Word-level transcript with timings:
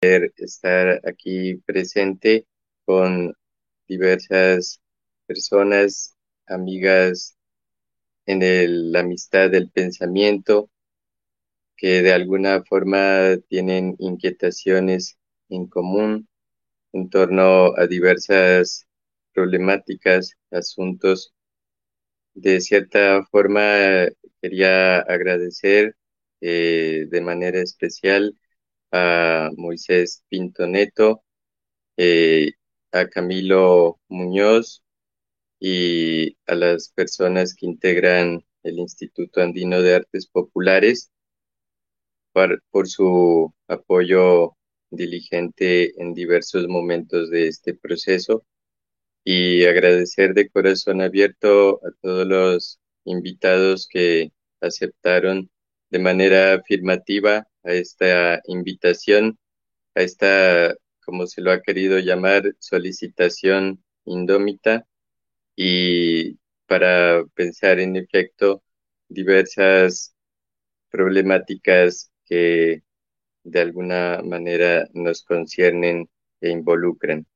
estar 0.00 1.00
aquí 1.06 1.56
presente 1.66 2.46
con 2.84 3.34
diversas 3.88 4.80
personas, 5.26 6.16
amigas 6.46 7.36
en 8.26 8.92
la 8.92 9.00
amistad 9.00 9.50
del 9.50 9.70
pensamiento, 9.70 10.70
que 11.76 12.02
de 12.02 12.12
alguna 12.12 12.62
forma 12.64 13.36
tienen 13.48 13.96
inquietaciones 13.98 15.18
en 15.48 15.66
común 15.66 16.28
en 16.92 17.10
torno 17.10 17.76
a 17.76 17.86
diversas 17.86 18.86
problemáticas, 19.32 20.36
asuntos. 20.50 21.34
De 22.34 22.60
cierta 22.60 23.24
forma, 23.30 24.06
quería 24.40 25.00
agradecer 25.00 25.96
eh, 26.40 27.06
de 27.10 27.20
manera 27.20 27.60
especial 27.60 28.34
a 28.92 29.50
Moisés 29.56 30.22
Pinto 30.28 30.66
Neto, 30.66 31.22
eh, 31.96 32.52
a 32.92 33.08
Camilo 33.08 34.00
Muñoz 34.08 34.82
y 35.60 36.36
a 36.46 36.54
las 36.54 36.90
personas 36.90 37.54
que 37.54 37.66
integran 37.66 38.44
el 38.62 38.78
Instituto 38.78 39.40
Andino 39.42 39.82
de 39.82 39.96
Artes 39.96 40.26
Populares 40.28 41.10
por, 42.32 42.62
por 42.70 42.88
su 42.88 43.52
apoyo 43.68 44.56
diligente 44.90 46.00
en 46.00 46.14
diversos 46.14 46.68
momentos 46.68 47.30
de 47.30 47.48
este 47.48 47.74
proceso. 47.74 48.44
Y 49.24 49.66
agradecer 49.66 50.34
de 50.34 50.48
corazón 50.48 51.02
abierto 51.02 51.80
a 51.84 51.90
todos 52.00 52.26
los 52.26 52.80
invitados 53.04 53.86
que 53.88 54.32
aceptaron 54.60 55.50
de 55.90 55.98
manera 55.98 56.54
afirmativa 56.54 57.46
a 57.68 57.74
esta 57.74 58.40
invitación, 58.46 59.38
a 59.94 60.02
esta, 60.02 60.74
como 61.04 61.26
se 61.26 61.42
lo 61.42 61.52
ha 61.52 61.62
querido 61.62 61.98
llamar, 62.00 62.54
solicitación 62.60 63.84
indómita 64.06 64.86
y 65.56 66.38
para 66.66 67.24
pensar 67.34 67.80
en 67.80 67.96
efecto 67.96 68.62
diversas 69.08 70.14
problemáticas 70.90 72.12
que 72.26 72.82
de 73.44 73.60
alguna 73.60 74.22
manera 74.24 74.88
nos 74.94 75.22
conciernen 75.24 76.08
e 76.40 76.50
involucran. 76.50 77.26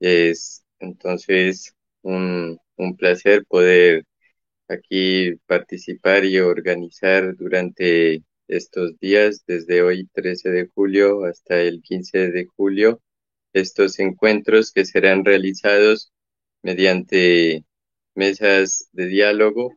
Es 0.00 0.64
entonces 0.80 1.74
un, 2.02 2.58
un 2.76 2.96
placer 2.96 3.44
poder 3.46 4.04
aquí 4.68 5.34
participar 5.46 6.24
y 6.24 6.38
organizar 6.40 7.36
durante 7.36 8.22
estos 8.48 8.98
días, 9.00 9.44
desde 9.46 9.82
hoy 9.82 10.08
13 10.14 10.50
de 10.50 10.68
julio 10.74 11.24
hasta 11.24 11.60
el 11.60 11.82
15 11.82 12.30
de 12.30 12.46
julio, 12.46 13.00
estos 13.52 13.98
encuentros 13.98 14.72
que 14.72 14.84
serán 14.84 15.24
realizados 15.24 16.12
mediante 16.62 17.64
mesas 18.14 18.88
de 18.92 19.06
diálogo, 19.06 19.76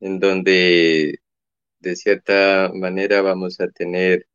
en 0.00 0.20
donde 0.20 1.20
de 1.80 1.96
cierta 1.96 2.70
manera 2.74 3.22
vamos 3.22 3.60
a 3.60 3.68
tener 3.68 4.26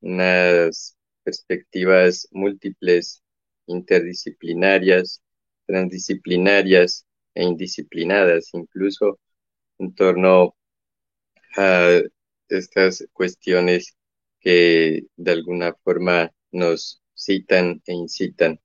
unas 0.00 0.96
perspectivas 1.24 2.28
múltiples, 2.30 3.22
interdisciplinarias, 3.66 5.22
transdisciplinarias 5.66 7.06
e 7.34 7.44
indisciplinadas, 7.44 8.50
incluso 8.54 9.18
en 9.78 9.94
torno 9.94 10.56
a 11.56 12.00
estas 12.48 13.06
cuestiones 13.12 13.96
que 14.40 15.04
de 15.16 15.32
alguna 15.32 15.74
forma 15.84 16.32
nos 16.52 17.02
citan 17.14 17.82
e 17.86 17.92
incitan. 17.94 18.60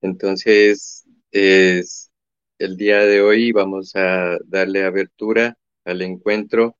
Entonces, 0.00 1.04
es, 1.30 2.10
el 2.58 2.76
día 2.76 3.00
de 3.00 3.22
hoy 3.22 3.52
vamos 3.52 3.96
a 3.96 4.38
darle 4.46 4.84
abertura 4.84 5.56
al 5.84 6.02
encuentro 6.02 6.76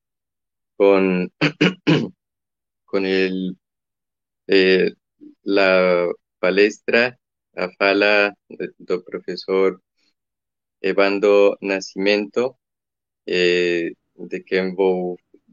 con, 0.76 1.32
con 2.84 3.06
el, 3.06 3.56
eh, 4.48 4.92
la 5.42 6.10
palestra 6.38 7.18
a 7.56 7.70
fala 7.78 8.34
do 8.78 9.04
profesor 9.04 9.80
Evando 10.80 11.56
Nascimento, 11.60 12.58
eh, 13.26 13.92
de 14.14 14.44
quem 14.44 14.74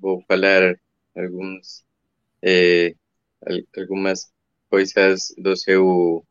vou 0.02 0.24
falar 0.28 0.80
alguns, 1.16 1.86
eh, 2.42 2.96
algumas 3.78 4.32
coisas 4.70 5.34
do 5.38 5.54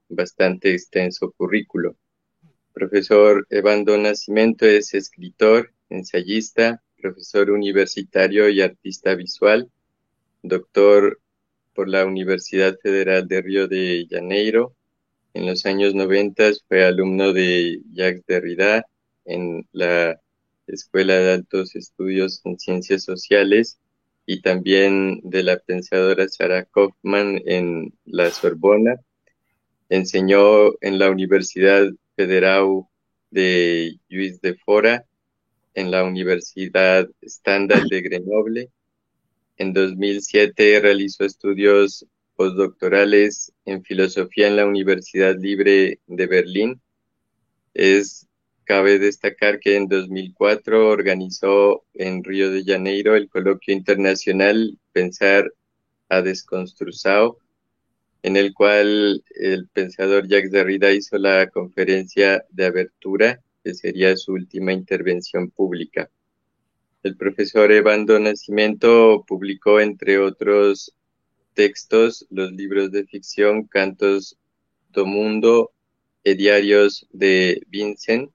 bastante 0.09 0.75
extenso 0.75 1.33
currículo. 1.39 1.97
Profesor 2.73 3.47
Evando 3.51 3.97
Nascimento 3.97 4.65
es 4.67 4.95
escritor, 4.95 5.73
ensayista, 5.89 6.83
profesor 7.01 7.51
universitario 7.51 8.49
y 8.49 8.61
artista 8.61 9.15
visual, 9.15 9.71
doctor 10.43 11.21
por 11.75 11.89
la 11.89 12.05
Universidad 12.05 12.77
Federal 12.83 13.29
de 13.29 13.43
Río 13.43 13.69
de 13.69 14.07
Janeiro. 14.11 14.75
En 15.35 15.47
los 15.47 15.65
años 15.67 15.95
90 15.95 16.51
fue 16.69 16.85
alumno 16.85 17.33
de 17.33 17.81
Jacques 17.93 18.25
Derrida 18.27 18.85
en 19.25 19.67
la 19.73 20.21
Escuela 20.73 21.15
de 21.15 21.33
Altos 21.33 21.77
Estudios 21.77 22.41
en 22.45 22.59
Ciencias 22.59 23.05
Sociales 23.05 23.79
y 24.27 24.43
también 24.43 25.21
de 25.25 25.43
la 25.43 25.59
pensadora 25.59 26.29
Sarah 26.29 26.65
Kaufman 26.65 27.43
en 27.47 27.93
la 28.05 28.31
Sorbona. 28.31 29.01
Enseñó 29.89 30.73
en 30.81 30.99
la 30.99 31.11
Universidad 31.11 31.89
Federal 32.17 32.85
de 33.31 33.99
Lluís 34.09 34.41
de 34.41 34.55
Fora, 34.55 35.05
en 35.75 35.91
la 35.91 36.05
Universidad 36.05 37.09
Standard 37.23 37.89
de 37.89 38.01
Grenoble. 38.03 38.71
En 39.57 39.73
2007 39.73 40.81
realizó 40.81 41.25
estudios 41.25 42.07
postdoctorales 42.37 43.53
en 43.65 43.83
filosofía 43.83 44.49
en 44.49 44.57
la 44.57 44.67
Universidad 44.67 45.37
Libre 45.39 45.99
de 46.07 46.27
Berlín. 46.27 46.81
Es 47.75 48.27
Cabe 48.71 49.01
destacar 49.01 49.59
que 49.59 49.75
en 49.75 49.89
2004 49.89 50.91
organizó 50.91 51.83
en 51.93 52.23
Río 52.23 52.53
de 52.53 52.63
Janeiro 52.63 53.17
el 53.17 53.29
coloquio 53.29 53.75
internacional 53.75 54.79
Pensar 54.93 55.53
a 56.09 56.23
Desconstruzao, 56.23 57.39
en 58.23 58.37
el 58.37 58.55
cual 58.55 59.25
el 59.35 59.67
pensador 59.73 60.29
Jacques 60.29 60.53
Derrida 60.53 60.93
hizo 60.93 61.19
la 61.19 61.49
conferencia 61.49 62.45
de 62.51 62.67
abertura, 62.67 63.43
que 63.65 63.75
sería 63.75 64.17
su 64.17 64.35
última 64.35 64.73
intervención 64.73 65.51
pública. 65.51 66.09
El 67.03 67.17
profesor 67.17 67.73
Evando 67.73 68.21
Nascimento 68.21 69.25
publicó, 69.27 69.81
entre 69.81 70.21
otros 70.21 70.95
textos, 71.55 72.25
los 72.31 72.53
libros 72.53 72.93
de 72.93 73.05
ficción 73.05 73.65
Cantos 73.65 74.39
do 74.91 75.07
Mundo 75.07 75.73
e 76.23 76.37
Diarios 76.37 77.09
de 77.11 77.61
Vincent, 77.67 78.31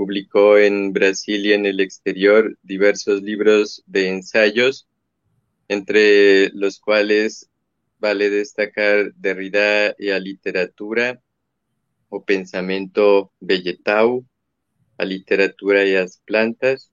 Publicó 0.00 0.56
en 0.56 0.94
Brasil 0.94 1.44
y 1.44 1.52
en 1.52 1.66
el 1.66 1.78
exterior 1.78 2.56
diversos 2.62 3.20
libros 3.20 3.84
de 3.84 4.08
ensayos, 4.08 4.88
entre 5.68 6.48
los 6.54 6.80
cuales 6.80 7.50
vale 7.98 8.30
destacar 8.30 9.12
Derrida 9.16 9.94
y 9.98 10.08
a 10.08 10.18
literatura 10.18 11.20
o 12.08 12.24
pensamiento 12.24 13.30
vegetal, 13.40 14.24
a 14.96 15.04
literatura 15.04 15.84
y 15.84 15.92
las 15.92 16.16
plantas, 16.24 16.90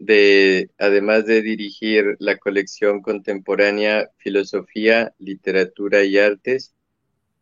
de, 0.00 0.70
además 0.76 1.24
de 1.24 1.40
dirigir 1.42 2.16
la 2.18 2.36
colección 2.36 3.00
contemporánea 3.00 4.10
Filosofía, 4.16 5.14
Literatura 5.20 6.02
y 6.02 6.18
Artes, 6.18 6.73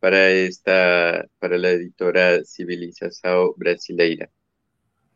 para 0.03 0.31
esta, 0.33 1.29
para 1.39 1.57
la 1.59 1.71
editora 1.71 2.45
Civilização 2.45 3.55
Brasileira. 3.57 4.29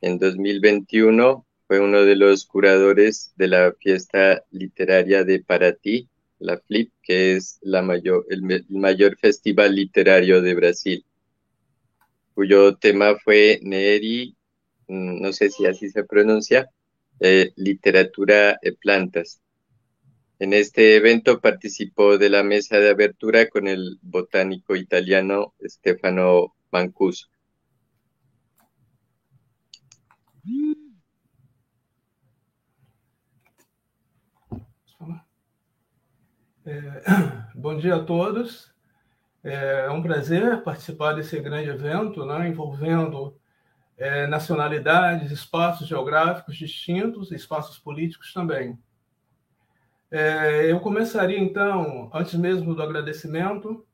En 0.01 0.17
2021 0.17 1.45
fue 1.67 1.81
uno 1.81 2.03
de 2.03 2.15
los 2.15 2.47
curadores 2.47 3.33
de 3.35 3.49
la 3.49 3.73
fiesta 3.81 4.45
literaria 4.53 5.25
de 5.25 5.43
Paraty, 5.43 6.09
la 6.39 6.59
FLIP, 6.59 6.93
que 7.03 7.35
es 7.35 7.59
la 7.63 7.83
mayor, 7.83 8.27
el, 8.31 8.43
mayor 8.69 9.17
festival 9.19 9.75
literario 9.75 10.41
de 10.41 10.55
Brasil, 10.55 11.05
cuyo 12.35 12.77
tema 12.77 13.17
fue 13.19 13.59
Neri, 13.65 14.37
mm, 14.87 15.21
no 15.21 15.33
sé 15.33 15.51
si 15.51 15.67
así 15.67 15.91
se 15.91 16.05
pronuncia, 16.05 16.71
eh, 17.19 17.51
literatura 17.57 18.57
de 18.63 18.73
plantas. 18.75 19.41
En 20.39 20.53
este 20.53 20.97
evento 20.97 21.41
participó 21.41 22.19
de 22.19 22.29
la 22.29 22.43
mesa 22.43 22.79
de 22.79 22.91
abertura 22.91 23.49
con 23.49 23.67
el 23.67 23.99
botánico 24.03 24.77
italiano 24.77 25.55
Stefano 25.67 26.55
Mancuso. 26.71 27.29
É, 36.67 37.03
bom 37.55 37.79
dia 37.79 37.95
a 37.95 38.05
todos. 38.05 38.71
É 39.43 39.89
um 39.91 40.03
prazer 40.03 40.63
participar 40.63 41.15
desse 41.15 41.41
grande 41.41 41.71
evento, 41.71 42.27
né, 42.27 42.49
envolvendo 42.49 43.41
é, 43.97 44.27
nacionalidades, 44.27 45.31
espaços 45.31 45.89
geográficos 45.89 46.57
distintos, 46.57 47.33
espaços 47.33 47.79
políticos 47.79 48.35
também. 48.35 48.79
É, 50.19 50.73
eu 50.73 50.81
começaria, 50.81 51.39
então, 51.39 52.11
antes 52.11 52.33
mesmo 52.37 52.75
do 52.75 52.83
agradecimento, 52.83 53.85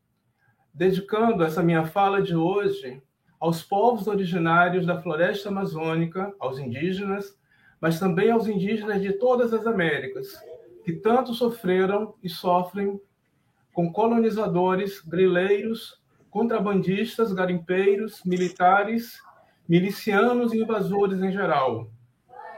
dedicando 0.72 1.42
essa 1.42 1.64
minha 1.64 1.84
fala 1.84 2.22
de 2.22 2.36
hoje 2.36 3.02
aos 3.40 3.64
povos 3.64 4.06
originários 4.06 4.86
da 4.86 5.02
floresta 5.02 5.48
amazônica, 5.48 6.32
aos 6.38 6.60
indígenas, 6.60 7.36
mas 7.80 7.98
também 7.98 8.30
aos 8.30 8.46
indígenas 8.46 9.02
de 9.02 9.14
todas 9.14 9.52
as 9.52 9.66
Américas, 9.66 10.40
que 10.84 10.92
tanto 10.92 11.34
sofreram 11.34 12.14
e 12.22 12.28
sofrem 12.28 13.00
com 13.72 13.92
colonizadores, 13.92 15.00
grileiros, 15.00 16.00
contrabandistas, 16.30 17.32
garimpeiros, 17.32 18.22
militares, 18.25 19.18
milicianos 19.68 20.52
e 20.52 20.58
invasores 20.58 21.20
em 21.20 21.32
geral. 21.32 21.90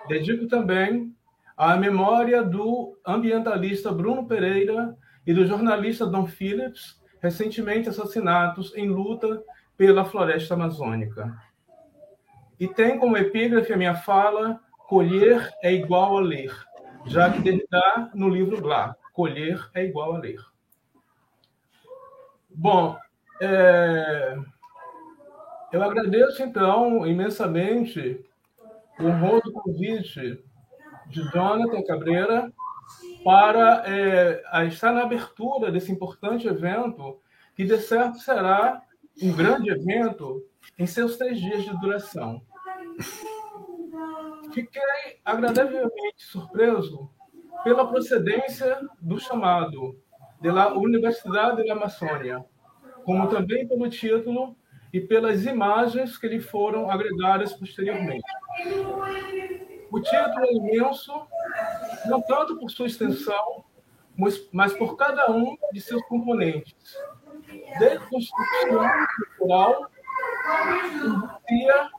Dedico 0.06 0.46
também 0.49 1.13
à 1.56 1.77
memória 1.77 2.43
do 2.43 2.99
ambientalista 3.06 3.93
Bruno 3.93 4.27
Pereira 4.27 4.97
e 5.27 5.33
do 5.33 5.47
jornalista 5.47 6.06
Don 6.06 6.27
Phillips, 6.27 7.01
recentemente 7.21 7.89
assassinados 7.89 8.75
em 8.77 8.89
luta 8.89 9.43
pela 9.77 10.05
floresta 10.05 10.55
amazônica. 10.55 11.35
E 12.59 12.69
tem 12.69 12.99
como 12.99 13.17
epígrafe 13.17 13.73
a 13.73 13.77
minha 13.77 13.95
fala: 13.95 14.61
colher 14.89 15.51
é 15.62 15.73
igual 15.73 16.19
a 16.19 16.21
ler, 16.21 16.53
já 17.06 17.31
que 17.31 17.41
Derrida 17.41 18.11
no 18.15 18.29
livro 18.29 18.61
Blá, 18.61 18.97
colher 19.12 19.69
é 19.75 19.85
igual 19.85 20.17
a 20.17 20.19
ler. 20.19 20.41
Bom, 22.51 22.97
é... 23.41 24.37
eu 25.73 25.83
agradeço 25.83 26.43
então 26.43 27.06
imensamente 27.06 28.25
o 29.01 29.06
honroso 29.06 29.53
convite 29.53 30.44
de 31.14 31.31
Jonathan 31.31 31.82
Cabreira 31.84 32.52
para 33.25 33.84
é, 33.87 34.66
estar 34.66 34.93
na 34.93 35.02
abertura 35.02 35.70
desse 35.70 35.93
importante 35.93 36.49
evento, 36.49 37.20
que 37.55 37.64
de 37.64 37.78
certo 37.78 38.19
será 38.19 38.82
um 39.22 39.32
grande 39.32 39.70
evento 39.70 40.44
em 40.76 40.87
seus 40.87 41.16
três 41.16 41.38
dias 41.38 41.62
de 41.62 41.81
duração. 41.81 42.43
Fiquei 44.52 45.20
agradavelmente 45.25 46.16
surpreso 46.19 47.08
pela 47.62 47.87
procedência 47.87 48.81
do 49.00 49.19
chamado 49.19 49.96
da 50.40 50.75
Universidade 50.75 51.64
da 51.64 51.72
Amazônia, 51.72 52.44
como 53.05 53.28
também 53.28 53.67
pelo 53.67 53.88
título 53.88 54.56
e 54.93 55.00
pelas 55.00 55.46
imagens 55.46 56.19
que 56.19 56.28
lhe 56.28 56.40
foram 56.40 56.90
agregadas 56.90 57.52
posteriormente. 57.52 58.25
O 59.94 60.00
título 60.00 60.44
é 60.44 60.52
imenso, 60.52 61.12
não 62.06 62.20
tanto 62.20 62.56
por 62.56 62.69
sua 62.69 62.88
extensão, 62.88 63.64
mas 64.52 64.73
por 64.73 64.96
cada 64.96 65.31
um 65.31 65.56
de 65.73 65.81
seus 65.81 66.02
componentes. 66.06 66.75
Desde 67.79 68.05
construção 68.08 68.91
cultural, 69.38 69.88
indústria, 70.96 71.91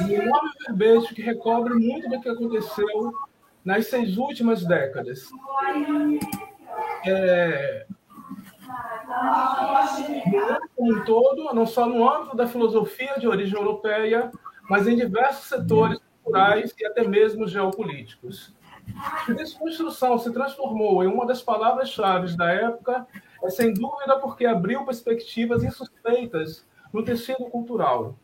um 0.00 0.08
enorme 0.08 0.50
verbete 0.66 1.14
que 1.14 1.22
recobre 1.22 1.74
muito 1.74 2.08
do 2.08 2.20
que 2.20 2.28
aconteceu 2.28 3.12
nas 3.64 3.86
seis 3.86 4.16
últimas 4.16 4.66
décadas. 4.66 5.30
É, 7.06 7.86
como 10.74 10.92
um 10.92 11.04
todo, 11.04 11.54
não 11.54 11.66
só 11.66 11.86
no 11.86 12.08
âmbito 12.08 12.36
da 12.36 12.48
filosofia 12.48 13.14
de 13.16 13.28
origem 13.28 13.56
europeia, 13.56 14.32
mas 14.70 14.86
em 14.86 14.94
diversos 14.94 15.48
setores 15.48 15.98
culturais 16.22 16.72
e 16.78 16.86
até 16.86 17.06
mesmo 17.06 17.44
geopolíticos. 17.48 18.54
Se 19.26 19.34
desconstrução 19.34 20.16
se 20.16 20.32
transformou 20.32 21.02
em 21.02 21.08
uma 21.08 21.26
das 21.26 21.42
palavras-chave 21.42 22.36
da 22.36 22.48
época, 22.52 23.04
é 23.42 23.50
sem 23.50 23.74
dúvida 23.74 24.16
porque 24.20 24.46
abriu 24.46 24.84
perspectivas 24.84 25.64
insuspeitas 25.64 26.64
no 26.92 27.04
tecido 27.04 27.46
cultural. 27.46 28.16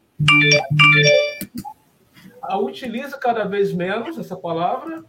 A 2.40 2.56
utiliza 2.58 3.18
cada 3.18 3.44
vez 3.44 3.72
menos 3.72 4.16
essa 4.16 4.36
palavra, 4.36 5.04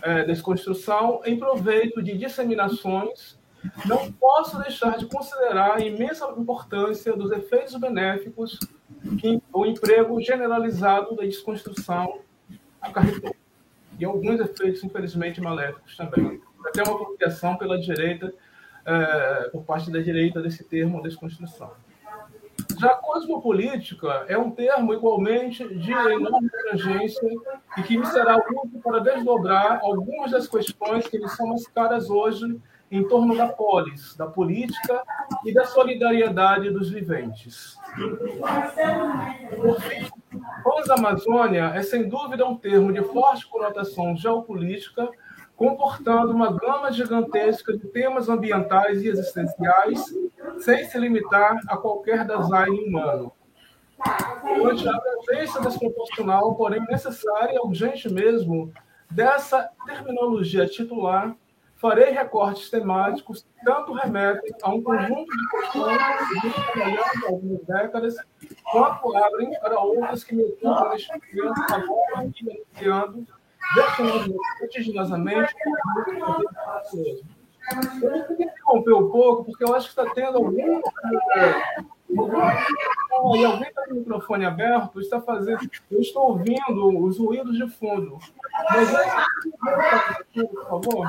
é, 0.00 0.22
desconstrução, 0.22 1.22
em 1.24 1.36
proveito 1.40 2.00
de 2.00 2.16
disseminações. 2.16 3.36
Não 3.84 4.12
posso 4.12 4.58
deixar 4.60 4.96
de 4.96 5.06
considerar 5.06 5.78
a 5.78 5.80
imensa 5.80 6.24
importância 6.38 7.16
dos 7.16 7.32
efeitos 7.32 7.74
benéficos 7.74 8.58
que 9.18 9.42
o 9.52 9.66
emprego 9.66 10.20
generalizado 10.20 11.16
da 11.16 11.22
desconstrução 11.22 12.20
acarretou. 12.80 13.34
E 13.98 14.04
alguns 14.04 14.40
efeitos, 14.40 14.82
infelizmente, 14.82 15.40
maléficos 15.40 15.96
também. 15.96 16.40
Até 16.64 16.82
uma 16.82 16.94
apropriação 16.94 17.56
pela 17.56 17.78
direita, 17.78 18.32
é, 18.84 19.48
por 19.50 19.64
parte 19.64 19.90
da 19.90 20.00
direita, 20.00 20.40
desse 20.40 20.64
termo 20.64 21.02
desconstrução. 21.02 21.70
Já 22.78 22.90
cosmopolítica 22.90 24.24
é 24.28 24.36
um 24.36 24.50
termo 24.50 24.92
igualmente 24.92 25.66
de 25.76 25.92
enorme 25.92 26.50
abrangência 26.60 27.28
e 27.76 27.82
que 27.82 27.96
me 27.96 28.06
será 28.06 28.36
útil 28.36 28.80
para 28.82 29.00
desdobrar 29.00 29.80
algumas 29.82 30.30
das 30.30 30.48
questões 30.48 31.06
que 31.06 31.18
me 31.18 31.28
são 31.28 31.48
mais 31.48 31.66
caras 31.68 32.10
hoje 32.10 32.60
em 32.92 33.08
torno 33.08 33.34
da 33.34 33.48
polis, 33.48 34.14
da 34.16 34.26
política 34.26 35.02
e 35.46 35.52
da 35.52 35.64
solidariedade 35.64 36.68
dos 36.68 36.90
viventes. 36.90 37.78
Por 39.56 39.80
fim, 39.80 40.06
Amazônia 40.92 41.72
é 41.74 41.82
sem 41.82 42.06
dúvida 42.06 42.46
um 42.46 42.54
termo 42.54 42.92
de 42.92 43.02
forte 43.02 43.48
conotação 43.48 44.14
geopolítica, 44.14 45.08
comportando 45.56 46.32
uma 46.32 46.52
gama 46.52 46.92
gigantesca 46.92 47.72
de 47.76 47.86
temas 47.88 48.28
ambientais 48.28 49.02
e 49.02 49.08
existenciais, 49.08 50.04
sem 50.58 50.84
se 50.84 50.98
limitar 50.98 51.58
a 51.68 51.76
qualquer 51.78 52.26
design 52.26 52.78
humano. 52.84 53.32
Ante 54.66 54.86
a 54.86 55.00
presença 55.00 55.60
desproporcional, 55.62 56.54
porém 56.56 56.82
necessária 56.88 57.54
e 57.54 57.58
urgente 57.58 58.12
mesmo, 58.12 58.70
dessa 59.10 59.70
terminologia 59.86 60.66
titular, 60.66 61.34
farei 61.82 62.12
recortes 62.12 62.70
temáticos 62.70 63.42
que 63.42 63.64
tanto 63.64 63.92
remetem 63.92 64.54
a 64.62 64.70
um 64.70 64.80
conjunto 64.80 65.26
de 65.26 65.50
questões 65.50 65.98
que 65.98 66.40
vêm 66.40 66.52
trabalhando 66.52 67.24
há 67.24 67.28
algumas 67.28 67.64
décadas, 67.66 68.16
quanto 68.70 69.16
abrem 69.16 69.50
para 69.60 69.80
outras 69.80 70.22
que 70.22 70.36
me 70.36 70.44
ocupam 70.44 70.90
neste 70.90 71.12
momento, 71.12 71.72
agora 71.72 72.24
e 72.24 72.30
iniciando 72.40 73.26
vertiginosamente 74.60 75.52
eu 78.02 78.10
vou 78.10 78.32
interromper 78.40 78.94
um 78.94 79.10
pouco, 79.10 79.44
porque 79.44 79.64
eu 79.64 79.74
acho 79.74 79.94
que 79.94 80.00
está 80.00 80.14
tendo 80.14 80.38
algum. 80.38 80.82
E 83.34 83.44
alguém 83.44 83.68
está 83.68 83.86
com 83.86 83.92
o 83.92 83.96
microfone 83.96 84.44
aberto, 84.44 85.00
está 85.00 85.20
fazendo. 85.20 85.60
Eu 85.90 86.00
estou 86.00 86.30
ouvindo 86.30 87.04
os 87.04 87.18
ruídos 87.18 87.56
de 87.56 87.68
fundo. 87.70 88.18
Mas 88.70 88.92
é 88.94 90.44
por 90.44 90.68
favor. 90.68 91.06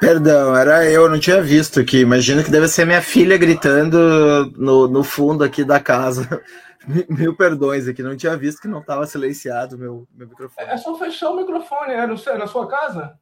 Perdão, 0.00 0.56
era 0.56 0.84
eu, 0.90 1.08
não 1.08 1.18
tinha 1.18 1.40
visto 1.40 1.80
aqui. 1.80 2.00
Imagino 2.00 2.42
que 2.42 2.50
deve 2.50 2.68
ser 2.68 2.84
minha 2.84 3.02
filha 3.02 3.36
gritando 3.38 4.52
no, 4.56 4.88
no 4.88 5.04
fundo 5.04 5.44
aqui 5.44 5.64
da 5.64 5.78
casa. 5.78 6.42
Mil 7.08 7.36
perdões 7.36 7.86
aqui, 7.86 8.02
não 8.02 8.16
tinha 8.16 8.36
visto 8.36 8.60
que 8.60 8.66
não 8.66 8.80
estava 8.80 9.06
silenciado 9.06 9.78
meu, 9.78 10.08
meu 10.12 10.28
microfone. 10.28 10.66
É 10.68 10.76
só 10.76 10.98
fechar 10.98 11.30
o 11.30 11.36
microfone, 11.36 11.92
é 11.92 12.06
no, 12.06 12.16
na 12.36 12.46
sua 12.48 12.66
casa? 12.66 13.16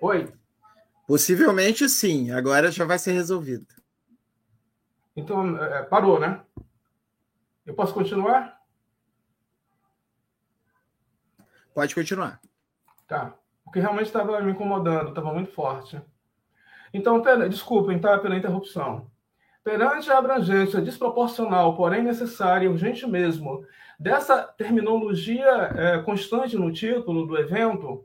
Oi? 0.00 0.32
Possivelmente 1.06 1.86
sim, 1.88 2.30
agora 2.30 2.72
já 2.72 2.86
vai 2.86 2.98
ser 2.98 3.12
resolvido. 3.12 3.66
Então, 5.16 5.62
é, 5.62 5.82
parou, 5.82 6.18
né? 6.18 6.40
Eu 7.64 7.74
posso 7.74 7.94
continuar? 7.94 8.60
Pode 11.74 11.94
continuar. 11.94 12.40
Tá. 13.06 13.34
Porque 13.64 13.80
realmente 13.80 14.06
estava 14.06 14.40
me 14.40 14.52
incomodando, 14.52 15.08
estava 15.08 15.32
muito 15.32 15.50
forte. 15.50 16.00
Então, 16.92 17.22
pera, 17.22 17.48
desculpem, 17.48 17.98
tá? 17.98 18.18
Pela 18.18 18.36
interrupção. 18.36 19.10
Perante 19.64 20.10
a 20.10 20.18
abrangência 20.18 20.80
desproporcional, 20.80 21.74
porém 21.74 22.02
necessária, 22.02 22.70
urgente 22.70 23.06
mesmo, 23.06 23.66
dessa 23.98 24.42
terminologia 24.42 25.46
é, 25.74 25.98
constante 26.02 26.56
no 26.56 26.70
título 26.70 27.26
do 27.26 27.38
evento, 27.38 28.04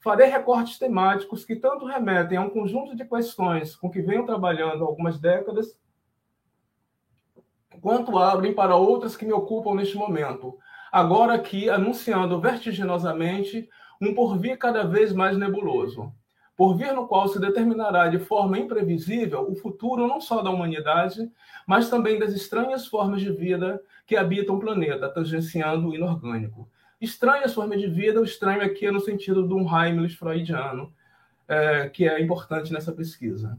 farei 0.00 0.26
recortes 0.26 0.78
temáticos 0.78 1.44
que 1.44 1.54
tanto 1.54 1.86
remetem 1.86 2.36
a 2.36 2.40
um 2.40 2.50
conjunto 2.50 2.96
de 2.96 3.04
questões 3.04 3.76
com 3.76 3.88
que 3.88 4.02
venho 4.02 4.26
trabalhando 4.26 4.84
há 4.84 4.86
algumas 4.86 5.18
décadas 5.18 5.78
quanto 7.80 8.18
abrem 8.18 8.52
para 8.52 8.76
outras 8.76 9.16
que 9.16 9.24
me 9.24 9.32
ocupam 9.32 9.74
neste 9.74 9.96
momento, 9.96 10.58
agora 10.90 11.34
aqui 11.34 11.68
anunciando 11.68 12.40
vertiginosamente 12.40 13.68
um 14.00 14.14
porvir 14.14 14.58
cada 14.58 14.84
vez 14.84 15.12
mais 15.12 15.36
nebuloso. 15.36 16.12
Porvir 16.56 16.92
no 16.92 17.06
qual 17.06 17.28
se 17.28 17.40
determinará 17.40 18.08
de 18.08 18.18
forma 18.18 18.58
imprevisível 18.58 19.48
o 19.48 19.54
futuro 19.54 20.08
não 20.08 20.20
só 20.20 20.42
da 20.42 20.50
humanidade, 20.50 21.30
mas 21.66 21.88
também 21.88 22.18
das 22.18 22.32
estranhas 22.32 22.86
formas 22.86 23.20
de 23.20 23.30
vida 23.30 23.80
que 24.06 24.16
habitam 24.16 24.56
o 24.56 24.60
planeta, 24.60 25.08
tangenciando 25.08 25.88
o 25.88 25.94
inorgânico. 25.94 26.68
Estranhas 27.00 27.54
formas 27.54 27.80
de 27.80 27.86
vida, 27.86 28.20
o 28.20 28.24
estranho 28.24 28.62
aqui 28.62 28.86
é 28.86 28.90
no 28.90 28.98
sentido 28.98 29.46
de 29.46 29.54
um 29.54 29.68
Heimlich 29.72 30.16
freudiano, 30.16 30.92
é, 31.46 31.88
que 31.88 32.08
é 32.08 32.20
importante 32.20 32.72
nessa 32.72 32.90
pesquisa. 32.92 33.56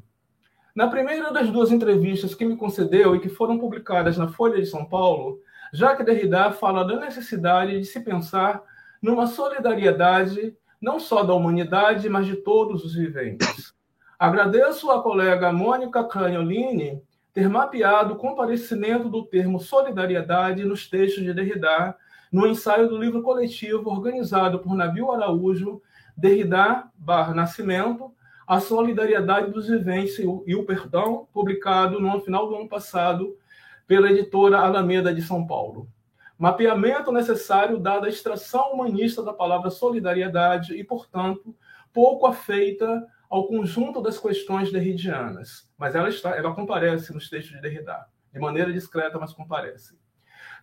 Na 0.76 0.88
primeira 0.88 1.32
das 1.32 1.50
duas 1.50 1.72
entrevistas 1.72 2.36
que 2.36 2.46
me 2.46 2.56
concedeu 2.56 3.16
e 3.16 3.20
que 3.20 3.30
foram 3.30 3.58
publicadas 3.58 4.18
na 4.18 4.28
Folha 4.28 4.62
de 4.62 4.68
São 4.68 4.86
Paulo, 4.86 5.40
Jacques 5.74 6.06
Derrida 6.06 6.52
fala 6.52 6.84
da 6.84 7.00
necessidade 7.00 7.80
de 7.80 7.86
se 7.86 8.00
pensar 8.00 8.62
numa 9.02 9.28
solidariedade 9.28 10.56
não 10.82 11.00
só 11.00 11.24
da 11.24 11.34
humanidade, 11.34 12.08
mas 12.08 12.26
de 12.26 12.38
todos 12.38 12.86
os 12.86 12.96
viventes. 12.96 13.74
Agradeço 14.18 14.90
à 14.92 15.02
colega 15.02 15.52
Mônica 15.52 16.04
Cagnolini 16.04 17.02
ter 17.34 17.50
mapeado 17.50 18.14
o 18.14 18.18
comparecimento 18.18 19.10
do 19.10 19.26
termo 19.26 19.60
solidariedade 19.60 20.64
nos 20.64 20.90
textos 20.90 21.24
de 21.24 21.34
Derrida, 21.34 21.96
no 22.32 22.48
ensaio 22.48 22.88
do 22.88 22.98
livro 22.98 23.22
coletivo 23.22 23.90
organizado 23.90 24.60
por 24.60 24.76
Nabil 24.76 25.12
Araújo, 25.12 25.82
Derrida 26.16 26.86
barra 26.96 27.34
Nascimento, 27.34 28.14
a 28.50 28.60
solidariedade 28.60 29.51
dos 29.51 29.68
viventes 29.68 30.18
e 30.18 30.56
o 30.56 30.65
perdão, 30.65 31.27
publicado 31.32 32.00
no 32.00 32.20
final 32.20 32.50
do 32.50 32.56
ano 32.56 32.68
passado 32.68 33.38
pela 33.86 34.10
editora 34.10 34.58
Alameda 34.58 35.13
de 35.13 35.22
São 35.22 35.46
Paulo. 35.46 35.88
Mapeamento 36.36 37.12
necessário 37.12 37.77
dada 37.77 38.08
a 38.08 38.10
extração 38.10 38.72
humanista 38.74 39.22
da 39.22 39.32
palavra 39.32 39.70
solidariedade 39.70 40.74
e, 40.74 40.84
portanto, 40.84 41.56
pouco 41.94 42.25
afeita 42.25 43.06
ao 43.29 43.46
conjunto 43.46 44.01
das 44.01 44.18
questões 44.18 44.72
derridianas. 44.72 45.70
Mas 45.77 45.94
ela, 45.94 46.10
está, 46.10 46.32
ela 46.32 46.56
comparece 46.56 47.13
nos 47.13 47.29
textos 47.29 47.56
de 47.56 47.62
Derrida, 47.62 48.08
de 48.34 48.39
maneira 48.39 48.74
discreta, 48.74 49.20
mas 49.20 49.32
comparece. 49.32 49.96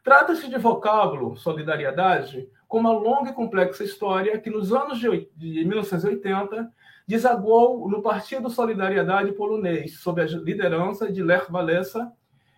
Trata-se 0.02 0.48
de 0.48 0.58
vocábulo, 0.58 1.36
solidariedade, 1.36 2.48
com 2.66 2.80
uma 2.80 2.92
longa 2.92 3.30
e 3.30 3.34
complexa 3.34 3.84
história 3.84 4.40
que, 4.40 4.50
nos 4.50 4.72
anos 4.72 4.98
de, 4.98 5.30
de 5.36 5.64
1980, 5.64 6.68
desaguou 7.06 7.88
no 7.88 8.02
Partido 8.02 8.50
Solidariedade 8.50 9.32
Polonês, 9.32 10.00
sob 10.00 10.20
a 10.20 10.26
liderança 10.26 11.10
de 11.10 11.22
Lech 11.22 11.50
Walesa, 11.50 12.12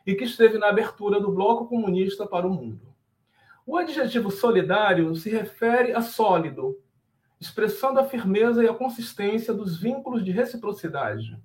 e 0.07 0.15
que 0.15 0.25
esteve 0.25 0.57
na 0.57 0.69
abertura 0.69 1.21
do 1.21 1.31
Bloco 1.31 1.67
Comunista 1.67 2.27
para 2.27 2.47
o 2.47 2.51
mundo. 2.51 2.89
O 3.67 3.77
adjetivo 3.77 4.31
solidário 4.31 5.15
se 5.15 5.29
refere 5.29 5.93
a 5.93 6.01
sólido, 6.01 6.79
expressando 7.39 8.01
a 8.01 8.05
firmeza 8.05 8.65
e 8.65 8.69
a 8.69 8.73
consistência 8.73 9.53
dos 9.53 9.79
vínculos 9.79 10.25
de 10.25 10.31
reciprocidade. 10.31 11.39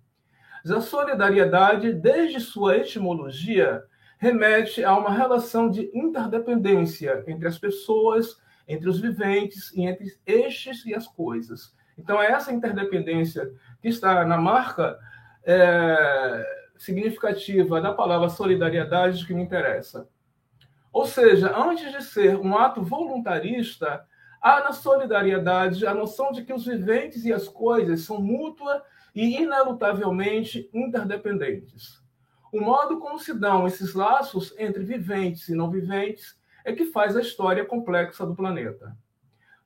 A 0.65 0.79
solidariedade, 0.79 1.91
desde 1.91 2.39
sua 2.39 2.77
etimologia, 2.77 3.83
remete 4.17 4.81
a 4.85 4.97
uma 4.97 5.11
relação 5.11 5.69
de 5.69 5.91
interdependência 5.93 7.25
entre 7.27 7.45
as 7.45 7.59
pessoas, 7.59 8.37
entre 8.65 8.87
os 8.87 9.01
viventes 9.01 9.73
e 9.73 9.81
entre 9.81 10.07
estes 10.25 10.85
e 10.85 10.95
as 10.95 11.05
coisas, 11.05 11.75
então, 11.97 12.21
é 12.21 12.31
essa 12.31 12.51
interdependência 12.51 13.51
que 13.81 13.87
está 13.87 14.25
na 14.25 14.37
marca 14.37 14.97
é, 15.43 16.45
significativa 16.77 17.79
da 17.79 17.93
palavra 17.93 18.29
solidariedade 18.29 19.25
que 19.25 19.33
me 19.33 19.43
interessa. 19.43 20.07
Ou 20.91 21.05
seja, 21.05 21.55
antes 21.57 21.91
de 21.91 22.03
ser 22.03 22.37
um 22.37 22.57
ato 22.57 22.83
voluntarista, 22.83 24.05
há 24.41 24.59
na 24.61 24.71
solidariedade 24.71 25.85
a 25.85 25.93
noção 25.93 26.31
de 26.31 26.43
que 26.43 26.53
os 26.53 26.65
viventes 26.65 27.25
e 27.25 27.33
as 27.33 27.47
coisas 27.47 28.01
são 28.01 28.21
mútua 28.21 28.83
e 29.15 29.41
inelutavelmente 29.41 30.69
interdependentes. 30.73 32.01
O 32.51 32.61
modo 32.61 32.99
como 32.99 33.17
se 33.17 33.33
dão 33.33 33.65
esses 33.65 33.95
laços 33.95 34.53
entre 34.59 34.83
viventes 34.83 35.49
e 35.49 35.55
não 35.55 35.71
viventes 35.71 36.37
é 36.63 36.71
que 36.71 36.85
faz 36.85 37.15
a 37.15 37.21
história 37.21 37.65
complexa 37.65 38.25
do 38.25 38.35
planeta. 38.35 38.95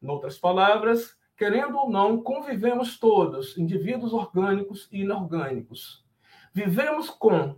Em 0.01 0.07
outras 0.07 0.38
palavras, 0.38 1.17
Querendo 1.38 1.77
ou 1.77 1.88
não, 1.88 2.20
convivemos 2.20 2.98
todos, 2.98 3.56
indivíduos 3.60 4.12
orgânicos 4.12 4.89
e 4.91 5.01
inorgânicos. 5.01 6.03
Vivemos 6.51 7.12
com, 7.12 7.56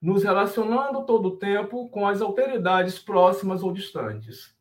nos 0.00 0.22
relacionando 0.22 1.04
todo 1.04 1.26
o 1.26 1.36
tempo 1.36 1.88
com 1.88 2.06
as 2.06 2.22
alteridades 2.22 3.00
próximas 3.00 3.64
ou 3.64 3.72
distantes. 3.72 4.54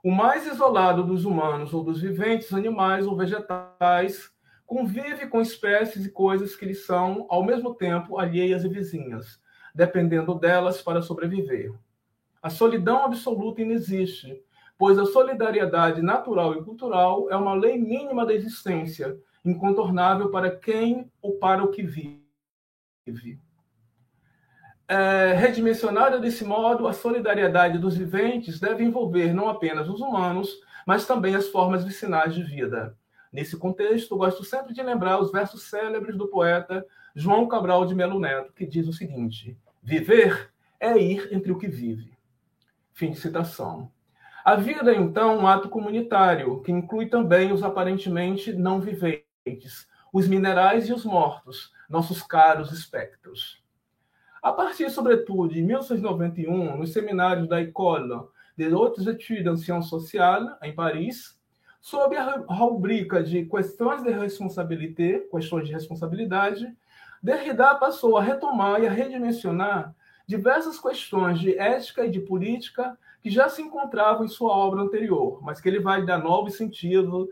O 0.00 0.12
mais 0.12 0.46
isolado 0.46 1.02
dos 1.02 1.24
humanos 1.24 1.74
ou 1.74 1.82
dos 1.82 2.00
viventes, 2.00 2.52
animais 2.52 3.04
ou 3.04 3.16
vegetais, 3.16 4.30
convive 4.64 5.26
com 5.26 5.40
espécies 5.40 6.06
e 6.06 6.10
coisas 6.10 6.54
que 6.54 6.66
lhe 6.66 6.74
são, 6.74 7.26
ao 7.28 7.44
mesmo 7.44 7.74
tempo, 7.74 8.16
alheias 8.16 8.64
e 8.64 8.68
vizinhas, 8.68 9.40
dependendo 9.74 10.34
delas 10.36 10.80
para 10.80 11.02
sobreviver. 11.02 11.74
A 12.40 12.48
solidão 12.48 13.04
absoluta 13.04 13.60
inexiste, 13.60 14.40
pois 14.78 14.98
a 14.98 15.06
solidariedade 15.06 16.02
natural 16.02 16.54
e 16.54 16.64
cultural 16.64 17.30
é 17.30 17.36
uma 17.36 17.54
lei 17.54 17.78
mínima 17.78 18.26
da 18.26 18.34
existência, 18.34 19.16
incontornável 19.44 20.30
para 20.30 20.50
quem 20.50 21.10
ou 21.22 21.38
para 21.38 21.62
o 21.62 21.70
que 21.70 21.82
vive. 21.82 23.40
É, 24.86 25.32
redimensionada 25.32 26.18
desse 26.18 26.44
modo, 26.44 26.86
a 26.86 26.92
solidariedade 26.92 27.78
dos 27.78 27.96
viventes 27.96 28.60
deve 28.60 28.84
envolver 28.84 29.32
não 29.32 29.48
apenas 29.48 29.88
os 29.88 30.00
humanos, 30.00 30.60
mas 30.86 31.06
também 31.06 31.34
as 31.34 31.48
formas 31.48 31.84
vicinais 31.84 32.34
de 32.34 32.42
vida. 32.42 32.96
Nesse 33.32 33.56
contexto, 33.56 34.16
gosto 34.16 34.44
sempre 34.44 34.72
de 34.72 34.82
lembrar 34.82 35.20
os 35.20 35.32
versos 35.32 35.64
célebres 35.64 36.16
do 36.16 36.28
poeta 36.28 36.86
João 37.16 37.48
Cabral 37.48 37.86
de 37.86 37.94
Melo 37.94 38.20
Neto, 38.20 38.52
que 38.52 38.66
diz 38.66 38.86
o 38.86 38.92
seguinte: 38.92 39.58
Viver 39.82 40.52
é 40.78 40.96
ir 40.98 41.32
entre 41.32 41.50
o 41.50 41.58
que 41.58 41.66
vive. 41.66 42.16
Fim 42.92 43.10
de 43.10 43.18
citação. 43.18 43.90
A 44.44 44.56
vida 44.56 44.92
é, 44.92 44.96
então, 44.96 45.38
um 45.38 45.46
ato 45.46 45.70
comunitário, 45.70 46.60
que 46.60 46.70
inclui 46.70 47.06
também 47.06 47.50
os 47.50 47.62
aparentemente 47.62 48.52
não 48.52 48.78
viventes, 48.78 49.88
os 50.12 50.28
minerais 50.28 50.86
e 50.86 50.92
os 50.92 51.02
mortos, 51.02 51.72
nossos 51.88 52.22
caros 52.22 52.70
espectros. 52.70 53.64
A 54.42 54.52
partir, 54.52 54.90
sobretudo, 54.90 55.54
de 55.54 55.62
1991, 55.62 56.76
nos 56.76 56.92
seminários 56.92 57.48
da 57.48 57.62
École 57.62 58.28
des 58.54 58.70
Hautes 58.70 59.06
Études 59.06 59.46
en 59.46 59.56
Sciences 59.56 59.88
Sociales, 59.88 60.50
em 60.62 60.74
Paris, 60.74 61.40
sob 61.80 62.14
a 62.14 62.44
rubrica 62.46 63.22
de 63.22 63.46
questões 63.46 64.02
de 64.02 64.10
responsabilité, 64.10 65.20
questões 65.30 65.66
de 65.66 65.72
responsabilidade, 65.72 66.70
Derrida 67.22 67.74
passou 67.76 68.18
a 68.18 68.22
retomar 68.22 68.82
e 68.82 68.86
a 68.86 68.90
redimensionar 68.90 69.94
diversas 70.26 70.78
questões 70.78 71.40
de 71.40 71.58
ética 71.58 72.04
e 72.04 72.10
de 72.10 72.20
política 72.20 72.98
que 73.24 73.30
já 73.30 73.48
se 73.48 73.62
encontravam 73.62 74.26
em 74.26 74.28
sua 74.28 74.54
obra 74.54 74.82
anterior, 74.82 75.42
mas 75.42 75.58
que 75.58 75.66
ele 75.66 75.80
vai 75.80 76.04
dar 76.04 76.18
novos 76.18 76.58
sentidos, 76.58 77.26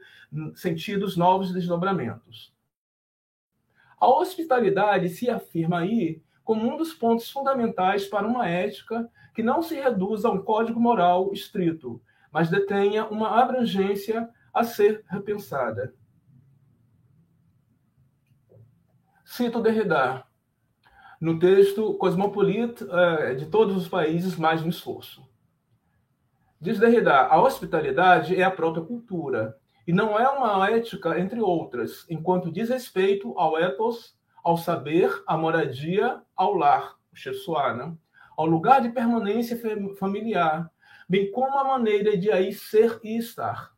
sentidos, 0.54 1.18
novos 1.18 1.52
desdobramentos. 1.52 2.50
A 4.00 4.08
hospitalidade 4.08 5.10
se 5.10 5.28
afirma 5.28 5.80
aí 5.80 6.22
como 6.42 6.66
um 6.66 6.78
dos 6.78 6.94
pontos 6.94 7.30
fundamentais 7.30 8.06
para 8.06 8.26
uma 8.26 8.48
ética 8.48 9.06
que 9.34 9.42
não 9.42 9.62
se 9.62 9.74
reduz 9.74 10.24
a 10.24 10.30
um 10.30 10.42
código 10.42 10.80
moral 10.80 11.30
estrito, 11.30 12.00
mas 12.32 12.48
detenha 12.48 13.04
uma 13.04 13.38
abrangência 13.38 14.30
a 14.50 14.64
ser 14.64 15.04
repensada. 15.06 15.94
Cito 19.26 19.60
Derrida, 19.60 20.24
no 21.20 21.38
texto 21.38 21.92
Cosmopolite 21.98 22.82
eh, 22.90 23.34
de 23.34 23.44
todos 23.44 23.76
os 23.76 23.88
países 23.88 24.36
mais 24.36 24.62
no 24.62 24.70
esforço. 24.70 25.30
Diz 26.62 26.78
Derrida, 26.78 27.22
a 27.22 27.42
hospitalidade 27.42 28.40
é 28.40 28.44
a 28.44 28.50
própria 28.50 28.84
cultura, 28.84 29.58
e 29.84 29.92
não 29.92 30.16
é 30.16 30.28
uma 30.28 30.70
ética 30.70 31.18
entre 31.18 31.40
outras, 31.40 32.06
enquanto 32.08 32.52
diz 32.52 32.68
respeito 32.68 33.36
ao 33.36 33.58
ethos, 33.58 34.16
ao 34.44 34.56
saber, 34.56 35.10
à 35.26 35.36
moradia, 35.36 36.22
ao 36.36 36.54
lar, 36.54 36.94
o 37.12 37.16
Shessuana, 37.16 37.98
ao 38.36 38.46
lugar 38.46 38.80
de 38.80 38.90
permanência 38.90 39.60
familiar, 39.98 40.70
bem 41.08 41.32
como 41.32 41.58
a 41.58 41.64
maneira 41.64 42.16
de 42.16 42.30
aí 42.30 42.52
ser 42.52 43.00
e 43.02 43.18
estar, 43.18 43.72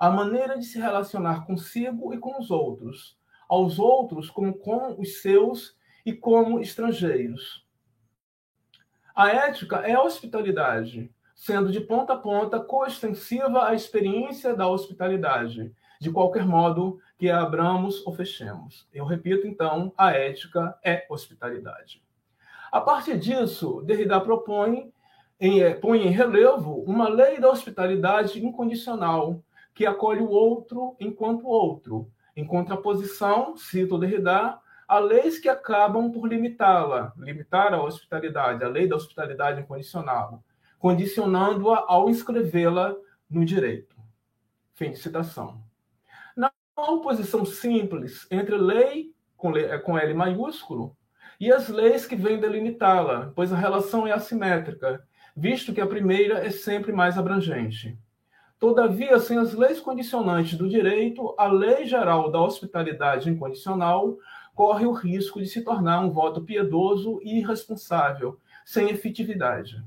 a 0.00 0.08
maneira 0.08 0.58
de 0.58 0.64
se 0.64 0.78
relacionar 0.78 1.44
consigo 1.44 2.14
e 2.14 2.16
com 2.16 2.40
os 2.40 2.50
outros, 2.50 3.18
aos 3.50 3.78
outros 3.78 4.30
como 4.30 4.54
com 4.54 4.98
os 4.98 5.20
seus 5.20 5.76
e 6.06 6.14
como 6.14 6.58
estrangeiros. 6.58 7.66
A 9.14 9.28
ética 9.28 9.86
é 9.86 9.92
a 9.92 10.02
hospitalidade, 10.02 11.12
sendo 11.40 11.72
de 11.72 11.80
ponta 11.80 12.12
a 12.12 12.18
ponta 12.18 12.60
coextensiva 12.60 13.66
à 13.66 13.74
experiência 13.74 14.54
da 14.54 14.68
hospitalidade, 14.68 15.72
de 15.98 16.10
qualquer 16.10 16.44
modo 16.44 17.00
que 17.16 17.30
a 17.30 17.40
abramos 17.40 18.06
ou 18.06 18.12
fechemos. 18.12 18.86
Eu 18.92 19.06
repito, 19.06 19.46
então, 19.46 19.90
a 19.96 20.12
ética 20.12 20.78
é 20.84 21.06
hospitalidade. 21.08 22.04
A 22.70 22.78
partir 22.78 23.18
disso, 23.18 23.80
Derrida 23.86 24.20
propõe 24.20 24.92
em, 25.40 25.62
é, 25.62 25.72
põe 25.72 26.06
em 26.06 26.10
relevo 26.10 26.84
uma 26.86 27.08
lei 27.08 27.40
da 27.40 27.48
hospitalidade 27.48 28.44
incondicional, 28.44 29.42
que 29.74 29.86
acolhe 29.86 30.20
o 30.20 30.28
outro 30.28 30.94
enquanto 31.00 31.48
outro, 31.48 32.06
em 32.36 32.44
contraposição, 32.44 33.56
cito 33.56 33.96
Derrida, 33.96 34.58
a 34.86 34.98
leis 34.98 35.38
que 35.38 35.48
acabam 35.48 36.12
por 36.12 36.28
limitá-la, 36.28 37.14
limitar 37.16 37.72
a 37.72 37.82
hospitalidade, 37.82 38.62
a 38.62 38.68
lei 38.68 38.86
da 38.86 38.96
hospitalidade 38.96 39.62
incondicional, 39.62 40.44
condicionando-a 40.80 41.84
ao 41.86 42.08
inscrevê-la 42.08 42.96
no 43.28 43.44
direito. 43.44 43.94
Fim 44.72 44.90
de 44.90 44.98
citação. 44.98 45.62
Na 46.34 46.50
oposição 46.74 47.44
simples 47.44 48.26
entre 48.30 48.56
lei 48.56 49.12
com, 49.36 49.52
com 49.84 49.98
L 49.98 50.14
maiúsculo 50.14 50.96
e 51.38 51.52
as 51.52 51.68
leis 51.68 52.06
que 52.06 52.16
vêm 52.16 52.40
delimitá-la, 52.40 53.30
pois 53.36 53.52
a 53.52 53.56
relação 53.56 54.06
é 54.06 54.12
assimétrica, 54.12 55.06
visto 55.36 55.74
que 55.74 55.82
a 55.82 55.86
primeira 55.86 56.38
é 56.38 56.50
sempre 56.50 56.92
mais 56.92 57.18
abrangente. 57.18 57.98
Todavia, 58.58 59.18
sem 59.18 59.36
as 59.36 59.52
leis 59.52 59.80
condicionantes 59.80 60.56
do 60.56 60.68
direito, 60.68 61.34
a 61.38 61.46
lei 61.46 61.84
geral 61.84 62.30
da 62.30 62.40
hospitalidade 62.40 63.28
incondicional 63.28 64.16
corre 64.54 64.86
o 64.86 64.92
risco 64.92 65.40
de 65.40 65.46
se 65.46 65.62
tornar 65.62 66.00
um 66.00 66.10
voto 66.10 66.42
piedoso 66.42 67.20
e 67.22 67.38
irresponsável, 67.38 68.38
sem 68.64 68.88
efetividade 68.88 69.82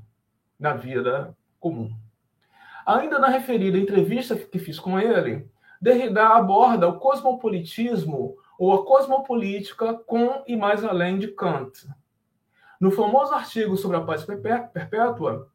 na 0.64 0.72
vida 0.72 1.36
comum. 1.60 1.94
Ainda 2.86 3.18
na 3.18 3.28
referida 3.28 3.76
entrevista 3.76 4.34
que 4.34 4.58
fiz 4.58 4.80
com 4.80 4.98
ele, 4.98 5.46
Derrida 5.78 6.28
aborda 6.28 6.88
o 6.88 6.98
cosmopolitismo 6.98 8.34
ou 8.58 8.72
a 8.72 8.86
cosmopolítica 8.86 9.92
com 9.92 10.42
e 10.46 10.56
mais 10.56 10.82
além 10.82 11.18
de 11.18 11.28
Kant. 11.28 11.86
No 12.80 12.90
famoso 12.90 13.34
artigo 13.34 13.76
sobre 13.76 13.98
a 13.98 14.00
paz 14.00 14.24
perpétua, 14.24 15.50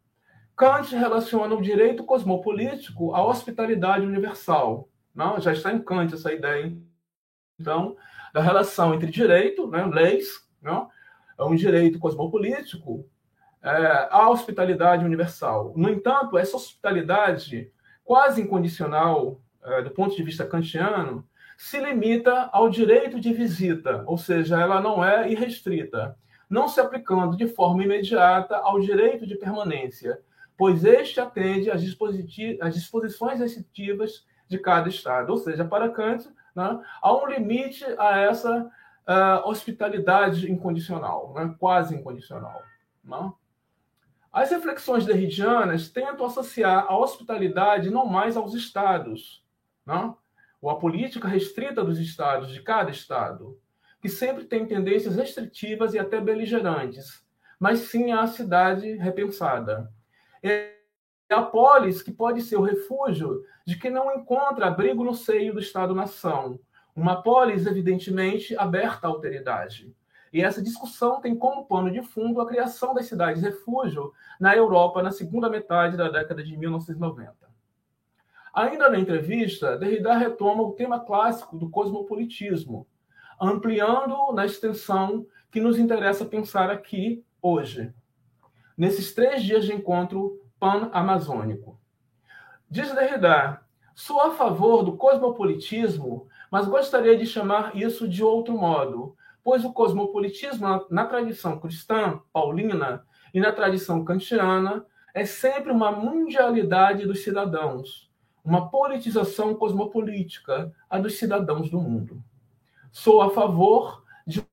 Kant 0.55 0.95
relaciona 0.95 1.55
o 1.55 1.61
direito 1.61 2.03
cosmopolítico 2.03 3.15
à 3.15 3.25
hospitalidade 3.25 4.05
universal. 4.05 4.89
Não? 5.15 5.39
Já 5.39 5.53
está 5.53 5.73
em 5.73 5.81
Kant 5.81 6.13
essa 6.13 6.31
ideia, 6.31 6.77
então, 7.59 7.97
da 8.31 8.41
relação 8.41 8.93
entre 8.93 9.09
direito, 9.09 9.67
né, 9.67 9.83
leis, 9.85 10.47
não? 10.61 10.87
é 11.35 11.43
um 11.43 11.55
direito 11.55 11.97
cosmopolítico 11.97 13.09
é, 13.61 14.07
à 14.09 14.29
hospitalidade 14.29 15.03
universal. 15.03 15.73
No 15.75 15.89
entanto, 15.89 16.37
essa 16.37 16.55
hospitalidade 16.55 17.71
quase 18.03 18.41
incondicional, 18.41 19.39
é, 19.63 19.81
do 19.81 19.91
ponto 19.91 20.15
de 20.15 20.23
vista 20.23 20.45
kantiano, 20.45 21.27
se 21.57 21.77
limita 21.77 22.49
ao 22.53 22.69
direito 22.69 23.19
de 23.19 23.33
visita, 23.33 24.03
ou 24.07 24.17
seja, 24.17 24.59
ela 24.59 24.79
não 24.79 25.03
é 25.03 25.29
irrestrita, 25.29 26.17
não 26.49 26.67
se 26.67 26.79
aplicando 26.79 27.35
de 27.35 27.47
forma 27.47 27.83
imediata 27.83 28.55
ao 28.55 28.79
direito 28.79 29.27
de 29.27 29.35
permanência, 29.35 30.19
pois 30.57 30.83
este 30.83 31.19
atende 31.19 31.69
às, 31.69 31.81
às 32.61 32.73
disposições 32.73 33.39
restritivas 33.39 34.25
de 34.47 34.57
cada 34.57 34.89
Estado. 34.89 35.29
Ou 35.29 35.37
seja, 35.37 35.63
para 35.63 35.89
Kant, 35.89 36.27
né, 36.55 36.79
há 37.01 37.13
um 37.13 37.27
limite 37.27 37.85
a 37.97 38.17
essa 38.17 38.63
uh, 38.63 39.47
hospitalidade 39.47 40.51
incondicional, 40.51 41.33
né, 41.35 41.53
quase 41.59 41.95
incondicional. 41.95 42.63
Né? 43.03 43.31
As 44.31 44.51
reflexões 44.51 45.05
derridianas 45.05 45.89
tentam 45.89 46.25
associar 46.25 46.85
a 46.87 46.97
hospitalidade 46.97 47.89
não 47.89 48.05
mais 48.05 48.37
aos 48.37 48.53
Estados, 48.53 49.43
né, 49.85 50.13
ou 50.61 50.69
a 50.69 50.77
política 50.77 51.27
restrita 51.27 51.83
dos 51.83 51.99
Estados, 51.99 52.51
de 52.51 52.61
cada 52.61 52.91
Estado, 52.91 53.59
que 54.01 54.09
sempre 54.09 54.43
tem 54.43 54.65
tendências 54.65 55.15
restritivas 55.15 55.93
e 55.93 55.99
até 55.99 56.21
beligerantes, 56.21 57.25
mas 57.59 57.79
sim 57.79 58.11
à 58.11 58.27
cidade 58.27 58.95
repensada 58.95 59.91
é 60.43 60.75
a 61.29 61.41
polis 61.41 62.01
que 62.01 62.11
pode 62.11 62.41
ser 62.41 62.57
o 62.57 62.63
refúgio 62.63 63.43
de 63.65 63.77
quem 63.77 63.91
não 63.91 64.13
encontra 64.15 64.67
abrigo 64.67 65.03
no 65.03 65.13
seio 65.13 65.53
do 65.53 65.59
Estado-nação. 65.59 66.59
Uma 66.95 67.21
polis, 67.21 67.67
evidentemente, 67.67 68.55
aberta 68.57 69.07
à 69.07 69.09
alteridade. 69.09 69.93
E 70.31 70.41
essa 70.41 70.61
discussão 70.61 71.19
tem 71.21 71.35
como 71.35 71.65
pano 71.65 71.91
de 71.91 72.01
fundo 72.01 72.39
a 72.39 72.47
criação 72.47 72.93
das 72.93 73.07
cidades-refúgio 73.07 74.13
na 74.39 74.55
Europa 74.55 75.01
na 75.01 75.11
segunda 75.11 75.49
metade 75.49 75.97
da 75.97 76.09
década 76.09 76.43
de 76.43 76.55
1990. 76.55 77.33
Ainda 78.53 78.89
na 78.89 78.99
entrevista, 78.99 79.77
Derrida 79.77 80.17
retoma 80.17 80.63
o 80.63 80.73
tema 80.73 80.99
clássico 80.99 81.57
do 81.57 81.69
cosmopolitismo, 81.69 82.87
ampliando 83.39 84.31
na 84.33 84.45
extensão 84.45 85.25
que 85.51 85.61
nos 85.61 85.79
interessa 85.79 86.25
pensar 86.25 86.69
aqui 86.69 87.23
hoje, 87.41 87.93
nesses 88.77 89.13
três 89.13 89.43
dias 89.43 89.65
de 89.65 89.73
encontro 89.73 90.41
pan-amazônico. 90.59 91.79
Diz 92.69 92.93
Derrida, 92.93 93.61
sou 93.95 94.21
a 94.21 94.31
favor 94.31 94.83
do 94.83 94.97
cosmopolitismo, 94.97 96.27
mas 96.51 96.67
gostaria 96.67 97.17
de 97.17 97.25
chamar 97.25 97.75
isso 97.75 98.07
de 98.07 98.23
outro 98.23 98.57
modo, 98.57 99.15
pois 99.49 99.65
o 99.65 99.73
cosmopolitismo, 99.73 100.85
na 100.91 101.07
tradição 101.07 101.59
cristã, 101.59 102.21
paulina, 102.31 103.03
e 103.33 103.39
na 103.39 103.51
tradição 103.51 104.05
kantiana, 104.05 104.85
é 105.11 105.25
sempre 105.25 105.71
uma 105.71 105.91
mundialidade 105.91 107.07
dos 107.07 107.23
cidadãos, 107.23 108.11
uma 108.45 108.69
politização 108.69 109.55
cosmopolítica, 109.55 110.71
a 110.87 110.99
dos 110.99 111.17
cidadãos 111.17 111.67
do 111.67 111.81
mundo. 111.81 112.23
Sou 112.91 113.23
a 113.23 113.31
favor 113.31 114.03
de 114.27 114.45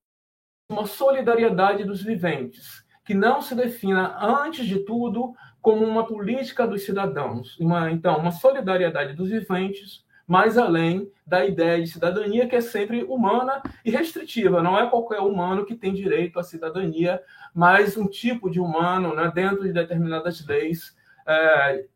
uma 0.70 0.86
solidariedade 0.86 1.84
dos 1.84 2.02
viventes, 2.02 2.82
que 3.04 3.12
não 3.12 3.42
se 3.42 3.54
defina, 3.54 4.16
antes 4.18 4.64
de 4.64 4.78
tudo, 4.78 5.34
como 5.60 5.84
uma 5.84 6.06
política 6.06 6.66
dos 6.66 6.86
cidadãos, 6.86 7.60
uma, 7.60 7.90
então, 7.90 8.16
uma 8.16 8.32
solidariedade 8.32 9.12
dos 9.12 9.28
viventes, 9.28 10.05
mais 10.26 10.58
além 10.58 11.10
da 11.26 11.44
ideia 11.44 11.80
de 11.80 11.88
cidadania 11.88 12.48
que 12.48 12.56
é 12.56 12.60
sempre 12.60 13.04
humana 13.04 13.62
e 13.84 13.90
restritiva. 13.90 14.62
Não 14.62 14.78
é 14.78 14.88
qualquer 14.88 15.20
humano 15.20 15.64
que 15.64 15.76
tem 15.76 15.94
direito 15.94 16.38
à 16.38 16.42
cidadania, 16.42 17.22
mas 17.54 17.96
um 17.96 18.06
tipo 18.06 18.50
de 18.50 18.60
humano 18.60 19.14
né, 19.14 19.30
dentro 19.34 19.62
de 19.62 19.72
determinadas 19.72 20.44
leis 20.46 20.96
é, 21.26 21.86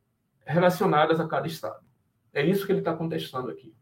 relacionadas 0.44 1.18
a 1.18 1.26
cada 1.26 1.46
Estado. 1.46 1.84
É 2.32 2.44
isso 2.44 2.64
que 2.64 2.72
ele 2.72 2.80
está 2.80 2.94
contestando 2.94 3.50
aqui. 3.50 3.74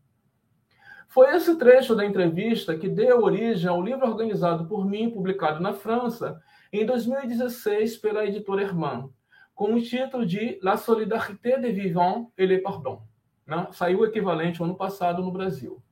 Foi 1.08 1.34
esse 1.34 1.56
trecho 1.56 1.94
da 1.94 2.04
entrevista 2.04 2.76
que 2.76 2.88
deu 2.88 3.22
origem 3.22 3.68
ao 3.68 3.82
livro 3.82 4.06
organizado 4.06 4.66
por 4.66 4.86
mim, 4.86 5.10
publicado 5.10 5.60
na 5.60 5.72
França, 5.72 6.38
em 6.70 6.84
2016 6.84 7.96
pela 7.96 8.26
editora 8.26 8.62
Herman, 8.62 9.10
com 9.54 9.74
o 9.74 9.82
título 9.82 10.26
de 10.26 10.58
La 10.62 10.76
solidarité 10.76 11.58
des 11.58 11.72
vivants 11.72 12.30
et 12.36 12.46
le 12.46 12.60
pardon. 12.60 13.07
Né? 13.48 13.66
Saiu 13.72 14.00
o 14.00 14.04
equivalente 14.04 14.62
ano 14.62 14.76
passado 14.76 15.22
no 15.22 15.32
Brasil. 15.32 15.82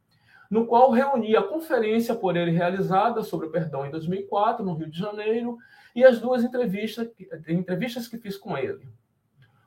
No 0.50 0.66
qual 0.66 0.90
reuni 0.90 1.34
a 1.34 1.42
conferência 1.42 2.14
por 2.14 2.36
ele 2.36 2.52
realizada 2.52 3.22
sobre 3.22 3.46
o 3.46 3.50
perdão 3.50 3.86
em 3.86 3.90
2004, 3.90 4.64
no 4.64 4.74
Rio 4.74 4.90
de 4.90 4.98
Janeiro, 4.98 5.56
e 5.94 6.04
as 6.04 6.20
duas 6.20 6.44
entrevistas, 6.44 7.08
entrevistas 7.48 8.06
que 8.06 8.18
fiz 8.18 8.36
com 8.36 8.56
ele. 8.56 8.86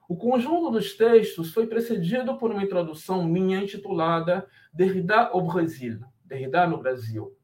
O 0.08 0.16
conjunto 0.16 0.72
dos 0.72 0.94
textos 0.94 1.52
foi 1.52 1.68
precedido 1.68 2.38
por 2.38 2.52
uma 2.52 2.64
introdução 2.64 3.26
minha 3.26 3.60
intitulada 3.60 4.48
Derrida 4.72 5.28
au 5.28 5.42
Brasil, 5.42 6.00
Derrida 6.24 6.66
no 6.66 6.78
Brasil, 6.78 7.36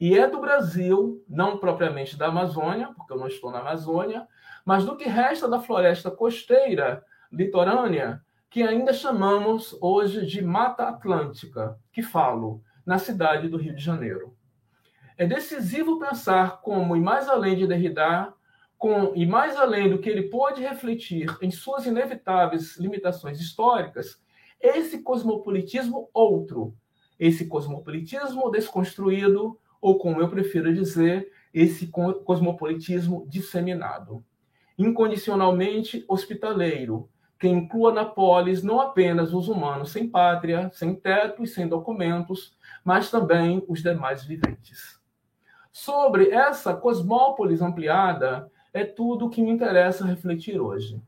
e 0.00 0.16
é 0.16 0.28
do 0.28 0.40
Brasil, 0.40 1.24
não 1.28 1.58
propriamente 1.58 2.16
da 2.16 2.28
Amazônia, 2.28 2.92
porque 2.96 3.12
eu 3.12 3.18
não 3.18 3.26
estou 3.26 3.50
na 3.50 3.58
Amazônia, 3.58 4.26
mas 4.64 4.84
do 4.84 4.96
que 4.96 5.08
resta 5.08 5.48
da 5.48 5.60
floresta 5.60 6.10
costeira 6.10 7.04
litorânea, 7.30 8.22
que 8.50 8.62
ainda 8.62 8.92
chamamos 8.92 9.76
hoje 9.80 10.24
de 10.24 10.42
Mata 10.42 10.88
Atlântica, 10.88 11.78
que 11.92 12.02
falo, 12.02 12.62
na 12.84 12.98
cidade 12.98 13.48
do 13.48 13.58
Rio 13.58 13.74
de 13.74 13.84
Janeiro. 13.84 14.34
É 15.18 15.26
decisivo 15.26 15.98
pensar 15.98 16.62
como, 16.62 16.96
e 16.96 17.00
mais 17.00 17.28
além 17.28 17.56
de 17.56 17.66
Derrida, 17.66 18.32
com, 18.78 19.12
e 19.14 19.26
mais 19.26 19.56
além 19.56 19.90
do 19.90 19.98
que 19.98 20.08
ele 20.08 20.30
pôde 20.30 20.62
refletir 20.62 21.26
em 21.42 21.50
suas 21.50 21.84
inevitáveis 21.84 22.78
limitações 22.78 23.40
históricas, 23.40 24.22
esse 24.60 25.02
cosmopolitismo 25.02 26.08
outro, 26.14 26.74
esse 27.18 27.46
cosmopolitismo 27.46 28.50
desconstruído, 28.50 29.58
ou 29.80 29.98
como 29.98 30.20
eu 30.20 30.28
prefiro 30.28 30.72
dizer, 30.72 31.30
esse 31.52 31.88
cosmopolitismo 31.88 33.26
disseminado. 33.28 34.24
Incondicionalmente 34.78 36.04
hospitaleiro, 36.08 37.10
que 37.38 37.46
inclua 37.46 37.92
na 37.92 38.04
polis 38.04 38.62
não 38.62 38.80
apenas 38.80 39.32
os 39.32 39.48
humanos 39.48 39.92
sem 39.92 40.08
pátria, 40.08 40.70
sem 40.72 40.94
teto 40.94 41.42
e 41.42 41.46
sem 41.46 41.68
documentos, 41.68 42.56
mas 42.84 43.10
também 43.10 43.64
os 43.68 43.82
demais 43.82 44.24
viventes. 44.24 44.98
Sobre 45.70 46.30
essa 46.30 46.74
cosmópolis 46.74 47.62
ampliada, 47.62 48.50
é 48.72 48.84
tudo 48.84 49.26
o 49.26 49.30
que 49.30 49.40
me 49.40 49.50
interessa 49.50 50.04
refletir 50.04 50.60
hoje. 50.60 51.00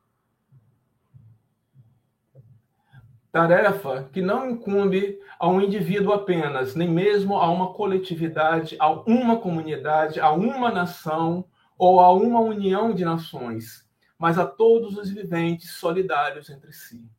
Tarefa 3.32 4.08
que 4.12 4.20
não 4.20 4.50
incumbe 4.50 5.18
a 5.38 5.48
um 5.48 5.60
indivíduo 5.60 6.12
apenas, 6.12 6.74
nem 6.74 6.88
mesmo 6.88 7.36
a 7.36 7.48
uma 7.50 7.72
coletividade, 7.72 8.76
a 8.78 8.90
uma 8.90 9.38
comunidade, 9.38 10.20
a 10.20 10.30
uma 10.32 10.70
nação 10.70 11.44
ou 11.78 12.00
a 12.00 12.12
uma 12.12 12.40
união 12.40 12.92
de 12.92 13.04
nações, 13.04 13.88
mas 14.20 14.38
a 14.38 14.44
todos 14.44 14.98
os 14.98 15.08
viventes 15.08 15.72
solidários 15.76 16.50
entre 16.50 16.74
si. 16.74 17.10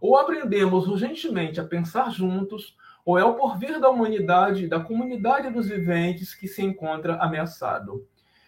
Ou 0.00 0.16
aprendemos 0.16 0.86
urgentemente 0.86 1.60
a 1.60 1.64
pensar 1.64 2.12
juntos, 2.12 2.76
ou 3.04 3.18
é 3.18 3.24
o 3.24 3.34
porvir 3.34 3.80
da 3.80 3.90
humanidade, 3.90 4.68
da 4.68 4.78
comunidade 4.78 5.50
dos 5.50 5.68
viventes 5.68 6.32
que 6.32 6.46
se 6.46 6.62
encontra 6.62 7.16
ameaçado. 7.16 8.06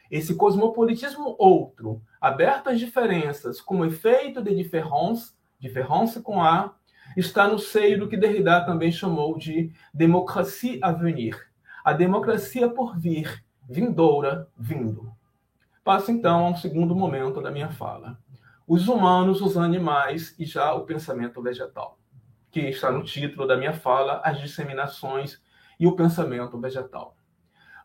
Esse 0.09 0.37
cosmopolitismo 0.37 1.35
outro, 1.37 2.01
aberto 2.21 2.69
às 2.69 2.79
diferenças, 2.79 3.61
como 3.61 3.85
efeito 3.85 4.41
de 4.41 4.55
différence, 4.55 5.33
différence 5.59 6.21
com 6.21 6.41
A, 6.41 6.77
está 7.17 7.49
no 7.49 7.59
seio 7.59 7.99
do 7.99 8.09
que 8.09 8.17
Derrida 8.17 8.65
também 8.65 8.93
chamou 8.93 9.37
de 9.37 9.73
democracia 9.93 10.79
a 10.81 10.93
venir, 10.93 11.37
a 11.85 11.93
democracia 11.93 12.69
por 12.69 12.97
vir, 12.97 13.45
vindoura, 13.69 14.47
vindo. 14.57 15.13
Passo 15.85 16.11
então 16.11 16.47
a 16.47 16.49
um 16.49 16.57
segundo 16.57 16.97
momento 16.97 17.43
da 17.43 17.51
minha 17.51 17.69
fala. 17.69 18.19
Os 18.67 18.89
humanos, 18.89 19.43
os 19.43 19.59
animais 19.59 20.35
e 20.39 20.47
já 20.47 20.73
o 20.73 20.87
pensamento 20.87 21.43
vegetal, 21.43 21.99
que 22.51 22.61
está 22.61 22.91
no 22.91 23.05
título 23.05 23.47
da 23.47 23.55
minha 23.55 23.75
fala, 23.75 24.23
as 24.25 24.41
disseminações 24.41 25.43
e 25.79 25.87
o 25.87 25.95
pensamento 25.95 26.59
vegetal. 26.59 27.15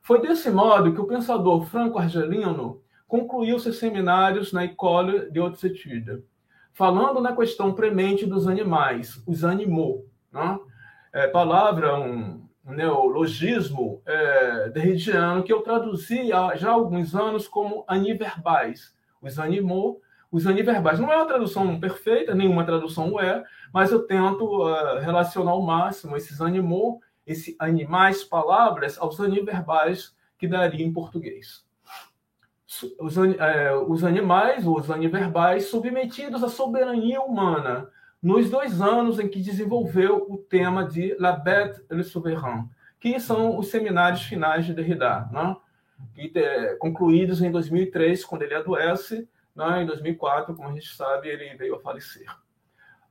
Foi 0.02 0.22
desse 0.22 0.50
modo 0.50 0.94
que 0.94 1.02
o 1.02 1.08
pensador 1.08 1.66
franco-argelino 1.66 2.82
concluiu 3.06 3.60
seus 3.60 3.78
seminários 3.78 4.54
na 4.54 4.64
École 4.64 5.30
de 5.30 5.42
Études, 5.42 6.24
falando 6.72 7.20
na 7.20 7.36
questão 7.36 7.74
premente 7.74 8.26
dos 8.26 8.48
animais, 8.48 9.22
os 9.28 9.44
animaux, 9.44 10.06
né? 10.32 10.58
é, 11.12 11.28
palavra, 11.28 12.00
um 12.00 12.48
neologismo 12.66 14.02
é, 14.06 14.70
derridiano 14.70 15.44
que 15.44 15.52
eu 15.52 15.62
traduzi 15.62 16.32
há 16.32 16.56
já 16.56 16.70
há 16.70 16.74
alguns 16.74 17.16
anos 17.16 17.48
como 17.48 17.84
aniverbais. 17.88 18.94
Os 19.22 19.40
animaux, 19.40 19.98
os 20.32 20.46
aniverbais. 20.46 21.00
Não 21.00 21.12
é 21.12 21.18
uma 21.18 21.26
tradução 21.26 21.80
perfeita, 21.80 22.36
nenhuma 22.36 22.66
tradução 22.66 23.20
é, 23.20 23.44
mas 23.74 23.92
eu 23.92 24.06
tento 24.06 24.44
uh, 24.44 25.00
relacionar 25.00 25.52
ao 25.52 25.62
máximo 25.62 26.16
esses 26.16 26.42
animaux, 26.42 27.00
esses 27.26 27.56
animais, 27.60 28.24
palavras, 28.24 28.98
aos 28.98 29.20
aniverbais 29.20 30.16
que 30.38 30.48
daria 30.48 30.86
em 30.86 30.94
português. 30.94 31.66
Os, 33.00 33.18
é, 33.18 33.76
os 33.76 34.04
animais, 34.04 34.66
os 34.66 34.92
aniverbais, 34.92 35.66
submetidos 35.66 36.44
à 36.44 36.50
soberania 36.50 37.20
humana, 37.20 37.90
nos 38.22 38.50
dois 38.50 38.82
anos 38.82 39.20
em 39.20 39.28
que 39.28 39.42
desenvolveu 39.42 40.26
o 40.30 40.38
tema 40.38 40.84
de 40.84 41.16
La 41.20 41.32
Bête 41.32 41.86
et 41.90 41.96
le 41.96 42.04
Souverain, 42.04 42.70
que 43.00 43.20
são 43.20 43.58
os 43.58 43.70
seminários 43.70 44.24
finais 44.24 44.66
de 44.66 44.74
Derrida, 44.74 45.30
né? 45.32 45.56
é, 46.36 46.76
concluídos 46.76 47.42
em 47.42 47.50
2003, 47.50 48.26
quando 48.26 48.42
ele 48.42 48.56
adoece, 48.56 49.28
né? 49.56 49.84
em 49.84 49.86
2004, 49.86 50.54
como 50.54 50.68
a 50.68 50.74
gente 50.74 50.94
sabe, 50.94 51.30
ele 51.30 51.56
veio 51.56 51.76
a 51.76 51.80
falecer. 51.80 52.26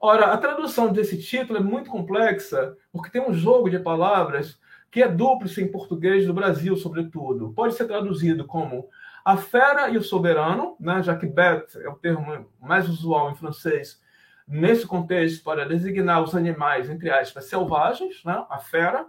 Ora, 0.01 0.27
a 0.33 0.39
tradução 0.39 0.93
desse 0.93 1.21
título 1.21 1.59
é 1.59 1.63
muito 1.63 1.91
complexa, 1.91 2.77
porque 2.93 3.11
tem 3.11 3.23
um 3.23 3.33
jogo 3.33 3.69
de 3.69 3.79
palavras 3.79 4.61
que 4.91 5.03
é 5.03 5.09
dúplice 5.09 5.63
em 5.63 5.71
português 5.71 6.27
do 6.27 6.35
Brasil, 6.35 6.77
sobretudo. 6.77 7.53
Pode 7.53 7.75
ser 7.75 7.87
traduzido 7.87 8.47
como 8.47 8.89
a 9.25 9.37
fera 9.37 9.89
e 9.89 9.99
o 9.99 10.03
soberano, 10.03 10.77
né? 10.79 11.03
já 11.03 11.17
que 11.17 11.27
bête 11.27 11.79
é 11.83 11.89
o 11.89 11.97
termo 11.97 12.47
mais 12.61 12.89
usual 12.89 13.31
em 13.31 13.35
francês, 13.35 14.01
nesse 14.49 14.87
contexto 14.87 15.45
para 15.45 15.67
designar 15.67 16.23
os 16.23 16.35
animais, 16.35 16.89
entre 16.89 17.11
aspas, 17.11 17.45
selvagens, 17.45 18.25
né? 18.25 18.45
a 18.49 18.59
fera, 18.59 19.07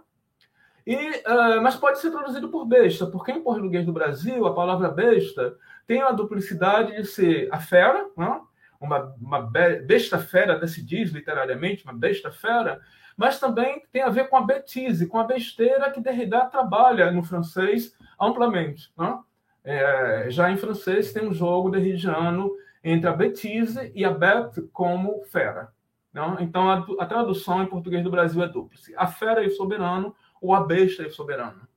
e, 0.86 0.96
uh, 0.96 1.62
mas 1.62 1.76
pode 1.76 2.00
ser 2.00 2.10
traduzido 2.10 2.48
por 2.48 2.66
besta, 2.66 3.06
porque 3.06 3.32
em 3.32 3.42
português 3.42 3.86
do 3.86 3.92
Brasil 3.92 4.46
a 4.46 4.54
palavra 4.54 4.88
besta 4.88 5.56
tem 5.86 6.02
a 6.02 6.10
duplicidade 6.10 6.96
de 6.96 7.04
ser 7.04 7.48
a 7.52 7.58
fera, 7.58 8.06
né? 8.16 8.40
uma, 8.80 9.14
uma 9.20 9.40
besta 9.40 10.18
fera, 10.18 10.54
até 10.54 10.66
se 10.66 10.84
diz 10.84 11.10
literariamente, 11.10 11.84
uma 11.84 11.92
besta 11.92 12.30
fera, 12.30 12.80
mas 13.16 13.38
também 13.38 13.82
tem 13.92 14.02
a 14.02 14.08
ver 14.08 14.28
com 14.28 14.36
a 14.36 14.42
bêtise, 14.42 15.06
com 15.06 15.18
a 15.18 15.24
besteira 15.24 15.90
que 15.90 16.00
Derrida 16.00 16.46
trabalha 16.46 17.10
no 17.10 17.22
francês 17.22 17.94
amplamente. 18.18 18.90
Né? 18.96 19.18
É, 19.62 20.26
já 20.30 20.50
em 20.50 20.56
francês 20.56 21.12
tem 21.12 21.28
um 21.28 21.34
jogo 21.34 21.70
derridiano 21.70 22.50
entre 22.82 23.08
a 23.08 23.12
bêtise 23.12 23.92
e 23.94 24.04
a 24.04 24.10
bête 24.10 24.62
como 24.72 25.22
fera. 25.24 25.72
Não? 26.12 26.40
Então, 26.40 26.68
a, 26.68 26.84
a, 26.98 27.06
tradução 27.06 27.62
em 27.62 27.66
português 27.66 28.02
do 28.02 28.10
Brasil 28.10 28.42
é 28.42 28.48
dupla. 28.48 28.76
A 28.96 29.06
fera 29.06 29.44
e 29.44 29.46
o 29.46 29.56
soberano, 29.56 30.14
ou 30.40 30.54
a 30.54 30.60
besta 30.60 31.02
e 31.02 31.06
o 31.06 31.12
soberano. 31.12 31.68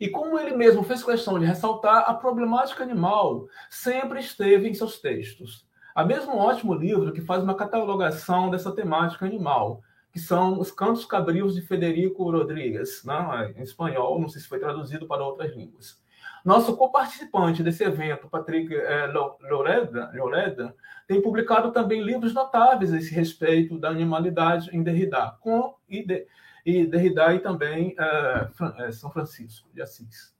E 0.00 0.08
como 0.08 0.38
ele 0.38 0.56
mesmo 0.56 0.82
fez 0.82 1.04
questão 1.04 1.38
de 1.38 1.44
ressaltar, 1.44 2.04
a 2.08 2.14
problemática 2.14 2.82
animal 2.82 3.46
sempre 3.70 4.20
esteve 4.20 4.68
em 4.68 4.74
seus 4.74 4.98
textos. 5.00 5.66
Há 5.94 6.04
mesmo 6.04 6.32
um 6.32 6.38
ótimo 6.38 6.74
livro 6.74 7.12
que 7.12 7.20
faz 7.20 7.42
uma 7.42 7.54
catalogação 7.54 8.50
dessa 8.50 8.74
temática 8.74 9.26
animal, 9.26 9.82
que 10.10 10.18
são 10.18 10.58
Os 10.58 10.72
Cantos 10.72 11.04
Cabrios 11.04 11.54
de 11.54 11.62
Federico 11.62 12.30
Rodrigues, 12.30 13.04
né? 13.04 13.54
em 13.56 13.62
espanhol, 13.62 14.20
não 14.20 14.28
sei 14.28 14.40
se 14.40 14.48
foi 14.48 14.58
traduzido 14.58 15.06
para 15.06 15.24
outras 15.24 15.54
línguas. 15.54 16.01
Nosso 16.44 16.76
co-participante 16.76 17.62
desse 17.62 17.84
evento, 17.84 18.28
Patrick 18.28 18.74
é, 18.74 19.06
Loreda, 19.06 20.10
Loreda, 20.14 20.74
tem 21.06 21.22
publicado 21.22 21.70
também 21.70 22.02
livros 22.02 22.34
notáveis 22.34 22.92
a 22.92 22.98
esse 22.98 23.14
respeito 23.14 23.78
da 23.78 23.88
animalidade 23.88 24.70
em 24.72 24.82
Derrida, 24.82 25.36
com 25.40 25.74
e, 25.88 26.04
de, 26.04 26.26
e 26.66 26.84
Derrida 26.84 27.32
e 27.34 27.38
também 27.38 27.94
é, 27.98 28.90
São 28.90 29.10
Francisco 29.10 29.68
de 29.72 29.82
Assis. 29.82 30.32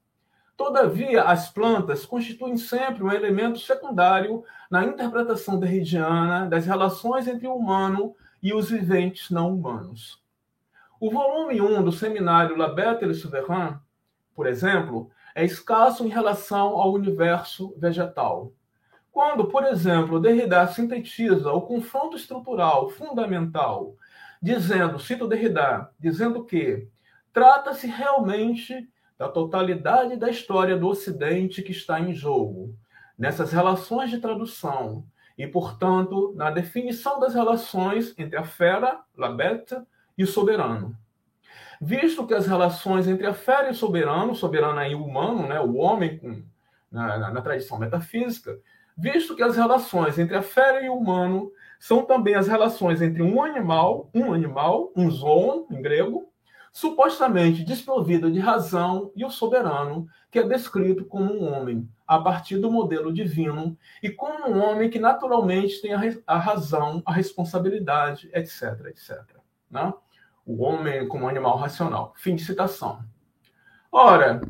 Todavia, 0.57 1.23
as 1.23 1.49
plantas 1.49 2.05
constituem 2.05 2.57
sempre 2.57 3.03
um 3.03 3.11
elemento 3.11 3.59
secundário 3.59 4.43
na 4.69 4.83
interpretação 4.83 5.59
derridiana 5.59 6.47
das 6.47 6.65
relações 6.65 7.27
entre 7.27 7.47
o 7.47 7.55
humano 7.55 8.15
e 8.41 8.53
os 8.53 8.69
viventes 8.69 9.31
não 9.31 9.53
humanos. 9.53 10.21
O 10.99 11.09
volume 11.09 11.59
1 11.59 11.83
do 11.83 11.91
seminário 11.91 12.55
La 12.55 12.69
Bête 12.69 13.03
et 13.03 13.07
le 13.07 13.15
Souverain, 13.15 13.79
por 14.35 14.47
exemplo, 14.47 15.09
é 15.35 15.43
escasso 15.43 16.05
em 16.05 16.09
relação 16.09 16.79
ao 16.79 16.93
universo 16.93 17.73
vegetal. 17.77 18.51
Quando, 19.11 19.45
por 19.45 19.63
exemplo, 19.65 20.19
Derrida 20.19 20.65
sintetiza 20.67 21.51
o 21.51 21.61
confronto 21.61 22.15
estrutural 22.15 22.89
fundamental, 22.89 23.95
dizendo, 24.41 24.99
cito 24.99 25.27
Derrida, 25.27 25.89
dizendo 25.99 26.43
que 26.43 26.87
trata-se 27.31 27.87
realmente 27.87 28.89
da 29.17 29.29
totalidade 29.29 30.15
da 30.15 30.29
história 30.29 30.77
do 30.77 30.87
Ocidente 30.87 31.61
que 31.61 31.71
está 31.71 31.99
em 31.99 32.13
jogo, 32.13 32.75
nessas 33.17 33.51
relações 33.51 34.09
de 34.09 34.19
tradução, 34.19 35.05
e, 35.37 35.47
portanto, 35.47 36.33
na 36.35 36.51
definição 36.51 37.19
das 37.19 37.33
relações 37.33 38.13
entre 38.17 38.37
a 38.37 38.43
fera, 38.43 39.01
la 39.15 39.29
bête, 39.29 39.75
e 40.15 40.23
o 40.23 40.27
soberano 40.27 40.95
visto 41.83 42.25
que 42.25 42.33
as 42.33 42.47
relações 42.47 43.07
entre 43.07 43.27
a 43.27 43.33
fera 43.33 43.67
e 43.67 43.71
o 43.71 43.75
soberano, 43.75 44.33
soberano 44.33 44.79
aí 44.79 44.95
o 44.95 45.03
humano, 45.03 45.45
né, 45.47 45.59
o 45.59 45.75
homem 45.75 46.17
com, 46.17 46.41
na, 46.89 47.17
na, 47.17 47.31
na, 47.31 47.41
tradição 47.41 47.77
metafísica, 47.77 48.57
visto 48.97 49.35
que 49.35 49.43
as 49.43 49.57
relações 49.57 50.17
entre 50.17 50.35
a 50.35 50.41
fera 50.41 50.81
e 50.81 50.89
o 50.89 50.95
humano 50.95 51.51
são 51.79 52.05
também 52.05 52.35
as 52.35 52.47
relações 52.47 53.01
entre 53.01 53.21
um 53.21 53.43
animal, 53.43 54.09
um 54.13 54.33
animal, 54.33 54.93
um 54.95 55.11
zoon, 55.11 55.67
em 55.69 55.81
grego, 55.81 56.29
supostamente 56.71 57.65
desprovido 57.65 58.31
de 58.31 58.39
razão, 58.39 59.11
e 59.15 59.25
o 59.25 59.29
soberano, 59.29 60.07
que 60.31 60.39
é 60.39 60.47
descrito 60.47 61.05
como 61.05 61.33
um 61.33 61.53
homem, 61.53 61.87
a 62.07 62.19
partir 62.19 62.57
do 62.57 62.71
modelo 62.71 63.13
divino, 63.13 63.77
e 64.01 64.09
como 64.09 64.49
um 64.49 64.63
homem 64.63 64.89
que 64.89 64.99
naturalmente 64.99 65.81
tem 65.81 65.93
a, 65.93 66.01
a 66.25 66.39
razão, 66.39 67.03
a 67.05 67.11
responsabilidade, 67.11 68.29
etc, 68.33 68.85
etc. 68.87 69.21
Né? 69.69 69.93
O 70.45 70.63
homem 70.63 71.07
como 71.07 71.27
animal 71.27 71.57
racional. 71.57 72.13
Fim 72.17 72.35
de 72.35 72.43
citação. 72.43 73.03
Ora, 73.91 74.41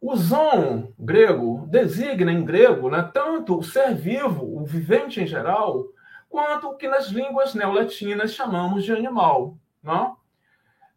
o 0.00 0.16
zon 0.16 0.92
grego 0.98 1.66
designa 1.68 2.32
em 2.32 2.44
grego 2.44 2.90
né, 2.90 3.08
tanto 3.14 3.58
o 3.58 3.62
ser 3.62 3.94
vivo, 3.94 4.44
o 4.44 4.64
vivente 4.64 5.20
em 5.20 5.26
geral, 5.26 5.84
quanto 6.28 6.68
o 6.68 6.76
que 6.76 6.88
nas 6.88 7.08
línguas 7.08 7.54
neolatinas 7.54 8.32
chamamos 8.32 8.84
de 8.84 8.92
animal. 8.92 9.56
Não? 9.82 10.16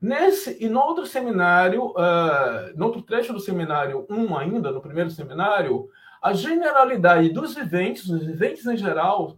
Nesse 0.02 0.64
e 0.64 0.70
no 0.70 0.80
outro 0.80 1.06
seminário, 1.06 1.88
uh, 1.88 2.76
no 2.76 2.86
outro 2.86 3.02
trecho 3.02 3.34
do 3.34 3.40
seminário 3.40 4.06
1 4.10 4.38
ainda, 4.38 4.72
no 4.72 4.82
primeiro 4.82 5.10
seminário, 5.10 5.90
a 6.22 6.34
generalidade 6.34 7.30
dos 7.30 7.54
viventes, 7.54 8.10
os 8.10 8.26
viventes 8.26 8.66
em 8.66 8.78
geral, 8.78 9.38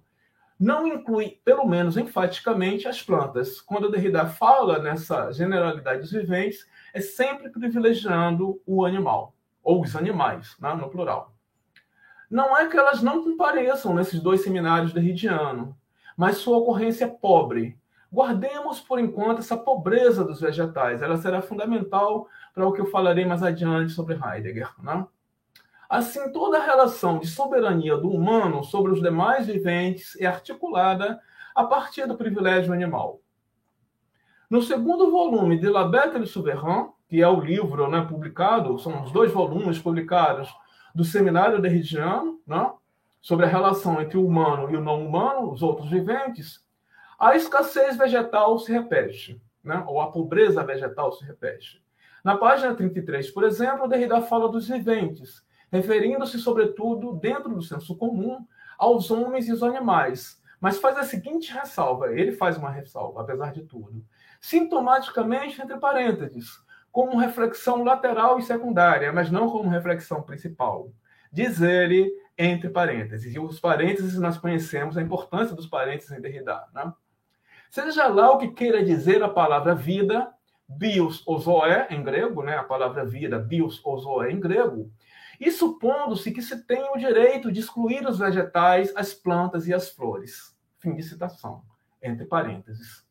não 0.59 0.87
inclui, 0.87 1.39
pelo 1.45 1.65
menos 1.65 1.97
enfaticamente, 1.97 2.87
as 2.87 3.01
plantas. 3.01 3.61
Quando 3.61 3.91
Derrida 3.91 4.25
fala 4.25 4.79
nessa 4.79 5.31
generalidade 5.31 6.01
dos 6.01 6.11
viventes, 6.11 6.65
é 6.93 6.99
sempre 6.99 7.49
privilegiando 7.49 8.59
o 8.65 8.83
animal, 8.85 9.35
ou 9.63 9.81
os 9.81 9.95
animais, 9.95 10.55
né, 10.59 10.73
no 10.73 10.89
plural. 10.89 11.33
Não 12.29 12.57
é 12.57 12.67
que 12.67 12.77
elas 12.77 13.01
não 13.01 13.23
compareçam 13.23 13.93
nesses 13.93 14.19
dois 14.19 14.41
seminários 14.41 14.93
derridianos, 14.93 15.73
mas 16.15 16.37
sua 16.37 16.57
ocorrência 16.57 17.05
é 17.05 17.07
pobre. 17.07 17.79
Guardemos, 18.11 18.79
por 18.79 18.99
enquanto, 18.99 19.39
essa 19.39 19.55
pobreza 19.55 20.23
dos 20.23 20.41
vegetais. 20.41 21.01
Ela 21.01 21.17
será 21.17 21.41
fundamental 21.41 22.27
para 22.53 22.65
o 22.65 22.73
que 22.73 22.81
eu 22.81 22.87
falarei 22.87 23.25
mais 23.25 23.43
adiante 23.43 23.91
sobre 23.91 24.15
Heidegger. 24.15 24.71
Né? 24.81 25.05
Assim, 25.89 26.31
toda 26.31 26.57
a 26.57 26.65
relação 26.65 27.17
de 27.17 27.27
soberania 27.27 27.95
do 27.95 28.09
humano 28.09 28.63
sobre 28.63 28.91
os 28.91 29.01
demais 29.01 29.47
viventes 29.47 30.19
é 30.19 30.25
articulada 30.25 31.19
a 31.55 31.63
partir 31.63 32.05
do 32.05 32.17
privilégio 32.17 32.73
animal. 32.73 33.21
No 34.49 34.61
segundo 34.61 35.09
volume 35.09 35.57
de 35.57 35.69
La 35.69 35.85
Bête 35.85 36.15
et 36.15 36.19
le 36.19 36.27
Souverain, 36.27 36.89
que 37.07 37.21
é 37.21 37.27
o 37.27 37.39
livro 37.39 37.89
né, 37.89 38.01
publicado, 38.01 38.77
são 38.79 39.03
os 39.03 39.11
dois 39.11 39.31
volumes 39.31 39.79
publicados 39.79 40.53
do 40.93 41.05
Seminário 41.05 41.61
Derridiano, 41.61 42.39
né, 42.45 42.71
sobre 43.21 43.45
a 43.45 43.49
relação 43.49 44.01
entre 44.01 44.17
o 44.17 44.25
humano 44.25 44.69
e 44.69 44.75
o 44.75 44.81
não 44.81 45.05
humano, 45.05 45.51
os 45.51 45.61
outros 45.61 45.89
viventes, 45.89 46.65
a 47.19 47.35
escassez 47.35 47.97
vegetal 47.97 48.59
se 48.59 48.71
repete, 48.71 49.41
né, 49.63 49.83
ou 49.87 50.01
a 50.01 50.11
pobreza 50.11 50.63
vegetal 50.63 51.11
se 51.13 51.25
repete. 51.25 51.83
Na 52.23 52.37
página 52.37 52.75
33, 52.75 53.31
por 53.31 53.43
exemplo, 53.43 53.87
Derrida 53.87 54.21
fala 54.21 54.49
dos 54.49 54.67
viventes, 54.67 55.45
referindo-se, 55.71 56.39
sobretudo, 56.39 57.13
dentro 57.13 57.49
do 57.49 57.61
senso 57.61 57.95
comum, 57.95 58.45
aos 58.77 59.09
homens 59.09 59.47
e 59.47 59.53
os 59.53 59.63
animais, 59.63 60.41
mas 60.59 60.79
faz 60.79 60.97
a 60.97 61.03
seguinte 61.03 61.51
ressalva: 61.51 62.11
ele 62.13 62.31
faz 62.31 62.57
uma 62.57 62.69
ressalva, 62.69 63.21
apesar 63.21 63.51
de 63.51 63.63
tudo, 63.63 64.03
sintomaticamente 64.39 65.61
entre 65.61 65.77
parênteses, 65.77 66.59
como 66.91 67.17
reflexão 67.17 67.83
lateral 67.83 68.39
e 68.39 68.43
secundária, 68.43 69.11
mas 69.11 69.29
não 69.29 69.49
como 69.49 69.69
reflexão 69.69 70.21
principal. 70.21 70.91
Diz 71.31 71.61
ele 71.61 72.11
entre 72.37 72.69
parênteses. 72.69 73.35
E 73.35 73.39
os 73.39 73.59
parênteses 73.59 74.17
nós 74.19 74.37
conhecemos 74.37 74.97
a 74.97 75.01
importância 75.01 75.55
dos 75.55 75.67
parênteses 75.67 76.11
em 76.11 76.21
Derrida. 76.21 76.63
Né? 76.73 76.91
Seja 77.69 78.07
lá 78.07 78.31
o 78.31 78.37
que 78.37 78.49
queira 78.49 78.83
dizer 78.83 79.21
a 79.23 79.29
palavra 79.29 79.75
vida, 79.75 80.31
bios 80.67 81.23
ou 81.25 81.37
zoé 81.39 81.87
em 81.89 82.03
grego, 82.03 82.43
né? 82.43 82.57
a 82.57 82.63
palavra 82.63 83.05
vida, 83.05 83.39
bios 83.39 83.81
ou 83.83 83.97
zoé 83.97 84.31
em 84.31 84.39
grego, 84.39 84.91
e 85.39 85.51
supondo-se 85.51 86.31
que 86.31 86.41
se 86.41 86.63
tem 86.65 86.83
o 86.93 86.97
direito 86.97 87.51
de 87.51 87.59
excluir 87.59 88.07
os 88.07 88.19
vegetais, 88.19 88.91
as 88.95 89.13
plantas 89.13 89.67
e 89.67 89.73
as 89.73 89.89
flores. 89.89 90.55
Fim 90.79 90.95
de 90.95 91.03
citação, 91.03 91.63
entre 92.01 92.25
parênteses. 92.25 93.05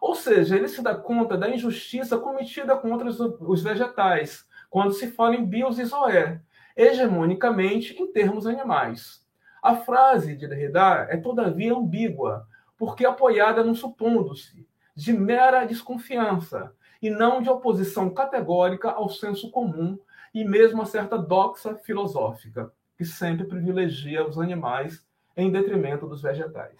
Ou 0.00 0.14
seja, 0.14 0.56
ele 0.56 0.68
se 0.68 0.82
dá 0.82 0.94
conta 0.94 1.36
da 1.36 1.48
injustiça 1.48 2.18
cometida 2.18 2.76
contra 2.76 3.08
os 3.08 3.62
vegetais, 3.62 4.46
quando 4.70 4.92
se 4.92 5.10
fala 5.10 5.34
em 5.34 5.44
bios 5.44 5.78
e 5.78 5.84
zoé, 5.84 6.40
hegemonicamente 6.76 8.00
em 8.00 8.12
termos 8.12 8.46
animais. 8.46 9.24
A 9.62 9.74
frase 9.76 10.36
de 10.36 10.46
Derrida 10.46 11.08
é, 11.10 11.16
todavia, 11.16 11.74
ambígua, 11.74 12.46
porque 12.76 13.04
apoiada 13.06 13.64
no 13.64 13.74
supondo-se, 13.74 14.66
de 14.94 15.12
mera 15.12 15.64
desconfiança, 15.64 16.72
e 17.00 17.10
não 17.10 17.42
de 17.42 17.50
oposição 17.50 18.10
categórica 18.10 18.90
ao 18.90 19.08
senso 19.08 19.50
comum 19.50 19.98
e 20.36 20.44
mesmo 20.44 20.82
a 20.82 20.84
certa 20.84 21.16
doxa 21.16 21.76
filosófica, 21.76 22.70
que 22.94 23.06
sempre 23.06 23.46
privilegia 23.46 24.22
os 24.22 24.38
animais 24.38 25.02
em 25.34 25.50
detrimento 25.50 26.06
dos 26.06 26.20
vegetais. 26.20 26.78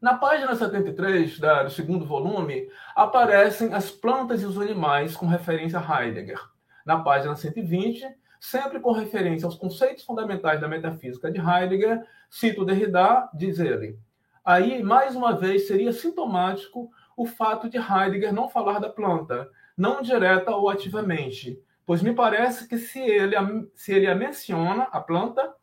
Na 0.00 0.16
página 0.16 0.54
73 0.54 1.40
da, 1.40 1.64
do 1.64 1.70
segundo 1.70 2.06
volume, 2.06 2.70
aparecem 2.94 3.74
as 3.74 3.90
plantas 3.90 4.40
e 4.42 4.46
os 4.46 4.56
animais 4.56 5.16
com 5.16 5.26
referência 5.26 5.80
a 5.80 6.04
Heidegger. 6.04 6.40
Na 6.86 7.02
página 7.02 7.34
120, 7.34 8.06
sempre 8.38 8.78
com 8.78 8.92
referência 8.92 9.46
aos 9.46 9.56
conceitos 9.56 10.04
fundamentais 10.04 10.60
da 10.60 10.68
metafísica 10.68 11.28
de 11.28 11.40
Heidegger, 11.40 12.06
cito 12.30 12.64
Derrida, 12.64 13.28
diz 13.34 13.58
ele. 13.58 13.98
Aí, 14.44 14.80
mais 14.80 15.16
uma 15.16 15.32
vez, 15.32 15.66
seria 15.66 15.92
sintomático 15.92 16.88
o 17.16 17.26
fato 17.26 17.68
de 17.68 17.78
Heidegger 17.78 18.32
não 18.32 18.48
falar 18.48 18.78
da 18.78 18.88
planta, 18.88 19.50
não 19.76 20.02
direta 20.02 20.50
ou 20.54 20.68
ativamente, 20.68 21.60
pois 21.86 22.02
me 22.02 22.14
parece 22.14 22.68
que 22.68 22.78
se 22.78 23.00
ele, 23.00 23.36
se 23.74 23.92
ele 23.92 24.06
a 24.06 24.14
menciona, 24.14 24.84
a 24.84 25.00
planta, 25.00 25.54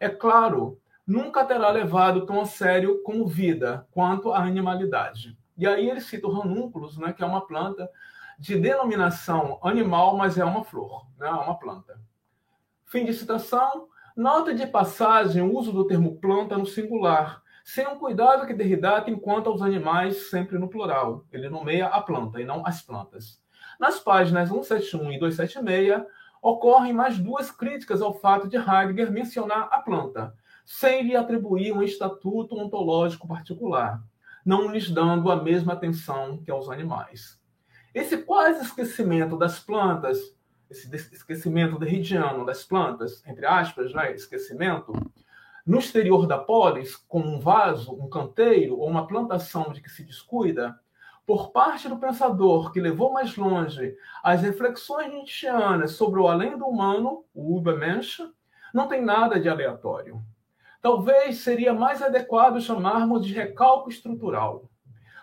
é 0.00 0.08
claro, 0.08 0.80
nunca 1.06 1.44
terá 1.44 1.70
levado 1.70 2.26
tão 2.26 2.40
a 2.40 2.46
sério 2.46 3.02
como 3.02 3.26
vida 3.26 3.86
quanto 3.90 4.32
a 4.32 4.38
animalidade. 4.38 5.38
E 5.56 5.66
aí 5.66 5.88
ele 5.88 6.00
cita 6.00 6.26
o 6.26 6.32
ranúnculos, 6.32 6.96
né, 6.98 7.12
que 7.12 7.22
é 7.22 7.26
uma 7.26 7.46
planta 7.46 7.90
de 8.38 8.56
denominação 8.56 9.58
animal, 9.62 10.16
mas 10.16 10.38
é 10.38 10.44
uma 10.44 10.62
flor, 10.62 11.06
né, 11.18 11.26
é 11.26 11.32
uma 11.32 11.58
planta. 11.58 12.00
Fim 12.84 13.04
de 13.04 13.12
citação. 13.12 13.88
Nota 14.16 14.52
de 14.52 14.66
passagem 14.66 15.42
o 15.42 15.56
uso 15.56 15.72
do 15.72 15.86
termo 15.86 16.16
planta 16.16 16.58
no 16.58 16.66
singular, 16.66 17.40
sem 17.64 17.86
um 17.86 17.98
cuidado 17.98 18.46
que 18.46 18.54
Derrida 18.54 19.00
tem 19.00 19.16
quanto 19.16 19.48
aos 19.48 19.62
animais 19.62 20.28
sempre 20.28 20.58
no 20.58 20.68
plural. 20.68 21.24
Ele 21.30 21.48
nomeia 21.48 21.86
a 21.86 22.00
planta 22.00 22.40
e 22.40 22.44
não 22.44 22.66
as 22.66 22.82
plantas. 22.82 23.40
Nas 23.78 24.00
páginas 24.00 24.48
171 24.48 25.12
e 25.12 25.18
276, 25.18 26.04
ocorrem 26.42 26.92
mais 26.92 27.18
duas 27.18 27.50
críticas 27.50 28.02
ao 28.02 28.12
fato 28.12 28.48
de 28.48 28.56
Heidegger 28.56 29.12
mencionar 29.12 29.68
a 29.70 29.78
planta, 29.78 30.34
sem 30.64 31.02
lhe 31.02 31.16
atribuir 31.16 31.72
um 31.72 31.82
estatuto 31.82 32.56
ontológico 32.56 33.28
particular, 33.28 34.02
não 34.44 34.70
lhes 34.70 34.90
dando 34.90 35.30
a 35.30 35.42
mesma 35.42 35.74
atenção 35.74 36.38
que 36.38 36.50
aos 36.50 36.68
animais. 36.68 37.40
Esse 37.94 38.18
quase 38.18 38.64
esquecimento 38.64 39.36
das 39.36 39.60
plantas, 39.60 40.18
esse 40.68 40.94
esquecimento 41.14 41.78
derridiano 41.78 42.44
das 42.44 42.64
plantas, 42.64 43.22
entre 43.26 43.46
aspas, 43.46 43.92
né, 43.92 44.12
esquecimento, 44.12 44.92
no 45.64 45.78
exterior 45.78 46.26
da 46.26 46.38
polis, 46.38 46.96
como 46.96 47.28
um 47.28 47.40
vaso, 47.40 47.92
um 47.92 48.08
canteiro 48.08 48.78
ou 48.78 48.88
uma 48.88 49.06
plantação 49.06 49.70
de 49.72 49.80
que 49.80 49.90
se 49.90 50.02
descuida, 50.02 50.78
por 51.28 51.50
parte 51.50 51.90
do 51.90 51.98
pensador 51.98 52.72
que 52.72 52.80
levou 52.80 53.12
mais 53.12 53.36
longe 53.36 53.94
as 54.24 54.40
reflexões 54.40 55.12
nietzscheanas 55.12 55.90
sobre 55.90 56.18
o 56.18 56.26
além 56.26 56.56
do 56.56 56.64
humano, 56.64 57.22
o 57.34 57.58
Übermensch, 57.58 58.20
não 58.72 58.88
tem 58.88 59.04
nada 59.04 59.38
de 59.38 59.46
aleatório. 59.46 60.22
Talvez 60.80 61.40
seria 61.40 61.74
mais 61.74 62.00
adequado 62.00 62.62
chamarmos 62.62 63.26
de 63.26 63.34
recalque 63.34 63.90
estrutural. 63.90 64.70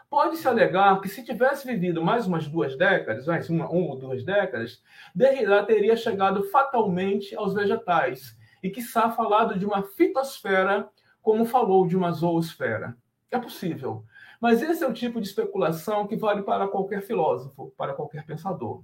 Pode-se 0.07 0.47
alegar 0.47 1.01
que 1.01 1.09
se 1.09 1.25
tivesse 1.25 1.65
vivido 1.65 2.03
mais 2.03 2.27
umas 2.27 2.47
duas 2.47 2.77
décadas, 2.77 3.25
mais 3.25 3.49
uma, 3.49 3.67
uma 3.67 3.93
ou 3.93 3.97
duas 3.97 4.23
décadas, 4.23 4.83
Derrida 5.15 5.65
teria 5.65 5.97
chegado 5.97 6.43
fatalmente 6.51 7.35
aos 7.35 7.55
vegetais 7.55 8.37
e, 8.61 8.69
quiçá, 8.69 9.09
falado 9.09 9.57
de 9.57 9.65
uma 9.65 9.81
fitosfera 9.81 10.87
como 11.19 11.45
falou 11.45 11.87
de 11.87 11.97
uma 11.97 12.11
zoosfera. 12.11 12.95
É 13.31 13.39
possível, 13.39 14.05
mas 14.41 14.61
esse 14.61 14.83
é 14.83 14.87
o 14.87 14.93
tipo 14.93 15.21
de 15.21 15.27
especulação 15.27 16.07
que 16.07 16.15
vale 16.15 16.43
para 16.43 16.67
qualquer 16.67 17.01
filósofo, 17.01 17.73
para 17.77 17.93
qualquer 17.93 18.25
pensador. 18.25 18.83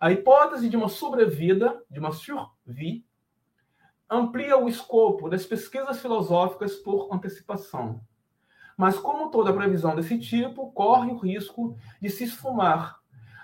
A 0.00 0.10
hipótese 0.10 0.68
de 0.68 0.76
uma 0.76 0.88
sobrevida, 0.88 1.80
de 1.90 2.00
uma 2.00 2.12
survie, 2.12 3.04
amplia 4.10 4.58
o 4.58 4.68
escopo 4.68 5.28
das 5.28 5.46
pesquisas 5.46 6.00
filosóficas 6.00 6.74
por 6.76 7.08
antecipação. 7.14 8.00
Mas, 8.76 8.98
como 8.98 9.30
toda 9.30 9.52
previsão 9.52 9.94
desse 9.94 10.18
tipo, 10.18 10.72
corre 10.72 11.10
o 11.10 11.16
risco 11.16 11.76
de 12.00 12.10
se 12.10 12.24
esfumar. 12.24 12.98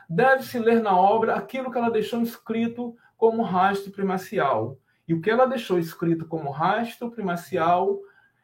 Deve-se 0.08 0.58
ler 0.58 0.82
na 0.82 0.96
obra 0.96 1.37
aquilo 1.37 1.70
que 1.70 1.78
ela 1.78 1.90
deixou 1.90 2.22
escrito 2.22 2.96
como 3.16 3.42
rastro 3.42 3.92
primacial. 3.92 4.76
E 5.06 5.14
o 5.14 5.20
que 5.20 5.30
ela 5.30 5.46
deixou 5.46 5.78
escrito 5.78 6.26
como 6.26 6.50
rastro 6.50 7.11
primacial 7.11 7.98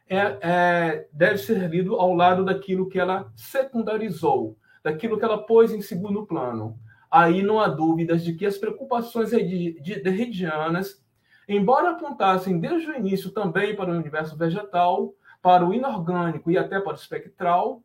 é, 0.09 0.39
é, 0.41 1.09
deve 1.13 1.39
ser 1.39 1.69
lido 1.69 1.97
ao 1.97 2.15
lado 2.15 2.45
daquilo 2.45 2.89
que 2.89 2.99
ela 2.99 3.33
secundarizou, 3.35 4.57
daquilo 4.83 5.19
que 5.19 5.25
ela 5.25 5.47
pôs 5.47 5.73
em 5.73 5.81
segundo 5.81 6.27
plano. 6.27 6.79
Aí 7.11 7.43
não 7.43 7.61
há 7.61 7.69
dúvidas 7.69 8.25
de 8.25 8.35
que 8.35 8.45
as 8.45 8.59
preocupações 8.59 9.31
derridianas, 9.31 11.03
embora 11.49 11.91
apontassem 11.91 12.59
desde 12.59 12.91
o 12.91 12.97
início 12.97 13.31
também 13.31 13.75
para 13.75 13.91
o 13.91 13.97
universo 13.97 14.37
vegetal, 14.37 15.15
para 15.41 15.65
o 15.65 15.73
inorgânico 15.73 16.51
e 16.51 16.59
até 16.59 16.81
para 16.81 16.93
o 16.93 16.97
espectral, 16.97 17.83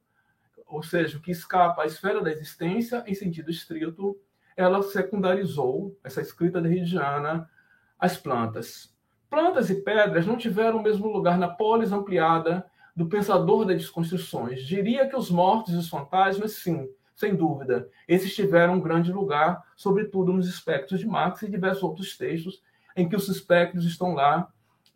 ou 0.66 0.84
seja, 0.84 1.18
o 1.18 1.22
que 1.22 1.32
escapa 1.32 1.84
à 1.84 1.86
esfera 1.86 2.22
da 2.22 2.32
existência 2.32 3.04
em 3.08 3.14
sentido 3.14 3.50
estrito, 3.50 4.18
ela 4.56 4.82
secundarizou 4.84 5.98
essa 6.04 6.22
escrita 6.22 6.62
derridiana 6.62 7.50
as 7.98 8.18
plantas. 8.18 8.96
Plantas 9.30 9.70
e 9.70 9.76
pedras 9.76 10.26
não 10.26 10.38
tiveram 10.38 10.80
o 10.80 10.84
mesmo 10.84 11.08
lugar 11.08 11.38
na 11.38 11.48
polis 11.48 11.92
ampliada 11.92 12.66
do 12.96 13.08
pensador 13.08 13.66
das 13.66 13.78
desconstruções. 13.78 14.66
Diria 14.66 15.08
que 15.08 15.16
os 15.16 15.30
mortos 15.30 15.74
e 15.74 15.78
os 15.78 15.88
fantasmas, 15.88 16.54
sim, 16.54 16.90
sem 17.16 17.36
dúvida, 17.36 17.90
esses 18.08 18.34
tiveram 18.34 18.76
um 18.76 18.82
grande 18.82 19.12
lugar, 19.12 19.64
sobretudo 19.76 20.34
nos 20.34 20.48
espectros 20.48 21.00
de 21.00 21.08
Marx 21.08 21.42
e 21.44 21.50
diversos 21.50 21.84
outros 21.84 22.18
textos 22.18 22.62
em 22.96 23.08
que 23.08 23.16
os 23.16 23.28
espectros 23.30 23.86
estão 23.86 24.14
lá 24.14 24.52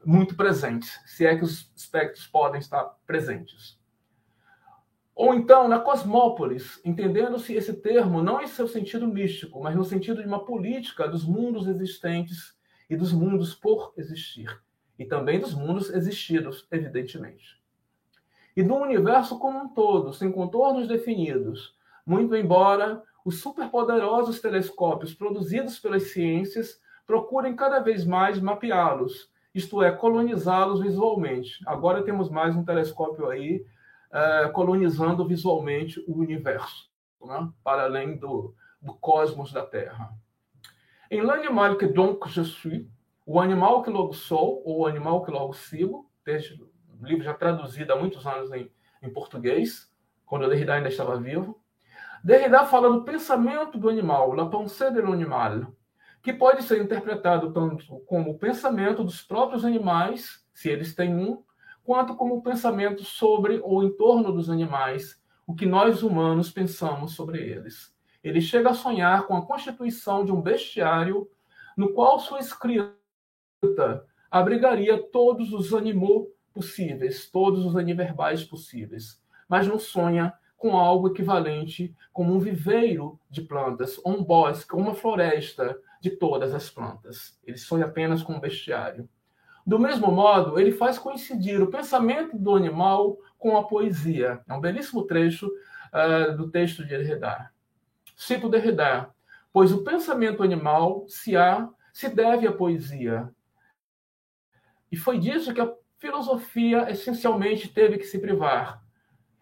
muito 0.05 0.35
presentes, 0.35 0.99
se 1.05 1.25
é 1.25 1.35
que 1.35 1.43
os 1.43 1.71
espectros 1.75 2.25
podem 2.25 2.59
estar 2.59 2.83
presentes. 3.05 3.79
Ou 5.15 5.33
então, 5.33 5.67
na 5.67 5.79
cosmópolis, 5.79 6.81
entendendo-se 6.83 7.53
esse 7.53 7.73
termo 7.73 8.21
não 8.21 8.41
em 8.41 8.47
seu 8.47 8.67
sentido 8.67 9.07
místico, 9.07 9.61
mas 9.61 9.75
no 9.75 9.85
sentido 9.85 10.21
de 10.21 10.27
uma 10.27 10.43
política 10.43 11.07
dos 11.07 11.23
mundos 11.23 11.67
existentes 11.67 12.57
e 12.93 12.95
dos 12.95 13.12
mundos 13.12 13.56
por 13.56 13.91
existir, 13.97 14.62
e 14.99 15.03
também 15.03 15.39
dos 15.39 15.56
mundos 15.56 15.89
existidos, 15.89 16.67
evidentemente. 16.71 17.60
E 18.56 18.62
do 18.62 18.75
universo 18.75 19.39
como 19.39 19.58
um 19.58 19.69
todo, 19.69 20.13
sem 20.13 20.32
contornos 20.32 20.88
definidos, 20.88 21.75
muito 22.06 22.36
embora 22.36 23.01
os 23.25 23.41
superpoderosos 23.41 24.39
telescópios 24.39 25.12
produzidos 25.15 25.79
pelas 25.79 26.12
ciências 26.12 26.79
procurem 27.08 27.56
cada 27.56 27.79
vez 27.79 28.06
mais 28.06 28.39
mapeá-los, 28.39 29.32
isto 29.56 29.82
é, 29.82 29.91
colonizá-los 29.91 30.79
visualmente. 30.79 31.63
Agora 31.65 32.03
temos 32.03 32.29
mais 32.29 32.56
um 32.56 32.63
telescópio 32.63 33.27
aí 33.27 33.65
é, 34.12 34.49
colonizando 34.49 35.27
visualmente 35.27 35.99
o 36.08 36.15
universo, 36.15 36.91
né? 37.25 37.49
para 37.63 37.86
além 37.86 38.17
do, 38.17 38.53
do 38.79 38.93
cosmos 38.93 39.51
da 39.51 39.65
Terra. 39.65 40.13
Em 41.13 41.21
L'animal 41.21 41.78
que 41.78 41.86
donc 41.86 42.28
je 42.28 42.43
suis, 42.43 42.89
o 43.23 43.39
animal 43.39 43.84
que 43.84 43.91
logo 43.91 44.13
sou, 44.13 44.63
ou 44.65 44.80
o 44.80 44.88
animal 44.88 45.23
que 45.23 45.30
logo 45.30 45.54
sigo, 45.54 46.10
texto, 46.26 46.67
livro 47.04 47.23
já 47.23 47.36
traduzido 47.36 47.93
há 47.93 47.95
muitos 47.95 48.26
anos 48.26 48.52
em, 48.52 48.71
em 48.99 49.13
português, 49.13 49.93
quando 50.26 50.49
Derrida 50.49 50.73
ainda 50.73 50.89
estava 50.89 51.15
vivo. 51.19 51.62
Derrida 52.23 52.65
fala 52.65 52.89
do 52.89 53.04
pensamento 53.04 53.78
do 53.78 53.89
animal, 53.89 54.34
la 54.34 54.49
pensée 54.49 54.89
de 54.89 55.02
l'animal, 55.02 55.71
que 56.19 56.34
pode 56.34 56.63
ser 56.63 56.82
interpretado 56.82 57.54
tanto 57.54 57.99
como 58.08 58.32
o 58.32 58.39
pensamento 58.39 59.04
dos 59.04 59.21
próprios 59.21 59.63
animais, 59.63 60.43
se 60.52 60.71
eles 60.71 60.95
têm 60.95 61.15
um, 61.15 61.43
quanto 61.84 62.15
como 62.15 62.38
o 62.38 62.41
pensamento 62.41 63.04
sobre 63.04 63.60
ou 63.63 63.84
em 63.84 63.95
torno 63.95 64.32
dos 64.32 64.49
animais, 64.49 65.21
o 65.45 65.54
que 65.54 65.67
nós 65.67 66.02
humanos 66.02 66.49
pensamos 66.49 67.13
sobre 67.13 67.39
eles. 67.39 67.92
Ele 68.23 68.39
chega 68.39 68.69
a 68.69 68.73
sonhar 68.73 69.27
com 69.27 69.36
a 69.36 69.45
constituição 69.45 70.23
de 70.23 70.31
um 70.31 70.41
bestiário 70.41 71.29
no 71.75 71.93
qual 71.93 72.19
sua 72.19 72.39
escrita 72.39 72.95
abrigaria 74.31 75.01
todos 75.01 75.51
os 75.51 75.73
animos 75.73 76.27
possíveis, 76.53 77.29
todos 77.29 77.65
os 77.65 77.75
aniverbais 77.75 78.43
possíveis, 78.43 79.21
mas 79.47 79.67
não 79.67 79.77
sonha 79.77 80.33
com 80.55 80.77
algo 80.77 81.09
equivalente 81.09 81.93
como 82.13 82.33
um 82.33 82.39
viveiro 82.39 83.19
de 83.29 83.41
plantas, 83.41 83.99
ou 84.03 84.17
um 84.17 84.23
bosque, 84.23 84.73
ou 84.73 84.81
uma 84.81 84.93
floresta, 84.93 85.77
de 85.99 86.12
todas 86.12 86.53
as 86.53 86.69
plantas. 86.69 87.39
Ele 87.45 87.57
sonha 87.57 87.86
apenas 87.86 88.21
com 88.21 88.33
um 88.33 88.39
bestiário. 88.39 89.07
Do 89.65 89.79
mesmo 89.79 90.12
modo, 90.12 90.59
ele 90.59 90.71
faz 90.71 90.99
coincidir 90.99 91.62
o 91.62 91.71
pensamento 91.71 92.38
do 92.38 92.55
animal 92.55 93.17
com 93.38 93.55
a 93.57 93.63
poesia. 93.63 94.41
É 94.47 94.53
um 94.53 94.59
belíssimo 94.59 95.03
trecho 95.03 95.47
uh, 95.47 96.36
do 96.36 96.49
texto 96.49 96.83
de 96.83 96.97
Derrida. 96.97 97.52
Cito 98.15 98.49
Derrida, 98.49 99.10
pois 99.52 99.71
o 99.71 99.84
pensamento 99.84 100.43
animal 100.43 101.06
se 101.08 101.36
há, 101.36 101.69
se 101.91 102.10
deve 102.10 102.47
à 102.47 102.52
poesia. 102.52 103.30
E 104.91 104.97
foi 104.97 105.19
disso 105.19 105.54
que 105.54 105.62
a 105.62 105.73
filosofia 105.97 106.89
essencialmente 106.89 107.69
teve 107.69 107.97
que 107.97 108.06
se 108.06 108.19
privar. 108.19 108.84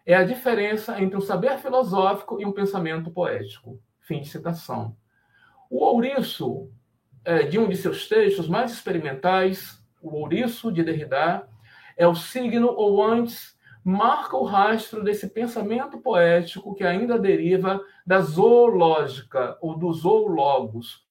É 0.04 0.14
a 0.14 0.24
diferença 0.24 1.00
entre 1.00 1.16
um 1.16 1.20
saber 1.20 1.58
filosófico 1.58 2.40
e 2.40 2.46
um 2.46 2.52
pensamento 2.52 3.10
poético. 3.10 3.80
Fim 4.00 4.20
de 4.20 4.28
citação. 4.28 4.96
O 5.70 5.84
ouriço, 5.84 6.70
é, 7.24 7.44
de 7.44 7.58
um 7.58 7.68
de 7.68 7.76
seus 7.76 8.08
textos 8.08 8.48
mais 8.48 8.72
experimentais, 8.72 9.82
o 10.00 10.16
ouriço 10.16 10.72
de 10.72 10.82
Derrida, 10.82 11.48
é 11.96 12.06
o 12.06 12.14
signo, 12.14 12.68
ou 12.68 13.02
antes, 13.02 13.51
marca 13.84 14.36
o 14.36 14.44
rastro 14.44 15.02
desse 15.02 15.28
pensamento 15.28 15.98
poético 15.98 16.74
que 16.74 16.84
ainda 16.84 17.18
deriva 17.18 17.84
da 18.06 18.20
zoológica, 18.20 19.56
ou 19.60 19.76
do 19.76 19.92
zoologos, 19.92 21.06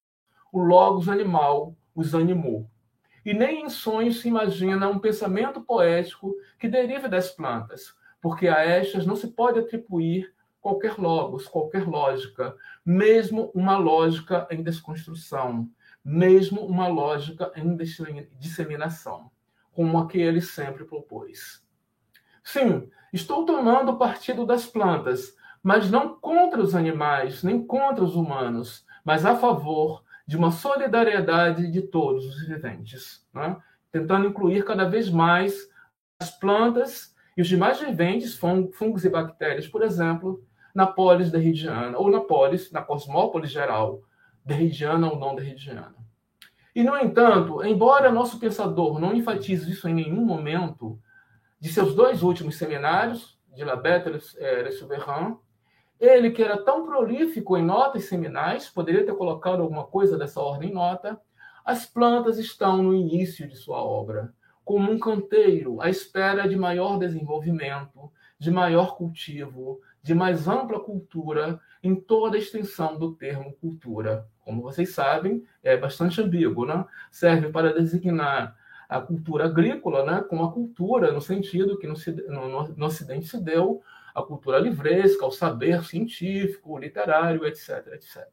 o 0.51 0.60
logos 0.60 1.10
animal, 1.10 1.75
os 1.95 2.15
animou. 2.15 2.69
E 3.25 3.34
nem 3.34 3.65
em 3.65 3.69
sonhos 3.69 4.21
se 4.21 4.27
imagina 4.27 4.89
um 4.89 4.99
pensamento 4.99 5.62
poético 5.62 6.34
que 6.57 6.67
derive 6.67 7.07
das 7.07 7.29
plantas, 7.29 7.93
porque 8.21 8.47
a 8.47 8.62
estas 8.62 9.05
não 9.05 9.15
se 9.15 9.27
pode 9.27 9.60
atribuir 9.60 10.34
qualquer 10.60 10.97
logos, 10.97 11.47
qualquer 11.47 11.88
lógica, 11.88 12.55
mesmo 12.86 13.51
uma 13.53 13.77
lógica 13.77 14.47
em 14.49 14.63
desconstrução, 14.63 15.69
mesmo 16.03 16.62
uma 16.62 16.88
lógica 16.88 17.51
em 17.55 17.75
disseminação, 18.39 19.29
como 19.71 19.97
a 19.99 20.07
que 20.07 20.19
ele 20.19 20.41
sempre 20.41 20.86
propôs. 20.86 21.63
Sim, 22.43 22.89
estou 23.13 23.45
tomando 23.45 23.97
partido 23.97 24.45
das 24.45 24.65
plantas, 24.65 25.36
mas 25.62 25.89
não 25.89 26.15
contra 26.19 26.62
os 26.62 26.75
animais, 26.75 27.43
nem 27.43 27.65
contra 27.65 28.04
os 28.04 28.15
humanos, 28.15 28.86
mas 29.04 29.25
a 29.25 29.36
favor 29.36 30.04
de 30.25 30.38
uma 30.38 30.51
solidariedade 30.51 31.71
de 31.71 31.82
todos 31.82 32.25
os 32.25 32.47
viventes, 32.47 33.25
né? 33.34 33.58
tentando 33.91 34.27
incluir 34.27 34.63
cada 34.63 34.86
vez 34.86 35.10
mais 35.10 35.69
as 36.19 36.32
plantas 36.32 37.15
e 37.36 37.41
os 37.41 37.47
demais 37.47 37.80
viventes, 37.80 38.38
fungos 38.38 39.04
e 39.04 39.10
bactérias, 39.10 39.67
por 39.67 39.84
exemplo, 39.84 40.43
na 40.73 40.88
polis 40.88 41.32
derridiana, 41.32 41.97
ou 41.97 42.10
na 42.10 42.21
polis, 42.21 42.71
na 42.71 42.82
cosmópolis 42.82 43.51
geral, 43.51 44.01
derridiana 44.43 45.10
ou 45.10 45.19
não 45.19 45.36
derridiana. 45.36 45.95
E, 46.73 46.84
no 46.84 46.97
entanto, 46.97 47.63
embora 47.65 48.12
nosso 48.12 48.39
pensador 48.39 48.99
não 48.99 49.13
enfatize 49.13 49.69
isso 49.69 49.89
em 49.89 49.93
nenhum 49.93 50.23
momento, 50.23 50.97
de 51.62 51.71
seus 51.71 51.95
dois 51.95 52.24
últimos 52.24 52.58
seminários, 52.58 53.39
de 53.56 53.63
La 53.63 53.76
Bête 53.76 54.08
et 54.08 54.63
Le 54.63 54.71
Souverain, 54.71 55.38
ele, 56.00 56.32
que 56.32 56.41
era 56.41 56.58
tão 56.58 56.86
prolífico 56.86 57.56
em 57.56 57.63
notas 57.63 58.06
seminais, 58.06 58.67
poderia 58.67 59.06
ter 59.06 59.13
colocado 59.13 59.62
alguma 59.62 59.86
coisa 59.86 60.17
dessa 60.17 60.41
ordem 60.41 60.71
em 60.71 60.74
nota, 60.74 61.21
as 61.63 61.86
plantas 61.86 62.39
estão 62.39 62.82
no 62.82 62.95
início 62.95 63.47
de 63.47 63.56
sua 63.56 63.78
obra, 63.84 64.34
como 64.65 64.91
um 64.91 64.97
canteiro 64.97 65.80
à 65.80 65.89
espera 65.89 66.50
de 66.50 66.56
maior 66.56 66.97
desenvolvimento, 66.97 68.12
de 68.39 68.50
maior 68.50 68.95
cultivo, 68.97 69.80
de 70.02 70.15
mais 70.15 70.47
ampla 70.47 70.80
cultura 70.80 71.60
em 71.84 71.93
toda 71.93 72.36
a 72.36 72.39
extensão 72.39 72.97
do 72.97 73.13
termo 73.13 73.54
cultura. 73.62 74.28
Como 74.43 74.63
vocês 74.63 74.95
sabem, 74.95 75.43
é 75.62 75.78
bastante 75.78 76.19
ambíguo, 76.19 76.65
né? 76.65 76.84
Serve 77.12 77.50
para 77.50 77.74
designar 77.74 78.58
a 78.91 78.99
cultura 78.99 79.45
agrícola, 79.45 80.04
né, 80.06 80.21
como 80.21 80.43
a 80.43 80.51
cultura 80.51 81.13
no 81.13 81.21
sentido 81.21 81.80
que 81.80 81.88
no, 81.88 81.95
no, 82.27 82.67
no 82.67 82.86
Ocidente 82.86 83.25
se 83.25 83.41
deu 83.41 83.82
a 84.13 84.21
cultura 84.21 84.60
livresca, 84.60 85.25
o 85.25 85.32
saber 85.32 85.82
científico, 85.86 86.77
literário, 86.77 87.45
etc, 87.45 87.88
etc. 87.93 88.27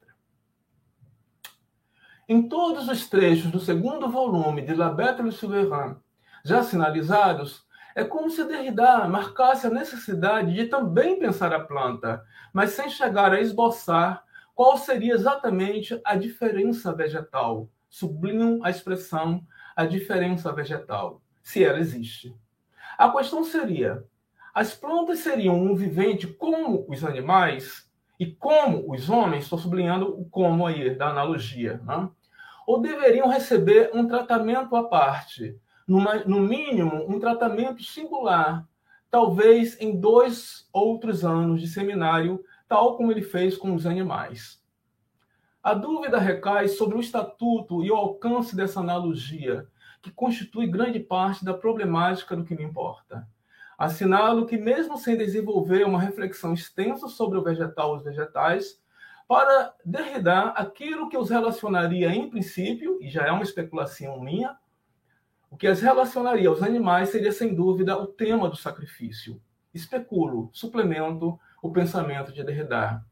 Em 2.29 2.49
todos 2.49 2.89
os 2.89 3.09
trechos 3.09 3.53
do 3.53 3.61
segundo 3.61 4.11
volume 4.11 4.63
de 4.63 4.75
La 4.75 4.91
Bête 4.91 5.31
Souverain, 5.31 5.95
já 6.45 6.65
sinalizados, 6.65 7.65
é 7.95 8.03
como 8.03 8.29
se 8.29 8.45
Derrida 8.45 9.07
marcasse 9.07 9.65
a 9.65 9.71
necessidade 9.71 10.53
de 10.53 10.65
também 10.65 11.21
pensar 11.21 11.53
a 11.53 11.61
planta, 11.61 12.21
mas 12.53 12.71
sem 12.71 12.91
chegar 12.91 13.33
a 13.33 13.41
esboçar 13.41 14.25
qual 14.57 14.77
seria 14.77 15.15
exatamente 15.15 16.01
a 16.05 16.17
diferença 16.17 16.93
vegetal. 16.93 17.69
Sublinham 17.89 18.59
a 18.65 18.71
expressão 18.71 19.47
a 19.79 19.87
diferença 19.87 20.53
vegetal, 20.53 21.23
se 21.43 21.63
ela 21.63 21.79
existe. 21.79 22.35
A 22.99 23.09
questão 23.11 23.45
seria: 23.45 24.05
as 24.53 24.75
plantas 24.75 25.21
seriam 25.21 25.55
um 25.55 25.75
vivente 25.75 26.27
como 26.27 26.85
os 26.89 27.05
animais 27.05 27.89
e 28.19 28.27
como 28.27 28.93
os 28.93 29.09
homens? 29.09 29.45
Estou 29.45 29.59
sublinhando 29.59 30.21
o 30.21 30.25
como 30.29 30.67
aí 30.67 30.95
da 30.95 31.11
analogia, 31.11 31.81
né? 31.85 32.09
ou 32.67 32.81
deveriam 32.81 33.29
receber 33.29 33.91
um 33.95 34.07
tratamento 34.07 34.75
à 34.75 34.85
parte? 34.85 35.59
numa, 35.89 36.17
no 36.17 36.41
mínimo, 36.41 37.07
um 37.09 37.19
tratamento 37.19 37.83
singular, 37.83 38.69
talvez 39.11 39.81
em 39.81 39.99
dois 39.99 40.69
outros 40.71 41.25
anos 41.25 41.63
de 41.63 41.67
seminário, 41.67 42.45
tal 42.69 42.95
como 42.99 43.11
ele 43.11 43.23
fez 43.23 43.57
com 43.57 43.75
os 43.75 43.87
animais. 43.87 44.63
A 45.63 45.75
dúvida 45.75 46.19
recai 46.19 46.69
sobre 46.69 46.97
o 46.97 47.01
estatuto 47.01 47.85
e 47.85 47.91
o 47.91 47.97
alcance 47.97 48.55
dessa 48.55 48.81
analogia, 48.81 49.67
que 50.01 50.11
constitui 50.11 50.67
grande 50.67 51.01
parte 51.01 51.45
da 51.45 51.53
problemática 51.53 52.37
do 52.37 52.45
que 52.45 52.55
me 52.55 52.63
importa. 52.63 53.29
Assinalo 53.77 54.47
que, 54.47 54.57
mesmo 54.57 54.97
sem 54.97 55.17
desenvolver 55.17 55.85
uma 55.85 56.01
reflexão 56.01 56.53
extensa 56.55 57.09
sobre 57.09 57.39
o 57.39 57.43
vegetal 57.43 57.95
e 57.95 57.99
os 57.99 58.05
vegetais, 58.05 58.81
para 59.27 59.75
Derrida, 59.85 60.49
aquilo 60.51 61.09
que 61.09 61.19
os 61.19 61.29
relacionaria 61.29 62.09
em 62.09 62.31
princípio, 62.31 62.99
e 63.01 63.09
já 63.11 63.27
é 63.27 63.31
uma 63.31 63.43
especulação 63.43 64.21
minha, 64.21 64.57
o 65.51 65.57
que 65.57 65.67
as 65.67 65.81
relacionaria 65.81 66.49
aos 66.49 66.63
animais 66.63 67.11
seria, 67.11 67.33
sem 67.33 67.55
dúvida, 67.55 67.97
o 67.97 68.07
tema 68.07 68.49
do 68.49 68.57
sacrifício. 68.57 69.41
Especulo, 69.75 70.51
suplemento 70.53 71.39
o 71.63 71.71
pensamento 71.71 72.33
de 72.33 72.43
Derrida. 72.45 73.05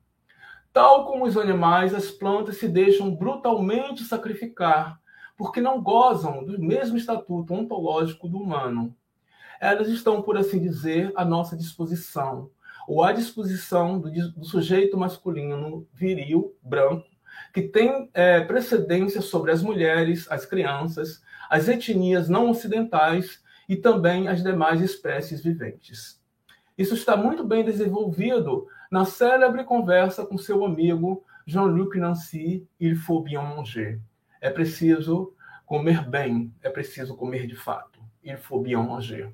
Tal 0.76 1.06
como 1.06 1.24
os 1.24 1.38
animais, 1.38 1.94
as 1.94 2.10
plantas 2.10 2.58
se 2.58 2.68
deixam 2.68 3.10
brutalmente 3.10 4.04
sacrificar, 4.04 5.00
porque 5.34 5.58
não 5.58 5.82
gozam 5.82 6.44
do 6.44 6.60
mesmo 6.60 6.98
estatuto 6.98 7.54
ontológico 7.54 8.28
do 8.28 8.36
humano. 8.36 8.94
Elas 9.58 9.88
estão, 9.88 10.20
por 10.20 10.36
assim 10.36 10.60
dizer, 10.60 11.14
à 11.16 11.24
nossa 11.24 11.56
disposição, 11.56 12.50
ou 12.86 13.02
à 13.02 13.10
disposição 13.12 13.98
do, 13.98 14.10
do 14.32 14.44
sujeito 14.44 14.98
masculino, 14.98 15.88
viril, 15.94 16.54
branco, 16.62 17.08
que 17.54 17.62
tem 17.62 18.10
é, 18.12 18.42
precedência 18.42 19.22
sobre 19.22 19.52
as 19.52 19.62
mulheres, 19.62 20.30
as 20.30 20.44
crianças, 20.44 21.22
as 21.48 21.68
etnias 21.68 22.28
não 22.28 22.50
ocidentais 22.50 23.42
e 23.66 23.76
também 23.76 24.28
as 24.28 24.42
demais 24.42 24.82
espécies 24.82 25.42
viventes. 25.42 26.20
Isso 26.76 26.92
está 26.92 27.16
muito 27.16 27.42
bem 27.42 27.64
desenvolvido 27.64 28.66
na 28.90 29.04
célebre 29.04 29.64
conversa 29.64 30.24
com 30.24 30.38
seu 30.38 30.64
amigo 30.64 31.24
Jean-Luc 31.46 31.98
Nancy 31.98 32.66
Il 32.80 32.96
faut 32.96 33.22
bien 33.22 33.42
manger. 33.42 34.00
É 34.40 34.50
preciso 34.50 35.34
comer 35.64 36.08
bem, 36.08 36.52
é 36.62 36.70
preciso 36.70 37.16
comer 37.16 37.46
de 37.46 37.56
fato. 37.56 38.00
Il 38.22 38.36
faut 38.36 38.62
bien 38.62 38.82
manger. 38.82 39.32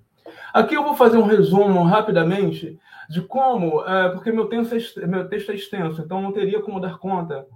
Aqui 0.53 0.75
eu 0.75 0.85
vou 0.85 0.95
fazer 0.95 1.17
um 1.17 1.27
resumo 1.27 1.83
rapidamente 1.83 2.79
de 3.09 3.21
como, 3.23 3.85
é, 3.85 4.11
porque 4.11 4.31
meu 4.31 4.47
texto, 4.47 5.01
é, 5.01 5.07
meu 5.07 5.29
texto 5.29 5.51
é 5.51 5.55
extenso, 5.55 6.01
então 6.01 6.21
não 6.21 6.33
teria 6.33 6.63
como 6.63 6.81
dar 6.81 6.99
conta. 6.99 7.47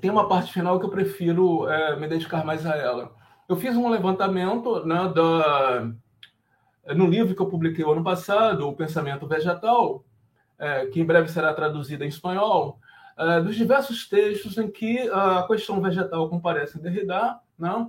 Tem 0.00 0.10
uma 0.10 0.28
parte 0.28 0.52
final 0.52 0.78
que 0.78 0.86
eu 0.86 0.90
prefiro 0.90 1.68
é, 1.68 1.96
me 1.96 2.08
dedicar 2.08 2.44
mais 2.44 2.66
a 2.66 2.76
ela. 2.76 3.14
Eu 3.48 3.56
fiz 3.56 3.76
um 3.76 3.88
levantamento 3.88 4.84
né, 4.84 5.12
da, 5.14 5.90
no 6.94 7.06
livro 7.06 7.34
que 7.34 7.40
eu 7.40 7.48
publiquei 7.48 7.84
ano 7.84 8.04
passado, 8.04 8.68
O 8.68 8.76
Pensamento 8.76 9.26
Vegetal, 9.26 10.04
é, 10.58 10.86
que 10.86 11.00
em 11.00 11.04
breve 11.04 11.28
será 11.28 11.52
traduzido 11.52 12.04
em 12.04 12.08
espanhol, 12.08 12.78
é, 13.18 13.40
dos 13.40 13.56
diversos 13.56 14.08
textos 14.08 14.58
em 14.58 14.70
que 14.70 15.08
a 15.10 15.46
questão 15.46 15.80
vegetal 15.80 16.28
comparece 16.28 16.78
em 16.78 16.82
Derrida, 16.82 17.40
né? 17.58 17.88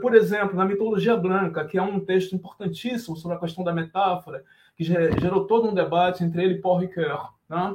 por 0.00 0.14
exemplo, 0.14 0.56
na 0.56 0.64
mitologia 0.64 1.16
branca, 1.16 1.64
que 1.64 1.76
é 1.76 1.82
um 1.82 2.00
texto 2.00 2.34
importantíssimo 2.34 3.16
sobre 3.16 3.36
a 3.36 3.40
questão 3.40 3.64
da 3.64 3.72
metáfora, 3.72 4.44
que 4.76 4.84
gerou 4.84 5.46
todo 5.46 5.68
um 5.68 5.74
debate 5.74 6.22
entre 6.22 6.42
ele 6.42 6.54
e 6.54 6.60
Paul 6.60 6.78
Ricoeur. 6.78 7.32
Né? 7.48 7.74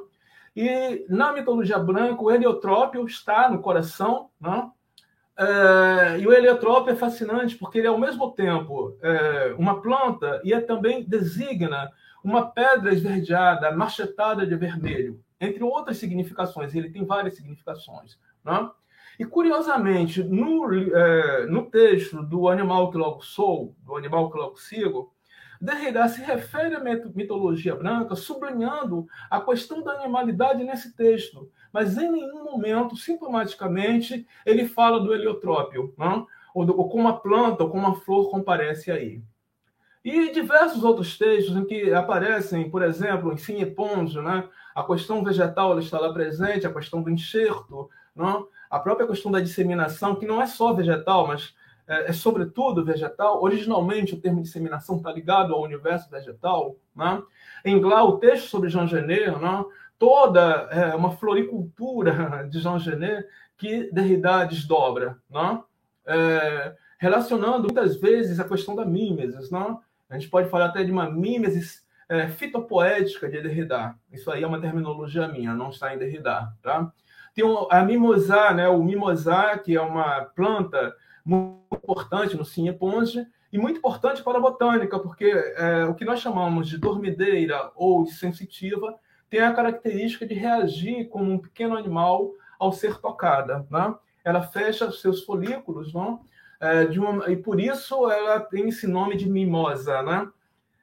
E 0.56 1.06
na 1.10 1.34
mitologia 1.34 1.78
branca, 1.78 2.22
o 2.22 2.32
heliotrópio 2.32 3.06
está 3.06 3.50
no 3.50 3.62
coração, 3.62 4.30
né? 4.40 4.70
É, 5.38 6.20
e 6.20 6.28
o 6.28 6.34
heliotrópio 6.34 6.94
é 6.94 6.96
fascinante 6.96 7.56
porque 7.56 7.80
ele 7.80 7.88
é 7.88 7.90
ao 7.90 7.98
mesmo 7.98 8.32
tempo 8.32 8.98
é, 9.02 9.56
uma 9.58 9.82
planta 9.82 10.42
e 10.44 10.54
é 10.54 10.60
também 10.60 11.04
designa 11.04 11.92
uma 12.24 12.52
pedra 12.52 12.94
esverdeada, 12.94 13.72
machetada 13.72 14.46
de 14.46 14.56
vermelho, 14.56 15.20
entre 15.40 15.64
outras 15.64 15.98
significações. 15.98 16.76
Ele 16.76 16.92
tem 16.92 17.06
várias 17.06 17.36
significações. 17.36 18.20
Né? 18.44 18.70
E, 19.18 19.26
curiosamente, 19.26 20.24
no, 20.24 20.72
é, 20.74 21.46
no 21.48 21.70
texto 21.70 22.22
do 22.24 22.48
Animal 22.48 22.92
que 22.92 22.98
Logo 22.98 23.22
Sou, 23.22 23.76
do 23.80 23.96
Animal 23.96 24.30
que 24.32 24.38
Logo 24.38 24.58
Sigo, 24.58 25.12
Derrida 25.62 26.08
se 26.08 26.24
refere 26.24 26.76
à 26.76 26.80
mitologia 26.80 27.76
branca, 27.76 28.16
sublinhando 28.16 29.06
a 29.30 29.40
questão 29.40 29.84
da 29.84 29.92
animalidade 29.92 30.64
nesse 30.64 30.96
texto, 30.96 31.52
mas 31.72 31.98
em 31.98 32.12
nenhum 32.12 32.44
momento, 32.44 32.96
sintomaticamente, 32.96 34.28
ele 34.46 34.68
fala 34.68 35.00
do 35.00 35.14
heliotrópio, 35.14 35.94
né? 35.98 36.26
ou, 36.54 36.66
do, 36.66 36.78
ou 36.78 36.90
como 36.90 37.08
a 37.08 37.14
planta 37.14 37.64
ou 37.64 37.70
como 37.70 37.88
a 37.88 37.96
flor 37.96 38.30
comparece 38.30 38.92
aí. 38.92 39.22
E 40.04 40.32
diversos 40.32 40.84
outros 40.84 41.18
textos 41.18 41.56
em 41.56 41.64
que 41.64 41.94
aparecem, 41.94 42.70
por 42.70 42.82
exemplo, 42.82 43.32
em 43.32 43.38
Sineponge, 43.38 44.20
né? 44.20 44.48
a 44.74 44.84
questão 44.84 45.24
vegetal 45.24 45.78
está 45.80 46.00
lá 46.00 46.12
presente, 46.12 46.66
a 46.66 46.74
questão 46.74 47.02
do 47.02 47.10
enxerto, 47.10 47.90
né? 48.16 48.44
a 48.70 48.80
própria 48.80 49.08
questão 49.08 49.32
da 49.32 49.40
disseminação, 49.40 50.16
que 50.16 50.26
não 50.26 50.42
é 50.42 50.48
só 50.48 50.74
vegetal, 50.74 51.28
mas 51.28 51.54
é, 51.88 52.10
é 52.10 52.14
sobretudo 52.14 52.86
vegetal. 52.86 53.44
Originalmente, 53.44 54.16
o 54.16 54.20
termo 54.20 54.42
disseminação 54.42 54.98
está 54.98 55.12
ligado 55.12 55.54
ao 55.54 55.62
universo 55.62 56.10
vegetal. 56.10 56.76
Né? 56.96 57.22
Em 57.66 57.80
Glau, 57.80 58.10
o 58.10 58.18
texto 58.18 58.48
sobre 58.48 58.70
Jean 58.70 58.88
Genet, 58.88 59.38
né? 59.40 59.66
Toda 60.02 60.68
é, 60.72 60.96
uma 60.96 61.12
floricultura 61.12 62.48
de 62.50 62.60
Jean 62.60 62.80
Genet 62.80 63.24
que 63.56 63.88
Derrida 63.94 64.46
desdobra, 64.46 65.20
né? 65.30 65.62
É, 66.08 66.76
relacionando 66.98 67.66
muitas 67.66 67.98
vezes 67.98 68.40
a 68.40 68.44
questão 68.44 68.76
da 68.76 68.84
mímesis. 68.84 69.52
Né? 69.52 69.78
A 70.10 70.16
gente 70.16 70.28
pode 70.28 70.50
falar 70.50 70.66
até 70.66 70.84
de 70.84 70.92
uma 70.92 71.08
mímesis 71.08 71.86
é, 72.10 72.28
fitopoética 72.28 73.30
de 73.30 73.42
Derrida. 73.42 73.94
Isso 74.12 74.32
aí 74.32 74.42
é 74.42 74.48
uma 74.48 74.60
terminologia 74.60 75.28
minha, 75.28 75.54
não 75.54 75.70
está 75.70 75.94
em 75.94 76.00
Derrida. 76.00 76.52
Tá? 76.64 76.92
Tem 77.36 77.46
a 77.70 77.84
mimosa, 77.84 78.54
né? 78.54 78.68
o 78.68 78.82
mimosa, 78.82 79.56
que 79.60 79.76
é 79.76 79.82
uma 79.82 80.22
planta 80.22 80.96
muito 81.24 81.76
importante 81.76 82.36
no 82.36 82.44
Cineponge 82.44 83.24
e 83.54 83.60
muito 83.60 83.78
importante 83.78 84.24
para 84.24 84.40
a 84.40 84.42
botânica, 84.42 84.98
porque 84.98 85.26
é, 85.26 85.86
o 85.86 85.94
que 85.94 86.06
nós 86.06 86.20
chamamos 86.20 86.68
de 86.68 86.80
dormideira 86.80 87.72
ou 87.76 88.04
de 88.04 88.14
sensitiva 88.14 88.98
tem 89.32 89.40
a 89.40 89.54
característica 89.54 90.28
de 90.28 90.34
reagir 90.34 91.08
como 91.08 91.32
um 91.32 91.40
pequeno 91.40 91.78
animal 91.78 92.34
ao 92.60 92.74
ser 92.74 93.00
tocada. 93.00 93.66
Né? 93.72 93.96
Ela 94.26 94.44
fecha 94.44 94.92
seus 94.92 95.24
folículos, 95.24 95.94
não? 95.94 96.20
É, 96.60 96.86
de 96.86 97.00
uma, 97.00 97.32
e 97.32 97.38
por 97.38 97.60
isso 97.60 98.12
ela 98.12 98.42
tem 98.42 98.68
esse 98.68 98.86
nome 98.86 99.16
de 99.16 99.28
mimosa. 99.30 100.04
Né? 100.04 100.30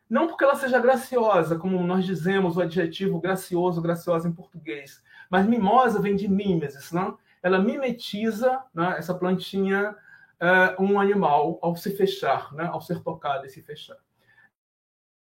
Não 0.09 0.27
porque 0.27 0.45
ela 0.45 0.57
seja 0.57 0.81
graciosa, 0.81 1.59
como 1.59 1.79
nós 1.87 2.07
dizemos 2.07 2.57
o 2.57 2.63
adjetivo 2.63 3.21
gracioso, 3.21 3.83
graciosa 3.83 4.27
em 4.27 4.33
português, 4.33 5.03
mas 5.29 5.47
mimosa 5.47 6.01
vem 6.01 6.17
de 6.17 6.27
mimesis. 6.27 6.91
Né? 6.91 7.13
Ela 7.43 7.59
mimetiza 7.59 8.63
né, 8.75 8.97
essa 8.97 9.15
plantinha 9.15 9.95
uh, 10.41 10.83
um 10.83 10.99
animal 10.99 11.59
ao 11.61 11.77
se 11.77 11.95
fechar, 11.95 12.53
né? 12.55 12.65
ao 12.65 12.81
ser 12.81 13.03
tocado 13.03 13.45
e 13.45 13.51
se 13.51 13.61
fechar. 13.61 13.99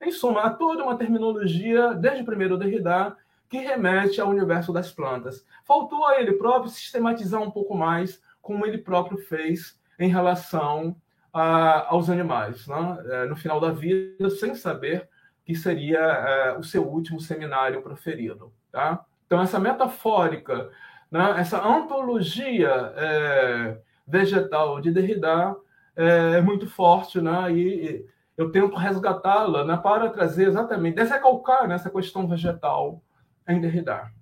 Em 0.00 0.10
suma, 0.10 0.42
há 0.42 0.50
toda 0.50 0.84
uma 0.84 0.96
terminologia, 0.96 1.94
desde 1.94 2.22
o 2.22 2.26
primeiro 2.26 2.58
Derrida, 2.58 3.16
que 3.48 3.58
remete 3.58 4.20
ao 4.20 4.28
universo 4.28 4.72
das 4.72 4.92
plantas. 4.92 5.44
Faltou 5.64 6.06
a 6.06 6.20
ele 6.20 6.32
próprio 6.34 6.70
sistematizar 6.70 7.40
um 7.40 7.50
pouco 7.50 7.74
mais 7.74 8.20
como 8.42 8.66
ele 8.66 8.78
próprio 8.78 9.18
fez 9.18 9.78
em 9.98 10.08
relação 10.08 10.96
a, 11.32 11.88
aos 11.88 12.10
animais, 12.10 12.66
né? 12.66 13.04
É, 13.10 13.26
no 13.26 13.36
final 13.36 13.60
da 13.60 13.70
vida, 13.70 14.30
sem 14.30 14.54
saber 14.54 15.08
que 15.44 15.54
seria 15.54 15.98
é, 15.98 16.58
o 16.58 16.62
seu 16.62 16.86
último 16.86 17.20
seminário 17.20 17.82
proferido. 17.82 18.52
Tá? 18.70 19.04
Então, 19.26 19.40
essa 19.40 19.58
metafórica, 19.58 20.70
né? 21.10 21.34
essa 21.38 21.64
antologia 21.64 22.92
é, 22.96 23.78
vegetal 24.06 24.80
de 24.80 24.90
Derrida 24.90 25.56
é, 25.96 26.38
é 26.38 26.40
muito 26.40 26.68
forte, 26.68 27.20
né? 27.20 27.52
E 27.52 28.06
eu 28.36 28.50
tento 28.50 28.76
resgatá-la 28.76 29.64
né, 29.64 29.76
para 29.76 30.10
trazer 30.10 30.48
exatamente, 30.48 30.96
desrecalcar 30.96 31.66
nessa 31.66 31.90
questão 31.90 32.28
vegetal 32.28 33.02
em 33.48 33.60
Derrida. 33.60 34.12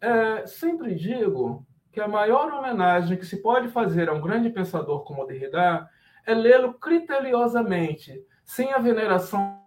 É, 0.00 0.46
sempre 0.46 0.94
digo 0.94 1.66
que 1.90 2.00
a 2.00 2.08
maior 2.08 2.52
homenagem 2.52 3.18
que 3.18 3.26
se 3.26 3.42
pode 3.42 3.68
fazer 3.68 4.08
a 4.08 4.12
um 4.12 4.20
grande 4.20 4.50
pensador 4.50 5.04
como 5.04 5.26
Derrida 5.26 5.88
é 6.26 6.34
lê-lo 6.34 6.74
criteriosamente, 6.74 8.24
sem 8.44 8.72
a 8.72 8.78
veneração 8.78 9.60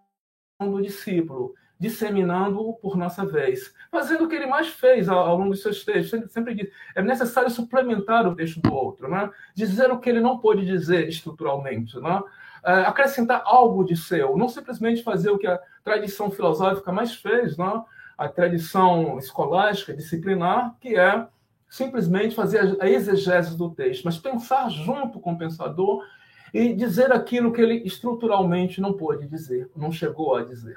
do 0.60 0.82
discípulo, 0.82 1.54
disseminando-o 1.80 2.74
por 2.76 2.96
nossa 2.96 3.26
vez, 3.26 3.74
fazendo 3.92 4.24
o 4.24 4.28
que 4.28 4.36
ele 4.36 4.48
mais 4.48 4.70
fez 4.70 5.10
ao, 5.10 5.20
ao 5.20 5.38
longo 5.38 5.52
dos 5.52 5.62
seus 5.62 5.84
textos. 5.84 6.10
Sempre, 6.10 6.30
sempre 6.30 6.56
diz, 6.56 6.70
é 6.96 7.02
necessário 7.02 7.50
suplementar 7.50 8.28
o 8.28 8.36
texto 8.36 8.62
do 8.62 8.74
outro, 8.74 9.10
né? 9.10 9.30
dizer 9.54 9.92
o 9.92 10.00
que 10.00 10.10
ele 10.10 10.22
não 10.22 10.40
pôde 10.40 10.66
dizer 10.66 11.08
estruturalmente, 11.08 12.00
né? 12.00 12.24
É, 12.66 12.72
acrescentar 12.82 13.44
algo 13.46 13.84
de 13.84 13.96
seu, 13.96 14.38
não 14.38 14.50
simplesmente 14.50 15.04
fazer 15.04 15.30
o 15.30 15.38
que 15.38 15.48
a 15.48 15.60
tradição 15.84 16.32
filosófica 16.32 16.92
mais 16.92 17.16
fez, 17.16 17.58
né? 17.58 17.84
a 18.18 18.28
tradição 18.28 19.18
escolástica, 19.18 19.94
disciplinar, 19.94 20.76
que 20.80 20.96
é 20.96 21.28
simplesmente 21.70 22.36
fazer 22.36 22.78
a 22.82 22.90
exegese 22.90 23.58
do 23.58 23.70
texto, 23.70 24.04
mas 24.06 24.18
pensar 24.18 24.70
junto 24.70 25.20
com 25.20 25.34
o 25.34 25.38
pensador 25.38 26.04
e 26.54 26.74
dizer 26.74 27.12
aquilo 27.12 27.52
que 27.52 27.62
ele 27.62 27.84
estruturalmente 27.86 28.80
não 28.80 28.94
pôde 28.94 29.28
dizer, 29.28 29.70
não 29.76 29.92
chegou 29.92 30.36
a 30.36 30.44
dizer 30.44 30.76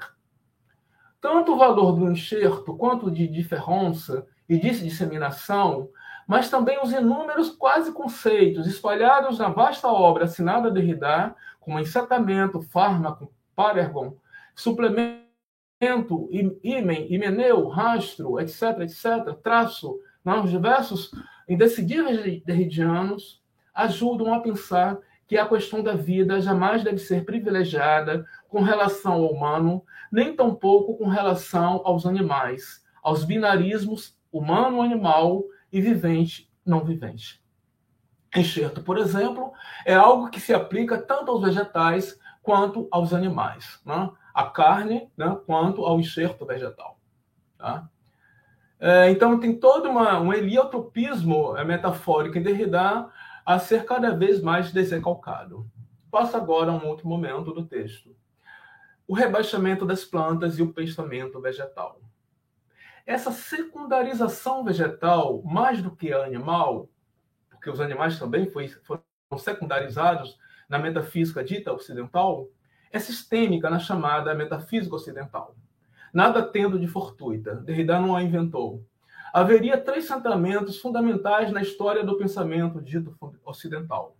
tanto 1.21 1.53
o 1.53 1.57
valor 1.57 1.93
do 1.93 2.09
enxerto 2.11 2.75
quanto 2.75 3.11
de 3.11 3.27
diferença 3.27 4.25
e 4.47 4.57
de 4.57 4.83
disseminação, 4.83 5.89
mas 6.27 6.49
também 6.49 6.79
os 6.81 6.91
inúmeros 6.91 7.49
quase 7.49 7.91
conceitos 7.91 8.67
espalhados 8.67 9.39
na 9.39 9.49
vasta 9.49 9.87
obra 9.87 10.25
assinada 10.25 10.71
de 10.71 10.79
Derrida, 10.79 11.35
como 11.59 11.79
encetamento, 11.79 12.61
fármaco, 12.61 13.31
parergon, 13.55 14.15
suplemento, 14.55 16.29
ímen, 16.63 17.13
himeneu, 17.13 17.67
rastro, 17.67 18.39
etc., 18.39 18.79
etc., 18.81 19.33
traço, 19.41 19.99
nos 20.23 20.49
diversos 20.49 21.11
indecidíveis 21.47 22.43
derridianos, 22.43 23.41
ajudam 23.73 24.33
a 24.33 24.39
pensar 24.39 24.97
que 25.27 25.37
a 25.37 25.47
questão 25.47 25.83
da 25.83 25.93
vida 25.93 26.41
jamais 26.41 26.83
deve 26.83 26.97
ser 26.97 27.23
privilegiada 27.23 28.25
com 28.47 28.61
relação 28.61 29.13
ao 29.13 29.31
humano, 29.31 29.83
nem 30.11 30.35
tampouco 30.35 30.97
com 30.97 31.07
relação 31.07 31.81
aos 31.85 32.05
animais, 32.05 32.83
aos 33.01 33.23
binarismos 33.23 34.17
humano-animal 34.31 35.43
e 35.71 35.79
vivente-não 35.79 36.83
vivente. 36.83 37.41
Enxerto, 38.35 38.81
por 38.81 38.97
exemplo, 38.97 39.51
é 39.85 39.95
algo 39.95 40.29
que 40.29 40.39
se 40.39 40.53
aplica 40.53 41.01
tanto 41.01 41.31
aos 41.31 41.41
vegetais 41.41 42.19
quanto 42.43 42.87
aos 42.91 43.13
animais, 43.13 43.79
né? 43.85 44.11
a 44.33 44.45
carne 44.45 45.11
né? 45.17 45.37
quanto 45.45 45.83
ao 45.85 45.99
enxerto 45.99 46.45
vegetal. 46.45 46.99
Tá? 47.57 47.89
É, 48.79 49.09
então, 49.09 49.39
tem 49.39 49.59
todo 49.59 49.89
uma, 49.89 50.19
um 50.19 50.31
heliotropismo 50.31 51.57
é, 51.57 51.65
metafórico 51.65 52.37
em 52.37 52.43
Derrida 52.43 53.09
a 53.45 53.59
ser 53.59 53.83
cada 53.83 54.11
vez 54.11 54.41
mais 54.41 54.71
desrecalcado. 54.71 55.69
Passa 56.11 56.37
agora 56.37 56.71
a 56.71 56.75
um 56.75 56.87
outro 56.87 57.07
momento 57.07 57.51
do 57.51 57.65
texto. 57.65 58.15
O 59.07 59.13
rebaixamento 59.13 59.85
das 59.85 60.05
plantas 60.05 60.59
e 60.59 60.61
o 60.61 60.71
pensamento 60.71 61.41
vegetal. 61.41 61.99
essa 63.05 63.31
secundarização 63.31 64.63
vegetal, 64.63 65.41
mais 65.43 65.81
do 65.81 65.95
que 65.95 66.13
animal, 66.13 66.87
porque 67.59 67.69
os 67.69 67.81
animais 67.81 68.17
também 68.17 68.49
foram 68.49 69.03
secundarizados 69.37 70.39
na 70.69 70.79
metafísica 70.79 71.43
dita 71.43 71.73
ocidental, 71.73 72.47
é 72.89 72.97
sistêmica 72.97 73.69
na 73.69 73.79
chamada 73.79 74.33
metafísica 74.33 74.95
ocidental. 74.95 75.53
Nada 76.13 76.41
tendo 76.41 76.79
de 76.79 76.87
fortuita, 76.87 77.55
Derrida 77.55 77.99
não 77.99 78.15
a 78.15 78.23
inventou. 78.23 78.83
Haveria 79.33 79.77
três 79.77 80.07
sentamentos 80.07 80.79
fundamentais 80.79 81.51
na 81.51 81.61
história 81.61 82.03
do 82.03 82.17
pensamento 82.17 82.81
dito 82.81 83.15
ocidental: 83.43 84.15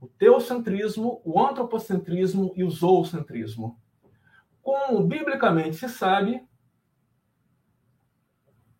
o 0.00 0.06
teocentrismo, 0.06 1.20
o 1.24 1.38
antropocentrismo 1.44 2.52
e 2.56 2.62
o 2.62 2.70
zoocentrismo. 2.70 3.78
Como 4.62 5.02
biblicamente 5.02 5.76
se 5.76 5.88
sabe, 5.88 6.46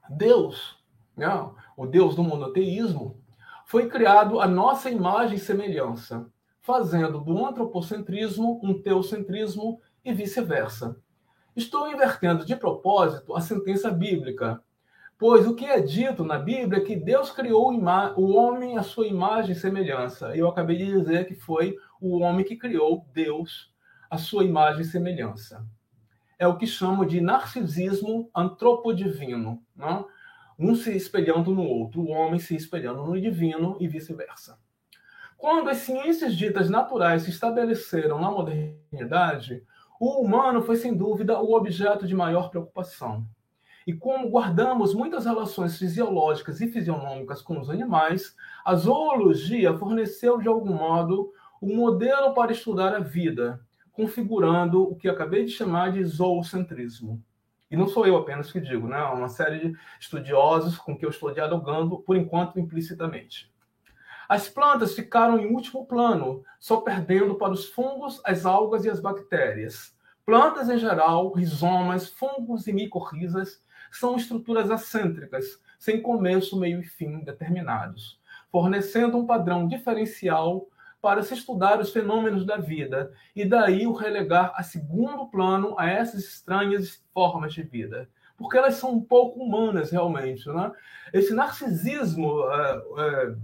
Deus, 0.09 0.79
né, 1.17 1.29
o 1.77 1.85
Deus 1.85 2.15
do 2.15 2.23
monoteísmo, 2.23 3.21
foi 3.69 3.87
criado 3.87 4.41
a 4.41 4.49
nossa 4.49 4.89
imagem 4.89 5.37
e 5.37 5.39
semelhança, 5.39 6.27
fazendo 6.59 7.21
do 7.21 7.45
antropocentrismo 7.45 8.59
um 8.65 8.81
teocentrismo 8.81 9.79
e 10.03 10.11
vice-versa. 10.11 10.97
Estou 11.55 11.87
invertendo 11.87 12.47
de 12.47 12.57
propósito 12.57 13.37
a 13.37 13.43
sentença 13.43 13.91
bíblica, 13.91 14.59
pois 15.19 15.47
o 15.47 15.55
que 15.55 15.67
é 15.67 15.83
dito 15.83 16.25
na 16.25 16.39
Bíblia 16.39 16.81
é 16.81 16.83
que 16.85 16.97
Deus 16.97 17.31
criou 17.31 17.71
o 18.17 18.35
homem 18.35 18.79
à 18.79 18.83
sua 18.83 19.07
imagem 19.07 19.53
e 19.53 19.59
semelhança. 19.59 20.35
Eu 20.35 20.49
acabei 20.49 20.79
de 20.79 20.87
dizer 20.87 21.27
que 21.27 21.35
foi 21.35 21.77
o 22.01 22.21
homem 22.21 22.47
que 22.47 22.57
criou 22.57 23.05
Deus 23.13 23.71
à 24.09 24.17
sua 24.17 24.45
imagem 24.45 24.81
e 24.81 24.87
semelhança. 24.87 25.63
É 26.39 26.49
o 26.49 26.57
que 26.57 26.67
chamo 26.67 27.05
de 27.05 27.21
narcisismo 27.21 28.31
antropodivino. 28.35 29.63
Não? 29.77 30.09
Um 30.59 30.75
se 30.75 30.97
espelhando 30.97 31.55
no 31.55 31.63
outro, 31.63 32.01
o 32.01 32.09
homem 32.09 32.41
se 32.41 32.57
espelhando 32.57 33.05
no 33.05 33.21
divino 33.21 33.77
e 33.79 33.87
vice-versa. 33.87 34.59
Quando 35.37 35.71
as 35.71 35.77
ciências 35.77 36.35
ditas 36.35 36.69
naturais 36.69 37.23
se 37.23 37.31
estabeleceram 37.31 38.21
na 38.21 38.29
modernidade, 38.29 39.63
o 40.01 40.21
humano 40.21 40.61
foi 40.61 40.75
sem 40.75 40.97
dúvida 40.97 41.41
o 41.41 41.55
objeto 41.55 42.09
de 42.09 42.15
maior 42.15 42.51
preocupação. 42.51 43.25
E 43.87 43.93
como 43.93 44.29
guardamos 44.29 44.95
muitas 44.95 45.27
relações 45.27 45.79
fisiológicas 45.79 46.61
e 46.61 46.67
fisionômicas 46.67 47.41
com 47.41 47.61
os 47.61 47.71
animais, 47.71 48.35
a 48.65 48.75
zoologia 48.75 49.73
forneceu 49.79 50.39
de 50.39 50.49
algum 50.49 50.75
modo 50.75 51.33
um 51.63 51.77
modelo 51.77 52.35
para 52.35 52.51
estudar 52.51 52.95
a 52.95 52.99
vida, 52.99 53.61
configurando 53.93 54.83
o 54.83 54.97
que 54.97 55.09
acabei 55.09 55.45
de 55.45 55.53
chamar 55.53 55.93
de 55.93 56.05
zoocentrismo. 56.05 57.23
E 57.71 57.77
não 57.77 57.87
sou 57.87 58.07
eu 58.07 58.17
apenas 58.17 58.51
que 58.51 58.61
digo, 58.61 58.89
né? 58.89 59.03
uma 59.05 59.29
série 59.29 59.59
de 59.59 59.79
estudiosos 60.01 60.79
com 60.79 60.97
que 60.97 61.05
eu 61.05 61.11
estou 61.11 61.33
dialogando, 61.33 61.99
por 61.99 62.17
enquanto 62.17 62.59
implicitamente. 62.59 63.53
As 64.29 64.49
plantas 64.49 64.95
ficaram 64.95 65.39
em 65.39 65.53
último 65.53 65.87
plano, 65.87 66.45
só 66.59 66.81
perdendo 66.81 67.35
para 67.35 67.53
os 67.53 67.67
fungos, 67.67 68.21
as 68.25 68.45
algas 68.45 68.85
e 68.85 68.91
as 68.91 69.01
bactérias. 69.01 69.97
Plantas 70.25 70.69
em 70.69 70.79
geral, 70.79 71.33
rizomas, 71.33 72.09
fungos 72.09 72.67
e 72.67 72.73
micorrizas 72.73 73.63
são 73.91 74.17
estruturas 74.17 74.71
acêntricas, 74.71 75.63
sem 75.79 76.03
começo, 76.03 76.59
meio 76.59 76.81
e 76.81 76.85
fim 76.85 77.21
determinados, 77.21 78.21
fornecendo 78.51 79.17
um 79.17 79.27
padrão 79.27 79.67
diferencial 79.67 80.69
para 81.01 81.23
se 81.23 81.35
estudar 81.35 81.81
os 81.81 81.93
fenômenos 81.93 82.45
da 82.45 82.57
vida, 82.57 83.13
e 83.35 83.45
daí 83.45 83.87
o 83.87 83.93
relegar 83.93 84.53
a 84.57 84.63
segundo 84.63 85.29
plano 85.29 85.79
a 85.79 85.89
essas 85.89 86.25
estranhas 86.25 87.03
formas 87.15 87.55
de 87.55 87.63
vida. 87.63 88.09
Porque 88.37 88.57
elas 88.57 88.75
são 88.75 88.93
um 88.93 89.01
pouco 89.01 89.41
humanas, 89.41 89.91
realmente. 89.91 90.49
Né? 90.49 90.71
Esse 91.13 91.35
narcisismo 91.35 92.45
é, 92.51 92.83
é, 92.99 93.35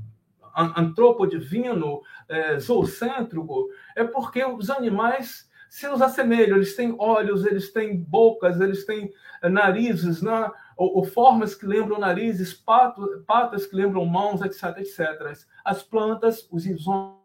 antropodivino, 0.76 2.00
é, 2.28 2.58
zoocêntrico, 2.58 3.68
é 3.96 4.04
porque 4.04 4.44
os 4.44 4.70
animais 4.70 5.48
se 5.74 5.88
nos 5.88 6.00
assemelham, 6.00 6.54
eles 6.54 6.76
têm 6.76 6.94
olhos, 7.00 7.44
eles 7.44 7.72
têm 7.72 7.96
bocas, 7.96 8.60
eles 8.60 8.86
têm 8.86 9.12
narizes, 9.42 10.22
né? 10.22 10.48
ou, 10.76 10.98
ou, 10.98 11.04
formas 11.04 11.52
que 11.52 11.66
lembram 11.66 11.98
narizes, 11.98 12.54
pato, 12.54 13.24
patas 13.26 13.66
que 13.66 13.74
lembram 13.74 14.06
mãos, 14.06 14.40
etc, 14.40 14.78
etc. 14.78 15.36
As 15.64 15.82
plantas, 15.82 16.46
os 16.52 16.64
rizomas, 16.64 17.23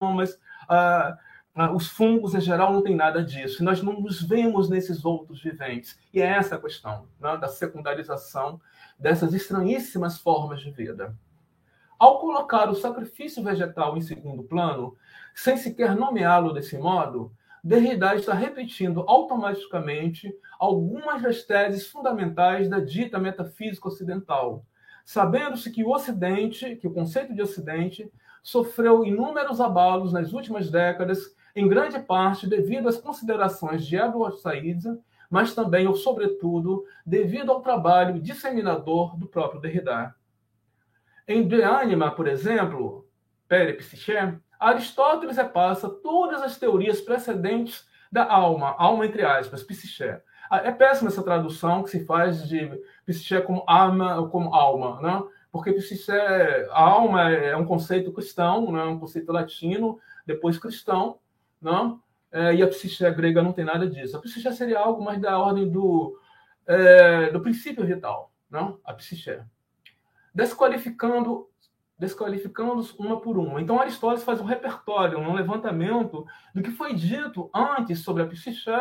mas 0.00 0.38
ah, 0.68 1.16
ah, 1.54 1.72
os 1.72 1.88
fungos 1.88 2.34
em 2.34 2.40
geral 2.40 2.72
não 2.72 2.82
tem 2.82 2.94
nada 2.94 3.24
disso. 3.24 3.64
Nós 3.64 3.82
não 3.82 4.00
nos 4.00 4.22
vemos 4.22 4.68
nesses 4.68 5.04
outros 5.04 5.42
viventes. 5.42 5.98
E 6.12 6.20
é 6.20 6.26
essa 6.26 6.56
a 6.56 6.60
questão 6.60 7.06
né, 7.18 7.36
da 7.36 7.48
secundarização 7.48 8.60
dessas 8.98 9.32
estranhíssimas 9.32 10.18
formas 10.18 10.60
de 10.60 10.70
vida. 10.70 11.16
Ao 11.98 12.18
colocar 12.20 12.68
o 12.68 12.74
sacrifício 12.74 13.42
vegetal 13.42 13.96
em 13.96 14.02
segundo 14.02 14.42
plano, 14.42 14.96
sem 15.34 15.56
sequer 15.56 15.96
nomeá-lo 15.96 16.52
desse 16.52 16.76
modo, 16.76 17.32
Derrida 17.64 18.14
está 18.14 18.34
repetindo 18.34 19.02
automaticamente 19.08 20.32
algumas 20.58 21.22
das 21.22 21.42
teses 21.42 21.86
fundamentais 21.86 22.68
da 22.68 22.78
dita 22.78 23.18
metafísica 23.18 23.88
ocidental, 23.88 24.64
sabendo-se 25.04 25.70
que 25.70 25.82
o 25.82 25.90
Ocidente, 25.90 26.76
que 26.76 26.86
o 26.86 26.92
conceito 26.92 27.34
de 27.34 27.42
Ocidente, 27.42 28.08
sofreu 28.46 29.04
inúmeros 29.04 29.60
abalos 29.60 30.12
nas 30.12 30.32
últimas 30.32 30.70
décadas, 30.70 31.34
em 31.52 31.66
grande 31.66 31.98
parte 31.98 32.46
devido 32.46 32.88
às 32.88 32.96
considerações 32.96 33.84
de 33.84 33.96
Edward 33.96 34.40
Said, 34.40 34.84
mas 35.28 35.52
também, 35.52 35.88
ou 35.88 35.96
sobretudo, 35.96 36.84
devido 37.04 37.50
ao 37.50 37.60
trabalho 37.60 38.20
disseminador 38.20 39.18
do 39.18 39.26
próprio 39.26 39.60
Derrida. 39.60 40.14
Em 41.26 41.44
De 41.44 41.60
Anima, 41.64 42.12
por 42.12 42.28
exemplo, 42.28 43.08
Peripsyché, 43.48 44.38
Aristóteles 44.60 45.36
repassa 45.36 45.90
todas 45.90 46.40
as 46.40 46.56
teorias 46.56 47.00
precedentes 47.00 47.84
da 48.12 48.32
alma, 48.32 48.76
alma 48.78 49.06
entre 49.06 49.24
aspas, 49.24 49.64
psiché. 49.64 50.22
É 50.52 50.70
péssima 50.70 51.10
essa 51.10 51.24
tradução 51.24 51.82
que 51.82 51.90
se 51.90 52.04
faz 52.04 52.46
de 52.46 52.70
psiché 53.04 53.40
como 53.40 53.64
alma 53.66 54.28
como 54.28 54.54
alma, 54.54 55.00
né? 55.00 55.20
Porque 55.56 56.12
é, 56.12 56.68
a 56.70 56.80
alma 56.80 57.30
é 57.30 57.56
um 57.56 57.64
conceito 57.64 58.12
cristão, 58.12 58.70
né? 58.70 58.84
um 58.84 58.98
conceito 58.98 59.32
latino, 59.32 59.98
depois 60.26 60.58
cristão, 60.58 61.18
não? 61.60 62.00
É, 62.30 62.54
e 62.54 62.62
a 62.62 62.68
psiché 62.68 63.10
grega 63.10 63.42
não 63.42 63.52
tem 63.52 63.64
nada 63.64 63.88
disso. 63.88 64.16
A 64.16 64.20
psiché 64.20 64.52
seria 64.52 64.78
algo 64.78 65.02
mais 65.02 65.20
da 65.20 65.38
ordem 65.38 65.68
do, 65.68 66.18
é, 66.66 67.30
do 67.30 67.40
princípio 67.40 67.86
vital, 67.86 68.30
não? 68.50 68.78
a 68.84 68.92
psiché. 68.92 69.42
Desqualificando 70.34 71.48
desqualificando-os 71.98 72.92
uma 72.98 73.18
por 73.18 73.38
uma. 73.38 73.58
Então, 73.58 73.80
Aristóteles 73.80 74.22
faz 74.22 74.38
um 74.38 74.44
repertório, 74.44 75.18
um 75.18 75.32
levantamento 75.32 76.26
do 76.54 76.62
que 76.62 76.70
foi 76.70 76.92
dito 76.92 77.48
antes 77.54 78.00
sobre 78.00 78.22
a 78.22 78.26
psiché 78.26 78.78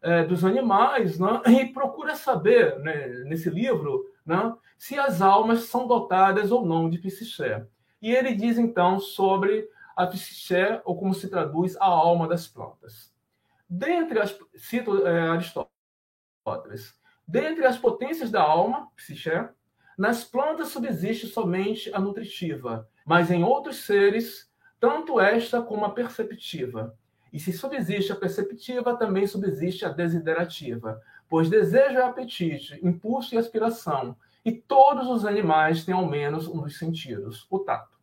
é, 0.00 0.22
dos 0.22 0.44
animais, 0.44 1.18
né? 1.18 1.42
e 1.48 1.66
procura 1.72 2.14
saber, 2.14 2.78
né, 2.78 3.08
nesse 3.24 3.50
livro, 3.50 4.04
né, 4.28 4.54
se 4.76 4.98
as 4.98 5.22
almas 5.22 5.64
são 5.64 5.88
dotadas 5.88 6.52
ou 6.52 6.64
não 6.64 6.90
de 6.90 6.98
psiché. 6.98 7.66
E 8.00 8.12
ele 8.14 8.34
diz 8.34 8.58
então 8.58 9.00
sobre 9.00 9.68
a 9.96 10.06
psiché, 10.06 10.80
ou 10.84 10.96
como 10.96 11.14
se 11.14 11.28
traduz, 11.28 11.76
a 11.76 11.86
alma 11.86 12.28
das 12.28 12.46
plantas. 12.46 13.12
Dentre 13.68 14.20
as, 14.20 14.38
cito 14.54 15.06
é, 15.06 15.28
Aristóteles, 15.30 16.94
dentre 17.26 17.64
as 17.64 17.78
potências 17.78 18.30
da 18.30 18.42
alma, 18.42 18.88
psiché, 18.94 19.48
nas 19.96 20.22
plantas 20.22 20.68
subsiste 20.68 21.26
somente 21.26 21.92
a 21.92 21.98
nutritiva, 21.98 22.88
mas 23.04 23.30
em 23.30 23.42
outros 23.42 23.78
seres, 23.78 24.48
tanto 24.78 25.18
esta 25.18 25.60
como 25.60 25.84
a 25.84 25.90
perceptiva. 25.90 26.96
E 27.32 27.40
se 27.40 27.52
subsiste 27.52 28.12
a 28.12 28.16
perceptiva, 28.16 28.96
também 28.96 29.26
subsiste 29.26 29.84
a 29.84 29.88
desiderativa, 29.88 31.00
pois 31.28 31.50
desejo 31.50 31.98
é 31.98 32.02
apetite, 32.02 32.78
impulso 32.82 33.34
e 33.34 33.38
aspiração, 33.38 34.16
e 34.44 34.52
todos 34.52 35.08
os 35.08 35.24
animais 35.24 35.84
têm 35.84 35.94
ao 35.94 36.06
menos 36.06 36.46
um 36.46 36.62
dos 36.62 36.78
sentidos, 36.78 37.46
o 37.50 37.58
tato. 37.58 37.98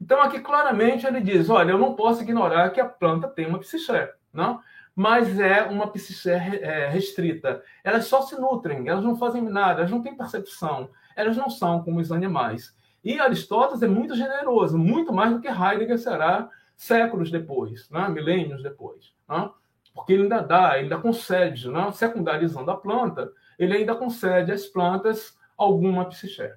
Então 0.00 0.20
aqui 0.20 0.40
claramente 0.40 1.06
ele 1.06 1.20
diz, 1.20 1.48
olha, 1.50 1.72
eu 1.72 1.78
não 1.78 1.94
posso 1.94 2.22
ignorar 2.22 2.70
que 2.70 2.80
a 2.80 2.88
planta 2.88 3.28
tem 3.28 3.46
uma 3.46 3.58
psiché, 3.58 4.12
não? 4.32 4.60
mas 4.94 5.38
é 5.38 5.62
uma 5.62 5.86
psiché 5.86 6.60
é, 6.62 6.88
restrita. 6.88 7.62
Elas 7.82 8.06
só 8.06 8.22
se 8.22 8.38
nutrem, 8.38 8.88
elas 8.88 9.04
não 9.04 9.16
fazem 9.16 9.42
nada, 9.42 9.80
elas 9.80 9.90
não 9.90 10.02
têm 10.02 10.16
percepção, 10.16 10.90
elas 11.16 11.36
não 11.36 11.48
são 11.48 11.82
como 11.82 12.00
os 12.00 12.12
animais. 12.12 12.74
E 13.02 13.18
Aristóteles 13.18 13.82
é 13.82 13.88
muito 13.88 14.14
generoso, 14.14 14.76
muito 14.76 15.12
mais 15.12 15.32
do 15.32 15.40
que 15.40 15.48
Heidegger 15.48 15.98
será 15.98 16.50
séculos 16.76 17.30
depois, 17.30 17.88
né? 17.90 18.08
milênios 18.08 18.62
depois. 18.62 19.12
Né? 19.28 19.50
Porque 19.94 20.12
ele 20.12 20.22
ainda 20.24 20.40
dá, 20.40 20.74
ele 20.74 20.84
ainda 20.84 20.98
concede, 20.98 21.68
né? 21.68 21.90
secundarizando 21.92 22.70
a 22.70 22.76
planta, 22.76 23.32
ele 23.58 23.76
ainda 23.76 23.94
concede 23.94 24.52
às 24.52 24.66
plantas 24.66 25.36
alguma 25.56 26.06
psiché. 26.06 26.54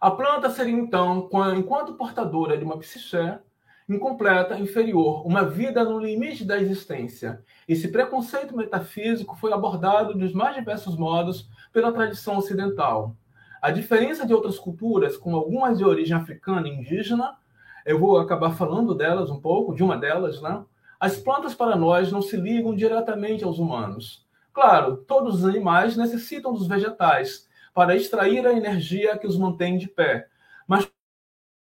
A 0.00 0.10
planta 0.10 0.48
seria, 0.50 0.74
então, 0.74 1.28
enquanto 1.56 1.94
portadora 1.94 2.56
de 2.56 2.64
uma 2.64 2.78
psiché, 2.78 3.40
incompleta, 3.88 4.58
inferior, 4.58 5.26
uma 5.26 5.44
vida 5.44 5.82
no 5.82 5.98
limite 5.98 6.44
da 6.44 6.60
existência. 6.60 7.42
Esse 7.66 7.88
preconceito 7.88 8.54
metafísico 8.54 9.34
foi 9.36 9.52
abordado 9.52 10.14
dos 10.14 10.34
mais 10.34 10.54
diversos 10.54 10.96
modos 10.96 11.48
pela 11.72 11.90
tradição 11.90 12.36
ocidental. 12.36 13.16
A 13.62 13.70
diferença 13.70 14.26
de 14.26 14.34
outras 14.34 14.58
culturas, 14.58 15.16
como 15.16 15.36
algumas 15.36 15.78
de 15.78 15.84
origem 15.84 16.16
africana 16.16 16.68
e 16.68 16.72
indígena, 16.72 17.36
eu 17.84 17.98
vou 17.98 18.18
acabar 18.18 18.50
falando 18.50 18.94
delas 18.94 19.30
um 19.30 19.40
pouco, 19.40 19.74
de 19.74 19.82
uma 19.82 19.96
delas, 19.96 20.42
né? 20.42 20.62
As 21.00 21.16
plantas 21.16 21.54
para 21.54 21.76
nós 21.76 22.10
não 22.10 22.20
se 22.20 22.36
ligam 22.36 22.74
diretamente 22.74 23.44
aos 23.44 23.58
humanos. 23.58 24.26
Claro, 24.52 24.96
todos 24.96 25.36
os 25.36 25.44
animais 25.44 25.96
necessitam 25.96 26.52
dos 26.52 26.66
vegetais 26.66 27.48
para 27.72 27.94
extrair 27.94 28.44
a 28.46 28.52
energia 28.52 29.16
que 29.16 29.26
os 29.26 29.38
mantém 29.38 29.78
de 29.78 29.86
pé, 29.86 30.26
mas 30.66 30.90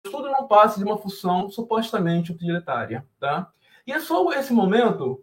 tudo 0.02 0.30
não 0.30 0.48
passa 0.48 0.78
de 0.78 0.84
uma 0.84 0.96
função 0.96 1.50
supostamente 1.50 2.32
utilitária, 2.32 3.06
tá? 3.20 3.50
E 3.86 3.92
é 3.92 4.00
só 4.00 4.32
esse 4.32 4.52
momento 4.52 5.22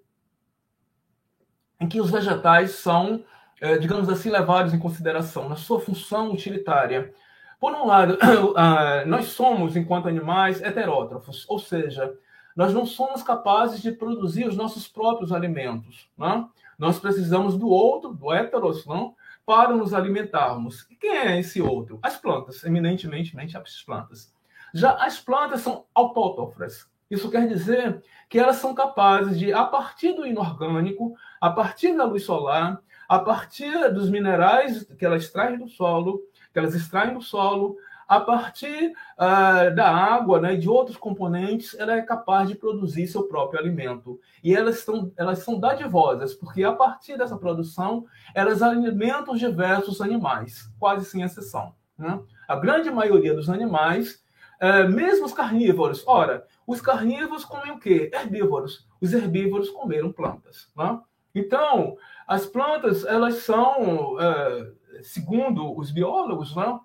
em 1.79 1.87
que 1.87 1.99
os 1.99 2.11
vegetais 2.11 2.71
são, 2.71 3.23
é, 3.59 3.77
digamos 3.77 4.07
assim, 4.07 4.29
levados 4.29 4.73
em 4.73 4.79
consideração 4.79 5.49
na 5.49 5.55
sua 5.55 5.79
função 5.79 6.31
utilitária. 6.31 7.13
Por 7.59 7.73
um 7.73 7.85
lado, 7.85 8.17
ah, 8.55 9.03
nós 9.05 9.25
somos, 9.27 9.75
enquanto 9.75 10.07
animais, 10.07 10.61
heterótrofos, 10.61 11.45
ou 11.49 11.57
seja, 11.57 12.13
nós 12.55 12.73
não 12.73 12.85
somos 12.85 13.23
capazes 13.23 13.81
de 13.81 13.91
produzir 13.91 14.47
os 14.47 14.55
nossos 14.55 14.87
próprios 14.87 15.31
alimentos. 15.31 16.09
Né? 16.17 16.45
Nós 16.77 16.99
precisamos 16.99 17.57
do 17.57 17.67
outro, 17.67 18.13
do 18.13 18.31
heteros, 18.31 18.85
não? 18.85 19.15
para 19.45 19.75
nos 19.75 19.93
alimentarmos. 19.93 20.87
E 20.89 20.95
quem 20.95 21.17
é 21.17 21.39
esse 21.39 21.61
outro? 21.61 21.99
As 22.01 22.17
plantas, 22.17 22.63
eminentemente 22.63 23.35
as 23.57 23.81
plantas. 23.83 24.33
Já 24.73 24.91
as 24.93 25.19
plantas 25.19 25.61
são 25.61 25.85
autótrofas. 25.93 26.87
Isso 27.09 27.29
quer 27.29 27.47
dizer 27.47 28.01
que 28.27 28.39
elas 28.39 28.55
são 28.55 28.73
capazes 28.73 29.37
de, 29.37 29.53
a 29.53 29.65
partir 29.65 30.13
do 30.13 30.25
inorgânico, 30.25 31.13
a 31.39 31.49
partir 31.49 31.95
da 31.95 32.05
luz 32.05 32.23
solar, 32.23 32.81
a 33.07 33.19
partir 33.19 33.93
dos 33.93 34.09
minerais 34.09 34.83
que 34.97 35.05
elas 35.05 35.25
extraem 35.25 35.57
do 35.57 35.67
solo, 35.67 36.21
que 36.51 36.57
elas 36.57 36.73
extraem 36.73 37.13
do 37.13 37.21
solo, 37.21 37.77
a 38.07 38.19
partir 38.19 38.93
uh, 39.17 39.73
da 39.75 39.89
água 39.89 40.39
né, 40.39 40.53
e 40.53 40.57
de 40.57 40.69
outros 40.69 40.97
componentes, 40.97 41.75
ela 41.79 41.93
é 41.93 42.01
capaz 42.01 42.47
de 42.47 42.55
produzir 42.55 43.07
seu 43.07 43.23
próprio 43.23 43.59
alimento. 43.59 44.19
E 44.43 44.55
elas, 44.55 44.79
estão, 44.79 45.11
elas 45.17 45.39
são 45.39 45.59
dadivosas, 45.59 46.33
porque 46.33 46.63
a 46.63 46.73
partir 46.73 47.17
dessa 47.17 47.37
produção, 47.37 48.05
elas 48.35 48.61
alimentam 48.61 49.35
diversos 49.35 50.01
animais, 50.01 50.69
quase 50.79 51.05
sem 51.05 51.21
exceção. 51.23 51.73
Né? 51.97 52.19
A 52.47 52.55
grande 52.55 52.89
maioria 52.91 53.33
dos 53.33 53.49
animais, 53.49 54.23
uh, 54.61 54.89
mesmo 54.89 55.25
os 55.25 55.33
carnívoros, 55.33 56.03
ora, 56.05 56.45
os 56.67 56.81
carnívoros 56.81 57.45
comem 57.45 57.71
o 57.71 57.79
quê? 57.79 58.11
Herbívoros. 58.13 58.87
Os 59.01 59.13
herbívoros 59.13 59.69
comeram 59.69 60.11
plantas. 60.11 60.69
Né? 60.75 60.99
Então, 61.35 61.97
as 62.27 62.45
plantas, 62.45 63.03
elas 63.05 63.37
são, 63.37 64.15
uh, 64.15 64.75
segundo 65.01 65.77
os 65.77 65.91
biólogos, 65.91 66.55
né, 66.55 66.79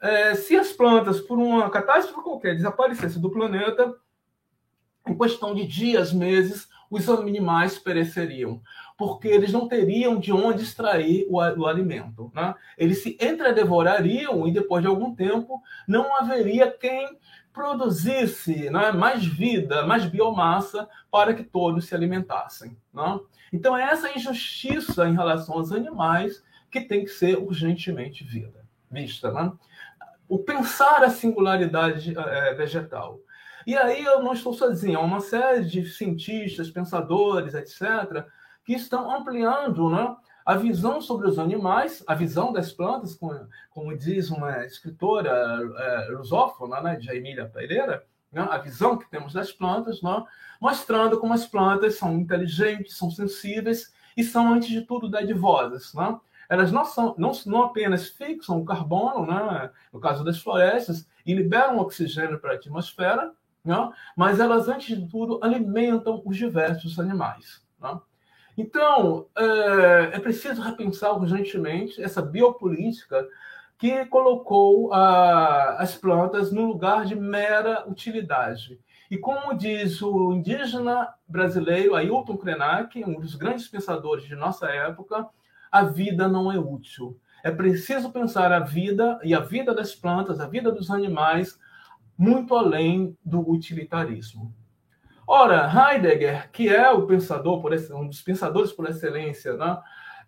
é, 0.00 0.34
se 0.34 0.56
as 0.56 0.72
plantas, 0.72 1.20
por 1.20 1.38
uma 1.38 1.68
catástrofe 1.70 2.22
qualquer, 2.22 2.54
desaparecessem 2.54 3.20
do 3.20 3.30
planeta, 3.30 3.94
em 5.06 5.16
questão 5.16 5.54
de 5.54 5.66
dias, 5.66 6.12
meses, 6.12 6.68
os 6.90 7.08
animais 7.08 7.78
pereceriam, 7.78 8.60
porque 8.98 9.28
eles 9.28 9.52
não 9.52 9.68
teriam 9.68 10.18
de 10.18 10.32
onde 10.32 10.62
extrair 10.62 11.26
o, 11.28 11.36
o 11.36 11.66
alimento. 11.66 12.32
Né? 12.34 12.54
Eles 12.76 13.02
se 13.02 13.16
entredevorariam 13.20 14.46
e, 14.48 14.52
depois 14.52 14.82
de 14.82 14.88
algum 14.88 15.14
tempo, 15.14 15.62
não 15.86 16.16
haveria 16.16 16.70
quem 16.70 17.16
produzisse 17.52 18.70
né, 18.70 18.92
mais 18.92 19.24
vida, 19.24 19.86
mais 19.86 20.04
biomassa 20.04 20.88
para 21.10 21.34
que 21.34 21.44
todos 21.44 21.86
se 21.86 21.94
alimentassem. 21.94 22.76
Né? 22.92 23.20
Então, 23.52 23.76
é 23.76 23.82
essa 23.82 24.12
injustiça 24.16 25.08
em 25.08 25.14
relação 25.14 25.56
aos 25.56 25.72
animais 25.72 26.42
que 26.70 26.80
tem 26.80 27.04
que 27.04 27.10
ser 27.10 27.36
urgentemente 27.38 28.24
vida, 28.24 28.64
vista. 28.90 29.30
Né? 29.32 29.52
O 30.30 30.38
pensar 30.38 31.02
a 31.02 31.10
singularidade 31.10 32.16
é, 32.16 32.54
vegetal. 32.54 33.18
E 33.66 33.76
aí 33.76 34.04
eu 34.04 34.22
não 34.22 34.32
estou 34.32 34.54
sozinho, 34.54 35.00
há 35.00 35.02
uma 35.02 35.18
série 35.20 35.64
de 35.64 35.84
cientistas, 35.84 36.70
pensadores, 36.70 37.52
etc., 37.52 38.24
que 38.64 38.72
estão 38.72 39.10
ampliando 39.10 39.90
né, 39.90 40.14
a 40.46 40.54
visão 40.54 41.00
sobre 41.00 41.26
os 41.26 41.36
animais, 41.36 42.04
a 42.06 42.14
visão 42.14 42.52
das 42.52 42.72
plantas, 42.72 43.12
como, 43.16 43.48
como 43.70 43.98
diz 43.98 44.30
uma 44.30 44.64
escritora 44.64 45.32
é, 45.32 46.12
lusófona, 46.12 46.80
né, 46.80 46.94
de 46.94 47.10
Emília 47.10 47.48
Pereira, 47.48 48.06
né, 48.32 48.46
a 48.48 48.58
visão 48.58 48.96
que 48.96 49.10
temos 49.10 49.32
das 49.32 49.50
plantas, 49.50 50.00
né, 50.00 50.24
mostrando 50.60 51.18
como 51.18 51.34
as 51.34 51.44
plantas 51.44 51.96
são 51.96 52.16
inteligentes, 52.16 52.96
são 52.96 53.10
sensíveis 53.10 53.92
e 54.16 54.22
são, 54.22 54.54
antes 54.54 54.68
de 54.68 54.82
tudo, 54.82 55.10
dadivosas. 55.10 55.92
Né? 55.92 56.16
Elas 56.50 56.72
não, 56.72 56.84
são, 56.84 57.14
não, 57.16 57.30
não 57.46 57.62
apenas 57.62 58.08
fixam 58.08 58.60
o 58.60 58.64
carbono, 58.64 59.24
né, 59.24 59.70
no 59.92 60.00
caso 60.00 60.24
das 60.24 60.38
florestas, 60.42 61.08
e 61.24 61.32
liberam 61.32 61.78
oxigênio 61.78 62.40
para 62.40 62.50
a 62.50 62.54
atmosfera, 62.56 63.32
né, 63.64 63.92
mas 64.16 64.40
elas, 64.40 64.68
antes 64.68 64.98
de 64.98 65.08
tudo, 65.08 65.38
alimentam 65.42 66.20
os 66.26 66.36
diversos 66.36 66.98
animais. 66.98 67.62
Né? 67.80 67.96
Então, 68.58 69.26
é, 69.38 70.16
é 70.16 70.18
preciso 70.18 70.60
repensar 70.60 71.16
urgentemente 71.16 72.02
essa 72.02 72.20
biopolítica 72.20 73.28
que 73.78 74.04
colocou 74.06 74.92
a, 74.92 75.76
as 75.76 75.94
plantas 75.94 76.50
no 76.50 76.66
lugar 76.66 77.06
de 77.06 77.14
mera 77.14 77.88
utilidade. 77.88 78.78
E 79.08 79.16
como 79.16 79.54
diz 79.54 80.02
o 80.02 80.32
indígena 80.32 81.14
brasileiro 81.28 81.94
Ailton 81.94 82.36
Krenak, 82.36 83.02
um 83.04 83.20
dos 83.20 83.36
grandes 83.36 83.68
pensadores 83.68 84.24
de 84.24 84.34
nossa 84.34 84.68
época, 84.68 85.28
a 85.70 85.84
vida 85.84 86.28
não 86.28 86.50
é 86.50 86.58
útil. 86.58 87.18
É 87.42 87.50
preciso 87.50 88.10
pensar 88.10 88.52
a 88.52 88.60
vida 88.60 89.18
e 89.22 89.34
a 89.34 89.40
vida 89.40 89.74
das 89.74 89.94
plantas, 89.94 90.40
a 90.40 90.46
vida 90.46 90.70
dos 90.70 90.90
animais, 90.90 91.58
muito 92.16 92.54
além 92.54 93.16
do 93.24 93.48
utilitarismo. 93.48 94.54
Ora, 95.26 95.70
Heidegger, 95.72 96.50
que 96.50 96.68
é 96.68 96.90
o 96.90 97.06
pensador 97.06 97.62
por 97.62 97.72
um 97.72 98.08
dos 98.08 98.20
pensadores 98.20 98.72
por 98.72 98.88
excelência 98.88 99.56
né, 99.56 99.78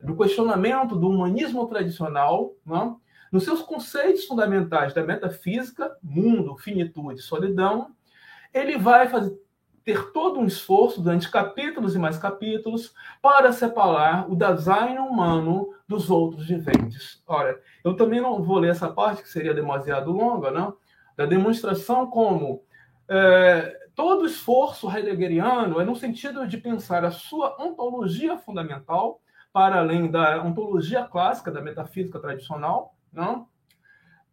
do 0.01 0.17
questionamento 0.17 0.97
do 0.97 1.09
humanismo 1.09 1.67
tradicional, 1.67 2.53
né, 2.65 2.95
nos 3.33 3.45
seus 3.45 3.63
conceitos 3.63 4.27
fundamentais 4.27 4.95
da 4.95 5.03
metafísica, 5.03 5.91
mundo, 6.03 6.57
finitude, 6.57 7.21
solidão, 7.21 7.91
ele 8.55 8.79
vai 8.79 9.09
fazer, 9.09 9.37
ter 9.85 10.13
todo 10.13 10.39
um 10.39 10.47
esforço 10.47 11.01
durante 11.01 11.31
capítulos 11.31 11.95
e 11.95 11.99
mais 11.99 12.19
capítulos 12.19 12.95
para 13.21 13.53
separar 13.53 14.31
o 14.31 14.37
design 14.37 14.99
humano 14.99 15.75
dos 15.89 16.11
outros 16.11 16.47
viventes. 16.47 17.23
Ora, 17.27 17.61
eu 17.85 17.95
também 17.95 18.21
não 18.21 18.43
vou 18.43 18.59
ler 18.59 18.71
essa 18.71 18.89
parte, 18.89 19.23
que 19.23 19.29
seria 19.29 19.55
demasiado 19.55 20.13
longa, 20.13 20.51
não? 20.51 20.77
da 21.17 21.27
demonstração 21.27 22.07
como 22.07 22.65
é, 23.09 23.79
todo 23.95 24.27
esforço 24.27 24.91
heideggeriano 24.91 25.81
é 25.81 25.85
no 25.85 25.95
sentido 25.95 26.47
de 26.47 26.59
pensar 26.59 27.05
a 27.05 27.11
sua 27.11 27.57
ontologia 27.63 28.39
fundamental, 28.39 29.21
para 29.53 29.79
além 29.79 30.11
da 30.11 30.43
ontologia 30.43 31.05
clássica 31.05 31.51
da 31.51 31.61
metafísica 31.61 32.19
tradicional, 32.19 32.97
não? 33.13 33.49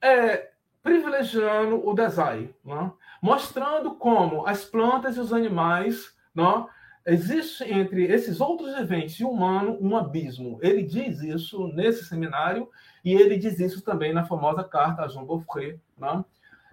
É, 0.02 0.52
privilegiando 0.82 1.86
o 1.86 1.94
design, 1.94 2.56
não? 2.64 2.96
Mostrando 3.22 3.96
como 3.96 4.46
as 4.48 4.64
plantas 4.66 5.18
e 5.18 5.20
os 5.20 5.34
animais 5.34 6.14
não? 6.34 6.70
existe 7.06 7.64
entre 7.64 8.06
esses 8.06 8.40
outros 8.40 8.76
eventos 8.76 9.20
e 9.20 9.24
o 9.24 9.30
humano 9.30 9.78
um 9.82 9.98
abismo. 9.98 10.60
Ele 10.62 10.84
diz 10.84 11.22
isso 11.22 11.68
nesse 11.70 12.06
seminário 12.06 12.70
e 13.04 13.14
ele 13.14 13.38
diz 13.38 13.60
isso 13.60 13.82
também 13.82 14.14
na 14.14 14.26
famosa 14.26 14.64
carta 14.64 15.04
a 15.04 15.08
Jean 15.08 15.26
Beaufret, 15.26 15.80
não? 15.98 16.24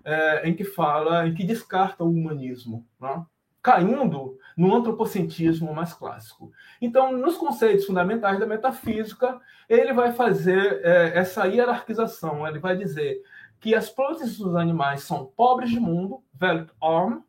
É, 0.05 0.49
em 0.49 0.55
que 0.55 0.65
fala, 0.65 1.27
em 1.27 1.35
que 1.35 1.43
descarta 1.43 2.05
o 2.05 2.11
humanismo, 2.11 2.87
não? 3.01 3.27
caindo 3.67 4.39
no 4.57 4.77
antropocentrismo 4.77 5.75
mais 5.75 5.93
clássico. 5.93 6.53
Então, 6.81 7.11
nos 7.11 7.37
conceitos 7.37 7.85
fundamentais 7.85 8.39
da 8.39 8.47
metafísica, 8.47 9.41
ele 9.69 9.93
vai 9.93 10.13
fazer 10.13 10.81
é, 10.85 11.19
essa 11.19 11.47
hierarquização. 11.47 12.47
Ele 12.47 12.61
vai 12.61 12.77
dizer 12.77 13.21
que 13.61 13.75
as 13.75 13.89
plantas 13.91 14.39
e 14.39 14.43
os 14.43 14.55
animais 14.55 15.03
são 15.03 15.27
pobres 15.27 15.71
de 15.71 15.81
mundo, 15.81 16.23
Weltarm, 16.41 17.21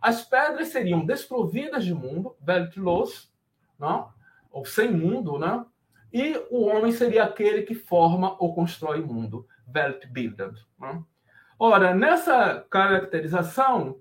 as 0.00 0.24
pedras 0.24 0.68
seriam 0.68 1.04
desprovidas 1.04 1.84
de 1.84 1.94
mundo, 1.94 2.34
Weltlos, 2.46 3.30
não? 3.78 4.12
ou 4.50 4.64
sem 4.64 4.90
mundo, 4.90 5.38
né? 5.38 5.64
e 6.12 6.36
o 6.50 6.64
homem 6.64 6.90
seria 6.90 7.24
aquele 7.24 7.62
que 7.62 7.74
forma 7.74 8.36
ou 8.38 8.54
constrói 8.54 9.00
mundo, 9.00 9.46
Weltbilder. 9.72 10.52
Né? 10.78 11.02
Ora, 11.58 11.94
nessa 11.94 12.66
caracterização, 12.70 14.00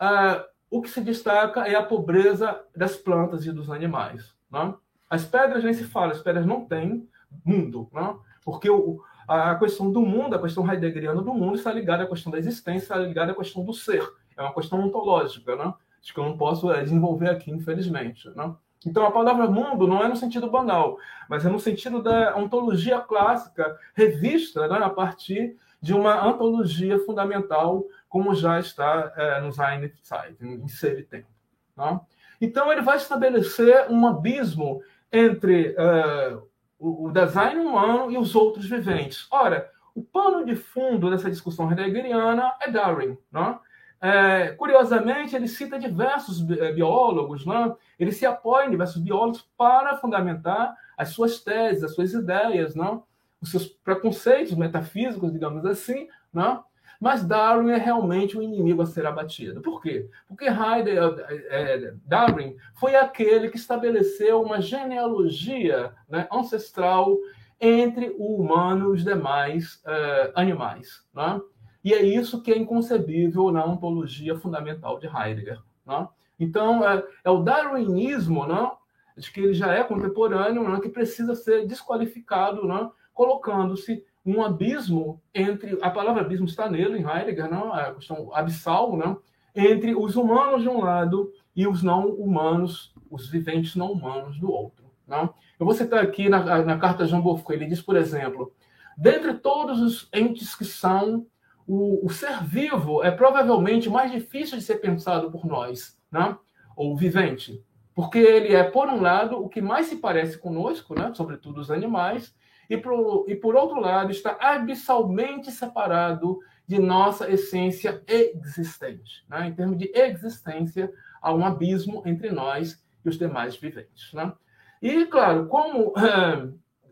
uh, 0.00 0.44
o 0.70 0.82
que 0.82 0.90
se 0.90 1.00
destaca 1.00 1.68
é 1.68 1.74
a 1.74 1.82
pobreza 1.82 2.64
das 2.74 2.96
plantas 2.96 3.46
e 3.46 3.52
dos 3.52 3.70
animais. 3.70 4.34
Né? 4.50 4.74
As 5.08 5.24
pedras 5.24 5.62
nem 5.62 5.74
se 5.74 5.84
fala, 5.84 6.12
as 6.12 6.22
pedras 6.22 6.46
não 6.46 6.64
têm 6.64 7.08
mundo, 7.44 7.88
né? 7.92 8.16
porque 8.44 8.68
o, 8.70 9.00
a 9.26 9.54
questão 9.56 9.90
do 9.90 10.00
mundo, 10.00 10.34
a 10.34 10.40
questão 10.40 10.70
heideggeriana 10.70 11.22
do 11.22 11.34
mundo 11.34 11.56
está 11.56 11.72
ligada 11.72 12.04
à 12.04 12.06
questão 12.06 12.30
da 12.30 12.38
existência, 12.38 12.84
está 12.84 12.96
ligada 12.96 13.32
à 13.32 13.34
questão 13.34 13.64
do 13.64 13.72
ser. 13.72 14.02
é 14.36 14.42
uma 14.42 14.54
questão 14.54 14.80
ontológica, 14.80 15.56
né? 15.56 15.72
Acho 16.02 16.12
que 16.12 16.20
eu 16.20 16.24
não 16.24 16.36
posso 16.36 16.70
é, 16.70 16.82
desenvolver 16.82 17.30
aqui, 17.30 17.50
infelizmente, 17.50 18.28
né? 18.36 18.54
Então, 18.86 19.06
a 19.06 19.10
palavra 19.10 19.46
mundo 19.48 19.86
não 19.86 20.04
é 20.04 20.08
no 20.08 20.16
sentido 20.16 20.50
banal, 20.50 20.98
mas 21.28 21.46
é 21.46 21.48
no 21.48 21.58
sentido 21.58 22.02
da 22.02 22.36
ontologia 22.36 23.00
clássica 23.00 23.78
revista 23.94 24.68
né, 24.68 24.76
a 24.76 24.90
partir 24.90 25.56
de 25.80 25.94
uma 25.94 26.22
antologia 26.22 26.98
fundamental, 27.00 27.84
como 28.08 28.34
já 28.34 28.60
está 28.60 29.12
é, 29.16 29.40
no 29.40 29.52
Zeit, 29.52 29.94
em 30.40 30.68
Ser 30.68 30.98
e 30.98 31.02
Tempo. 31.02 31.28
Né? 31.76 32.00
Então, 32.40 32.70
ele 32.70 32.82
vai 32.82 32.96
estabelecer 32.98 33.90
um 33.90 34.06
abismo 34.06 34.82
entre 35.10 35.74
uh, 35.78 36.42
o, 36.84 37.06
o, 37.06 37.12
design 37.12 37.60
humano 37.60 38.10
e 38.10 38.18
os 38.18 38.34
outros 38.34 38.68
viventes. 38.68 39.26
Ora, 39.30 39.70
o 39.94 40.02
pano 40.02 40.44
de 40.44 40.54
fundo 40.54 41.10
dessa 41.10 41.30
discussão 41.30 41.70
heideggeriana 41.70 42.52
é 42.60 42.70
Darwin. 42.70 43.16
Né? 43.32 43.58
É, 44.00 44.48
curiosamente, 44.50 45.34
ele 45.34 45.48
cita 45.48 45.78
diversos 45.78 46.46
eh, 46.50 46.72
biólogos, 46.72 47.46
né? 47.46 47.74
ele 47.98 48.12
se 48.12 48.26
apoia 48.26 48.66
em 48.66 48.70
diversos 48.70 49.00
biólogos 49.00 49.48
para 49.56 49.96
fundamentar 49.96 50.76
as 50.96 51.08
suas 51.08 51.40
teses, 51.40 51.82
as 51.82 51.94
suas 51.94 52.12
ideias, 52.12 52.74
né? 52.74 53.00
os 53.40 53.50
seus 53.50 53.66
preconceitos 53.66 54.54
metafísicos, 54.54 55.32
digamos 55.32 55.64
assim, 55.64 56.06
né? 56.32 56.60
Mas 57.04 57.22
Darwin 57.22 57.70
é 57.70 57.76
realmente 57.76 58.38
um 58.38 58.40
inimigo 58.40 58.80
a 58.80 58.86
ser 58.86 59.04
abatido. 59.04 59.60
Por 59.60 59.82
quê? 59.82 60.08
Porque 60.26 60.46
Heidegger, 60.46 61.14
é, 61.50 61.92
Darwin 62.06 62.56
foi 62.72 62.96
aquele 62.96 63.50
que 63.50 63.58
estabeleceu 63.58 64.40
uma 64.40 64.58
genealogia 64.58 65.92
né, 66.08 66.26
ancestral 66.32 67.14
entre 67.60 68.16
o 68.16 68.34
humano 68.34 68.86
e 68.86 68.92
os 68.94 69.04
demais 69.04 69.82
uh, 69.84 70.32
animais. 70.34 71.04
Né? 71.14 71.38
E 71.84 71.92
é 71.92 72.02
isso 72.02 72.40
que 72.40 72.50
é 72.50 72.56
inconcebível 72.56 73.52
na 73.52 73.66
ontologia 73.66 74.34
fundamental 74.38 74.98
de 74.98 75.06
Heidegger. 75.06 75.60
Né? 75.84 76.08
Então, 76.40 76.88
é, 76.88 77.04
é, 77.22 77.28
o 77.28 77.42
darwinismo, 77.42 78.46
né, 78.46 78.70
de 79.14 79.30
que 79.30 79.40
ele 79.40 79.52
já 79.52 79.74
é 79.74 79.84
contemporâneo, 79.84 80.66
né, 80.66 80.80
que 80.80 80.88
precisa 80.88 81.34
ser 81.34 81.66
desqualificado, 81.66 82.66
né, 82.66 82.88
colocando-se 83.12 84.02
um 84.24 84.42
abismo 84.42 85.20
entre. 85.34 85.78
A 85.82 85.90
palavra 85.90 86.22
abismo 86.22 86.46
está 86.46 86.68
nele, 86.68 86.98
em 86.98 87.06
Heidegger, 87.06 87.50
né, 87.50 87.58
a 87.72 87.94
questão 87.94 88.34
abissal, 88.34 88.96
né, 88.96 89.16
entre 89.54 89.94
os 89.94 90.16
humanos 90.16 90.62
de 90.62 90.68
um 90.68 90.80
lado 90.80 91.30
e 91.54 91.66
os 91.66 91.82
não 91.82 92.08
humanos, 92.08 92.94
os 93.10 93.28
viventes 93.28 93.76
não 93.76 93.92
humanos 93.92 94.38
do 94.38 94.50
outro. 94.50 94.84
Né? 95.06 95.28
Eu 95.58 95.66
vou 95.66 95.74
citar 95.74 96.02
aqui 96.02 96.28
na, 96.28 96.62
na 96.62 96.78
carta 96.78 97.06
Jean 97.06 97.20
Beaufort, 97.20 97.50
ele 97.50 97.66
diz, 97.66 97.80
por 97.80 97.96
exemplo, 97.96 98.52
dentre 98.96 99.34
todos 99.34 99.80
os 99.80 100.08
entes 100.12 100.54
que 100.54 100.64
são 100.64 101.26
o, 101.66 102.04
o, 102.04 102.10
ser 102.10 102.42
vivo 102.42 103.02
é 103.02 103.10
provavelmente 103.10 103.88
mais 103.88 104.10
difícil 104.10 104.58
de 104.58 104.64
ser 104.64 104.76
pensado 104.76 105.30
por 105.30 105.46
nós, 105.46 105.98
né? 106.10 106.36
ou 106.76 106.96
vivente, 106.96 107.62
porque 107.94 108.18
ele 108.18 108.54
é, 108.54 108.64
por 108.64 108.88
um 108.88 109.00
lado, 109.00 109.42
o 109.42 109.48
que 109.48 109.62
mais 109.62 109.86
se 109.86 109.96
parece 109.96 110.36
conosco, 110.36 110.94
né? 110.94 111.12
sobretudo 111.14 111.60
os 111.60 111.70
animais, 111.70 112.34
e, 112.68 112.76
pro, 112.76 113.24
e 113.28 113.34
por 113.34 113.54
outro 113.54 113.80
lado, 113.80 114.10
está 114.10 114.36
abissalmente 114.40 115.50
separado 115.50 116.38
de 116.66 116.78
nossa 116.78 117.30
essência 117.30 118.02
existente. 118.06 119.24
Né? 119.28 119.48
Em 119.48 119.54
termos 119.54 119.78
de 119.78 119.90
existência, 119.94 120.92
há 121.20 121.32
um 121.34 121.44
abismo 121.44 122.02
entre 122.06 122.30
nós 122.30 122.82
e 123.04 123.08
os 123.08 123.18
demais 123.18 123.56
viventes. 123.56 124.12
Né? 124.12 124.32
E, 124.80 125.06
claro, 125.06 125.46
como 125.46 125.92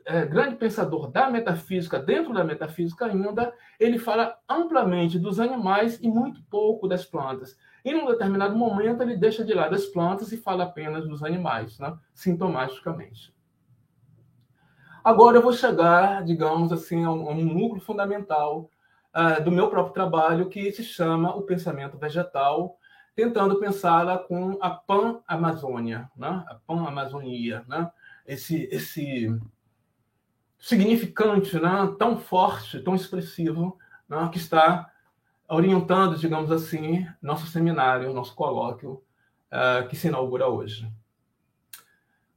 é, 0.05 0.27
grande 0.27 0.57
pensador 0.57 1.11
da 1.11 1.31
metafísica, 1.31 1.99
dentro 1.99 2.33
da 2.33 2.45
metafísica 2.45 3.07
ainda, 3.07 3.53
ele 3.79 3.99
fala 3.99 4.37
amplamente 4.49 5.19
dos 5.19 5.39
animais 5.39 5.99
e 6.01 6.09
muito 6.09 6.43
pouco 6.45 6.89
das 6.89 7.05
plantas. 7.05 7.57
E 7.85 7.93
num 7.93 8.07
determinado 8.07 8.57
momento 8.57 9.03
ele 9.03 9.17
deixa 9.17 9.45
de 9.45 9.55
lado 9.55 9.75
as 9.75 9.87
plantas 9.87 10.33
e 10.33 10.37
fala 10.37 10.65
apenas 10.65 11.07
dos 11.07 11.23
animais, 11.23 11.79
né? 11.79 11.97
sintomaticamente. 12.15 13.35
Agora 15.05 15.37
eu 15.37 15.43
vou 15.43 15.53
chegar, 15.53 16.23
digamos 16.25 16.73
assim, 16.73 17.05
a 17.05 17.11
um, 17.11 17.29
a 17.29 17.33
um 17.33 17.45
núcleo 17.45 17.81
fundamental 17.81 18.71
uh, 19.15 19.43
do 19.43 19.51
meu 19.51 19.69
próprio 19.69 19.93
trabalho, 19.93 20.49
que 20.49 20.71
se 20.71 20.85
chama 20.85 21.35
o 21.35 21.43
pensamento 21.43 21.99
vegetal, 21.99 22.79
tentando 23.15 23.59
pensá-la 23.59 24.19
com 24.19 24.57
a 24.61 24.71
pan-amazônia, 24.71 26.11
né? 26.17 26.45
a 26.49 26.55
pan-amazonia, 26.67 27.65
né? 27.69 27.91
esse, 28.27 28.69
esse 28.71 29.29
significante, 30.59 31.59
né, 31.59 31.95
tão 31.99 32.17
forte, 32.17 32.81
tão 32.81 32.95
expressivo, 32.95 33.77
né, 34.09 34.29
que 34.31 34.39
está 34.39 34.89
orientando, 35.49 36.17
digamos 36.17 36.51
assim, 36.51 37.07
nosso 37.21 37.47
seminário, 37.47 38.15
nosso 38.15 38.35
colóquio, 38.35 39.03
uh, 39.51 39.87
que 39.89 39.97
se 39.97 40.09
inaugura 40.09 40.47
hoje. 40.47 40.91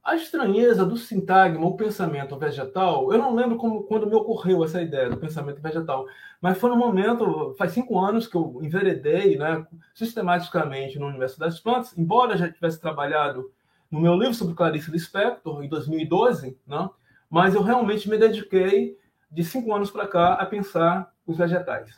A 0.06 0.14
estranheza 0.14 0.86
do 0.86 0.96
sintagma, 0.96 1.66
o 1.66 1.76
pensamento 1.76 2.38
vegetal, 2.38 3.12
eu 3.12 3.18
não 3.18 3.34
lembro 3.34 3.56
como, 3.56 3.82
quando 3.82 4.06
me 4.06 4.14
ocorreu 4.14 4.62
essa 4.62 4.80
ideia 4.80 5.10
do 5.10 5.16
pensamento 5.16 5.60
vegetal, 5.60 6.06
mas 6.40 6.56
foi 6.58 6.70
no 6.70 6.76
momento, 6.76 7.56
faz 7.58 7.72
cinco 7.72 7.98
anos 7.98 8.28
que 8.28 8.36
eu 8.36 8.60
enveredei 8.62 9.36
né, 9.36 9.66
sistematicamente 9.92 10.96
no 10.96 11.08
universo 11.08 11.40
das 11.40 11.58
plantas, 11.58 11.98
embora 11.98 12.36
já 12.36 12.48
tivesse 12.48 12.80
trabalhado 12.80 13.52
no 13.90 14.00
meu 14.00 14.14
livro 14.14 14.32
sobre 14.32 14.54
Clarice 14.54 14.92
Lispector, 14.92 15.60
em 15.64 15.68
2012, 15.68 16.56
né, 16.64 16.88
mas 17.28 17.56
eu 17.56 17.62
realmente 17.62 18.08
me 18.08 18.16
dediquei 18.16 18.96
de 19.28 19.42
cinco 19.42 19.74
anos 19.74 19.90
para 19.90 20.06
cá 20.06 20.34
a 20.34 20.46
pensar 20.46 21.12
os 21.26 21.36
vegetais. 21.36 21.92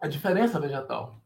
A 0.00 0.08
diferença 0.08 0.58
vegetal. 0.58 1.20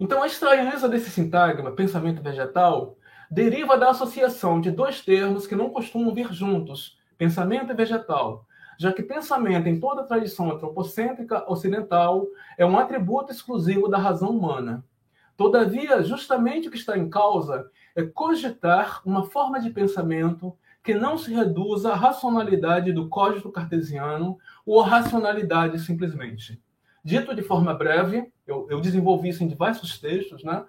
Então, 0.00 0.20
a 0.20 0.26
estranheza 0.26 0.88
desse 0.88 1.10
sintagma, 1.10 1.70
pensamento 1.70 2.20
vegetal, 2.20 2.98
deriva 3.30 3.76
da 3.76 3.90
associação 3.90 4.60
de 4.60 4.70
dois 4.70 5.00
termos 5.00 5.46
que 5.46 5.56
não 5.56 5.70
costumam 5.70 6.14
vir 6.14 6.32
juntos, 6.32 6.98
pensamento 7.18 7.72
e 7.72 7.74
vegetal, 7.74 8.46
já 8.78 8.92
que 8.92 9.02
pensamento, 9.02 9.68
em 9.68 9.80
toda 9.80 10.02
a 10.02 10.06
tradição 10.06 10.50
antropocêntrica 10.50 11.50
ocidental, 11.50 12.26
é 12.58 12.66
um 12.66 12.78
atributo 12.78 13.32
exclusivo 13.32 13.88
da 13.88 13.98
razão 13.98 14.30
humana. 14.30 14.84
Todavia, 15.36 16.02
justamente 16.02 16.68
o 16.68 16.70
que 16.70 16.76
está 16.76 16.96
em 16.96 17.08
causa 17.08 17.70
é 17.94 18.02
cogitar 18.02 19.00
uma 19.04 19.24
forma 19.24 19.60
de 19.60 19.70
pensamento 19.70 20.56
que 20.82 20.94
não 20.94 21.18
se 21.18 21.34
reduza 21.34 21.92
à 21.92 21.96
racionalidade 21.96 22.92
do 22.92 23.08
código 23.08 23.50
cartesiano 23.50 24.38
ou 24.64 24.80
à 24.80 24.86
racionalidade 24.86 25.78
simplesmente. 25.80 26.62
Dito 27.02 27.34
de 27.34 27.42
forma 27.42 27.74
breve, 27.74 28.30
eu, 28.46 28.66
eu 28.70 28.80
desenvolvi 28.80 29.30
isso 29.30 29.42
em 29.42 29.48
diversos 29.48 29.98
textos, 29.98 30.44
né? 30.44 30.64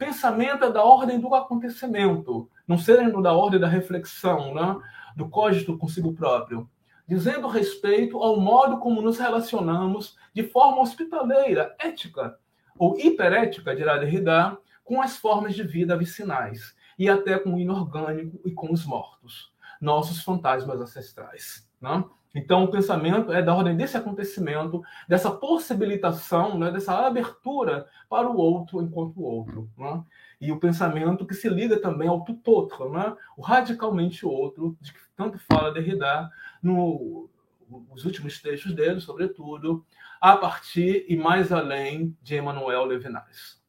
Pensamento 0.00 0.64
é 0.64 0.72
da 0.72 0.82
ordem 0.82 1.20
do 1.20 1.34
acontecimento, 1.34 2.48
não 2.66 2.78
sendo 2.78 3.20
da 3.20 3.34
ordem 3.34 3.60
da 3.60 3.68
reflexão, 3.68 4.54
né? 4.54 4.80
do 5.14 5.28
código 5.28 5.76
consigo 5.76 6.14
próprio, 6.14 6.66
dizendo 7.06 7.46
respeito 7.46 8.16
ao 8.16 8.40
modo 8.40 8.78
como 8.78 9.02
nos 9.02 9.18
relacionamos 9.18 10.16
de 10.32 10.42
forma 10.42 10.80
hospitaleira, 10.80 11.76
ética, 11.78 12.38
ou 12.78 12.98
hiperética, 12.98 13.76
dirá 13.76 13.98
Derrida, 13.98 14.56
com 14.82 15.02
as 15.02 15.18
formas 15.18 15.54
de 15.54 15.64
vida 15.64 15.94
vicinais, 15.98 16.74
e 16.98 17.06
até 17.06 17.38
com 17.38 17.52
o 17.52 17.60
inorgânico 17.60 18.40
e 18.42 18.52
com 18.52 18.72
os 18.72 18.86
mortos, 18.86 19.52
nossos 19.78 20.24
fantasmas 20.24 20.80
ancestrais. 20.80 21.69
Né? 21.80 22.04
Então, 22.34 22.64
o 22.64 22.70
pensamento 22.70 23.32
é 23.32 23.42
da 23.42 23.54
ordem 23.54 23.76
desse 23.76 23.96
acontecimento, 23.96 24.82
dessa 25.08 25.30
possibilitação, 25.30 26.56
né, 26.56 26.70
dessa 26.70 26.94
abertura 26.94 27.88
para 28.08 28.30
o 28.30 28.36
outro 28.36 28.80
enquanto 28.80 29.22
outro. 29.22 29.68
Né? 29.76 30.04
E 30.40 30.52
o 30.52 30.60
pensamento 30.60 31.26
que 31.26 31.34
se 31.34 31.48
liga 31.48 31.80
também 31.80 32.08
ao 32.08 32.24
tutotro, 32.24 32.90
né? 32.90 33.16
o 33.36 33.42
radicalmente 33.42 34.24
outro, 34.24 34.76
de 34.80 34.92
que 34.92 35.00
tanto 35.16 35.38
fala 35.38 35.72
Derrida 35.72 36.30
no, 36.62 37.28
nos 37.68 38.04
últimos 38.04 38.40
textos 38.40 38.74
dele, 38.74 39.00
sobretudo, 39.00 39.84
a 40.20 40.36
partir 40.36 41.04
e 41.08 41.16
mais 41.16 41.50
além 41.50 42.16
de 42.22 42.36
Emmanuel 42.36 42.84
Levinas. 42.84 43.60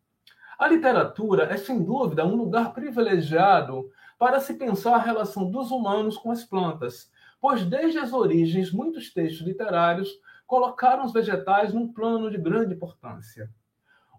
A 0.59 0.67
literatura 0.67 1.45
é, 1.45 1.57
sem 1.57 1.83
dúvida, 1.83 2.23
um 2.23 2.35
lugar 2.35 2.73
privilegiado 2.73 3.89
para 4.19 4.39
se 4.39 4.53
pensar 4.53 4.95
a 4.95 5.01
relação 5.01 5.49
dos 5.49 5.71
humanos 5.71 6.15
com 6.15 6.29
as 6.29 6.43
plantas, 6.43 7.10
pois 7.41 7.65
desde 7.65 7.97
as 7.97 8.13
origens 8.13 8.71
muitos 8.71 9.11
textos 9.11 9.45
literários 9.45 10.09
colocaram 10.45 11.03
os 11.03 11.11
vegetais 11.11 11.73
num 11.73 11.91
plano 11.91 12.29
de 12.29 12.37
grande 12.37 12.75
importância. 12.75 13.49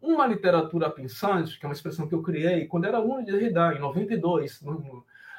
Uma 0.03 0.27
literatura 0.27 0.91
pensante, 0.91 1.59
que 1.59 1.65
é 1.65 1.69
uma 1.69 1.75
expressão 1.75 2.09
que 2.09 2.15
eu 2.15 2.23
criei 2.23 2.67
quando 2.67 2.87
era 2.87 2.99
aluno 2.99 3.25
de 3.25 3.31
Derrida, 3.31 3.73
em 3.73 3.79
92, 3.79 4.61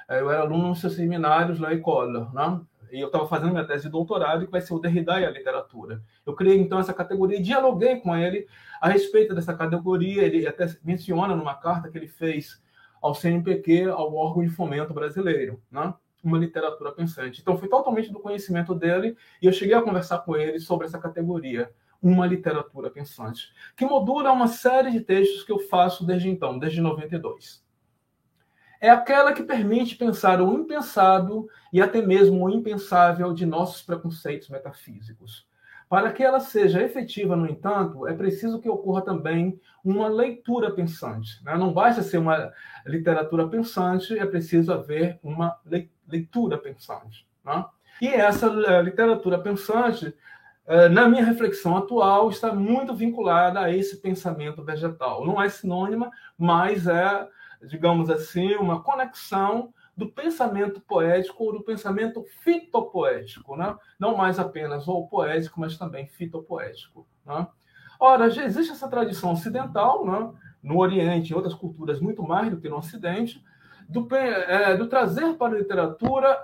eu 0.10 0.32
era 0.32 0.42
aluno 0.42 0.70
nos 0.70 0.80
seus 0.80 0.94
seminários 0.94 1.60
lá 1.60 1.74
em 1.74 1.78
École, 1.78 2.28
né? 2.34 2.62
e 2.94 3.00
eu 3.00 3.08
estava 3.08 3.28
fazendo 3.28 3.52
minha 3.52 3.66
tese 3.66 3.86
de 3.86 3.90
doutorado, 3.90 4.46
que 4.46 4.52
vai 4.52 4.62
ser 4.62 4.74
o 4.76 4.80
Derrida 4.80 5.20
e 5.20 5.26
a 5.26 5.32
literatura. 5.32 6.04
Eu 6.24 6.36
criei, 6.36 6.60
então, 6.60 6.80
essa 6.80 6.94
categoria 6.94 7.40
e 7.40 7.42
dialoguei 7.42 7.96
com 7.96 8.16
ele 8.16 8.48
a 8.80 8.88
respeito 8.88 9.34
dessa 9.34 9.54
categoria. 9.56 10.22
Ele 10.22 10.46
até 10.46 10.68
menciona 10.84 11.36
numa 11.36 11.56
carta 11.56 11.90
que 11.90 11.98
ele 11.98 12.08
fez 12.08 12.62
ao 13.02 13.16
CNPq, 13.16 13.86
ao 13.90 14.14
órgão 14.14 14.44
de 14.44 14.52
fomento 14.52 14.94
brasileiro, 14.94 15.60
né? 15.72 15.92
Uma 16.24 16.38
literatura 16.38 16.92
pensante. 16.92 17.42
Então, 17.42 17.58
foi 17.58 17.68
totalmente 17.68 18.12
do 18.12 18.20
conhecimento 18.20 18.74
dele 18.74 19.18
e 19.42 19.46
eu 19.46 19.52
cheguei 19.52 19.76
a 19.76 19.82
conversar 19.82 20.20
com 20.20 20.36
ele 20.36 20.60
sobre 20.60 20.88
essa 20.88 21.00
categoria. 21.00 21.72
uma 22.02 22.28
literatura 22.28 22.90
pensante, 22.92 23.54
que 23.78 23.86
modula 23.86 24.30
uma 24.34 24.50
série 24.50 24.92
de 24.92 25.00
textos 25.00 25.42
que 25.42 25.52
eu 25.54 25.60
faço 25.60 26.06
desde 26.06 26.30
então, 26.30 26.60
desde 26.60 26.82
92. 26.82 27.64
É 28.82 28.90
aquela 28.90 29.32
que 29.32 29.44
permite 29.44 29.96
pensar 29.96 30.42
o 30.42 30.54
impensado 30.54 31.48
e 31.72 31.82
até 31.82 32.02
mesmo 32.02 32.44
o 32.44 32.50
impensável 32.50 33.34
de 33.34 33.46
nossos 33.46 33.82
preconceitos 33.82 34.50
metafísicos. 34.50 35.48
Para 35.88 36.12
que 36.12 36.22
ela 36.22 36.42
seja 36.42 36.82
efetiva, 36.82 37.34
no 37.34 37.48
entanto, 37.48 38.06
é 38.06 38.14
preciso 38.14 38.60
que 38.60 38.68
ocorra 38.68 39.02
também 39.02 39.58
uma 39.86 40.10
leitura 40.10 40.70
pensante. 40.70 41.42
Né? 41.46 41.56
Não 41.56 41.72
basta 41.72 42.04
ser 42.04 42.18
uma 42.18 42.52
literatura 42.86 43.48
pensante, 43.48 44.20
é 44.20 44.26
preciso 44.26 44.74
haver 44.74 45.18
uma 45.24 45.58
leitura 45.66 45.93
pensante. 46.58 47.28
Né? 47.44 47.66
E 48.02 48.08
essa 48.08 48.48
eh, 48.48 48.82
literatura 48.82 49.40
pensante, 49.40 50.14
eh, 50.66 50.90
na 50.90 51.08
minha 51.08 51.24
reflexão 51.24 51.78
atual, 51.78 52.30
está 52.30 52.54
muito 52.54 52.94
vinculada 52.94 53.60
a 53.60 53.72
esse 53.72 53.98
pensamento 53.98 54.64
vegetal. 54.64 55.26
Não 55.26 55.42
é 55.42 55.50
sinônima, 55.50 56.10
mas 56.38 56.88
é, 56.88 57.28
digamos 57.68 58.10
assim, 58.10 58.56
uma 58.56 58.82
conexão 58.82 59.74
do 59.96 60.10
pensamento 60.10 60.82
poético 60.82 61.44
ou 61.44 61.54
do 61.54 61.64
pensamento 61.64 62.24
fitopoético, 62.44 63.56
né? 63.56 63.76
não 64.00 64.18
mais 64.18 64.40
apenas 64.40 64.88
o 64.88 65.08
poético, 65.08 65.60
mas 65.60 65.78
também 65.78 66.08
fitopoético. 66.08 67.08
Né? 67.26 67.48
Ora, 68.00 68.30
já 68.30 68.44
existe 68.44 68.72
essa 68.72 68.90
tradição 68.90 69.34
ocidental, 69.34 70.06
né? 70.06 70.34
no 70.64 70.80
Oriente 70.80 71.32
e 71.32 71.36
outras 71.36 71.54
culturas 71.54 72.00
muito 72.00 72.24
mais 72.24 72.50
do 72.50 72.60
que 72.60 72.70
no 72.70 72.78
Ocidente, 72.78 73.44
do, 73.94 74.16
é, 74.16 74.76
do 74.76 74.88
trazer 74.88 75.36
para 75.36 75.54
a 75.54 75.58
literatura 75.60 76.42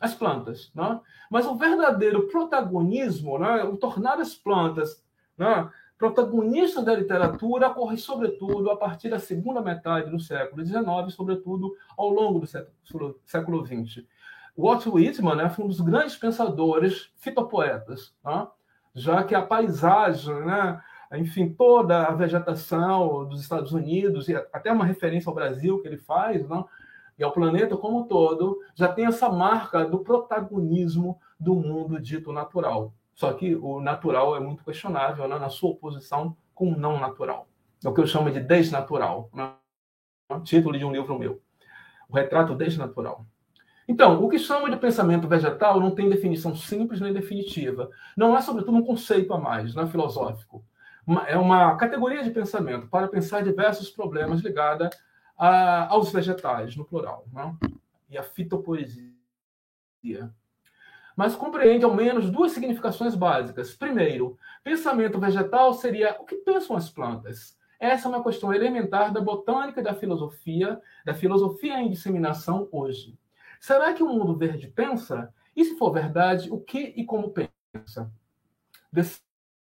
as 0.00 0.14
plantas. 0.14 0.70
Né? 0.74 1.00
Mas 1.28 1.46
o 1.46 1.56
verdadeiro 1.56 2.28
protagonismo, 2.28 3.38
né? 3.38 3.64
o 3.64 3.76
tornar 3.76 4.20
as 4.20 4.34
plantas 4.34 5.04
né? 5.36 5.68
protagonistas 5.98 6.84
da 6.84 6.94
literatura, 6.94 7.68
ocorre 7.68 7.96
sobretudo 7.96 8.70
a 8.70 8.76
partir 8.76 9.10
da 9.10 9.18
segunda 9.18 9.60
metade 9.60 10.10
do 10.10 10.20
século 10.20 10.64
XIX, 10.64 10.84
sobretudo 11.08 11.74
ao 11.96 12.08
longo 12.08 12.38
do 12.38 12.46
século, 12.46 13.20
século 13.24 13.66
XX. 13.66 14.04
Walt 14.56 14.86
Whitman 14.86 15.34
né, 15.34 15.48
foi 15.48 15.64
um 15.64 15.68
dos 15.68 15.80
grandes 15.80 16.14
pensadores 16.14 17.10
fitopoetas, 17.16 18.14
né? 18.24 18.46
já 18.94 19.24
que 19.24 19.34
a 19.34 19.40
paisagem, 19.40 20.34
né, 20.44 20.78
enfim, 21.18 21.52
toda 21.52 22.06
a 22.06 22.14
vegetação 22.14 23.26
dos 23.26 23.40
Estados 23.42 23.72
Unidos, 23.72 24.28
e 24.28 24.34
até 24.34 24.72
uma 24.72 24.84
referência 24.84 25.28
ao 25.28 25.34
Brasil 25.34 25.80
que 25.80 25.88
ele 25.88 25.98
faz, 25.98 26.48
não? 26.48 26.66
e 27.18 27.22
ao 27.22 27.32
planeta 27.32 27.76
como 27.76 28.00
um 28.00 28.04
todo, 28.04 28.58
já 28.74 28.88
tem 28.88 29.04
essa 29.04 29.28
marca 29.28 29.84
do 29.84 29.98
protagonismo 29.98 31.20
do 31.38 31.54
mundo 31.54 32.00
dito 32.00 32.32
natural. 32.32 32.94
Só 33.14 33.32
que 33.34 33.54
o 33.54 33.80
natural 33.80 34.34
é 34.34 34.40
muito 34.40 34.64
questionável 34.64 35.28
na 35.28 35.48
sua 35.50 35.70
oposição 35.70 36.34
com 36.54 36.72
o 36.72 36.76
não 36.76 36.98
natural. 36.98 37.46
É 37.84 37.88
o 37.88 37.92
que 37.92 38.00
eu 38.00 38.06
chamo 38.06 38.30
de 38.30 38.40
desnatural. 38.40 39.28
Né? 39.34 39.52
Título 40.44 40.78
de 40.78 40.84
um 40.84 40.92
livro 40.92 41.18
meu. 41.18 41.42
O 42.08 42.14
retrato 42.14 42.54
desnatural. 42.54 43.26
Então, 43.86 44.24
o 44.24 44.28
que 44.28 44.38
chama 44.38 44.70
de 44.70 44.76
pensamento 44.76 45.28
vegetal 45.28 45.78
não 45.78 45.90
tem 45.90 46.08
definição 46.08 46.56
simples 46.56 47.00
nem 47.00 47.12
definitiva. 47.12 47.90
Não 48.16 48.36
é, 48.36 48.40
sobretudo, 48.40 48.78
um 48.78 48.84
conceito 48.84 49.34
a 49.34 49.38
mais, 49.38 49.74
não 49.74 49.82
é 49.82 49.86
filosófico 49.86 50.64
é 51.26 51.36
uma 51.36 51.76
categoria 51.76 52.22
de 52.22 52.30
pensamento 52.30 52.86
para 52.86 53.08
pensar 53.08 53.42
diversos 53.42 53.90
problemas 53.90 54.40
ligados 54.40 54.88
aos 55.36 56.12
vegetais, 56.12 56.76
no 56.76 56.84
plural, 56.84 57.26
né? 57.32 57.56
e 58.08 58.16
a 58.16 58.22
fitopoesia. 58.22 59.12
Mas 61.16 61.34
compreende 61.34 61.84
ao 61.84 61.94
menos 61.94 62.30
duas 62.30 62.52
significações 62.52 63.14
básicas. 63.14 63.74
Primeiro, 63.74 64.38
pensamento 64.62 65.18
vegetal 65.18 65.74
seria 65.74 66.16
o 66.20 66.24
que 66.24 66.36
pensam 66.36 66.76
as 66.76 66.88
plantas. 66.88 67.58
Essa 67.78 68.06
é 68.06 68.10
uma 68.10 68.22
questão 68.22 68.54
elementar 68.54 69.12
da 69.12 69.20
botânica 69.20 69.80
e 69.80 69.84
da 69.84 69.94
filosofia, 69.94 70.80
da 71.04 71.12
filosofia 71.12 71.80
em 71.80 71.90
disseminação 71.90 72.68
hoje. 72.70 73.18
Será 73.58 73.92
que 73.92 74.02
o 74.02 74.08
mundo 74.08 74.36
verde 74.36 74.68
pensa? 74.68 75.34
E 75.54 75.64
se 75.64 75.76
for 75.76 75.92
verdade, 75.92 76.50
o 76.50 76.60
que 76.60 76.78
e 76.96 77.04
como 77.04 77.32
pensa? 77.32 78.10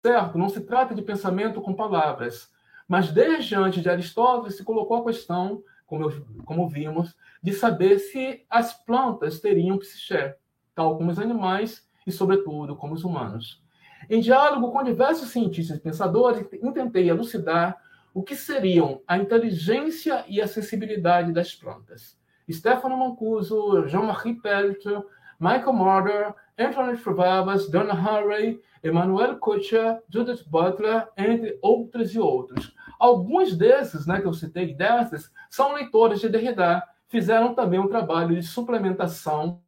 Certo? 0.05 0.37
Não 0.37 0.49
se 0.49 0.59
trata 0.59 0.93
de 0.93 1.01
pensamento 1.01 1.61
com 1.61 1.73
palavras, 1.73 2.51
mas 2.85 3.09
desde 3.09 3.55
antes 3.55 3.81
de 3.81 3.89
Aristóteles 3.89 4.57
se 4.57 4.63
colocou 4.63 4.97
a 4.97 5.05
questão, 5.05 5.63
como, 5.85 6.11
como 6.43 6.67
vimos, 6.67 7.15
de 7.41 7.53
saber 7.53 7.99
se 7.99 8.45
as 8.49 8.73
plantas 8.73 9.39
teriam 9.39 9.77
psiché, 9.77 10.35
tal 10.75 10.97
como 10.97 11.09
os 11.09 11.19
animais 11.19 11.87
e, 12.05 12.11
sobretudo, 12.11 12.75
como 12.75 12.93
os 12.93 13.05
humanos. 13.05 13.63
Em 14.09 14.19
diálogo 14.19 14.73
com 14.73 14.83
diversos 14.83 15.29
cientistas 15.29 15.77
e 15.77 15.81
pensadores, 15.81 16.45
tentei 16.73 17.09
elucidar 17.09 17.81
o 18.13 18.21
que 18.21 18.35
seriam 18.35 19.01
a 19.07 19.17
inteligência 19.17 20.25
e 20.27 20.41
a 20.41 20.47
sensibilidade 20.47 21.31
das 21.31 21.55
plantas. 21.55 22.19
Stefano 22.51 22.97
Mancuso, 22.97 23.87
Jean-Marie 23.87 24.35
Peltier, 24.35 25.01
Michael 25.39 25.73
Marder, 25.73 26.35
Anthony 26.57 26.97
Trevavas, 26.97 27.69
Donna 27.69 27.93
Harvey, 27.93 28.61
Emmanuel 28.83 29.37
Kutcher, 29.37 30.01
Judith 30.09 30.43
Butler, 30.47 31.07
entre 31.17 31.57
outros 31.61 32.13
e 32.13 32.19
outros. 32.19 32.75
Alguns 32.99 33.55
desses, 33.55 34.05
né, 34.05 34.21
que 34.21 34.27
eu 34.27 34.33
citei, 34.33 34.73
dessas, 34.73 35.31
são 35.49 35.73
leitores 35.73 36.19
de 36.19 36.29
Derrida, 36.29 36.83
fizeram 37.07 37.53
também 37.53 37.79
um 37.79 37.87
trabalho 37.87 38.35
de 38.35 38.43
suplementação 38.43 39.61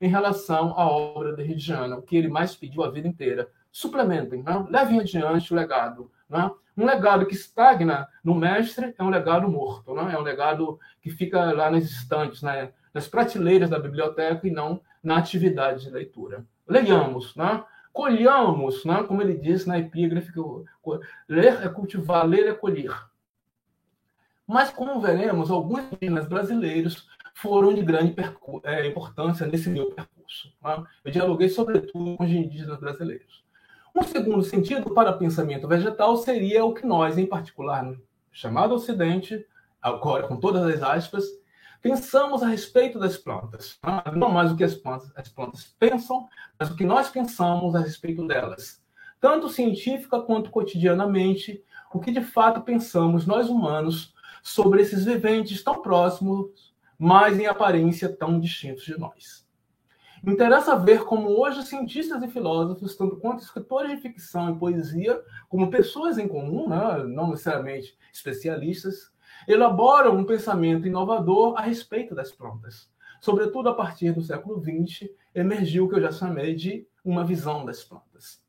em 0.00 0.08
relação 0.08 0.78
à 0.78 0.86
obra 0.86 1.34
derridiana, 1.34 1.96
o 1.96 2.02
que 2.02 2.16
ele 2.16 2.28
mais 2.28 2.54
pediu 2.54 2.84
a 2.84 2.90
vida 2.90 3.08
inteira. 3.08 3.48
Suplementem, 3.72 4.42
né? 4.42 4.64
levem 4.68 5.00
adiante 5.00 5.52
o 5.52 5.56
legado. 5.56 6.10
Né? 6.28 6.50
Um 6.76 6.84
legado 6.84 7.26
que 7.26 7.34
estagna 7.34 8.06
no 8.22 8.34
mestre 8.34 8.94
é 8.98 9.02
um 9.02 9.08
legado 9.08 9.48
morto, 9.48 9.94
né? 9.94 10.12
é 10.12 10.18
um 10.18 10.22
legado 10.22 10.78
que 11.00 11.10
fica 11.10 11.52
lá 11.52 11.70
nas 11.70 11.84
estantes, 11.84 12.42
né? 12.42 12.72
nas 12.92 13.08
prateleiras 13.08 13.70
da 13.70 13.78
biblioteca 13.78 14.46
e 14.46 14.50
não 14.50 14.80
na 15.04 15.18
atividade 15.18 15.84
de 15.84 15.90
leitura. 15.90 16.44
Leiamos, 16.66 17.36
né? 17.36 17.62
colhamos, 17.94 18.84
né? 18.84 19.04
como 19.04 19.22
ele 19.22 19.38
diz 19.38 19.64
na 19.64 19.78
epígrafe, 19.78 20.32
que 20.32 20.40
ler 21.28 21.64
é 21.64 21.68
cultivar, 21.68 22.26
ler 22.26 22.48
é 22.48 22.52
colher. 22.52 22.92
Mas, 24.46 24.70
como 24.70 25.00
veremos, 25.00 25.50
alguns 25.50 25.84
indígenas 25.92 26.26
brasileiros 26.26 27.08
foram 27.34 27.72
de 27.72 27.82
grande 27.82 28.14
é, 28.64 28.86
importância 28.86 29.46
nesse 29.46 29.70
meu 29.70 29.92
percurso. 29.92 30.52
Né? 30.62 30.84
Eu 31.04 31.12
dialoguei, 31.12 31.48
sobretudo, 31.48 32.16
com 32.16 32.24
os 32.24 32.30
indígenas 32.30 32.78
brasileiros. 32.80 33.44
Um 33.94 34.02
segundo 34.02 34.42
sentido 34.42 34.92
para 34.92 35.12
pensamento 35.12 35.68
vegetal 35.68 36.16
seria 36.16 36.64
o 36.64 36.74
que 36.74 36.84
nós, 36.84 37.16
em 37.16 37.26
particular, 37.26 37.84
no 37.84 37.96
chamado 38.32 38.74
Ocidente, 38.74 39.46
agora 39.80 40.26
com 40.26 40.36
todas 40.36 40.64
as 40.64 40.82
aspas, 40.82 41.24
pensamos 41.84 42.42
a 42.42 42.48
respeito 42.48 42.98
das 42.98 43.18
plantas. 43.18 43.78
Não 44.16 44.30
mais 44.30 44.50
o 44.50 44.56
que 44.56 44.64
as 44.64 44.74
plantas, 44.74 45.12
as 45.14 45.28
plantas 45.28 45.76
pensam, 45.78 46.26
mas 46.58 46.70
o 46.70 46.76
que 46.76 46.82
nós 46.82 47.10
pensamos 47.10 47.74
a 47.74 47.80
respeito 47.80 48.26
delas. 48.26 48.82
Tanto 49.20 49.50
científica 49.50 50.18
quanto 50.22 50.50
cotidianamente, 50.50 51.62
o 51.92 52.00
que 52.00 52.10
de 52.10 52.22
fato 52.22 52.62
pensamos 52.62 53.26
nós 53.26 53.50
humanos 53.50 54.14
sobre 54.42 54.80
esses 54.80 55.04
viventes 55.04 55.62
tão 55.62 55.82
próximos, 55.82 56.74
mas 56.98 57.38
em 57.38 57.44
aparência 57.44 58.08
tão 58.08 58.40
distintos 58.40 58.84
de 58.84 58.98
nós. 58.98 59.46
Interessa 60.26 60.76
ver 60.76 61.04
como 61.04 61.38
hoje 61.38 61.66
cientistas 61.66 62.22
e 62.22 62.28
filósofos, 62.28 62.96
tanto 62.96 63.18
quanto 63.18 63.42
escritores 63.42 63.90
de 63.90 64.00
ficção 64.00 64.54
e 64.54 64.58
poesia, 64.58 65.22
como 65.50 65.70
pessoas 65.70 66.16
em 66.16 66.26
comum, 66.26 66.66
né, 66.66 67.04
não 67.04 67.28
necessariamente 67.28 67.94
especialistas, 68.10 69.12
elaboram 69.46 70.16
um 70.16 70.24
pensamento 70.24 70.86
inovador 70.86 71.56
a 71.56 71.62
respeito 71.62 72.14
das 72.14 72.32
plantas. 72.32 72.88
Sobretudo 73.20 73.68
a 73.68 73.74
partir 73.74 74.12
do 74.12 74.22
século 74.22 74.62
XX, 74.62 75.08
emergiu 75.34 75.84
o 75.84 75.88
que 75.88 75.94
eu 75.94 76.00
já 76.00 76.12
chamei 76.12 76.54
de 76.54 76.86
uma 77.04 77.24
visão 77.24 77.64
das 77.64 77.82
plantas. 77.82 78.42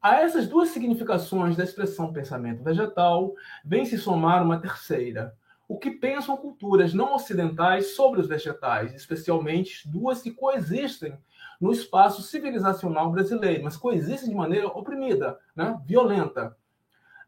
A 0.00 0.20
essas 0.20 0.46
duas 0.46 0.68
significações 0.68 1.56
da 1.56 1.64
expressão 1.64 2.12
pensamento 2.12 2.62
vegetal, 2.62 3.34
vem 3.64 3.84
se 3.84 3.98
somar 3.98 4.44
uma 4.44 4.60
terceira, 4.60 5.34
o 5.68 5.76
que 5.76 5.90
pensam 5.90 6.36
culturas 6.36 6.94
não 6.94 7.14
ocidentais 7.14 7.94
sobre 7.94 8.20
os 8.20 8.26
vegetais, 8.26 8.94
especialmente 8.94 9.86
duas 9.88 10.22
que 10.22 10.30
coexistem 10.30 11.18
no 11.60 11.72
espaço 11.72 12.22
civilizacional 12.22 13.10
brasileiro, 13.10 13.64
mas 13.64 13.76
coexistem 13.76 14.30
de 14.30 14.34
maneira 14.34 14.68
oprimida, 14.68 15.38
né? 15.54 15.78
violenta 15.84 16.56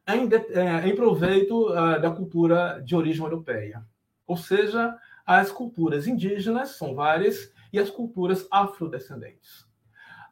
em, 0.09 0.29
é, 0.59 0.89
em 0.89 0.95
proveito 0.95 1.71
uh, 1.71 2.01
da 2.01 2.11
cultura 2.11 2.81
de 2.85 2.95
origem 2.97 3.23
europeia. 3.23 3.85
Ou 4.27 4.37
seja, 4.37 4.97
as 5.27 5.51
culturas 5.51 6.07
indígenas 6.07 6.71
são 6.71 6.95
várias 6.95 7.53
e 7.73 7.79
as 7.79 7.91
culturas 7.91 8.47
afrodescendentes. 8.51 9.69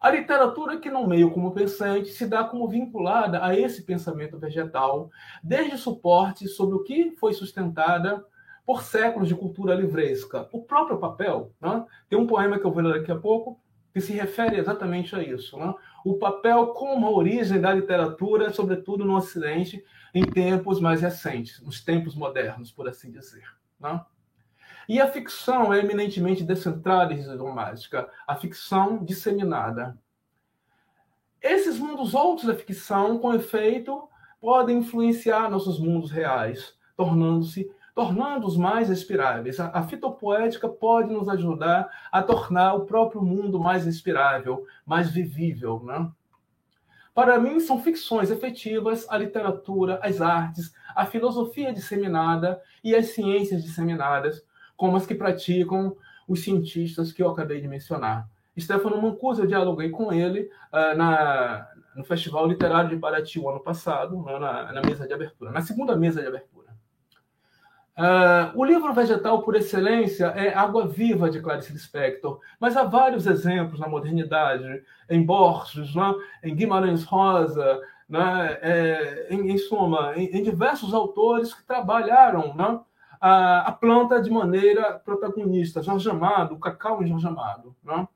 A 0.01 0.11
literatura 0.11 0.79
que 0.79 0.91
nomeio 0.91 1.31
como 1.31 1.53
pensante 1.53 2.11
se 2.11 2.27
dá 2.27 2.45
como 2.45 2.69
vinculada 2.69 3.45
a 3.45 3.59
esse 3.59 3.83
pensamento 3.83 4.39
vegetal, 4.39 5.11
desde 5.43 5.77
suporte 5.77 6.47
sobre 6.47 6.77
o 6.77 6.85
que 6.85 7.11
foi 7.12 7.33
sustentada 7.33 8.25
por 8.64 8.83
séculos 8.83 9.27
de 9.27 9.35
cultura 9.35 9.75
livresca. 9.75 10.49
O 10.53 10.62
próprio 10.62 10.99
papel, 10.99 11.53
né? 11.61 11.85
tem 12.09 12.19
um 12.19 12.27
poema 12.27 12.59
que 12.59 12.64
eu 12.64 12.71
vou 12.71 12.83
ler 12.83 13.01
daqui 13.01 13.11
a 13.11 13.19
pouco, 13.19 13.61
que 13.93 14.01
se 14.01 14.12
refere 14.12 14.57
exatamente 14.57 15.16
a 15.16 15.23
isso. 15.23 15.59
Né? 15.59 15.75
O 16.11 16.18
papel 16.18 16.68
como 16.68 17.06
a 17.06 17.11
origem 17.11 17.61
da 17.61 17.70
literatura, 17.70 18.50
sobretudo 18.50 19.04
no 19.04 19.14
Ocidente, 19.14 19.84
em 20.14 20.24
tempos 20.24 20.80
mais 20.80 21.02
recentes, 21.02 21.61
nos 21.61 21.84
tempos 21.84 22.14
modernos, 22.14 22.72
por 22.72 22.88
assim 22.88 23.11
dizer. 23.11 23.44
Né? 23.78 24.00
E 24.88 24.98
a 25.02 25.06
ficção 25.06 25.70
é 25.70 25.80
eminentemente 25.80 26.42
descentrada 26.42 27.12
e 27.12 27.20
idiomática, 27.20 28.09
a 28.26 28.34
ficção 28.34 29.04
disseminada. 29.04 29.98
Esses 31.42 31.78
mundos 31.78 32.14
outros 32.14 32.46
da 32.46 32.54
ficção, 32.54 33.18
com 33.18 33.34
efeito, 33.34 34.09
podem 34.40 34.78
influenciar 34.78 35.50
nossos 35.50 35.78
mundos 35.78 36.11
reais, 36.11 36.74
tornando-se 36.96 37.70
tornando-os 37.99 38.57
mais 38.57 38.88
respiráveis. 38.88 39.59
A, 39.59 39.82
fitopoética 39.82 40.68
pode 40.68 41.12
nos 41.12 41.28
ajudar 41.28 41.90
a 42.12 42.22
tornar 42.22 42.74
o 42.74 42.86
próprio 42.86 43.20
mundo 43.20 43.59
mais 43.59 43.86
respirável, 43.86 44.64
mais 44.86 45.11
vivível. 45.11 45.82
Né? 45.84 46.09
Para 47.12 47.40
mim, 47.40 47.59
são 47.59 47.82
ficções 47.82 48.30
efetivas 48.30 49.05
a 49.11 49.18
literatura, 49.18 49.99
as 50.01 50.20
artes, 50.20 50.72
a 50.94 51.07
filosofia 51.07 51.72
disseminada 51.72 52.62
e 52.84 52.94
as 52.94 53.07
ciências 53.07 53.64
disseminadas, 53.64 54.44
como 54.76 54.96
as 54.96 55.05
que 55.05 55.16
praticam 55.16 55.96
os 56.28 56.44
cientistas 56.44 57.11
que 57.11 57.20
eu 57.20 57.28
acabei 57.28 57.61
de 57.61 57.66
mencionar. 57.66 58.28
Stefano 58.57 59.03
Mancuso, 59.03 59.42
eu 59.42 59.46
dialoguei 59.49 59.90
com 59.90 60.12
ele 60.12 60.49
uh, 60.72 60.96
na, 60.96 61.66
no 61.96 62.05
Festival 62.05 62.46
Literário 62.46 62.90
de 62.90 62.96
Paraty 62.96 63.40
o 63.40 63.51
ano 63.51 63.59
passado, 63.59 64.22
né, 64.22 64.38
na, 64.38 64.72
na 64.72 64.82
mesa 64.82 65.05
de 65.05 65.12
abertura, 65.12 65.51
na 65.51 65.62
segunda 65.62 65.96
mesa 65.96 66.20
de 66.20 66.28
abertura. 66.28 66.57
Uh, 67.99 68.57
o 68.57 68.64
livro 68.64 68.92
vegetal 68.92 69.42
por 69.42 69.57
excelência 69.57 70.26
é 70.26 70.55
Água 70.55 70.86
Viva, 70.86 71.28
de 71.28 71.40
Clarice 71.40 71.72
Lispector, 71.72 72.38
mas 72.61 72.76
há 72.76 72.84
vários 72.84 73.26
exemplos 73.26 73.80
na 73.80 73.88
modernidade, 73.88 74.84
em 75.11 75.20
Borges, 75.20 75.96
né? 75.96 76.14
em 76.44 76.55
Guimarães 76.55 77.03
Rosa, 77.03 77.80
né? 78.09 78.57
é, 78.62 79.26
em, 79.30 79.51
em, 79.51 79.59
suma, 79.59 80.12
em, 80.16 80.26
em, 80.26 80.44
diversos 80.44 80.94
autores 80.94 81.53
que 81.53 81.64
trabalharam 81.64 82.55
né? 82.55 82.78
a, 83.20 83.62
a, 83.62 83.72
planta 83.72 84.22
de 84.22 84.30
maneira 84.30 84.92
protagonista, 85.05 85.82
Jorge 85.82 86.09
Amado, 86.09 86.55
o 86.55 86.61
cacau 86.61 87.03
em 87.03 87.09
Jorge 87.09 87.26
Amado. 87.26 87.74
Né? 87.82 88.07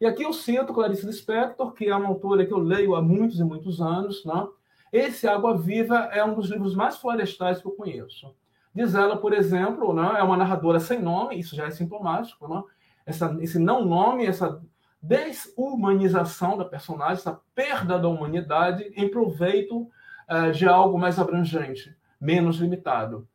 E 0.00 0.06
aqui 0.06 0.22
eu 0.22 0.32
cito 0.32 0.72
Clarice 0.72 1.04
Lispector, 1.04 1.72
que 1.74 1.86
é 1.86 1.94
uma 1.94 2.08
autora 2.08 2.46
que 2.46 2.54
eu 2.54 2.58
leio 2.58 2.94
há 2.94 3.02
muitos 3.02 3.38
e 3.38 3.44
muitos 3.44 3.82
anos. 3.82 4.24
Né? 4.24 4.46
Esse 4.90 5.28
Água 5.28 5.58
Viva 5.58 6.08
é 6.10 6.24
um 6.24 6.32
dos 6.32 6.48
livros 6.48 6.74
mais 6.74 6.96
florestais 6.96 7.60
que 7.60 7.66
eu 7.66 7.72
conheço. 7.72 8.34
Diz 8.76 8.94
ela, 8.94 9.16
por 9.16 9.32
exemplo, 9.32 9.94
né, 9.94 10.16
é 10.18 10.22
uma 10.22 10.36
narradora 10.36 10.78
sem 10.78 11.00
nome, 11.00 11.40
isso 11.40 11.56
já 11.56 11.64
é 11.64 11.70
sintomático, 11.70 12.46
né? 12.46 12.62
essa, 13.06 13.34
esse 13.40 13.58
não 13.58 13.86
nome, 13.86 14.26
essa 14.26 14.62
desumanização 15.00 16.58
da 16.58 16.64
personagem, 16.66 17.14
essa 17.14 17.40
perda 17.54 17.98
da 17.98 18.06
humanidade 18.06 18.92
em 18.94 19.08
proveito 19.08 19.88
uh, 20.28 20.52
de 20.52 20.68
algo 20.68 20.98
mais 20.98 21.18
abrangente, 21.18 21.96
menos 22.20 22.58
limitado. 22.58 23.26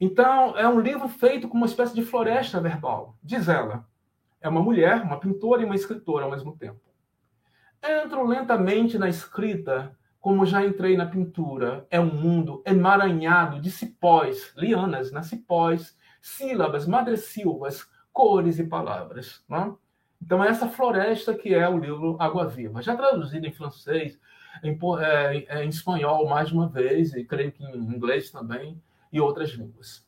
Então, 0.00 0.56
é 0.56 0.66
um 0.66 0.80
livro 0.80 1.06
feito 1.06 1.50
com 1.50 1.58
uma 1.58 1.66
espécie 1.66 1.94
de 1.94 2.02
floresta 2.02 2.58
verbal, 2.58 3.14
diz 3.22 3.50
ela. 3.50 3.86
É 4.40 4.48
uma 4.48 4.62
mulher, 4.62 5.02
uma 5.02 5.20
pintora 5.20 5.60
e 5.60 5.66
uma 5.66 5.74
escritora 5.74 6.24
ao 6.24 6.30
mesmo 6.30 6.56
tempo. 6.56 6.80
Entro 7.82 8.26
lentamente 8.26 8.96
na 8.96 9.06
escrita 9.06 9.94
como 10.26 10.44
já 10.44 10.66
entrei 10.66 10.96
na 10.96 11.06
pintura, 11.06 11.86
é 11.88 12.00
um 12.00 12.12
mundo 12.12 12.60
emaranhado 12.66 13.60
de 13.60 13.70
cipós, 13.70 14.52
lianas, 14.56 15.12
né? 15.12 15.22
cipós, 15.22 15.96
sílabas, 16.20 16.84
madressilvas, 16.84 17.88
cores 18.12 18.58
e 18.58 18.64
palavras. 18.64 19.44
Né? 19.48 19.72
Então, 20.20 20.42
é 20.42 20.48
essa 20.48 20.66
floresta 20.66 21.32
que 21.32 21.54
é 21.54 21.68
o 21.68 21.78
livro 21.78 22.16
Água 22.18 22.44
Viva. 22.44 22.82
Já 22.82 22.96
traduzido 22.96 23.46
em 23.46 23.52
francês, 23.52 24.18
em, 24.64 24.76
é, 24.98 25.44
é, 25.46 25.64
em 25.64 25.68
espanhol 25.68 26.28
mais 26.28 26.50
uma 26.50 26.68
vez, 26.68 27.14
e 27.14 27.22
creio 27.22 27.52
que 27.52 27.62
em 27.62 27.76
inglês 27.76 28.28
também, 28.28 28.82
e 29.12 29.20
outras 29.20 29.50
línguas. 29.50 30.04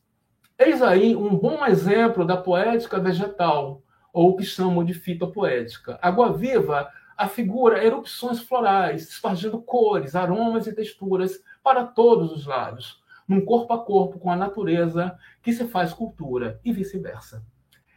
Eis 0.57 0.81
aí 0.81 1.15
um 1.15 1.33
bom 1.33 1.65
exemplo 1.65 2.25
da 2.25 2.35
poética 2.35 2.99
vegetal, 2.99 3.81
ou 4.11 4.31
o 4.31 4.35
que 4.35 4.43
chamam 4.43 4.83
de 4.83 4.93
fitopoética. 4.93 5.97
Água 6.01 6.33
Viva 6.33 6.91
afigura 7.19 7.83
erupções 7.83 8.39
florais, 8.39 9.09
espargindo 9.09 9.61
cores, 9.61 10.15
aromas 10.15 10.67
e 10.67 10.73
texturas 10.73 11.43
para 11.61 11.83
todos 11.83 12.31
os 12.31 12.45
lados, 12.45 13.03
num 13.27 13.43
corpo 13.43 13.73
a 13.73 13.83
corpo 13.83 14.17
com 14.17 14.31
a 14.31 14.37
natureza 14.37 15.17
que 15.43 15.51
se 15.51 15.67
faz 15.67 15.93
cultura 15.93 16.61
e 16.63 16.71
vice-versa. 16.71 17.45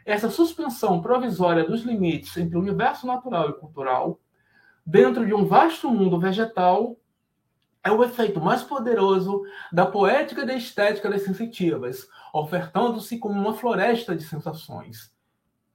Essa 0.04 0.28
suspensão 0.28 1.00
provisória 1.00 1.64
dos 1.64 1.82
limites 1.82 2.36
entre 2.36 2.56
o 2.56 2.60
universo 2.60 3.06
natural 3.06 3.50
e 3.50 3.52
cultural, 3.52 4.18
dentro 4.84 5.24
de 5.24 5.32
um 5.32 5.46
vasto 5.46 5.88
mundo 5.88 6.18
vegetal, 6.18 6.96
é 7.84 7.92
o 7.92 8.02
efeito 8.02 8.40
mais 8.40 8.64
poderoso 8.64 9.42
da 9.72 9.86
poética 9.86 10.42
e 10.42 10.46
da 10.46 10.54
estética 10.54 11.08
das 11.08 11.22
sensitivas, 11.22 12.08
ofertando-se 12.34 13.18
como 13.18 13.40
uma 13.40 13.54
floresta 13.54 14.16
de 14.16 14.24
sensações. 14.24 15.14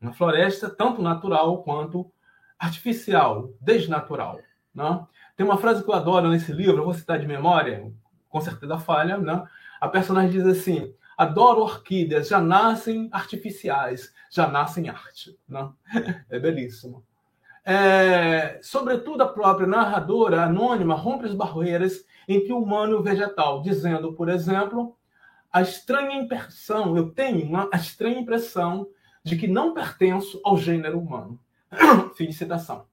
Uma 0.02 0.12
floresta 0.12 0.70
tanto 0.70 1.02
natural 1.02 1.64
quanto 1.64 2.12
artificial, 2.60 3.54
desnatural. 3.62 4.40
Né? 4.74 5.06
Tem 5.36 5.46
uma 5.46 5.58
frase 5.58 5.84
que 5.84 5.90
eu 5.90 5.96
adoro 5.96 6.30
nesse 6.30 6.52
livro, 6.52 6.78
eu 6.78 6.86
vou 6.86 6.94
citar 6.94 7.20
de 7.20 7.28
memória, 7.28 7.92
com 8.30 8.42
certeza 8.42 8.78
falha. 8.78 9.18
Né? 9.18 9.44
A 9.80 9.88
personagem 9.88 10.32
diz 10.32 10.46
assim: 10.46 10.94
Adoro 11.18 11.62
orquídeas, 11.62 12.28
já 12.28 12.40
nascem 12.40 13.10
artificiais, 13.12 14.14
já 14.30 14.48
nascem 14.48 14.90
arte. 14.90 15.38
Né? 15.48 15.70
É 16.30 16.40
belíssimo. 16.40 17.04
É, 17.66 18.60
sobretudo, 18.62 19.24
a 19.24 19.28
própria 19.28 19.68
narradora 19.68 20.44
anônima 20.44 20.96
rompe 20.96 21.26
as 21.26 21.34
barreiras 21.34 22.06
entre 22.26 22.54
o 22.54 22.60
humano 22.60 22.94
e 22.94 22.96
o 22.96 23.04
vegetal, 23.04 23.62
dizendo, 23.62 24.14
por 24.14 24.30
exemplo, 24.30 24.96
a 25.52 25.62
estranha 25.62 26.22
impressão, 26.22 26.96
eu 26.96 27.10
tenho 27.10 27.46
uma, 27.46 27.70
a 27.74 27.78
estranha 27.78 28.20
impressão 28.20 28.88
de 29.24 29.36
que 29.36 29.48
não 29.48 29.74
pertenço 29.74 30.40
ao 30.46 30.58
gênero 30.58 31.00
humano. 31.00 31.38
Fim 32.16 32.28
de 32.28 32.34
citação. 32.34 32.86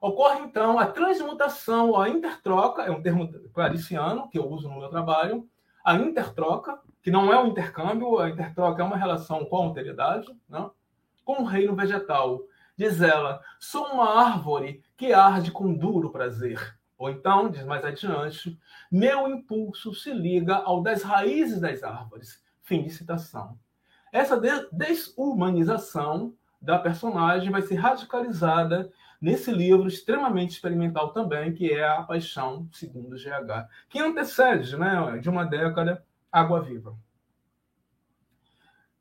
Ocorre, 0.00 0.40
então, 0.40 0.78
a 0.78 0.86
transmutação, 0.86 2.00
a 2.00 2.08
intertroca, 2.08 2.82
é 2.82 2.90
um 2.90 3.02
termo 3.02 3.28
clariciano 3.52 4.28
que 4.30 4.38
eu 4.38 4.48
uso 4.48 4.68
no 4.68 4.78
meu 4.78 4.88
trabalho, 4.88 5.48
a 5.84 5.94
intertroca, 5.94 6.78
que 7.02 7.10
não 7.10 7.32
é 7.32 7.42
um 7.42 7.48
intercâmbio, 7.48 8.18
a 8.18 8.28
intertroca 8.28 8.82
é 8.82 8.84
uma 8.84 8.96
relação 8.96 9.44
com 9.46 9.56
a 9.56 9.64
alteridade, 9.64 10.28
né? 10.48 10.70
com 11.24 11.42
o 11.42 11.44
reino 11.44 11.74
vegetal. 11.74 12.40
Diz 12.76 13.02
ela, 13.02 13.40
sou 13.58 13.86
uma 13.86 14.20
árvore 14.20 14.82
que 14.96 15.12
arde 15.12 15.50
com 15.50 15.74
duro 15.74 16.10
prazer. 16.10 16.78
Ou 16.96 17.10
então, 17.10 17.50
diz 17.50 17.64
mais 17.64 17.84
adiante, 17.84 18.58
meu 18.90 19.28
impulso 19.28 19.94
se 19.94 20.12
liga 20.12 20.56
ao 20.56 20.82
das 20.82 21.02
raízes 21.02 21.60
das 21.60 21.82
árvores. 21.82 22.42
Fim 22.62 22.82
de 22.82 22.90
citação. 22.90 23.58
Essa 24.12 24.40
desumanização 24.72 26.34
da 26.60 26.78
personagem 26.78 27.50
vai 27.50 27.62
ser 27.62 27.76
radicalizada 27.76 28.90
nesse 29.20 29.50
livro 29.50 29.88
extremamente 29.88 30.50
experimental 30.50 31.12
também, 31.12 31.52
que 31.52 31.72
é 31.72 31.86
A 31.86 32.02
Paixão 32.02 32.68
Segundo 32.72 33.16
GH, 33.16 33.68
que 33.88 33.98
antecede 33.98 34.76
né, 34.76 35.18
de 35.18 35.28
uma 35.28 35.44
década 35.44 36.04
Água 36.30 36.60
Viva. 36.60 36.96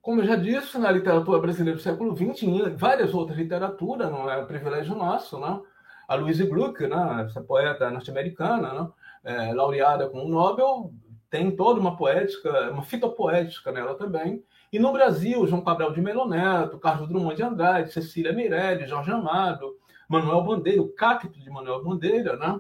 Como 0.02 0.22
eu 0.22 0.26
já 0.26 0.36
disse, 0.36 0.78
na 0.78 0.90
literatura 0.90 1.40
brasileira 1.40 1.78
do 1.78 1.84
século 1.84 2.16
XX, 2.16 2.44
em 2.44 2.76
várias 2.76 3.14
outras 3.14 3.38
literaturas, 3.38 4.10
não 4.10 4.30
é 4.30 4.38
um 4.38 4.46
privilégio 4.46 4.96
nosso, 4.96 5.38
né? 5.40 5.60
a 6.08 6.16
Louise 6.16 6.46
Gluck, 6.46 6.88
né, 6.88 7.26
essa 7.26 7.42
poeta 7.42 7.92
norte-americana, 7.92 8.74
né, 8.74 8.90
é, 9.26 9.54
laureada 9.54 10.10
com 10.10 10.24
o 10.24 10.30
Nobel, 10.30 10.94
tem 11.30 11.54
toda 11.54 11.80
uma 11.80 11.98
poética, 11.98 12.72
uma 12.72 12.84
fitopoética 12.84 13.72
nela 13.72 13.96
também, 13.96 14.42
e 14.72 14.80
no 14.80 14.92
Brasil, 14.92 15.48
João 15.48 15.62
Cabral 15.62 15.94
de 15.94 16.02
Melo 16.02 16.28
Neto, 16.28 16.78
Carlos 16.78 17.08
Drummond 17.08 17.36
de 17.36 17.44
Andrade, 17.44 17.94
Cecília 17.94 18.34
Meirelles, 18.34 18.90
Jorge 18.90 19.12
Amado, 19.12 19.76
Manuel 20.08 20.44
Bandeira, 20.44 20.82
o 20.82 20.90
cacto 20.90 21.40
de 21.40 21.50
Manuel 21.50 21.84
Bandeira, 21.84 22.36
né? 22.36 22.60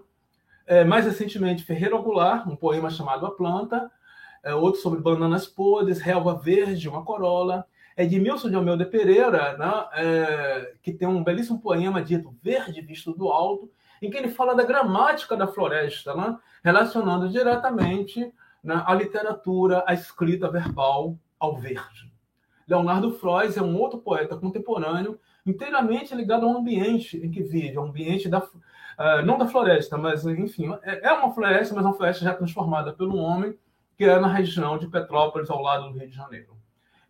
É, 0.65 0.83
mais 0.83 1.05
recentemente, 1.05 1.63
Ferreira 1.63 1.97
Goulart, 1.97 2.45
um 2.47 2.55
poema 2.55 2.89
chamado 2.89 3.25
A 3.25 3.31
Planta, 3.31 3.89
é, 4.43 4.53
outro 4.53 4.81
sobre 4.81 4.99
bananas 4.99 5.47
podres, 5.47 5.99
Relva 5.99 6.35
Verde, 6.35 6.89
uma 6.89 7.03
corola, 7.03 7.65
Edmilson 7.97 8.49
de 8.49 8.55
Almeida 8.55 8.85
Pereira, 8.85 9.57
né, 9.57 9.85
é, 9.93 10.73
que 10.83 10.93
tem 10.93 11.07
um 11.07 11.23
belíssimo 11.23 11.59
poema 11.59 12.01
dito 12.01 12.35
Verde 12.43 12.81
Visto 12.81 13.13
do 13.13 13.29
Alto, 13.29 13.71
em 14.01 14.09
que 14.11 14.17
ele 14.17 14.29
fala 14.29 14.53
da 14.53 14.63
gramática 14.63 15.35
da 15.35 15.47
floresta, 15.47 16.13
né, 16.13 16.37
relacionando 16.63 17.27
diretamente 17.29 18.31
né, 18.63 18.83
a 18.85 18.93
literatura, 18.93 19.83
a 19.87 19.93
escrita 19.93 20.49
verbal 20.51 21.17
ao 21.39 21.57
verde. 21.57 22.11
Leonardo 22.67 23.11
Frois 23.13 23.55
é 23.55 23.61
um 23.61 23.77
outro 23.79 23.99
poeta 23.99 24.35
contemporâneo 24.35 25.19
inteiramente 25.45 26.13
ligado 26.13 26.45
ao 26.45 26.57
ambiente 26.57 27.17
em 27.17 27.31
que 27.31 27.41
vive, 27.41 27.77
ao 27.77 27.85
ambiente 27.85 28.27
da, 28.27 28.39
uh, 28.39 29.25
não 29.25 29.37
da 29.37 29.47
floresta, 29.47 29.97
mas 29.97 30.25
enfim, 30.25 30.73
é, 30.83 31.07
é 31.07 31.13
uma 31.13 31.33
floresta, 31.33 31.73
mas 31.73 31.85
uma 31.85 31.93
floresta 31.93 32.25
já 32.25 32.33
transformada 32.33 32.91
pelo 32.91 33.15
homem, 33.15 33.57
que 33.97 34.03
é 34.03 34.19
na 34.19 34.27
região 34.27 34.77
de 34.77 34.87
Petrópolis, 34.87 35.49
ao 35.49 35.61
lado 35.61 35.89
do 35.89 35.97
Rio 35.97 36.09
de 36.09 36.15
Janeiro. 36.15 36.57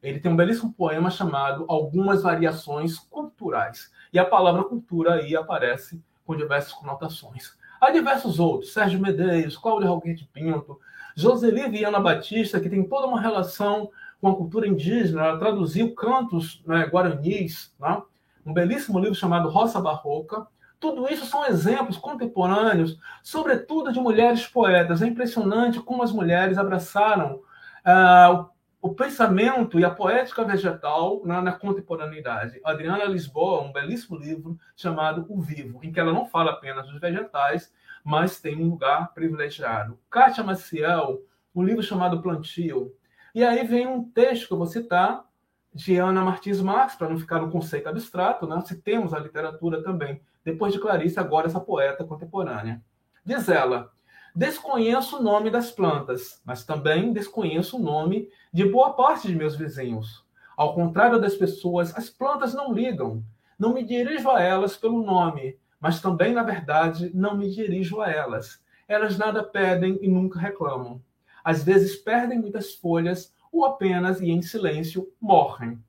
Ele 0.02 0.20
tem 0.20 0.32
um 0.32 0.36
belíssimo 0.36 0.72
poema 0.72 1.10
chamado 1.10 1.66
Algumas 1.68 2.22
Variações 2.22 3.00
Culturais. 3.00 3.92
E 4.14 4.20
a 4.20 4.24
palavra 4.24 4.64
cultura 4.64 5.16
aí 5.16 5.36
aparece 5.36 6.02
com 6.24 6.36
diversas 6.36 6.72
conotações. 6.72 7.58
Há 7.82 7.92
diversos 7.92 8.40
outros, 8.40 8.74
Sérgio 8.74 9.00
Medeiros, 9.00 9.58
Cláudio 9.58 9.90
Roquete 9.90 10.30
Pinto, 10.32 10.80
Joseli 11.16 11.68
Viana 11.68 12.00
Batista, 12.00 12.60
que 12.60 12.70
tem 12.70 12.88
toda 12.88 13.08
uma 13.08 13.20
relação 13.20 13.90
com 14.20 14.28
a 14.28 14.36
cultura 14.36 14.68
indígena, 14.68 15.26
ela 15.26 15.40
traduziu 15.40 15.94
cantos 15.94 16.64
né, 16.66 16.86
guaranis, 16.86 17.74
né? 17.80 18.02
um 18.46 18.54
belíssimo 18.54 19.00
livro 19.00 19.16
chamado 19.16 19.50
Roça 19.50 19.80
Barroca. 19.80 20.48
Tudo 20.80 21.12
isso 21.12 21.26
são 21.26 21.46
exemplos 21.46 21.98
contemporâneos, 21.98 22.98
sobretudo 23.24 23.92
de 23.92 24.00
mulheres 24.00 24.48
poetas. 24.48 25.02
É 25.02 25.08
impressionante 25.08 25.80
como 25.80 26.04
as 26.04 26.12
mulheres 26.12 26.58
abraçaram 26.58 27.42
uh, 27.86 28.46
o 28.82 28.94
pensamento 28.94 29.80
e 29.80 29.86
a 29.86 29.90
poética 29.90 30.44
vegetal 30.44 31.22
na, 31.26 31.42
na, 31.42 31.52
contemporaneidade. 31.52 32.60
Adriana 32.64 33.06
Lisboa, 33.06 33.64
um 33.64 33.72
belíssimo 33.72 34.18
livro 34.18 34.58
chamado 34.76 35.26
O 35.30 35.42
Vivo, 35.42 35.80
em 35.84 35.92
que 35.92 36.00
ela 36.00 36.14
não 36.14 36.28
fala 36.28 36.52
apenas 36.52 36.88
dos 36.88 37.00
vegetais, 37.00 37.74
mas 38.04 38.40
tem 38.40 38.56
um 38.56 38.70
lugar 38.70 39.14
privilegiado. 39.14 40.00
Kátia 40.10 40.44
Maciel, 40.44 41.22
um 41.54 41.64
livro 41.64 41.82
chamado 41.82 42.22
Plantio. 42.22 42.94
E 43.38 43.44
aí 43.44 43.64
vem 43.64 43.86
um 43.86 44.04
texto 44.04 44.48
que 44.48 44.54
eu 44.54 44.58
vou 44.58 44.66
citar, 44.66 45.24
de 45.72 45.96
Ana 45.96 46.24
Martins 46.24 46.60
Marx, 46.60 46.96
para 46.96 47.08
não 47.08 47.20
ficar 47.20 47.40
no 47.40 47.52
conceito 47.52 47.88
abstrato, 47.88 48.48
né? 48.48 48.60
citemos 48.66 49.14
a 49.14 49.20
literatura 49.20 49.84
também. 49.84 50.20
Depois 50.44 50.74
de 50.74 50.80
Clarice, 50.80 51.20
agora 51.20 51.46
essa 51.46 51.60
poeta 51.60 52.04
contemporânea. 52.04 52.82
Diz 53.24 53.48
ela, 53.48 53.92
Desconheço 54.36 55.18
o 55.18 55.22
nome 55.22 55.52
das 55.52 55.70
plantas, 55.70 56.42
mas 56.44 56.66
também 56.66 57.14
desconheço 57.14 57.78
o 57.78 57.80
nome 57.80 58.28
de 58.52 58.66
boa 58.66 58.94
parte 58.94 59.28
de 59.28 59.36
meus 59.36 59.56
vizinhos. 59.56 60.26
Ao 60.58 60.74
contrário 60.74 61.22
das 61.22 61.36
pessoas, 61.36 61.96
as 61.96 62.10
plantas 62.10 62.56
não 62.56 62.74
ligam. 62.74 63.24
Não 63.60 63.72
me 63.72 63.84
dirijo 63.84 64.32
a 64.32 64.42
elas 64.42 64.76
pelo 64.76 65.04
nome, 65.04 65.60
mas 65.80 66.02
também, 66.02 66.34
na 66.34 66.42
verdade, 66.42 67.12
não 67.14 67.38
me 67.38 67.52
dirijo 67.52 68.02
a 68.02 68.10
elas. 68.10 68.60
Elas 68.88 69.16
nada 69.16 69.44
pedem 69.44 70.00
e 70.02 70.08
nunca 70.08 70.40
reclamam. 70.40 71.00
Às 71.48 71.64
vezes 71.64 71.96
perdem 71.96 72.38
muitas 72.38 72.76
folhas 72.76 73.34
ou 73.50 73.64
apenas 73.64 74.20
e 74.20 74.30
em 74.30 74.42
silêncio 74.42 75.08
morrem. 75.18 75.82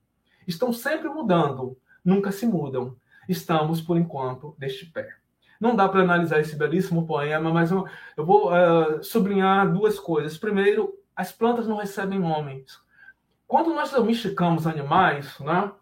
Estão 0.46 0.72
sempre 0.72 1.08
mudando, 1.08 1.76
nunca 2.04 2.30
se 2.30 2.46
mudam. 2.46 2.94
Estamos, 3.28 3.80
por 3.80 3.96
enquanto, 3.96 4.54
deste 4.56 4.86
pé. 4.86 5.08
Não 5.60 5.74
dá 5.74 5.88
para 5.88 6.02
analisar 6.02 6.38
esse 6.38 6.54
belíssimo 6.54 7.08
poema, 7.08 7.52
mas 7.52 7.72
eu, 7.72 7.84
eu 8.16 8.24
vou 8.24 8.52
uh, 8.52 9.02
sublinhar 9.02 9.72
duas 9.72 9.98
coisas. 9.98 10.38
Primeiro, 10.38 10.96
as 11.16 11.32
plantas 11.32 11.66
não 11.66 11.78
recebem 11.78 12.20
nomes. 12.20 12.78
Quando 13.44 13.74
nós 13.74 13.90
domesticamos 13.90 14.64
animais, 14.64 15.40
né, 15.40 15.72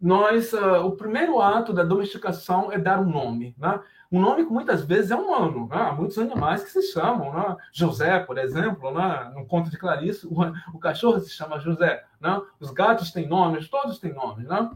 nós, 0.00 0.52
uh, 0.52 0.84
o 0.84 0.96
primeiro 0.96 1.40
ato 1.40 1.72
da 1.72 1.84
domesticação 1.84 2.72
é 2.72 2.78
dar 2.80 2.98
um 2.98 3.08
nome. 3.08 3.54
Né? 3.56 3.80
Um 4.12 4.20
nome 4.20 4.44
que 4.44 4.52
muitas 4.52 4.84
vezes 4.84 5.12
é 5.12 5.16
humano. 5.16 5.68
Né? 5.68 5.76
Há 5.76 5.92
muitos 5.92 6.18
animais 6.18 6.64
que 6.64 6.70
se 6.70 6.82
chamam. 6.92 7.32
Né? 7.32 7.56
José, 7.72 8.18
por 8.18 8.38
exemplo, 8.38 8.90
né? 8.92 9.30
no 9.34 9.46
conto 9.46 9.70
de 9.70 9.78
Clarice, 9.78 10.26
o, 10.26 10.34
o 10.74 10.80
cachorro 10.80 11.20
se 11.20 11.30
chama 11.30 11.60
José. 11.60 12.02
Né? 12.20 12.42
Os 12.58 12.72
gatos 12.72 13.12
têm 13.12 13.28
nomes, 13.28 13.68
todos 13.68 14.00
têm 14.00 14.12
nomes. 14.12 14.48
Né? 14.48 14.68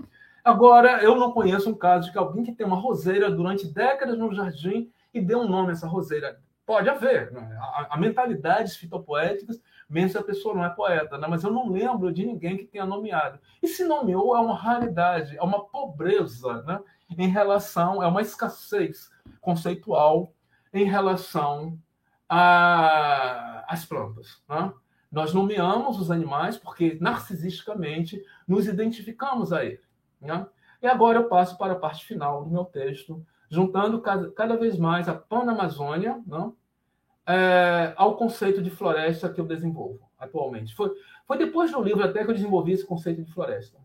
Agora, 0.45 1.03
eu 1.03 1.17
não 1.17 1.33
conheço 1.33 1.69
um 1.69 1.75
caso 1.75 2.07
de 2.07 2.13
que 2.13 2.19
alguém 2.19 2.45
que 2.45 2.53
tem 2.53 2.65
uma 2.65 2.79
roseira 2.79 3.29
durante 3.29 3.67
décadas 3.67 4.17
no 4.17 4.33
jardim 4.33 4.89
e 5.13 5.21
deu 5.21 5.41
um 5.41 5.49
nome 5.49 5.71
a 5.71 5.73
essa 5.73 5.89
roseira. 5.89 6.39
Pode 6.65 6.89
haver. 6.89 7.33
Né? 7.33 7.59
A 7.91 7.99
mentalidades 7.99 8.77
fitopoéticas, 8.77 9.61
mesmo 9.91 10.11
se 10.11 10.19
a 10.19 10.23
pessoa 10.23 10.55
não 10.55 10.65
é 10.65 10.71
poeta, 10.71 11.19
né? 11.19 11.27
mas 11.29 11.43
eu 11.43 11.51
não 11.51 11.69
lembro 11.69 12.13
de 12.13 12.25
ninguém 12.25 12.57
que 12.57 12.67
tenha 12.67 12.87
nomeado. 12.87 13.41
E 13.61 13.67
se 13.67 13.85
nomeou, 13.85 14.37
é 14.37 14.41
uma 14.41 14.57
raridade, 14.57 15.37
é 15.37 15.43
uma 15.43 15.65
pobreza 15.65 16.63
né? 16.63 16.79
em 17.19 17.29
relação, 17.29 18.01
é 18.01 18.07
uma 18.07 18.23
escassez 18.23 19.13
conceitual 19.45 20.33
em 20.73 20.85
relação 20.85 21.79
às 22.29 23.85
plantas. 23.85 24.43
Né? 24.49 24.73
Nós 25.13 25.33
nomeamos 25.33 26.01
os 26.01 26.11
animais 26.11 26.57
porque 26.57 26.99
narcisisticamente 27.01 28.25
nos 28.49 28.67
identificamos 28.67 29.53
a 29.53 29.65
eles. 29.65 29.87
Né? 30.21 30.45
E 30.83 30.87
agora 30.87 31.19
eu 31.19 31.29
passo 31.29 31.57
para 31.57 31.75
a 31.75 31.79
parte 31.79 32.05
final 32.05 32.45
do 32.45 32.51
meu 32.51 32.65
texto, 32.65 33.25
juntando 33.49 34.01
cada, 34.01 34.31
cada 34.33 34.57
vez 34.57 34.77
mais 34.79 35.09
a 35.09 35.15
Panamazônia 35.15 36.21
né? 36.27 36.51
é, 37.27 37.95
ao 37.97 38.17
conceito 38.17 38.61
de 38.61 38.71
floresta 38.71 39.31
que 39.31 39.41
eu 39.41 39.47
desenvolvo 39.47 40.01
atualmente. 40.19 40.75
Foi, 40.75 40.91
foi 41.27 41.39
depois 41.39 41.71
do 41.71 41.83
livro 41.83 42.03
até 42.03 42.25
que 42.25 42.31
eu 42.31 42.35
desenvolvi 42.35 42.73
esse 42.73 42.87
conceito 42.87 43.23
de 43.23 43.33
floresta. 43.33 43.79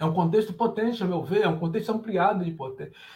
É 0.00 0.04
um 0.06 0.14
contexto 0.14 0.54
potente, 0.54 1.02
a 1.02 1.06
meu 1.06 1.22
ver, 1.22 1.42
é 1.42 1.48
um 1.48 1.58
contexto 1.58 1.92
ampliado 1.92 2.42
de, 2.42 2.56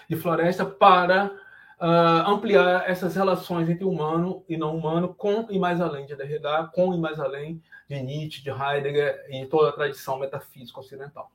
de 0.06 0.16
floresta 0.16 0.66
para 0.66 1.32
uh, 1.80 2.30
ampliar 2.30 2.84
essas 2.86 3.16
relações 3.16 3.70
entre 3.70 3.86
humano 3.86 4.44
e 4.46 4.54
não 4.58 4.76
humano, 4.76 5.14
com 5.14 5.46
e 5.48 5.58
mais 5.58 5.80
além 5.80 6.04
de 6.04 6.14
Derrida, 6.14 6.70
com 6.74 6.92
e 6.92 6.98
mais 6.98 7.18
além 7.18 7.62
de 7.88 8.02
Nietzsche, 8.02 8.42
de 8.42 8.50
Heidegger 8.50 9.24
e 9.30 9.46
toda 9.46 9.70
a 9.70 9.72
tradição 9.72 10.18
metafísica 10.18 10.78
ocidental. 10.78 11.32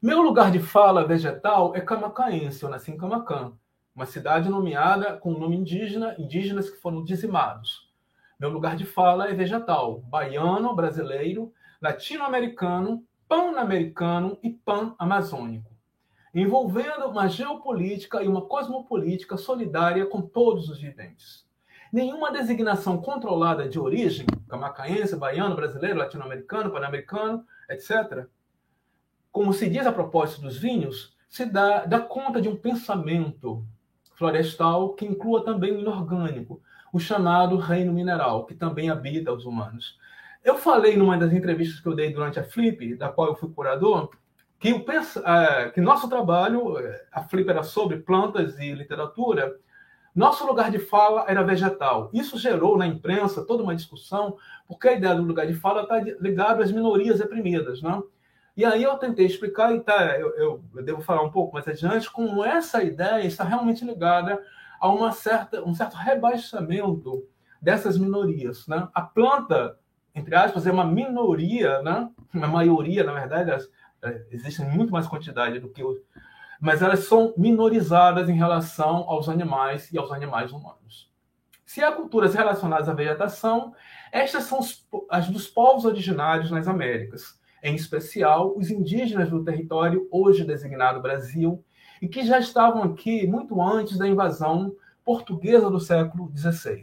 Meu 0.00 0.22
lugar 0.22 0.52
de 0.52 0.60
fala 0.60 1.04
vegetal 1.04 1.74
é 1.74 1.80
camacaense, 1.80 2.62
eu 2.62 2.68
nasci 2.68 2.92
em 2.92 2.96
Camacan, 2.96 3.52
uma 3.96 4.06
cidade 4.06 4.48
nomeada 4.48 5.16
com 5.16 5.32
o 5.32 5.38
nome 5.40 5.56
indígena, 5.56 6.14
indígenas 6.18 6.70
que 6.70 6.76
foram 6.76 7.02
dizimados. 7.02 7.90
Meu 8.38 8.50
lugar 8.50 8.76
de 8.76 8.84
fala 8.84 9.28
é 9.28 9.34
vegetal, 9.34 9.98
baiano, 10.02 10.72
brasileiro, 10.76 11.52
latino-americano, 11.82 13.02
pan-americano 13.28 14.38
e 14.42 14.50
pan-amazônico, 14.50 15.70
envolvendo 16.34 17.06
uma 17.06 17.28
geopolítica 17.28 18.22
e 18.22 18.28
uma 18.28 18.42
cosmopolítica 18.42 19.36
solidária 19.36 20.06
com 20.06 20.22
todos 20.22 20.68
os 20.68 20.80
viventes 20.80 21.46
nenhuma 21.92 22.32
designação 22.32 22.98
controlada 22.98 23.68
de 23.68 23.78
origem, 23.78 24.26
camacaense, 24.48 25.16
baiano, 25.16 25.56
brasileiro, 25.56 25.98
latino-americano, 25.98 26.70
pan-americano, 26.70 27.44
etc., 27.68 28.26
como 29.30 29.52
se 29.52 29.68
diz 29.68 29.86
a 29.86 29.92
propósito 29.92 30.42
dos 30.42 30.58
vinhos, 30.58 31.14
se 31.28 31.44
dá, 31.44 31.84
dá 31.84 32.00
conta 32.00 32.40
de 32.40 32.48
um 32.48 32.56
pensamento 32.56 33.64
florestal 34.14 34.94
que 34.94 35.04
inclua 35.04 35.44
também 35.44 35.72
o 35.72 35.80
inorgânico, 35.80 36.60
o 36.92 36.98
chamado 36.98 37.56
reino 37.58 37.92
mineral, 37.92 38.46
que 38.46 38.54
também 38.54 38.88
habita 38.88 39.32
os 39.32 39.44
humanos. 39.44 39.98
Eu 40.46 40.56
falei 40.56 40.96
numa 40.96 41.18
das 41.18 41.32
entrevistas 41.32 41.80
que 41.80 41.88
eu 41.88 41.94
dei 41.96 42.12
durante 42.12 42.38
a 42.38 42.44
Flip, 42.44 42.94
da 42.94 43.08
qual 43.08 43.26
eu 43.26 43.34
fui 43.34 43.50
curador, 43.50 44.10
que, 44.60 44.72
o, 44.72 44.84
é, 44.88 45.70
que 45.70 45.80
nosso 45.80 46.08
trabalho, 46.08 46.76
a 47.10 47.20
Flip 47.24 47.50
era 47.50 47.64
sobre 47.64 47.96
plantas 47.96 48.56
e 48.60 48.72
literatura, 48.72 49.56
nosso 50.14 50.46
lugar 50.46 50.70
de 50.70 50.78
fala 50.78 51.24
era 51.26 51.42
vegetal. 51.42 52.10
Isso 52.12 52.38
gerou 52.38 52.78
na 52.78 52.86
imprensa 52.86 53.44
toda 53.44 53.64
uma 53.64 53.74
discussão, 53.74 54.36
porque 54.68 54.86
a 54.86 54.92
ideia 54.92 55.16
do 55.16 55.24
lugar 55.24 55.48
de 55.48 55.54
fala 55.54 55.82
está 55.82 55.98
ligada 55.98 56.62
às 56.62 56.70
minorias 56.70 57.18
reprimidas. 57.18 57.82
Né? 57.82 58.00
E 58.56 58.64
aí 58.64 58.84
eu 58.84 58.96
tentei 58.98 59.26
explicar, 59.26 59.74
e 59.74 59.80
tá, 59.80 60.16
eu, 60.16 60.32
eu, 60.36 60.64
eu, 60.76 60.84
devo 60.84 61.00
falar 61.00 61.22
um 61.22 61.32
pouco 61.32 61.54
mais 61.54 61.66
adiante, 61.66 62.08
como 62.08 62.44
essa 62.44 62.84
ideia 62.84 63.26
está 63.26 63.42
realmente 63.42 63.84
ligada 63.84 64.40
a 64.78 64.88
uma 64.88 65.10
certa, 65.10 65.60
um 65.64 65.74
certo 65.74 65.96
rebaixamento 65.96 67.26
dessas 67.60 67.98
minorias. 67.98 68.68
Né? 68.68 68.86
A 68.94 69.02
planta, 69.02 69.76
entre 70.16 70.34
aspas, 70.34 70.66
é 70.66 70.72
uma 70.72 70.84
minoria, 70.84 71.80
né? 71.82 72.08
uma 72.34 72.48
maioria, 72.48 73.04
na 73.04 73.12
verdade, 73.12 73.68
é, 74.02 74.26
existe 74.30 74.62
muito 74.62 74.90
mais 74.90 75.06
quantidade 75.06 75.60
do 75.60 75.68
que 75.68 75.84
os 75.84 75.98
mas 76.58 76.80
elas 76.80 77.00
são 77.00 77.34
minorizadas 77.36 78.30
em 78.30 78.34
relação 78.34 79.04
aos 79.08 79.28
animais 79.28 79.92
e 79.92 79.98
aos 79.98 80.10
animais 80.10 80.52
humanos. 80.52 81.10
Se 81.64 81.82
há 81.82 81.92
culturas 81.92 82.34
relacionadas 82.34 82.88
à 82.88 82.94
vegetação, 82.94 83.74
estas 84.10 84.44
são 84.44 84.60
as 85.10 85.28
dos 85.28 85.46
povos 85.48 85.84
originários 85.84 86.50
nas 86.50 86.66
Américas, 86.66 87.38
em 87.62 87.74
especial 87.74 88.56
os 88.56 88.70
indígenas 88.70 89.28
do 89.28 89.44
território 89.44 90.08
hoje 90.10 90.44
designado 90.44 91.02
Brasil, 91.02 91.62
e 92.00 92.08
que 92.08 92.24
já 92.24 92.38
estavam 92.38 92.82
aqui 92.84 93.26
muito 93.26 93.60
antes 93.60 93.98
da 93.98 94.06
invasão 94.06 94.74
portuguesa 95.04 95.68
do 95.70 95.80
século 95.80 96.32
XVI. 96.34 96.82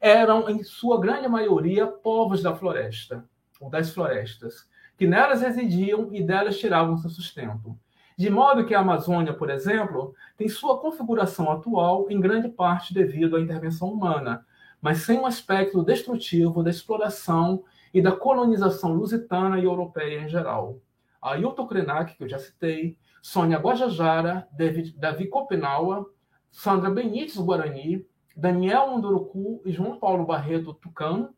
Eram, 0.00 0.48
em 0.48 0.62
sua 0.62 1.00
grande 1.00 1.28
maioria, 1.28 1.86
povos 1.86 2.42
da 2.42 2.54
floresta, 2.54 3.24
ou 3.60 3.70
das 3.70 3.90
florestas, 3.90 4.68
que 4.96 5.06
nelas 5.06 5.42
residiam 5.42 6.08
e 6.12 6.22
delas 6.22 6.58
tiravam 6.58 6.96
seu 6.96 7.10
sustento 7.10 7.78
de 8.16 8.30
modo 8.30 8.64
que 8.64 8.74
a 8.74 8.80
Amazônia, 8.80 9.34
por 9.34 9.50
exemplo, 9.50 10.14
tem 10.38 10.48
sua 10.48 10.78
configuração 10.78 11.52
atual 11.52 12.06
em 12.08 12.18
grande 12.18 12.48
parte 12.48 12.94
devido 12.94 13.36
à 13.36 13.40
intervenção 13.40 13.92
humana, 13.92 14.46
mas 14.80 15.02
sem 15.02 15.18
um 15.18 15.26
aspecto 15.26 15.82
destrutivo 15.82 16.62
da 16.62 16.70
exploração 16.70 17.62
e 17.92 18.00
da 18.00 18.12
colonização 18.12 18.94
lusitana 18.94 19.58
e 19.58 19.64
europeia 19.64 20.20
em 20.20 20.28
geral. 20.28 20.78
Ailton 21.20 21.66
Krenak, 21.66 22.16
que 22.16 22.24
eu 22.24 22.28
já 22.28 22.38
citei, 22.38 22.96
Sônia 23.20 23.58
Guajajara, 23.58 24.48
Davi 24.96 25.26
Kopenawa, 25.26 26.06
Sandra 26.50 26.88
Benites 26.88 27.36
Guarani, 27.36 28.06
Daniel 28.36 28.90
Munduruku 28.90 29.62
e 29.64 29.72
João 29.72 29.98
Paulo 29.98 30.26
Barreto 30.26 30.74
Tucano, 30.74 31.34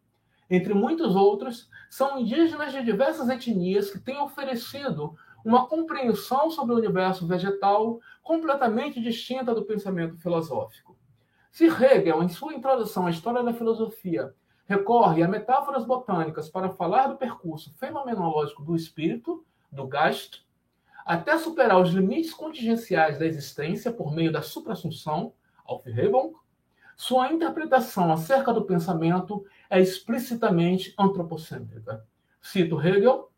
entre 0.50 0.74
muitos 0.74 1.14
outros, 1.14 1.70
são 1.88 2.18
indígenas 2.18 2.72
de 2.72 2.82
diversas 2.82 3.28
etnias 3.28 3.90
que 3.90 4.00
têm 4.00 4.18
oferecido 4.18 5.14
uma 5.44 5.66
compreensão 5.66 6.50
sobre 6.50 6.74
o 6.74 6.78
universo 6.78 7.26
vegetal 7.26 8.00
completamente 8.22 9.00
distinta 9.00 9.54
do 9.54 9.64
pensamento 9.64 10.18
filosófico. 10.18 10.98
Se 11.52 11.66
Hegel, 11.66 12.22
em 12.22 12.28
sua 12.28 12.54
introdução 12.54 13.06
à 13.06 13.10
história 13.10 13.44
da 13.44 13.54
filosofia, 13.54 14.34
recorre 14.66 15.22
a 15.22 15.28
metáforas 15.28 15.84
botânicas 15.84 16.50
para 16.50 16.70
falar 16.70 17.06
do 17.06 17.16
percurso 17.16 17.72
fenomenológico 17.78 18.64
do 18.64 18.74
espírito, 18.74 19.44
do 19.70 19.86
Geist, 19.88 20.44
até 21.06 21.38
superar 21.38 21.80
os 21.80 21.90
limites 21.90 22.34
contingenciais 22.34 23.18
da 23.18 23.24
existência 23.24 23.92
por 23.92 24.12
meio 24.12 24.32
da 24.32 24.42
suprassunção, 24.42 25.32
Aufhebung, 25.64 26.34
sua 27.00 27.32
interpretação 27.32 28.12
acerca 28.12 28.52
do 28.52 28.64
pensamento 28.64 29.46
é 29.70 29.80
explicitamente 29.80 30.92
antropocêntrica. 30.98 32.04
Cito 32.42 32.84
Hegel: 32.84 33.30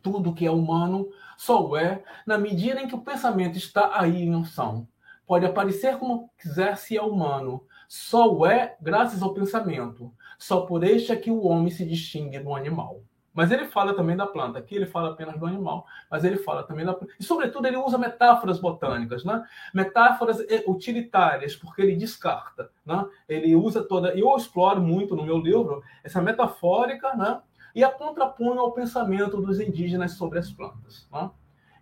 tudo 0.00 0.32
que 0.32 0.46
é 0.46 0.50
humano 0.52 1.08
só 1.36 1.66
o 1.66 1.76
é 1.76 2.04
na 2.24 2.38
medida 2.38 2.80
em 2.80 2.86
que 2.86 2.94
o 2.94 3.00
pensamento 3.00 3.58
está 3.58 4.00
aí 4.00 4.22
em 4.22 4.40
ação. 4.40 4.86
Pode 5.26 5.44
aparecer 5.44 5.98
como 5.98 6.30
quiser 6.38 6.76
se 6.76 6.96
é 6.96 7.02
humano, 7.02 7.66
só 7.88 8.32
o 8.32 8.46
é 8.46 8.76
graças 8.80 9.20
ao 9.20 9.34
pensamento. 9.34 10.14
Só 10.38 10.60
por 10.60 10.84
este 10.84 11.10
é 11.10 11.16
que 11.16 11.30
o 11.30 11.42
homem 11.44 11.72
se 11.72 11.84
distingue 11.84 12.38
do 12.38 12.54
animal. 12.54 13.02
Mas 13.36 13.52
ele 13.52 13.66
fala 13.66 13.94
também 13.94 14.16
da 14.16 14.26
planta. 14.26 14.58
Aqui 14.58 14.74
ele 14.74 14.86
fala 14.86 15.10
apenas 15.10 15.38
do 15.38 15.44
animal, 15.44 15.86
mas 16.10 16.24
ele 16.24 16.38
fala 16.38 16.62
também 16.62 16.86
da 16.86 16.94
planta. 16.94 17.12
E, 17.20 17.22
sobretudo, 17.22 17.66
ele 17.66 17.76
usa 17.76 17.98
metáforas 17.98 18.58
botânicas, 18.58 19.24
né? 19.24 19.44
metáforas 19.74 20.38
utilitárias, 20.66 21.54
porque 21.54 21.82
ele 21.82 21.96
descarta. 21.96 22.70
Né? 22.84 23.04
Ele 23.28 23.54
usa 23.54 23.82
toda. 23.82 24.18
Eu 24.18 24.34
exploro 24.34 24.80
muito 24.80 25.14
no 25.14 25.22
meu 25.22 25.36
livro 25.36 25.82
essa 26.02 26.22
metafórica 26.22 27.14
né? 27.14 27.42
e 27.74 27.84
a 27.84 27.90
contrapunha 27.90 28.58
ao 28.58 28.72
pensamento 28.72 29.38
dos 29.38 29.60
indígenas 29.60 30.12
sobre 30.12 30.38
as 30.38 30.50
plantas. 30.50 31.06
Né? 31.12 31.30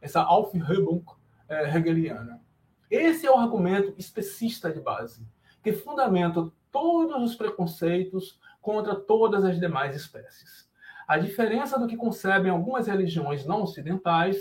Essa 0.02 0.22
Aufhebung 0.22 1.05
é, 1.48 1.76
hegeliana. 1.76 2.43
Esse 2.90 3.28
é 3.28 3.31
o 3.31 3.39
argumento 3.39 3.94
especista 3.97 4.72
de 4.72 4.81
base, 4.81 5.24
que 5.62 5.72
fundamenta 5.72 6.51
todos 6.72 7.22
os 7.22 7.36
preconceitos 7.36 8.40
contra 8.60 8.97
todas 8.97 9.44
as 9.44 9.60
demais 9.60 9.94
espécies. 9.94 10.64
A 11.06 11.18
diferença 11.18 11.78
do 11.78 11.86
que 11.86 11.97
concebem 11.97 12.51
algumas 12.51 12.86
religiões 12.86 13.44
não 13.44 13.62
ocidentais, 13.62 14.36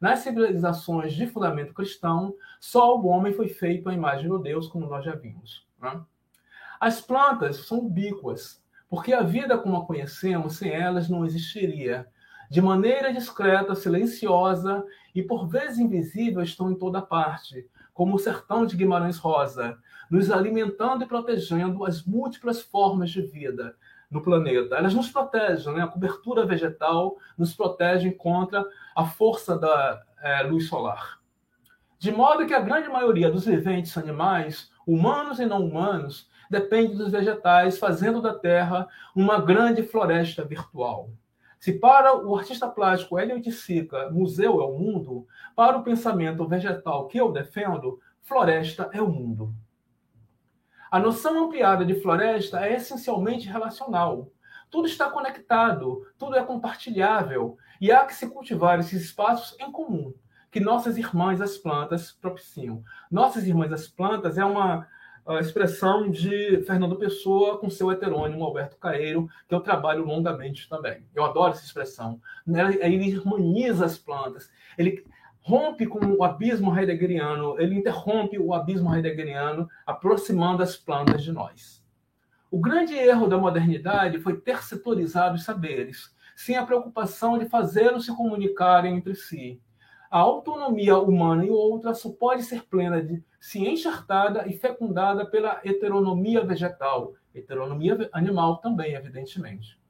nas 0.00 0.20
civilizações 0.20 1.12
de 1.12 1.26
fundamento 1.26 1.74
cristão, 1.74 2.34
só 2.60 2.96
o 2.96 3.06
homem 3.06 3.32
foi 3.32 3.48
feito 3.48 3.88
à 3.88 3.94
imagem 3.94 4.28
do 4.28 4.38
Deus, 4.38 4.68
como 4.68 4.86
nós 4.86 5.04
já 5.04 5.14
vimos. 5.14 5.66
Né? 5.80 6.00
As 6.80 7.00
plantas 7.00 7.66
são 7.66 7.78
ubíquas, 7.78 8.62
porque 8.88 9.12
a 9.12 9.22
vida 9.22 9.58
como 9.58 9.76
a 9.76 9.86
conhecemos, 9.86 10.56
sem 10.56 10.70
elas 10.70 11.08
não 11.08 11.24
existiria. 11.24 12.06
De 12.50 12.62
maneira 12.62 13.12
discreta, 13.12 13.74
silenciosa 13.74 14.84
e 15.14 15.22
por 15.22 15.48
vezes 15.48 15.78
invisível, 15.78 16.42
estão 16.42 16.70
em 16.70 16.74
toda 16.74 17.02
parte, 17.02 17.68
como 17.92 18.14
o 18.14 18.18
sertão 18.18 18.64
de 18.64 18.76
Guimarães 18.76 19.18
Rosa, 19.18 19.76
nos 20.08 20.30
alimentando 20.30 21.04
e 21.04 21.06
protegendo 21.06 21.84
as 21.84 22.04
múltiplas 22.04 22.62
formas 22.62 23.10
de 23.10 23.20
vida, 23.20 23.76
no 24.10 24.22
planeta. 24.22 24.76
Elas 24.76 24.94
nos 24.94 25.10
protegem, 25.10 25.74
né? 25.74 25.82
a 25.82 25.88
cobertura 25.88 26.46
vegetal 26.46 27.16
nos 27.36 27.54
protege 27.54 28.10
contra 28.12 28.64
a 28.96 29.04
força 29.04 29.58
da 29.58 30.02
é, 30.22 30.42
luz 30.42 30.68
solar. 30.68 31.18
De 31.98 32.12
modo 32.12 32.46
que 32.46 32.54
a 32.54 32.60
grande 32.60 32.88
maioria 32.88 33.30
dos 33.30 33.44
viventes 33.44 33.96
animais, 33.98 34.70
humanos 34.86 35.40
e 35.40 35.46
não 35.46 35.64
humanos, 35.64 36.30
depende 36.48 36.96
dos 36.96 37.10
vegetais, 37.10 37.78
fazendo 37.78 38.22
da 38.22 38.32
Terra 38.32 38.88
uma 39.14 39.40
grande 39.40 39.82
floresta 39.82 40.44
virtual. 40.44 41.10
Se 41.58 41.72
para 41.72 42.16
o 42.16 42.36
artista 42.36 42.68
plástico 42.68 43.18
Elliot 43.18 43.50
Sica, 43.50 44.10
museu 44.10 44.60
é 44.60 44.64
o 44.64 44.78
mundo, 44.78 45.26
para 45.56 45.76
o 45.76 45.82
pensamento 45.82 46.46
vegetal 46.46 47.08
que 47.08 47.18
eu 47.18 47.32
defendo, 47.32 48.00
floresta 48.22 48.88
é 48.92 49.02
o 49.02 49.08
mundo. 49.08 49.52
A 50.90 50.98
noção 50.98 51.44
ampliada 51.44 51.84
de 51.84 52.00
floresta 52.00 52.64
é 52.64 52.76
essencialmente 52.76 53.46
relacional. 53.46 54.30
Tudo 54.70 54.86
está 54.88 55.10
conectado, 55.10 56.06
tudo 56.18 56.36
é 56.36 56.42
compartilhável, 56.42 57.58
e 57.78 57.92
há 57.92 58.06
que 58.06 58.14
se 58.14 58.26
cultivar 58.28 58.78
esses 58.80 59.02
espaços 59.02 59.54
em 59.60 59.70
comum, 59.70 60.14
que 60.50 60.60
nossas 60.60 60.96
irmãs 60.96 61.42
as 61.42 61.58
plantas 61.58 62.12
propiciam. 62.12 62.82
Nossas 63.10 63.46
irmãs 63.46 63.70
as 63.70 63.86
plantas 63.86 64.38
é 64.38 64.44
uma 64.44 64.86
expressão 65.40 66.10
de 66.10 66.62
Fernando 66.62 66.96
Pessoa 66.96 67.58
com 67.58 67.68
seu 67.68 67.92
heterônimo 67.92 68.42
Alberto 68.42 68.78
Caeiro, 68.78 69.28
que 69.46 69.54
eu 69.54 69.60
trabalho 69.60 70.06
longamente 70.06 70.66
também. 70.70 71.04
Eu 71.14 71.22
adoro 71.22 71.52
essa 71.52 71.66
expressão. 71.66 72.18
Ele 72.46 73.14
harmoniza 73.14 73.84
as 73.84 73.98
plantas, 73.98 74.50
ele 74.78 75.04
rompe 75.48 75.86
com 75.86 75.98
o 76.04 76.22
abismo 76.22 76.78
heideggeriano, 76.78 77.58
ele 77.58 77.74
interrompe 77.74 78.38
o 78.38 78.52
abismo 78.52 78.94
heideggeriano, 78.94 79.66
aproximando 79.86 80.62
as 80.62 80.76
plantas 80.76 81.22
de 81.22 81.32
nós. 81.32 81.82
O 82.50 82.60
grande 82.60 82.92
erro 82.92 83.26
da 83.26 83.38
modernidade 83.38 84.18
foi 84.18 84.38
ter 84.38 84.62
setorizado 84.62 85.36
os 85.36 85.44
saberes, 85.44 86.14
sem 86.36 86.54
a 86.58 86.66
preocupação 86.66 87.38
de 87.38 87.48
fazê-los 87.48 88.04
se 88.04 88.14
comunicarem 88.14 88.96
entre 88.96 89.14
si. 89.14 89.58
A 90.10 90.18
autonomia 90.18 90.98
humana 90.98 91.46
e 91.46 91.50
outra 91.50 91.94
só 91.94 92.10
pode 92.10 92.42
ser 92.42 92.64
plena 92.64 93.02
de 93.02 93.24
se 93.40 93.58
enxertada 93.66 94.46
e 94.46 94.52
fecundada 94.52 95.24
pela 95.24 95.62
heteronomia 95.64 96.44
vegetal, 96.44 97.14
heteronomia 97.34 98.06
animal 98.12 98.58
também, 98.58 98.92
evidentemente. 98.92 99.80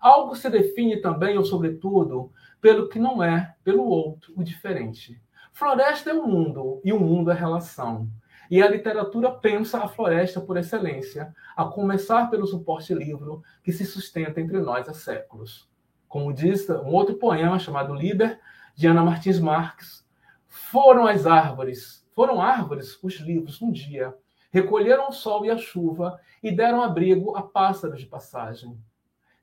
Algo 0.00 0.34
se 0.34 0.48
define 0.50 1.00
também, 1.00 1.36
ou 1.36 1.44
sobretudo, 1.44 2.32
pelo 2.60 2.88
que 2.88 2.98
não 2.98 3.22
é, 3.22 3.54
pelo 3.62 3.84
outro, 3.84 4.32
o 4.36 4.42
diferente. 4.42 5.20
Floresta 5.52 6.10
é 6.10 6.14
o 6.14 6.26
mundo 6.26 6.80
e 6.84 6.92
o 6.92 7.00
mundo 7.00 7.30
é 7.30 7.34
relação. 7.34 8.08
E 8.50 8.62
a 8.62 8.68
literatura 8.68 9.30
pensa 9.30 9.78
a 9.78 9.88
floresta 9.88 10.40
por 10.40 10.56
excelência, 10.56 11.34
a 11.56 11.64
começar 11.64 12.30
pelo 12.30 12.46
suporte 12.46 12.94
livro 12.94 13.42
que 13.62 13.72
se 13.72 13.84
sustenta 13.84 14.40
entre 14.40 14.60
nós 14.60 14.88
há 14.88 14.94
séculos. 14.94 15.68
Como 16.08 16.32
diz 16.32 16.68
um 16.68 16.92
outro 16.92 17.16
poema 17.16 17.58
chamado 17.58 17.94
Liber, 17.94 18.38
de 18.74 18.86
Ana 18.86 19.02
Martins 19.02 19.40
Marques, 19.40 20.06
foram 20.46 21.06
as 21.06 21.26
árvores, 21.26 22.06
foram 22.14 22.40
árvores 22.40 22.98
os 23.02 23.14
livros 23.14 23.60
um 23.60 23.72
dia, 23.72 24.14
recolheram 24.50 25.08
o 25.08 25.12
sol 25.12 25.44
e 25.44 25.50
a 25.50 25.56
chuva 25.56 26.20
e 26.42 26.50
deram 26.50 26.82
abrigo 26.82 27.36
a 27.36 27.42
pássaros 27.42 28.00
de 28.00 28.06
passagem. 28.06 28.78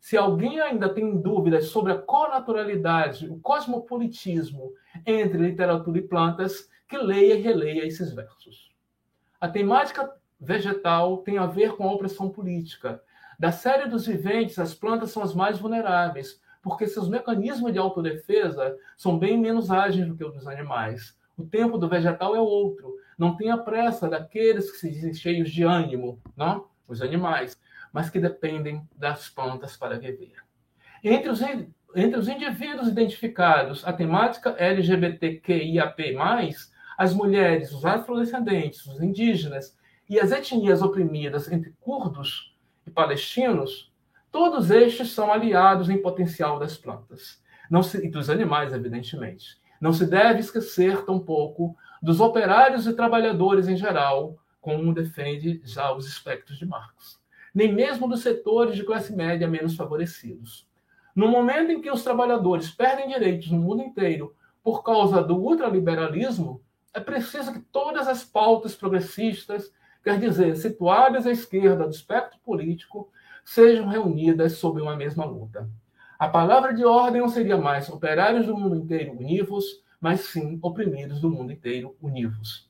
Se 0.04 0.18
alguém 0.18 0.60
ainda 0.60 0.90
tem 0.90 1.16
dúvidas 1.16 1.68
sobre 1.68 1.94
a 1.94 1.98
conaturalidade, 1.98 3.30
o 3.30 3.40
cosmopolitismo 3.40 4.74
entre 5.06 5.38
literatura 5.38 5.98
e 5.98 6.02
plantas, 6.02 6.70
que 6.90 6.98
leia 6.98 7.36
e 7.36 7.42
releia 7.42 7.88
esses 7.88 8.12
versos. 8.12 8.70
A 9.40 9.48
temática 9.48 10.14
vegetal 10.38 11.20
tem 11.20 11.38
a 11.38 11.46
ver 11.46 11.78
com 11.78 11.88
a 11.88 11.94
opressão 11.94 12.30
política. 12.30 13.02
Da 13.40 13.54
série 13.54 13.88
dos 13.88 14.06
viventes, 14.06 14.60
as 14.60 14.74
plantas 14.74 15.10
são 15.12 15.24
as 15.24 15.34
mais 15.34 15.58
vulneráveis, 15.58 16.38
porque 16.62 16.86
seus 16.86 17.08
mecanismos 17.08 17.72
de 17.72 17.80
autodefesa 17.80 18.78
são 18.98 19.18
bem 19.18 19.38
menos 19.38 19.72
ágeis 19.72 20.06
do 20.06 20.18
que 20.18 20.26
os 20.26 20.34
dos 20.34 20.48
animais. 20.48 21.18
O 21.38 21.46
tempo 21.46 21.78
do 21.78 21.88
vegetal 21.88 22.36
é 22.36 22.42
outro. 22.42 22.94
Não 23.18 23.38
tem 23.38 23.52
a 23.52 23.58
pressa 23.58 24.10
daqueles 24.10 24.70
que 24.70 24.80
se 24.80 24.92
dizem 24.92 25.14
cheios 25.14 25.50
de 25.50 25.64
ânimo, 25.64 26.22
não? 26.36 26.68
os 26.88 27.02
animais 27.02 27.58
mas 27.94 28.10
que 28.10 28.20
dependem 28.20 28.86
das 28.98 29.30
plantas 29.30 29.78
para 29.78 30.00
viver. 30.00 30.34
Entre 31.04 31.30
os, 31.30 31.42
entre 31.42 32.20
os 32.20 32.28
indivíduos 32.28 32.88
identificados, 32.88 33.86
a 33.86 33.94
temática 33.94 34.56
LGBTQIAP+, 34.58 36.16
as 36.98 37.14
mulheres, 37.14 37.72
os 37.72 37.86
afrodescendentes, 37.86 38.86
os 38.88 39.00
indígenas 39.00 39.78
e 40.10 40.20
as 40.20 40.32
etnias 40.32 40.82
oprimidas 40.82 41.52
entre 41.52 41.76
curdos 41.80 42.58
e 42.86 42.90
palestinos, 42.90 43.94
todos 44.32 44.72
estes 44.72 45.12
são 45.12 45.32
aliados 45.32 45.90
em 45.90 46.02
potencial 46.02 46.58
das 46.58 46.76
plantas. 46.76 47.42
Se, 47.84 48.06
e 48.06 48.10
dos 48.10 48.30
animais, 48.30 48.74
evidentemente. 48.74 49.58
Não 49.80 49.94
se 49.94 50.06
deve 50.06 50.40
esquecer, 50.40 51.04
tampouco, 51.06 51.76
dos 52.02 52.20
operários 52.20 52.86
e 52.86 52.94
trabalhadores 52.94 53.68
em 53.68 53.76
geral, 53.76 54.38
como 54.62 54.94
defende 54.94 55.62
já 55.64 55.92
os 55.92 56.08
espectros 56.08 56.58
de 56.58 56.66
Marx 56.66 57.23
nem 57.54 57.72
mesmo 57.72 58.08
dos 58.08 58.22
setores 58.22 58.76
de 58.76 58.84
classe 58.84 59.14
média 59.14 59.48
menos 59.48 59.76
favorecidos. 59.76 60.68
No 61.16 61.28
momento 61.28 61.72
em 61.72 61.82
que 61.82 61.92
os 61.92 62.04
trabalhadores 62.04 62.72
perdem 62.72 63.08
direitos 63.08 63.52
no 63.52 63.60
mundo 63.60 63.84
inteiro 63.84 64.36
por 64.64 64.82
causa 64.82 65.22
do 65.22 65.38
ultraliberalismo, 65.38 66.62
é 66.94 67.00
preciso 67.00 67.54
que 67.54 67.60
todas 67.60 68.08
as 68.08 68.24
pautas 68.24 68.76
progressistas, 68.76 69.72
quer 70.04 70.20
dizer, 70.20 70.56
situadas 70.56 71.28
à 71.28 71.32
esquerda 71.32 71.86
do 71.86 71.92
espectro 71.92 72.40
político, 72.44 73.12
sejam 73.44 73.88
reunidas 73.88 74.54
sob 74.54 74.82
uma 74.82 74.96
mesma 74.96 75.26
luta. 75.26 75.70
A 76.18 76.28
palavra 76.30 76.74
de 76.74 76.86
ordem 76.86 77.22
não 77.22 77.28
seria 77.28 77.58
mais 77.58 77.90
operários 77.90 78.46
do 78.46 78.56
mundo 78.56 78.76
inteiro 78.76 79.12
univos, 79.12 79.84
mas 80.00 80.22
sim 80.22 80.58
oprimidos 80.62 81.20
do 81.20 81.30
mundo 81.30 81.52
inteiro 81.52 81.96
univos. 82.02 82.70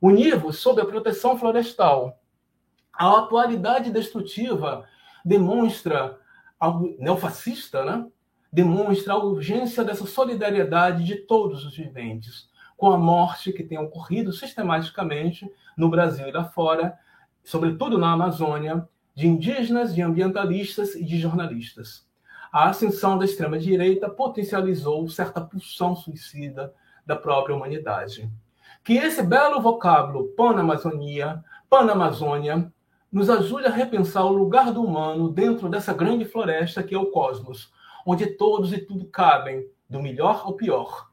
Univos 0.00 0.58
sob 0.58 0.80
a 0.80 0.86
proteção 0.86 1.38
florestal, 1.38 2.17
a 2.98 3.18
atualidade 3.18 3.92
destrutiva 3.92 4.84
demonstra 5.24 6.18
algo 6.58 6.96
neofascista, 6.98 7.84
né? 7.84 8.06
demonstra 8.52 9.12
a 9.12 9.22
urgência 9.22 9.84
dessa 9.84 10.06
solidariedade 10.06 11.04
de 11.04 11.16
todos 11.16 11.64
os 11.64 11.76
viventes 11.76 12.48
com 12.76 12.90
a 12.92 12.96
morte 12.96 13.52
que 13.52 13.62
tem 13.62 13.78
ocorrido 13.78 14.32
sistematicamente 14.32 15.50
no 15.76 15.88
Brasil 15.88 16.28
e 16.28 16.32
lá 16.32 16.44
fora, 16.44 16.96
sobretudo 17.44 17.98
na 17.98 18.12
Amazônia, 18.12 18.88
de 19.14 19.26
indígenas, 19.26 19.94
de 19.94 20.00
ambientalistas 20.00 20.94
e 20.94 21.04
de 21.04 21.18
jornalistas. 21.18 22.06
A 22.52 22.68
ascensão 22.68 23.18
da 23.18 23.24
extrema-direita 23.24 24.08
potencializou 24.08 25.08
certa 25.08 25.40
pulsão 25.40 25.94
suicida 25.94 26.72
da 27.04 27.16
própria 27.16 27.54
humanidade. 27.54 28.30
Que 28.84 28.94
esse 28.94 29.22
belo 29.22 29.60
vocábulo 29.60 30.28
Panamazonia, 30.36 31.44
Panamazônia, 31.68 32.72
nos 33.10 33.30
ajude 33.30 33.66
a 33.66 33.70
repensar 33.70 34.24
o 34.24 34.32
lugar 34.32 34.72
do 34.72 34.82
humano 34.82 35.30
dentro 35.30 35.68
dessa 35.68 35.94
grande 35.94 36.24
floresta 36.24 36.82
que 36.82 36.94
é 36.94 36.98
o 36.98 37.10
cosmos, 37.10 37.72
onde 38.06 38.26
todos 38.26 38.72
e 38.72 38.78
tudo 38.78 39.06
cabem, 39.06 39.66
do 39.88 40.02
melhor 40.02 40.42
ao 40.44 40.54
pior. 40.54 41.10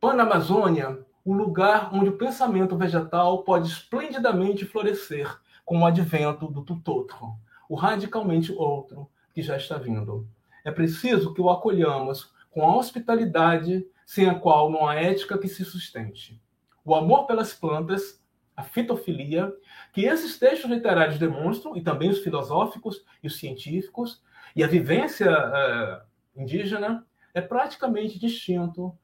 Panamazônia, 0.00 1.04
o 1.24 1.32
lugar 1.32 1.90
onde 1.92 2.10
o 2.10 2.16
pensamento 2.16 2.76
vegetal 2.76 3.42
pode 3.42 3.68
esplendidamente 3.68 4.64
florescer 4.64 5.38
com 5.64 5.80
o 5.80 5.86
advento 5.86 6.46
do 6.46 6.62
tutotro, 6.62 7.34
o 7.68 7.74
radicalmente 7.74 8.52
outro 8.52 9.10
que 9.34 9.42
já 9.42 9.56
está 9.56 9.76
vindo. 9.76 10.26
É 10.64 10.70
preciso 10.70 11.34
que 11.34 11.40
o 11.40 11.50
acolhamos 11.50 12.32
com 12.50 12.64
a 12.64 12.76
hospitalidade 12.76 13.86
sem 14.06 14.28
a 14.30 14.34
qual 14.34 14.70
não 14.70 14.86
há 14.86 14.94
ética 14.94 15.36
que 15.36 15.48
se 15.48 15.64
sustente. 15.64 16.40
O 16.84 16.94
amor 16.94 17.26
pelas 17.26 17.52
plantas, 17.52 18.22
a 18.56 18.62
fitofilia, 18.62 19.52
que 19.92 20.06
esses 20.06 20.38
textos 20.38 20.70
literários 20.70 21.18
demonstram, 21.18 21.76
e 21.76 21.82
também 21.82 22.08
os 22.08 22.20
filosóficos 22.20 23.04
e 23.22 23.26
os 23.26 23.36
científicos, 23.36 24.22
e 24.54 24.64
a 24.64 24.66
vivência 24.66 25.30
uh, 25.30 26.40
indígena, 26.40 27.06
é 27.34 27.40
praticamente 27.42 28.18
distinto 28.18 28.96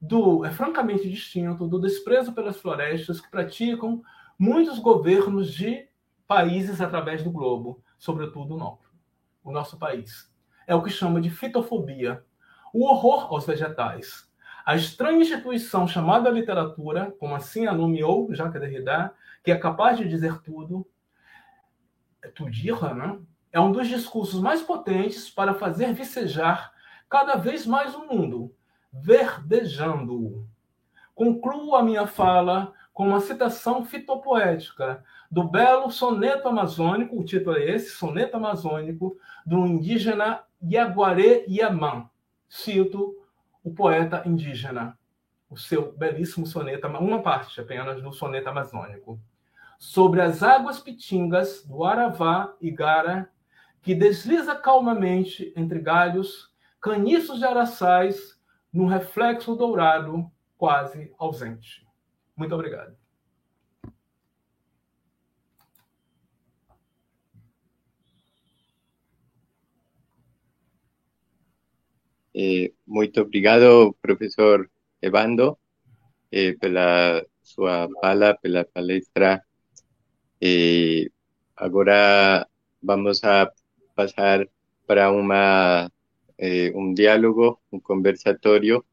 do, 0.00 0.44
é 0.44 0.50
francamente 0.50 1.08
distinto 1.08 1.68
do 1.68 1.78
desprezo 1.78 2.32
pelas 2.32 2.56
florestas 2.58 3.20
que 3.20 3.30
praticam 3.30 4.02
muitos 4.38 4.78
governos 4.78 5.52
de 5.52 5.88
países 6.26 6.80
através 6.80 7.22
do 7.22 7.30
globo, 7.30 7.82
sobretudo 7.98 8.54
o 8.54 8.58
nosso, 8.58 8.90
o 9.44 9.52
nosso 9.52 9.78
país. 9.78 10.32
É 10.66 10.74
o 10.74 10.82
que 10.82 10.90
chama 10.90 11.20
de 11.20 11.30
fitofobia, 11.30 12.24
o 12.72 12.86
horror 12.86 13.32
aos 13.32 13.46
vegetais. 13.46 14.28
A 14.66 14.74
estranha 14.74 15.20
instituição 15.20 15.86
chamada 15.86 16.28
literatura, 16.28 17.14
como 17.20 17.36
assim 17.36 17.68
a 17.68 17.72
nomeou 17.72 18.34
Jacques 18.34 18.60
Derrida, 18.60 19.14
que 19.44 19.52
é 19.52 19.56
capaz 19.56 19.96
de 19.96 20.08
dizer 20.08 20.42
tudo, 20.42 20.84
tudo 22.34 22.50
né? 22.96 23.16
é 23.52 23.60
um 23.60 23.70
dos 23.70 23.86
discursos 23.86 24.40
mais 24.40 24.62
potentes 24.62 25.30
para 25.30 25.54
fazer 25.54 25.94
vicejar 25.94 26.72
cada 27.08 27.36
vez 27.36 27.64
mais 27.64 27.94
o 27.94 28.06
mundo, 28.06 28.52
verdejando-o. 28.92 30.44
Concluo 31.14 31.76
a 31.76 31.82
minha 31.84 32.08
fala 32.08 32.72
com 32.92 33.06
uma 33.06 33.20
citação 33.20 33.84
fitopoética 33.84 35.04
do 35.30 35.44
belo 35.44 35.92
soneto 35.92 36.48
amazônico, 36.48 37.20
o 37.20 37.24
título 37.24 37.56
é 37.56 37.70
esse, 37.70 37.90
soneto 37.90 38.36
amazônico, 38.36 39.16
do 39.46 39.64
indígena 39.64 40.42
Yaguaré 40.60 41.44
Yaman. 41.46 42.10
Cito 42.48 43.14
o 43.66 43.74
poeta 43.74 44.22
indígena, 44.24 44.96
o 45.50 45.56
seu 45.56 45.90
belíssimo 45.90 46.46
soneto, 46.46 46.86
uma 46.86 47.20
parte 47.20 47.60
apenas 47.60 48.00
do 48.00 48.12
soneto 48.12 48.48
amazônico. 48.48 49.20
Sobre 49.76 50.20
as 50.22 50.40
águas 50.40 50.78
pitingas 50.78 51.64
do 51.64 51.84
Aravá 51.84 52.54
e 52.60 52.70
Gara, 52.70 53.28
que 53.82 53.92
desliza 53.92 54.54
calmamente 54.54 55.52
entre 55.56 55.80
galhos, 55.80 56.54
caniços 56.80 57.40
de 57.40 57.44
araçais, 57.44 58.40
num 58.72 58.86
reflexo 58.86 59.56
dourado 59.56 60.30
quase 60.56 61.12
ausente. 61.18 61.84
Muito 62.36 62.54
obrigado. 62.54 62.96
Eh, 72.38 72.74
muito 72.84 73.22
obrigado, 73.22 73.96
professor 74.02 74.70
Evando, 75.00 75.58
eh, 76.30 76.54
pela 76.60 77.24
sua 77.40 77.88
fala, 78.02 78.36
pela 78.36 78.62
palestra. 78.66 79.42
Eh, 80.38 81.08
agora 81.56 82.46
vamos 82.82 83.24
a 83.24 83.50
passar 83.94 84.50
para 84.86 85.10
uma 85.10 85.90
eh, 86.36 86.72
un 86.74 86.94
diálogo, 86.94 87.62
un 87.70 87.80
conversatorio. 87.80 88.84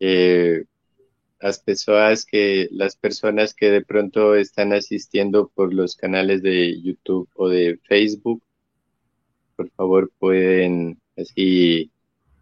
Eh, 0.00 0.64
las 1.40 1.58
personas 1.60 2.24
que 2.24 2.68
las 2.72 2.96
personas 2.96 3.52
que 3.54 3.70
de 3.70 3.84
pronto 3.84 4.34
están 4.36 4.72
asistiendo 4.72 5.48
por 5.54 5.74
los 5.74 5.96
canales 5.96 6.42
de 6.42 6.80
YouTube 6.80 7.28
o 7.34 7.48
de 7.50 7.78
Facebook, 7.84 8.42
por 9.56 9.70
favor 9.72 10.10
pueden 10.18 10.98
así 11.16 11.90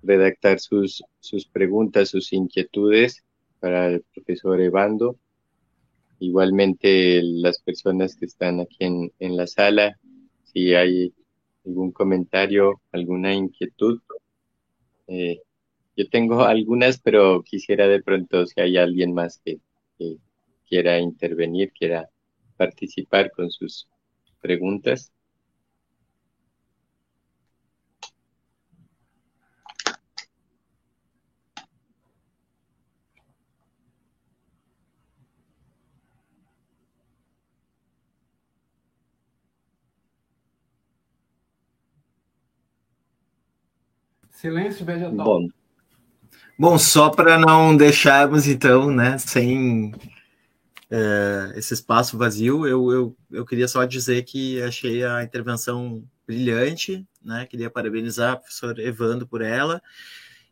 redactar 0.03 0.61
sus, 0.61 1.03
sus 1.21 1.47
preguntas, 1.47 2.11
sus 2.11 2.33
inquietudes 2.33 3.25
para 3.61 3.87
el 3.87 4.05
profesor 4.15 4.61
Evando. 4.61 5.17
Igualmente 6.19 7.21
las 7.23 7.61
personas 7.61 8.17
que 8.17 8.27
están 8.27 8.61
aquí 8.61 8.77
en, 8.81 9.13
en 9.19 9.37
la 9.37 9.47
sala, 9.47 9.99
si 10.45 10.75
hay 10.75 11.13
algún 11.65 11.93
comentario, 11.93 12.81
alguna 12.93 13.35
inquietud. 13.35 14.01
Eh, 15.07 15.41
yo 15.97 16.09
tengo 16.09 16.43
algunas, 16.43 17.01
pero 17.01 17.43
quisiera 17.43 17.87
de 17.87 18.03
pronto 18.03 18.47
si 18.47 18.61
hay 18.61 18.77
alguien 18.77 19.13
más 19.13 19.41
que, 19.45 19.61
que 19.99 20.17
quiera 20.69 20.99
intervenir, 20.99 21.73
quiera 21.73 22.09
participar 22.57 23.31
con 23.31 23.51
sus 23.51 23.89
preguntas. 24.41 25.13
Silêncio 44.43 44.85
vegetal. 44.85 45.25
Bom, 45.25 45.49
bom 46.59 46.77
só 46.77 47.09
para 47.09 47.39
não 47.39 47.77
deixarmos, 47.77 48.49
então, 48.49 48.91
né, 48.91 49.17
sem 49.17 49.95
é, 50.91 51.53
esse 51.55 51.73
espaço 51.73 52.19
vazio, 52.19 52.67
eu, 52.67 52.91
eu, 52.91 53.17
eu 53.31 53.47
queria 53.47 53.69
só 53.69 53.85
dizer 53.85 54.25
que 54.25 54.61
achei 54.61 55.05
a 55.05 55.23
intervenção 55.23 56.03
brilhante, 56.27 57.07
né, 57.25 57.47
queria 57.47 57.71
parabenizar 57.71 58.35
o 58.35 58.39
professor 58.39 58.81
Evando 58.81 59.29
por 59.29 59.43
ela, 59.43 59.81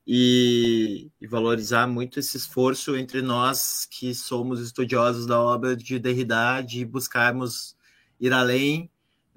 e, 0.06 1.10
e, 1.20 1.26
valorizar 1.26 1.88
muito 1.88 2.20
esse 2.20 2.36
esforço 2.36 2.96
entre 2.96 3.20
nós 3.20 3.88
que 3.90 4.14
somos 4.14 4.60
estudiosos 4.60 5.26
da 5.26 5.40
obra 5.40 5.76
de 5.76 5.98
Derrida, 5.98 6.60
de 6.60 6.84
buscarmos 6.84 7.76
ir 8.20 8.32
além 8.32 8.88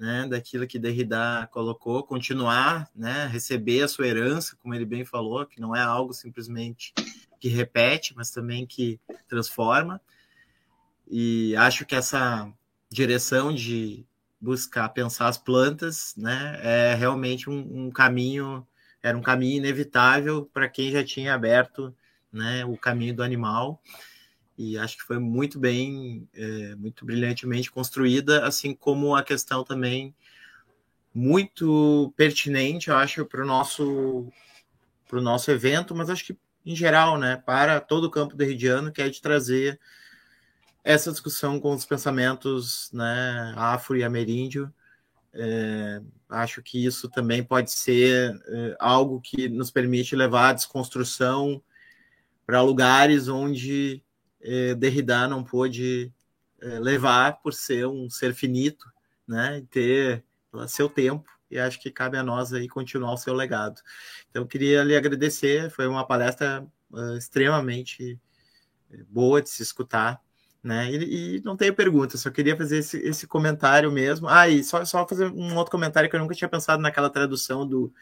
né, 0.03 0.27
daquilo 0.27 0.67
que 0.67 0.77
Derrida 0.77 1.47
colocou, 1.49 2.03
continuar, 2.03 2.89
né, 2.93 3.25
receber 3.27 3.83
a 3.83 3.87
sua 3.87 4.05
herança, 4.05 4.57
como 4.61 4.75
ele 4.75 4.83
bem 4.83 5.05
falou, 5.05 5.45
que 5.45 5.61
não 5.61 5.73
é 5.73 5.79
algo 5.79 6.13
simplesmente 6.13 6.93
que 7.39 7.47
repete, 7.47 8.13
mas 8.13 8.29
também 8.29 8.65
que 8.65 8.99
transforma. 9.29 10.01
E 11.07 11.55
acho 11.55 11.85
que 11.85 11.95
essa 11.95 12.51
direção 12.89 13.55
de 13.55 14.05
buscar 14.41 14.89
pensar 14.89 15.29
as 15.29 15.37
plantas, 15.37 16.13
né, 16.17 16.59
é 16.61 16.95
realmente 16.95 17.49
um, 17.49 17.85
um 17.85 17.89
caminho, 17.89 18.67
era 19.01 19.17
um 19.17 19.21
caminho 19.21 19.59
inevitável 19.59 20.49
para 20.53 20.67
quem 20.67 20.91
já 20.91 21.01
tinha 21.01 21.33
aberto, 21.33 21.95
né, 22.29 22.65
o 22.65 22.75
caminho 22.75 23.15
do 23.15 23.23
animal 23.23 23.81
e 24.57 24.77
acho 24.77 24.97
que 24.97 25.03
foi 25.03 25.19
muito 25.19 25.59
bem, 25.59 26.27
é, 26.33 26.75
muito 26.75 27.05
brilhantemente 27.05 27.71
construída, 27.71 28.45
assim 28.45 28.73
como 28.75 29.15
a 29.15 29.23
questão 29.23 29.63
também 29.63 30.13
muito 31.13 32.13
pertinente, 32.15 32.89
eu 32.89 32.95
acho, 32.95 33.25
para 33.25 33.43
o 33.43 33.47
nosso, 33.47 34.27
pro 35.07 35.21
nosso 35.21 35.51
evento, 35.51 35.95
mas 35.95 36.09
acho 36.09 36.25
que 36.25 36.37
em 36.65 36.75
geral, 36.75 37.17
né, 37.17 37.35
para 37.45 37.79
todo 37.79 38.05
o 38.05 38.11
campo 38.11 38.35
derridiano, 38.35 38.91
que 38.91 39.01
é 39.01 39.09
de 39.09 39.21
trazer 39.21 39.79
essa 40.83 41.11
discussão 41.11 41.59
com 41.59 41.73
os 41.73 41.85
pensamentos 41.85 42.89
né, 42.93 43.53
afro 43.55 43.97
e 43.97 44.03
ameríndio. 44.03 44.73
É, 45.33 46.01
acho 46.29 46.61
que 46.61 46.83
isso 46.85 47.09
também 47.09 47.43
pode 47.43 47.71
ser 47.71 48.39
é, 48.47 48.75
algo 48.79 49.19
que 49.19 49.49
nos 49.49 49.71
permite 49.71 50.15
levar 50.15 50.49
a 50.49 50.53
desconstrução 50.53 51.61
para 52.45 52.61
lugares 52.61 53.27
onde 53.27 54.03
eh, 54.43 54.75
Derrida 54.75 55.27
não 55.27 55.43
pôde 55.43 56.11
eh, 56.61 56.79
levar 56.79 57.41
por 57.41 57.53
ser 57.53 57.87
um 57.87 58.09
ser 58.09 58.33
finito, 58.33 58.85
né, 59.27 59.59
e 59.59 59.61
ter 59.63 60.23
seu 60.67 60.89
tempo. 60.89 61.29
e 61.49 61.59
acho 61.59 61.79
que 61.79 61.91
cabe 61.91 62.17
a 62.17 62.23
nós 62.23 62.53
aí 62.53 62.67
continuar 62.67 63.13
o 63.13 63.17
seu 63.17 63.33
legado. 63.33 63.81
Então, 64.29 64.45
queria 64.45 64.83
lhe 64.83 64.95
agradecer, 64.95 65.69
foi 65.71 65.87
uma 65.87 66.05
palestra 66.05 66.65
uh, 66.91 67.17
extremamente 67.17 68.19
boa 69.09 69.41
de 69.41 69.49
se 69.49 69.63
escutar, 69.63 70.21
né? 70.63 70.91
E, 70.91 71.37
e, 71.37 71.41
não 71.43 71.57
tenho 71.57 71.75
pergunta, 71.75 72.17
só 72.17 72.31
queria 72.31 72.55
fazer 72.57 72.77
esse, 72.79 72.97
esse 72.99 73.27
comentário 73.27 73.91
mesmo. 73.91 74.27
Ah, 74.27 74.47
e 74.49 74.63
só, 74.63 74.85
só 74.85 75.07
fazer 75.07 75.27
um 75.27 75.55
outro 75.55 75.71
comentário 75.71 76.09
que 76.09 76.15
eu 76.15 76.19
nunca 76.19 76.35
tinha 76.35 76.49
pensado 76.49 76.81
naquela 76.81 77.09
tradução 77.09 77.67
do 77.67 77.93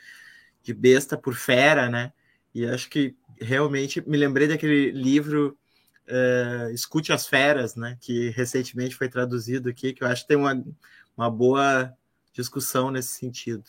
de 0.64 0.74
besta 0.74 1.18
por 1.18 1.34
fera, 1.34 1.90
né? 1.90 2.14
E 2.54 2.66
acho 2.66 2.90
que 2.90 3.16
realmente 3.40 4.02
me 4.08 4.18
lembrei 4.18 4.48
daquele 4.48 4.92
livro 4.92 5.58
uh, 6.08 6.72
Escute 6.72 7.12
as 7.12 7.28
Feras, 7.28 7.76
né? 7.76 7.98
Que 8.00 8.30
recentemente 8.30 8.96
foi 8.96 9.10
traduzido 9.10 9.70
aqui, 9.70 9.94
que 9.94 10.04
eu 10.04 10.08
acho 10.08 10.24
que 10.24 10.30
tem 10.30 10.38
uma, 10.38 10.64
uma 11.16 11.30
boa 11.30 11.94
discussão 12.34 12.92
nesse 12.92 13.10
sentido. 13.10 13.64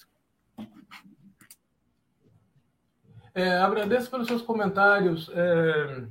É, 3.35 3.57
agradeço 3.59 4.11
pelos 4.11 4.27
seus 4.27 4.43
comentários. 4.43 5.31
É, 5.35 6.05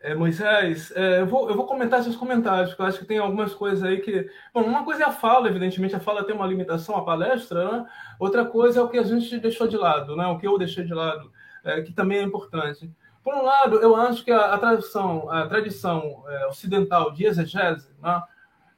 é, 0.00 0.14
Moisés, 0.16 0.92
é, 0.96 1.20
eu, 1.20 1.26
vou, 1.26 1.48
eu 1.48 1.54
vou 1.54 1.64
comentar 1.64 2.02
seus 2.02 2.16
comentários, 2.16 2.70
porque 2.70 2.82
eu 2.82 2.86
acho 2.86 2.98
que 2.98 3.04
tem 3.04 3.18
algumas 3.18 3.54
coisas 3.54 3.84
aí 3.84 4.00
que. 4.00 4.28
Bom, 4.52 4.62
uma 4.62 4.84
coisa 4.84 5.04
é 5.04 5.06
a 5.06 5.12
fala, 5.12 5.48
evidentemente, 5.48 5.94
a 5.94 6.00
fala 6.00 6.24
tem 6.24 6.34
uma 6.34 6.46
limitação, 6.46 6.96
a 6.96 7.04
palestra, 7.04 7.70
né? 7.70 7.86
Outra 8.18 8.44
coisa 8.44 8.80
é 8.80 8.82
o 8.82 8.88
que 8.88 8.98
a 8.98 9.04
gente 9.04 9.38
deixou 9.38 9.68
de 9.68 9.76
lado, 9.76 10.16
né? 10.16 10.26
O 10.26 10.38
que 10.38 10.46
eu 10.46 10.58
deixei 10.58 10.84
de 10.84 10.92
lado, 10.92 11.30
é, 11.62 11.80
que 11.82 11.92
também 11.92 12.18
é 12.18 12.22
importante. 12.22 12.90
Por 13.22 13.34
um 13.34 13.42
lado, 13.42 13.76
eu 13.76 13.94
acho 13.94 14.24
que 14.24 14.30
a, 14.30 14.54
a 14.54 14.58
tradição, 14.58 15.30
a 15.30 15.46
tradição 15.46 16.24
é, 16.26 16.46
ocidental 16.46 17.12
de 17.12 17.24
exegese, 17.24 17.88
né? 18.02 18.22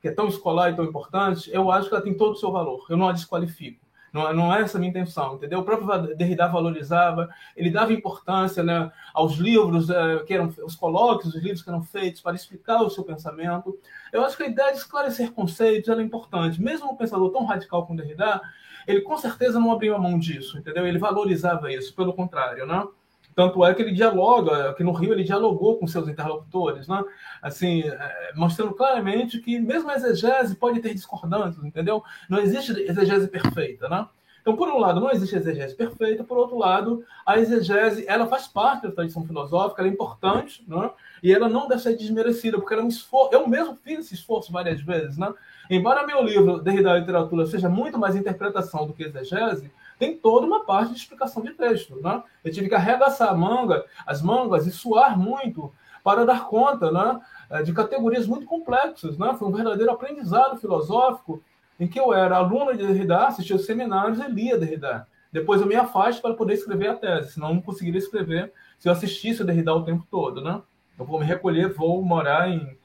que 0.00 0.08
é 0.08 0.12
tão 0.12 0.28
escolar 0.28 0.70
e 0.70 0.76
tão 0.76 0.84
importante, 0.84 1.50
eu 1.50 1.70
acho 1.70 1.88
que 1.88 1.94
ela 1.94 2.04
tem 2.04 2.14
todo 2.14 2.32
o 2.32 2.36
seu 2.36 2.52
valor. 2.52 2.84
Eu 2.90 2.96
não 2.96 3.08
a 3.08 3.12
desqualifico. 3.12 3.84
Não, 4.12 4.32
não 4.32 4.54
é 4.54 4.60
essa 4.60 4.76
a 4.76 4.80
minha 4.80 4.90
intenção, 4.90 5.34
entendeu? 5.34 5.58
O 5.58 5.64
próprio 5.64 6.14
Derrida 6.14 6.46
valorizava, 6.46 7.28
ele 7.56 7.68
dava 7.68 7.92
importância 7.92 8.62
né, 8.62 8.92
aos 9.12 9.36
livros 9.38 9.90
é, 9.90 10.18
que 10.24 10.32
eram 10.32 10.54
os 10.64 10.76
colóquios, 10.76 11.34
os 11.34 11.42
livros 11.42 11.62
que 11.62 11.68
eram 11.68 11.82
feitos 11.82 12.20
para 12.20 12.36
explicar 12.36 12.80
o 12.82 12.90
seu 12.90 13.02
pensamento. 13.02 13.76
Eu 14.12 14.24
acho 14.24 14.36
que 14.36 14.44
a 14.44 14.46
ideia 14.46 14.70
de 14.70 14.78
esclarecer 14.78 15.32
conceitos 15.32 15.88
é 15.88 16.00
importante. 16.00 16.62
Mesmo 16.62 16.92
um 16.92 16.96
pensador 16.96 17.32
tão 17.32 17.44
radical 17.44 17.84
como 17.86 17.98
Derrida, 17.98 18.40
ele 18.86 19.00
com 19.00 19.16
certeza 19.16 19.58
não 19.58 19.72
abriu 19.72 19.96
a 19.96 19.98
mão 19.98 20.16
disso, 20.16 20.58
entendeu? 20.58 20.86
Ele 20.86 20.98
valorizava 20.98 21.72
isso, 21.72 21.92
pelo 21.92 22.12
contrário, 22.12 22.66
né? 22.66 22.86
Tanto 23.34 23.64
é 23.64 23.74
que 23.74 23.82
ele 23.82 23.92
dialoga, 23.92 24.74
que 24.74 24.84
no 24.84 24.92
Rio 24.92 25.12
ele 25.12 25.24
dialogou 25.24 25.78
com 25.78 25.86
seus 25.86 26.08
interlocutores, 26.08 26.86
né? 26.86 27.02
assim, 27.42 27.82
é, 27.82 28.32
mostrando 28.34 28.72
claramente 28.72 29.38
que 29.38 29.58
mesmo 29.58 29.90
a 29.90 29.94
exegese 29.94 30.54
pode 30.54 30.80
ter 30.80 30.94
discordâncias, 30.94 31.64
entendeu? 31.64 32.02
Não 32.28 32.38
existe 32.38 32.72
exegese 32.72 33.28
perfeita, 33.28 33.88
né? 33.88 34.06
Então, 34.40 34.56
por 34.56 34.68
um 34.68 34.78
lado, 34.78 35.00
não 35.00 35.10
existe 35.10 35.34
exegese 35.34 35.74
perfeita, 35.74 36.22
por 36.22 36.36
outro 36.36 36.58
lado, 36.58 37.02
a 37.24 37.38
exegese, 37.38 38.04
ela 38.06 38.26
faz 38.26 38.46
parte 38.46 38.82
da 38.82 38.92
tradição 38.92 39.24
filosófica, 39.26 39.80
ela 39.80 39.88
é 39.88 39.92
importante, 39.92 40.62
né? 40.68 40.90
E 41.22 41.32
ela 41.32 41.48
não 41.48 41.66
deve 41.66 41.80
ser 41.80 41.96
desmerecida, 41.96 42.58
porque 42.58 42.74
ela 42.74 42.82
é 42.82 42.84
um 42.84 42.88
esforço, 42.88 43.34
eu 43.34 43.48
mesmo 43.48 43.74
fiz 43.82 44.00
esse 44.00 44.14
esforço 44.14 44.52
várias 44.52 44.82
vezes, 44.82 45.16
né? 45.16 45.32
Embora 45.70 46.06
meu 46.06 46.22
livro, 46.22 46.60
Derrida 46.60 46.90
da 46.90 46.98
Literatura, 46.98 47.46
seja 47.46 47.70
muito 47.70 47.98
mais 47.98 48.14
interpretação 48.14 48.86
do 48.86 48.92
que 48.92 49.04
exegese, 49.04 49.70
tem 49.98 50.16
toda 50.16 50.46
uma 50.46 50.64
parte 50.64 50.92
de 50.92 50.98
explicação 50.98 51.42
de 51.42 51.52
texto. 51.52 52.00
Né? 52.00 52.22
Eu 52.44 52.52
tive 52.52 52.68
que 52.68 52.74
arregaçar 52.74 53.28
a 53.30 53.34
manga, 53.34 53.84
as 54.06 54.22
mangas 54.22 54.66
e 54.66 54.70
suar 54.70 55.18
muito 55.18 55.72
para 56.02 56.26
dar 56.26 56.46
conta 56.46 56.90
né, 56.90 57.62
de 57.62 57.72
categorias 57.72 58.26
muito 58.26 58.46
complexas. 58.46 59.16
Né? 59.18 59.34
Foi 59.38 59.48
um 59.48 59.52
verdadeiro 59.52 59.90
aprendizado 59.90 60.56
filosófico 60.58 61.42
em 61.78 61.88
que 61.88 61.98
eu 61.98 62.12
era 62.12 62.36
aluno 62.36 62.76
de 62.76 62.86
Derrida, 62.86 63.26
assistia 63.26 63.56
os 63.56 63.66
seminários 63.66 64.18
e 64.18 64.28
lia 64.28 64.58
Derrida. 64.58 65.08
Depois 65.32 65.60
eu 65.60 65.66
me 65.66 65.74
afasto 65.74 66.22
para 66.22 66.34
poder 66.34 66.54
escrever 66.54 66.88
a 66.88 66.94
tese, 66.94 67.32
senão 67.32 67.48
eu 67.48 67.54
não 67.54 67.62
conseguiria 67.62 67.98
escrever 67.98 68.52
se 68.78 68.88
eu 68.88 68.92
assistisse 68.92 69.42
o 69.42 69.44
Derrida 69.44 69.74
o 69.74 69.84
tempo 69.84 70.06
todo. 70.08 70.40
Né? 70.40 70.62
Eu 70.98 71.04
vou 71.04 71.18
me 71.18 71.24
recolher, 71.24 71.72
vou 71.72 72.02
morar 72.04 72.48
em 72.48 72.78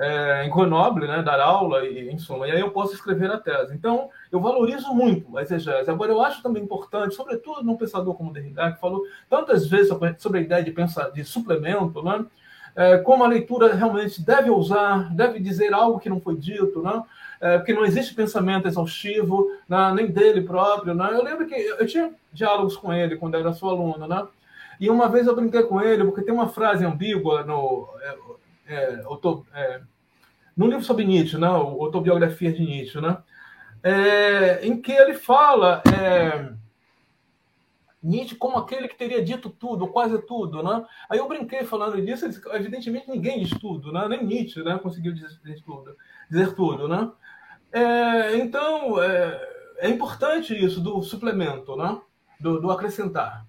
é, 0.00 0.46
em 0.46 0.50
Grenoble, 0.50 1.06
né, 1.06 1.22
dar 1.22 1.38
aula 1.38 1.84
e 1.84 2.08
em 2.08 2.18
suma, 2.18 2.48
e 2.48 2.52
aí 2.52 2.60
eu 2.60 2.70
posso 2.70 2.94
escrever 2.94 3.30
a 3.30 3.36
tese. 3.36 3.74
Então, 3.74 4.08
eu 4.32 4.40
valorizo 4.40 4.94
muito 4.94 5.36
a 5.36 5.42
exegese. 5.42 5.90
Agora, 5.90 6.10
eu 6.10 6.22
acho 6.22 6.42
também 6.42 6.62
importante, 6.62 7.14
sobretudo 7.14 7.62
num 7.62 7.76
pensador 7.76 8.14
como 8.14 8.32
Derrida, 8.32 8.72
que 8.72 8.80
falou 8.80 9.02
tantas 9.28 9.66
vezes 9.66 9.88
sobre, 9.88 10.38
a 10.38 10.42
ideia 10.42 10.64
de 10.64 10.70
pensar 10.70 11.10
de 11.10 11.22
suplemento, 11.22 12.02
né, 12.02 12.24
é, 12.74 12.96
como 12.96 13.24
a 13.24 13.28
leitura 13.28 13.74
realmente 13.74 14.24
deve 14.24 14.48
usar, 14.48 15.14
deve 15.14 15.38
dizer 15.38 15.74
algo 15.74 16.00
que 16.00 16.08
não 16.08 16.18
foi 16.18 16.34
dito, 16.34 16.80
né, 16.80 17.02
é, 17.38 17.58
porque 17.58 17.74
não 17.74 17.84
existe 17.84 18.14
pensamento 18.14 18.66
exaustivo, 18.66 19.50
né, 19.68 19.92
nem 19.94 20.06
dele 20.06 20.40
próprio. 20.40 20.94
Né. 20.94 21.10
Eu 21.12 21.22
lembro 21.22 21.46
que 21.46 21.54
eu 21.54 21.86
tinha 21.86 22.10
diálogos 22.32 22.74
com 22.74 22.90
ele 22.90 23.16
quando 23.16 23.34
era 23.34 23.52
seu 23.52 23.68
aluno, 23.68 24.08
né, 24.08 24.26
e 24.80 24.88
uma 24.88 25.10
vez 25.10 25.26
eu 25.26 25.36
brinquei 25.36 25.62
com 25.64 25.78
ele, 25.78 26.04
porque 26.04 26.22
tem 26.22 26.32
uma 26.32 26.48
frase 26.48 26.86
ambígua 26.86 27.42
no. 27.44 27.86
É, 28.70 29.02
é, 29.02 29.60
é, 29.60 29.82
no 30.56 30.66
livro 30.66 30.84
sobre 30.84 31.04
Nietzsche, 31.04 31.36
né, 31.36 31.46
autobiografia 31.46 32.52
de 32.52 32.64
Nietzsche, 32.64 33.00
né, 33.00 33.18
é, 33.82 34.66
em 34.66 34.80
que 34.80 34.92
ele 34.92 35.14
fala 35.14 35.82
é, 35.92 36.52
Nietzsche 38.02 38.34
como 38.34 38.56
aquele 38.56 38.88
que 38.88 38.96
teria 38.96 39.22
dito 39.22 39.50
tudo, 39.50 39.88
quase 39.88 40.18
tudo, 40.22 40.62
né? 40.62 40.86
Aí 41.08 41.18
eu 41.18 41.28
brinquei 41.28 41.64
falando 41.64 42.00
disso, 42.00 42.26
evidentemente 42.52 43.10
ninguém 43.10 43.42
diz 43.42 43.50
tudo, 43.58 43.92
né? 43.92 44.08
Nem 44.08 44.24
Nietzsche, 44.24 44.62
né? 44.62 44.78
Conseguiu 44.78 45.12
dizer, 45.12 45.28
tudo, 45.64 45.94
dizer 46.30 46.54
tudo, 46.54 46.88
né? 46.88 47.10
É, 47.70 48.36
então 48.36 49.02
é, 49.02 49.74
é, 49.78 49.88
importante 49.90 50.54
isso 50.54 50.80
do 50.80 51.02
suplemento, 51.02 51.76
né? 51.76 52.00
Do, 52.40 52.58
do 52.60 52.70
acrescentar. 52.70 53.46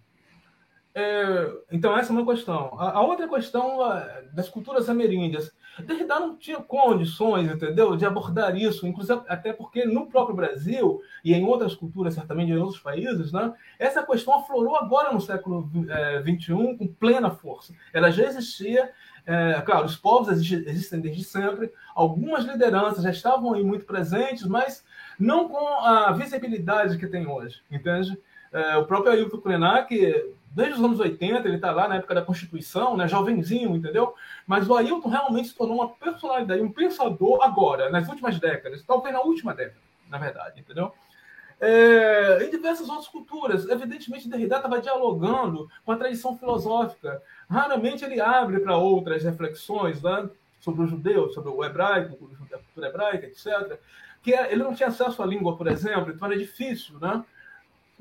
É, 0.93 1.51
então, 1.71 1.97
essa 1.97 2.11
é 2.11 2.15
uma 2.15 2.25
questão. 2.25 2.73
A, 2.77 2.91
a 2.97 3.01
outra 3.01 3.27
questão 3.27 3.79
das 4.33 4.49
culturas 4.49 4.89
ameríndias. 4.89 5.51
Derrida 5.79 6.19
não 6.19 6.35
tinha 6.35 6.57
condições, 6.57 7.49
entendeu, 7.49 7.95
de 7.95 8.05
abordar 8.05 8.55
isso, 8.57 8.85
inclusive 8.85 9.21
até 9.27 9.53
porque 9.53 9.85
no 9.85 10.07
próprio 10.07 10.35
Brasil 10.35 11.01
e 11.23 11.33
em 11.33 11.45
outras 11.45 11.73
culturas, 11.73 12.13
certamente 12.13 12.51
em 12.51 12.57
outros 12.57 12.79
países, 12.79 13.31
né, 13.31 13.53
essa 13.79 14.03
questão 14.03 14.35
aflorou 14.35 14.75
agora 14.75 15.13
no 15.13 15.21
século 15.21 15.69
XXI 16.23 16.51
é, 16.51 16.77
com 16.77 16.87
plena 16.87 17.31
força. 17.31 17.73
Ela 17.93 18.11
já 18.11 18.25
existia, 18.25 18.91
é, 19.25 19.61
claro, 19.61 19.85
os 19.85 19.95
povos 19.95 20.27
existem 20.29 20.99
desde 20.99 21.23
sempre, 21.23 21.71
algumas 21.95 22.43
lideranças 22.43 23.03
já 23.03 23.11
estavam 23.11 23.53
aí 23.53 23.63
muito 23.63 23.85
presentes, 23.85 24.45
mas 24.45 24.83
não 25.17 25.47
com 25.47 25.67
a 25.79 26.11
visibilidade 26.11 26.97
que 26.97 27.07
tem 27.07 27.25
hoje, 27.27 27.61
entende? 27.71 28.17
É, 28.51 28.75
o 28.75 28.85
próprio 28.85 29.13
Ailton 29.13 29.37
Krenak 29.37 30.33
desde 30.53 30.75
os 30.75 30.83
anos 30.83 30.99
80, 30.99 31.47
ele 31.47 31.55
está 31.55 31.71
lá 31.71 31.87
na 31.87 31.95
época 31.95 32.13
da 32.13 32.21
Constituição, 32.21 32.97
né, 32.97 33.07
jovenzinho, 33.07 33.75
entendeu? 33.75 34.13
Mas 34.45 34.69
o 34.69 34.75
Ailton 34.75 35.09
realmente 35.09 35.47
se 35.49 35.55
tornou 35.55 35.77
uma 35.77 35.89
personalidade, 35.89 36.61
um 36.61 36.71
pensador 36.71 37.41
agora, 37.41 37.89
nas 37.89 38.07
últimas 38.09 38.37
décadas, 38.39 38.83
talvez 38.83 39.13
na 39.13 39.21
última 39.21 39.53
década, 39.53 39.79
na 40.09 40.17
verdade, 40.17 40.59
entendeu? 40.59 40.93
É, 41.59 42.43
em 42.43 42.49
diversas 42.49 42.89
outras 42.89 43.07
culturas. 43.07 43.69
Evidentemente, 43.69 44.27
Derrida 44.27 44.57
estava 44.57 44.81
dialogando 44.81 45.69
com 45.85 45.91
a 45.91 45.95
tradição 45.95 46.35
filosófica. 46.35 47.21
Raramente 47.47 48.03
ele 48.03 48.19
abre 48.19 48.59
para 48.59 48.75
outras 48.75 49.23
reflexões 49.23 50.01
né, 50.01 50.27
sobre 50.59 50.81
o 50.81 50.87
judeu, 50.87 51.29
sobre 51.29 51.51
o 51.51 51.63
hebraico, 51.63 52.15
a 52.51 52.57
cultura 52.57 52.87
hebraica, 52.87 53.27
etc. 53.27 53.79
Que 54.23 54.33
é, 54.33 54.51
ele 54.51 54.63
não 54.63 54.73
tinha 54.73 54.89
acesso 54.89 55.21
à 55.21 55.25
língua, 55.25 55.55
por 55.55 55.67
exemplo, 55.67 56.11
então 56.11 56.27
era 56.27 56.37
difícil, 56.37 56.99
né? 56.99 57.23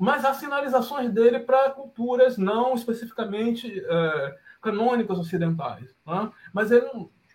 Mas 0.01 0.25
há 0.25 0.33
sinalizações 0.33 1.11
dele 1.11 1.41
para 1.41 1.69
culturas 1.69 2.35
não 2.35 2.73
especificamente 2.73 3.71
é, 3.87 4.37
canônicas 4.59 5.19
ocidentais. 5.19 5.95
Né? 6.03 6.31
Mas 6.51 6.71
ele, 6.71 6.89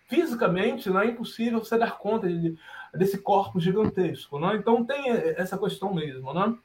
fisicamente 0.09 0.89
né, 0.89 1.05
é 1.05 1.09
impossível 1.11 1.63
você 1.63 1.77
dar 1.77 1.97
conta 1.97 2.27
de, 2.27 2.59
desse 2.93 3.19
corpo 3.19 3.57
gigantesco. 3.57 4.37
Né? 4.37 4.57
Então 4.57 4.83
tem 4.83 5.09
essa 5.09 5.57
questão 5.57 5.93
mesmo. 5.93 6.33
Né? 6.33 6.57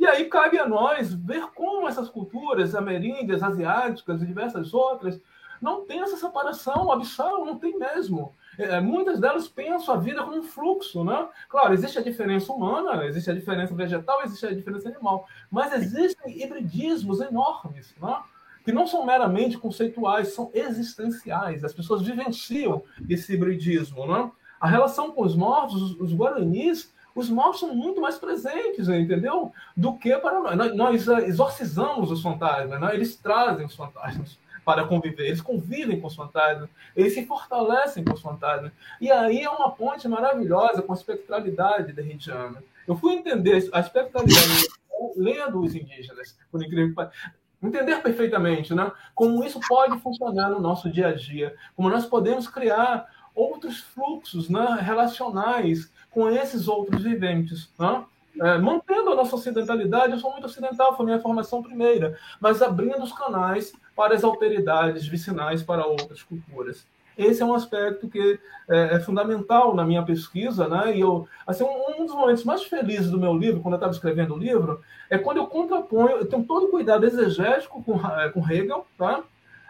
E 0.00 0.06
aí 0.06 0.24
cabe 0.24 0.58
a 0.58 0.66
nós 0.66 1.12
ver 1.12 1.46
como 1.54 1.86
essas 1.86 2.08
culturas 2.08 2.74
ameríndias, 2.74 3.42
asiáticas 3.42 4.22
e 4.22 4.26
diversas 4.26 4.72
outras 4.72 5.20
não 5.60 5.84
têm 5.84 6.00
essa 6.00 6.16
separação 6.16 6.90
abissal, 6.90 7.44
não 7.44 7.58
tem 7.58 7.78
mesmo. 7.78 8.34
É, 8.58 8.80
muitas 8.80 9.18
delas 9.18 9.48
pensam 9.48 9.94
a 9.94 9.98
vida 9.98 10.22
como 10.22 10.38
um 10.38 10.42
fluxo, 10.42 11.02
né? 11.02 11.28
Claro, 11.48 11.72
existe 11.72 11.98
a 11.98 12.02
diferença 12.02 12.52
humana, 12.52 13.04
existe 13.06 13.30
a 13.30 13.34
diferença 13.34 13.74
vegetal, 13.74 14.22
existe 14.22 14.46
a 14.46 14.52
diferença 14.52 14.88
animal, 14.88 15.26
mas 15.50 15.72
existem 15.72 16.42
hibridismos 16.42 17.20
enormes, 17.20 17.94
né? 18.00 18.16
que 18.64 18.72
não 18.72 18.86
são 18.86 19.04
meramente 19.04 19.58
conceituais, 19.58 20.34
são 20.34 20.50
existenciais. 20.54 21.64
As 21.64 21.72
pessoas 21.72 22.02
vivenciam 22.02 22.82
esse 23.08 23.34
hibridismo. 23.34 24.06
Né? 24.06 24.30
A 24.60 24.68
relação 24.68 25.10
com 25.10 25.22
os 25.22 25.34
mortos, 25.34 25.98
os, 25.98 26.14
guaranis, 26.14 26.92
os 27.14 27.28
mortos 27.28 27.60
são 27.60 27.74
muito 27.74 28.00
mais 28.00 28.18
presentes, 28.18 28.88
entendeu? 28.88 29.52
Do 29.76 29.96
que 29.96 30.16
para 30.18 30.40
nós. 30.40 30.76
Nós 30.76 31.08
exorcizamos 31.26 32.12
os 32.12 32.22
fantasmas, 32.22 32.80
né? 32.80 32.94
eles 32.94 33.16
trazem 33.16 33.66
os 33.66 33.74
fantasmas 33.74 34.38
para 34.64 34.84
conviver. 34.84 35.26
Eles 35.26 35.40
convivem 35.40 36.00
com 36.00 36.06
os 36.06 36.14
fantasmas, 36.14 36.68
eles 36.96 37.14
se 37.14 37.26
fortalecem 37.26 38.04
com 38.04 38.14
os 38.14 38.20
fantasmas. 38.20 38.72
E 39.00 39.10
aí 39.10 39.42
é 39.42 39.50
uma 39.50 39.70
ponte 39.70 40.06
maravilhosa 40.08 40.82
com 40.82 40.92
a 40.92 40.96
espectralidade 40.96 41.92
derridiana. 41.92 42.62
Eu 42.86 42.96
fui 42.96 43.14
entender 43.14 43.68
a 43.72 43.80
espectralidade 43.80 44.66
lendo 45.16 45.60
os 45.60 45.74
indígenas, 45.74 46.36
por 46.50 46.62
incrível 46.62 46.94
que 46.94 47.66
entender 47.66 48.02
perfeitamente 48.02 48.74
né, 48.74 48.90
como 49.14 49.44
isso 49.44 49.60
pode 49.68 49.98
funcionar 50.00 50.50
no 50.50 50.60
nosso 50.60 50.90
dia 50.90 51.08
a 51.08 51.14
dia, 51.14 51.54
como 51.76 51.88
nós 51.88 52.06
podemos 52.06 52.48
criar 52.48 53.06
outros 53.34 53.78
fluxos 53.80 54.48
né, 54.48 54.78
relacionais 54.80 55.90
com 56.10 56.28
esses 56.28 56.68
outros 56.68 57.02
viventes. 57.02 57.70
Né? 57.78 58.04
É, 58.40 58.58
mantendo 58.58 59.10
a 59.10 59.14
nossa 59.14 59.36
ocidentalidade, 59.36 60.12
eu 60.12 60.18
sou 60.18 60.32
muito 60.32 60.46
ocidental, 60.46 60.96
foi 60.96 61.04
minha 61.04 61.20
formação 61.20 61.62
primeira, 61.62 62.18
mas 62.40 62.62
abrindo 62.62 63.02
os 63.02 63.12
canais 63.12 63.72
para 63.94 64.14
as 64.14 64.24
alteridades 64.24 65.06
vicinais 65.06 65.62
para 65.62 65.86
outras 65.86 66.22
culturas. 66.22 66.86
Esse 67.16 67.42
é 67.42 67.44
um 67.44 67.54
aspecto 67.54 68.08
que 68.08 68.38
é, 68.70 68.96
é, 68.96 69.00
fundamental 69.00 69.74
na 69.74 69.84
minha 69.84 70.02
pesquisa, 70.02 70.66
né? 70.66 70.96
E 70.96 71.00
eu, 71.00 71.28
assim, 71.46 71.62
um, 71.62 72.02
um, 72.02 72.06
dos 72.06 72.14
momentos 72.14 72.44
mais 72.44 72.62
felizes 72.64 73.10
do 73.10 73.20
meu 73.20 73.36
livro, 73.36 73.60
quando 73.60 73.74
eu 73.74 73.78
estava 73.78 73.92
escrevendo 73.92 74.34
o 74.34 74.38
livro, 74.38 74.80
é 75.10 75.18
quando 75.18 75.36
eu 75.36 75.46
contraponho, 75.46 76.16
eu 76.16 76.26
tenho 76.26 76.44
todo 76.44 76.66
o 76.66 76.70
cuidado 76.70 77.04
exegético 77.04 77.82
com, 77.82 78.00
é, 78.18 78.30
com 78.30 78.40
Hegel, 78.40 78.86
tá? 78.96 79.22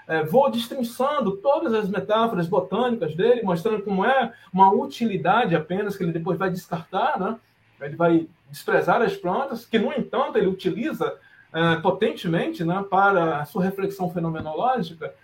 É, 0.06 0.22
vou 0.22 0.50
destrinçando 0.50 1.36
todas 1.38 1.74
as 1.74 1.88
metáforas 1.88 2.46
botânicas 2.46 3.14
dele, 3.14 3.42
mostrando 3.42 3.82
como 3.82 4.04
é 4.04 4.32
uma 4.52 4.72
utilidade 4.72 5.54
apenas 5.54 5.96
que 5.96 6.02
ele 6.04 6.12
depois 6.12 6.38
vai 6.38 6.50
descartar, 6.50 7.18
né? 7.18 7.36
Ele 7.86 7.96
vai 7.96 8.28
desprezar 8.50 9.02
as 9.02 9.16
plantas, 9.16 9.64
que 9.64 9.78
no 9.78 9.92
entanto 9.92 10.36
ele 10.36 10.46
utiliza 10.46 11.16
é, 11.52 11.76
potentemente, 11.76 12.64
né, 12.64 12.84
para 12.88 13.38
a 13.38 13.44
sua 13.44 13.62
reflexão 13.62 14.10
fenomenológica 14.10 15.14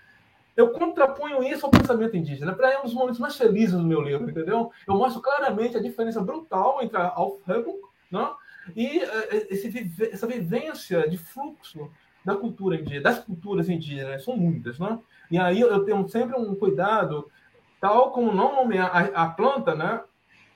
eu 0.59 0.70
contraponho 0.70 1.40
isso 1.44 1.64
ao 1.64 1.70
pensamento 1.70 2.16
indígena. 2.16 2.52
Para 2.52 2.72
é 2.72 2.80
um 2.80 2.82
dos 2.82 2.93
momentos 2.93 3.20
mais 3.20 3.36
felizes 3.36 3.76
do 3.76 3.86
meu 3.86 4.01
livro, 4.01 4.28
entendeu? 4.28 4.72
Eu 4.89 4.94
mostro 4.97 5.22
claramente 5.22 5.76
a 5.76 5.80
diferença 5.80 6.20
brutal 6.20 6.80
entre 6.82 6.97
a 6.97 7.12
Aufhebung 7.14 7.78
né? 8.10 8.28
e 8.74 8.98
uh, 8.98 9.47
esse, 9.51 9.93
essa 10.10 10.26
vivência 10.26 11.09
de 11.09 11.16
fluxo 11.16 11.89
da 12.24 12.35
cultura 12.35 12.74
indígena, 12.74 13.02
das 13.02 13.20
culturas 13.20 13.68
indígenas, 13.68 14.24
são 14.24 14.36
muitas, 14.36 14.80
né? 14.80 14.98
E 15.30 15.39
aí 15.39 15.60
eu 15.60 15.85
tenho 15.85 16.09
sempre 16.09 16.36
um 16.36 16.52
cuidado, 16.56 17.30
tal 17.80 18.10
como 18.10 18.35
não 18.35 18.56
nomear 18.56 18.90
a, 18.93 19.22
a 19.22 19.28
planta, 19.28 19.76
né? 19.76 20.01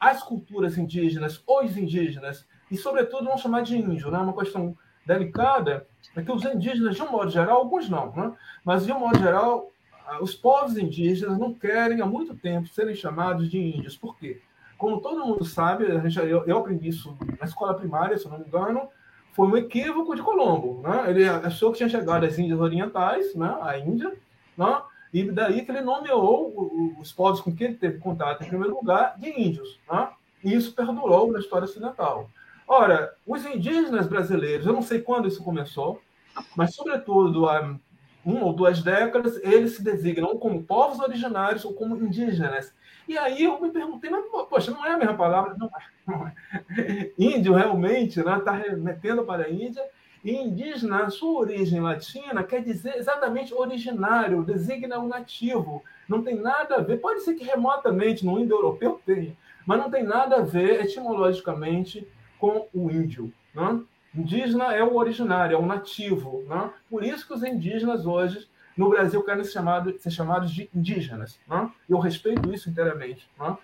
As 0.02 0.20
culturas 0.20 0.76
indígenas, 0.76 1.40
os 1.46 1.76
indígenas, 1.76 2.44
e 2.68 2.76
sobretudo 2.76 3.22
não 3.22 3.38
chamar 3.38 3.62
de 3.62 3.78
índio, 3.78 4.10
né? 4.10 4.18
Uma 4.18 4.34
questão 4.34 4.76
delicada 5.06 5.86
é 6.16 6.22
que 6.22 6.32
os 6.32 6.44
indígenas, 6.44 6.96
de 6.96 7.02
um 7.02 7.10
modo 7.12 7.30
geral, 7.30 7.58
alguns 7.58 7.88
não, 7.88 8.12
né? 8.12 8.32
mas 8.64 8.84
de 8.84 8.92
um 8.92 8.98
modo 8.98 9.16
geral, 9.16 9.70
ah, 10.04 10.18
os 10.20 10.34
povos 10.34 10.76
indígenas 10.76 11.38
não 11.38 11.54
querem 11.54 12.00
há 12.00 12.06
muito 12.06 12.34
tempo 12.34 12.66
serem 12.68 12.96
chamados 12.96 13.48
de 13.48 13.60
índios. 13.60 13.96
Por 13.96 14.16
quê? 14.16 14.42
Como 14.76 15.00
todo 15.00 15.24
mundo 15.24 15.44
sabe, 15.44 15.84
eu, 16.28 16.44
eu 16.46 16.58
aprendi 16.58 16.88
isso 16.88 17.16
na 17.38 17.46
escola 17.46 17.74
primária, 17.74 18.18
se 18.18 18.28
não 18.28 18.40
me 18.40 18.44
engano, 18.44 18.88
foi 19.32 19.46
um 19.46 19.56
equívoco 19.56 20.16
de 20.16 20.22
Colombo. 20.22 20.82
Né? 20.82 21.10
Ele 21.10 21.28
achou 21.28 21.70
que 21.70 21.78
tinha 21.78 21.88
chegado 21.88 22.24
às 22.24 22.36
Índias 22.36 22.60
Orientais, 22.60 23.34
né? 23.36 23.56
a 23.62 23.78
Índia, 23.78 24.12
né? 24.58 24.82
E 25.12 25.30
daí 25.30 25.64
que 25.64 25.70
ele 25.70 25.82
nomeou 25.82 26.97
os 26.98 27.12
povos 27.12 27.40
com 27.40 27.55
quem 27.55 27.68
ele 27.68 27.76
teve 27.76 27.98
contato, 27.98 28.43
em 28.43 28.48
primeiro 28.48 28.74
lugar, 28.74 29.18
de 29.18 29.28
índios. 29.28 29.78
Né? 29.90 30.09
E 30.43 30.55
isso 30.55 30.74
perdurou 30.74 31.30
na 31.30 31.39
história 31.39 31.66
ocidental. 31.66 32.30
Ora, 32.66 33.14
os 33.26 33.44
indígenas 33.44 34.06
brasileiros, 34.06 34.66
eu 34.66 34.72
não 34.72 34.82
sei 34.82 35.01
quando 35.01 35.28
isso 35.28 35.44
começou, 35.44 36.01
mas, 36.56 36.74
sobretudo, 36.74 37.48
há 37.48 37.76
uma 38.24 38.44
ou 38.44 38.52
duas 38.52 38.82
décadas, 38.82 39.39
eles 39.43 39.76
se 39.76 39.84
designam 39.84 40.39
como 40.39 40.62
povos 40.62 41.01
originários 41.01 41.64
ou 41.64 41.74
como 41.74 41.97
indígenas. 41.97 42.74
E 43.06 43.18
aí 43.18 43.44
eu 43.44 43.60
me 43.60 43.70
perguntei, 43.70 44.09
mas, 44.09 44.24
poxa, 44.48 44.70
não 44.70 44.86
é 44.86 44.93
a 44.93 44.97
mesma 44.97 45.14
palavra? 45.14 45.55
Não. 45.59 45.70
Não 46.06 46.26
é. 46.78 47.12
Índio 47.18 47.55
realmente 47.55 48.20
está 48.20 48.36
né, 48.36 48.43
tá 48.43 48.52
remetendo 48.52 49.24
para 49.24 49.44
a 49.44 49.51
Índia, 49.51 49.82
e 50.24 50.36
indígena, 50.36 51.11
sua 51.11 51.40
origem 51.40 51.81
latina, 51.81 52.44
quer 52.44 52.62
dizer 52.62 52.97
exatamente 52.97 53.53
originário, 53.53 54.44
designa 54.44 54.99
o 54.99 55.09
nativo. 55.09 55.82
Não 56.09 56.23
tem 56.23 56.36
nada 56.36 56.77
a 56.77 56.81
ver, 56.81 57.01
pode 57.01 57.23
ser 57.23 57.35
que 57.35 57.44
remotamente 57.44 58.24
no 58.24 58.39
indo-europeu 58.39 59.01
tenha, 59.05 59.36
mas 59.66 59.78
não 59.78 59.90
tem 59.90 60.05
nada 60.05 60.36
a 60.36 60.43
ver 60.43 60.85
etimologicamente 60.85 62.07
com 62.39 62.69
o 62.73 62.90
índio. 62.90 63.32
Né? 63.55 63.81
Indígena 64.15 64.74
é 64.74 64.82
o 64.85 64.94
originário, 64.94 65.57
é 65.57 65.59
o 65.59 65.66
nativo. 65.66 66.44
Né? 66.49 66.70
Por 66.89 67.03
isso 67.03 67.27
que 67.27 67.35
os 67.35 67.43
indígenas 67.43 68.07
hoje 68.07 68.49
no 68.77 68.89
Brasil 68.89 69.23
querem 69.23 69.44
ser 69.44 69.53
chamados, 69.53 70.03
ser 70.03 70.11
chamados 70.11 70.51
de 70.51 70.70
indígenas. 70.74 71.39
Né? 71.49 71.70
Eu 71.89 71.99
respeito 71.99 72.53
isso 72.53 72.70
inteiramente. 72.70 73.28
Né? 73.39 73.57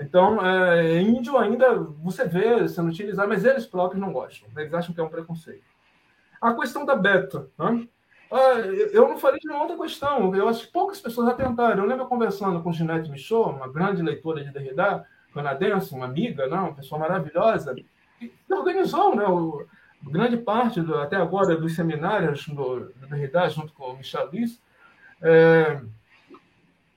Então, 0.00 0.44
é, 0.44 1.00
índio 1.00 1.38
ainda 1.38 1.74
você 2.02 2.26
vê 2.26 2.68
sendo 2.68 2.88
utilizado, 2.88 3.28
mas 3.28 3.44
eles 3.44 3.64
próprios 3.64 4.00
não 4.00 4.12
gostam. 4.12 4.48
Eles 4.56 4.74
acham 4.74 4.94
que 4.94 5.00
é 5.00 5.04
um 5.04 5.08
preconceito. 5.08 5.73
A 6.44 6.54
questão 6.54 6.84
da 6.84 6.94
beta. 6.94 7.48
Né? 7.58 7.88
Ah, 8.30 8.58
eu 8.92 9.08
não 9.08 9.16
falei 9.16 9.40
de 9.40 9.48
uma 9.48 9.62
outra 9.62 9.78
questão. 9.78 10.34
Eu 10.34 10.46
acho 10.46 10.66
que 10.66 10.72
poucas 10.72 11.00
pessoas 11.00 11.28
atentaram. 11.28 11.82
Eu 11.82 11.88
lembro 11.88 12.06
conversando 12.06 12.62
com 12.62 12.70
Ginette 12.70 13.10
Michaud, 13.10 13.56
uma 13.56 13.72
grande 13.72 14.02
leitora 14.02 14.44
de 14.44 14.52
Derrida, 14.52 15.06
canadense, 15.32 15.94
uma 15.94 16.04
amiga, 16.04 16.46
não, 16.46 16.66
uma 16.66 16.74
pessoa 16.74 16.98
maravilhosa, 16.98 17.74
que 18.18 18.30
organizou 18.50 19.16
né, 19.16 19.26
o, 19.26 19.66
grande 20.02 20.36
parte, 20.36 20.82
do, 20.82 20.94
até 20.96 21.16
agora, 21.16 21.56
dos 21.56 21.74
seminários 21.74 22.46
do, 22.46 22.92
do 22.92 23.06
Derrida, 23.08 23.48
junto 23.48 23.72
com 23.72 23.92
o 23.92 23.96
Michel 23.96 24.28
Luiz, 24.30 24.60
é, 25.22 25.80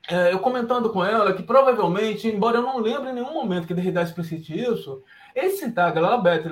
é, 0.09 0.33
eu 0.33 0.39
comentando 0.39 0.89
com 0.89 1.05
ela 1.05 1.33
que 1.33 1.43
provavelmente, 1.43 2.27
embora 2.27 2.57
eu 2.57 2.63
não 2.63 2.79
lembre 2.79 3.11
em 3.11 3.13
nenhum 3.13 3.33
momento 3.33 3.65
que 3.65 3.73
Derrida 3.73 4.01
explicite 4.01 4.59
isso, 4.59 5.01
esse 5.33 5.57
sintagma 5.57 6.01
La 6.01 6.17
Bête 6.17 6.47
et 6.47 6.51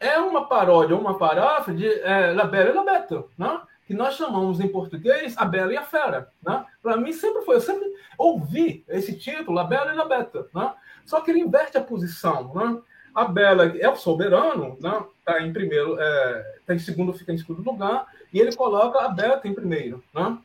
é 0.00 0.18
uma 0.18 0.46
paródia, 0.46 0.96
uma 0.96 1.18
paráfrase 1.18 1.78
de 1.78 1.86
é, 1.86 2.32
La 2.32 2.44
Belle 2.44 2.70
et 2.70 2.74
la 2.74 2.84
Bête, 2.84 3.24
né? 3.36 3.60
que 3.86 3.94
nós 3.94 4.16
chamamos 4.16 4.60
em 4.60 4.68
português 4.68 5.34
a 5.38 5.44
Bela 5.44 5.72
e 5.72 5.76
a 5.76 5.82
Fera. 5.82 6.30
Né? 6.42 6.64
Para 6.82 6.96
mim 6.96 7.12
sempre 7.12 7.42
foi, 7.42 7.56
eu 7.56 7.60
sempre 7.60 7.90
ouvi 8.18 8.84
esse 8.86 9.16
título, 9.16 9.56
La 9.56 9.64
Belle 9.64 9.90
et 9.90 9.96
la 9.96 10.04
Bête. 10.04 10.44
Né? 10.54 10.72
Só 11.06 11.20
que 11.20 11.30
ele 11.30 11.40
inverte 11.40 11.78
a 11.78 11.82
posição. 11.82 12.52
Né? 12.54 12.80
A 13.14 13.24
Bela 13.24 13.64
é 13.78 13.88
o 13.88 13.96
soberano, 13.96 14.76
né? 14.80 15.04
Tá 15.24 15.42
em 15.42 15.52
primeiro, 15.52 15.98
é, 15.98 16.60
tá 16.64 16.74
em 16.74 16.78
segundo, 16.78 17.12
fica 17.12 17.32
em 17.32 17.38
segundo 17.38 17.62
lugar, 17.68 18.06
e 18.32 18.38
ele 18.38 18.54
coloca 18.54 19.00
a 19.00 19.08
Beta 19.08 19.48
em 19.48 19.54
primeiro, 19.54 20.04
né? 20.14 20.38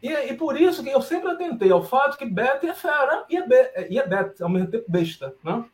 E, 0.00 0.12
e 0.12 0.34
por 0.34 0.60
isso 0.60 0.84
que 0.84 0.90
eu 0.90 1.02
sempre 1.02 1.30
atentei 1.30 1.72
ao 1.72 1.82
fato 1.82 2.16
que 2.16 2.24
Beta 2.24 2.66
é 2.66 2.74
fera 2.74 3.24
e 3.28 3.36
é, 3.36 3.46
be, 3.46 3.90
e 3.90 3.98
é 3.98 4.06
Beta, 4.06 4.44
ao 4.44 4.48
mesmo 4.48 4.70
tempo 4.70 4.84
besta, 4.86 5.34
né? 5.42 5.64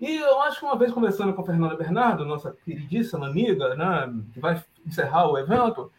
E 0.00 0.16
eu 0.16 0.40
acho 0.40 0.60
que 0.60 0.64
uma 0.64 0.78
vez 0.78 0.92
conversando 0.92 1.34
com 1.34 1.42
a 1.42 1.46
Fernanda 1.46 1.76
Bernardo, 1.76 2.24
nossa 2.24 2.56
queridíssima 2.64 3.26
amiga, 3.26 3.74
né, 3.74 4.12
que 4.32 4.40
vai 4.40 4.62
encerrar 4.86 5.30
o 5.30 5.36
evento, 5.36 5.92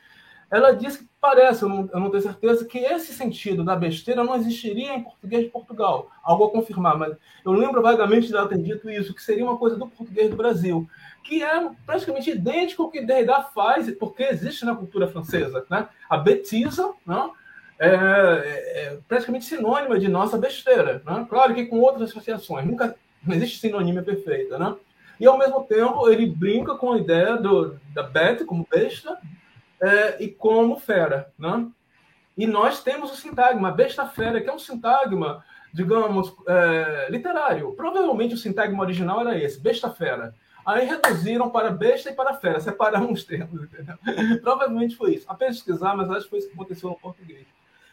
ela 0.49 0.71
disse 0.71 0.99
que 0.99 1.09
parece, 1.21 1.63
eu 1.63 1.69
não, 1.69 1.89
eu 1.93 1.99
não, 1.99 2.09
tenho 2.09 2.23
certeza, 2.23 2.65
que 2.65 2.79
esse 2.79 3.13
sentido 3.13 3.63
da 3.63 3.75
besteira 3.75 4.23
não 4.23 4.35
existiria 4.35 4.95
em 4.95 5.03
português 5.03 5.43
de 5.43 5.49
Portugal. 5.49 6.09
Algo 6.21 6.45
a 6.45 6.51
confirmar, 6.51 6.97
mas 6.97 7.15
eu 7.45 7.53
lembro 7.53 7.81
vagamente 7.81 8.27
de 8.27 8.35
ela 8.35 8.49
ter 8.49 8.57
dito 8.57 8.89
isso, 8.89 9.13
que 9.13 9.23
seria 9.23 9.45
uma 9.45 9.57
coisa 9.57 9.77
do 9.77 9.87
português 9.87 10.29
do 10.29 10.35
Brasil, 10.35 10.89
que 11.23 11.41
é 11.41 11.69
praticamente 11.85 12.31
idêntico 12.31 12.83
ao 12.83 12.89
que 12.89 13.05
Derrida 13.05 13.41
faz, 13.43 13.89
porque 13.91 14.23
existe 14.23 14.65
na 14.65 14.75
cultura 14.75 15.07
francesa. 15.07 15.65
Né? 15.69 15.87
A 16.09 16.17
betisa 16.17 16.91
né? 17.05 17.29
é, 17.79 17.87
é, 17.87 18.83
é 18.83 18.99
praticamente 19.07 19.45
sinônima 19.45 19.97
de 19.97 20.09
nossa 20.09 20.37
besteira. 20.37 21.01
Né? 21.05 21.25
Claro 21.29 21.53
que 21.53 21.67
com 21.67 21.79
outras 21.79 22.09
associações, 22.09 22.65
nunca 22.65 22.93
não 23.23 23.35
existe 23.35 23.59
sinonímia 23.59 24.03
perfeita. 24.03 24.57
Né? 24.57 24.75
E, 25.19 25.27
ao 25.27 25.37
mesmo 25.37 25.63
tempo, 25.63 26.09
ele 26.09 26.25
brinca 26.25 26.75
com 26.75 26.93
a 26.93 26.97
ideia 26.97 27.37
do, 27.37 27.79
da 27.93 28.03
bete 28.03 28.43
como 28.45 28.67
besta, 28.69 29.17
é, 29.81 30.23
e 30.23 30.27
como 30.29 30.79
fera. 30.79 31.31
Né? 31.37 31.67
E 32.37 32.45
nós 32.45 32.83
temos 32.83 33.11
o 33.11 33.15
sintagma 33.15 33.71
besta-fera, 33.71 34.39
que 34.39 34.49
é 34.49 34.53
um 34.53 34.59
sintagma, 34.59 35.43
digamos, 35.73 36.33
é, 36.47 37.07
literário. 37.09 37.73
Provavelmente 37.73 38.35
o 38.35 38.37
sintagma 38.37 38.83
original 38.83 39.21
era 39.21 39.37
esse, 39.37 39.59
besta-fera. 39.59 40.33
Aí 40.63 40.85
reduziram 40.85 41.49
para 41.49 41.71
besta 41.71 42.11
e 42.11 42.13
para 42.13 42.35
fera, 42.35 42.59
separaram 42.59 43.11
os 43.11 43.23
termos, 43.23 43.63
entendeu? 43.63 43.95
Provavelmente 44.41 44.95
foi 44.95 45.15
isso. 45.15 45.25
A 45.27 45.33
pesquisar, 45.33 45.95
mas 45.97 46.09
acho 46.11 46.25
que 46.25 46.29
foi 46.29 46.39
isso 46.39 46.47
que 46.49 46.53
aconteceu 46.53 46.89
no 46.89 46.99
português. 46.99 47.47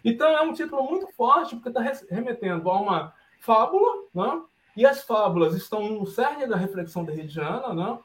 Então 0.05 0.29
é 0.29 0.43
um 0.43 0.53
título 0.53 0.85
muito 0.85 1.09
forte, 1.17 1.57
porque 1.57 1.71
está 1.71 1.81
remetendo 2.11 2.71
a 2.71 2.79
uma 2.79 3.15
fábula, 3.41 4.05
né? 4.15 4.43
E 4.79 4.87
as 4.87 5.03
fábulas 5.03 5.57
estão 5.57 5.89
no 5.89 6.07
cerne 6.07 6.47
da 6.47 6.55
reflexão 6.55 7.05
derridiana, 7.05 7.75
né? 7.75 7.99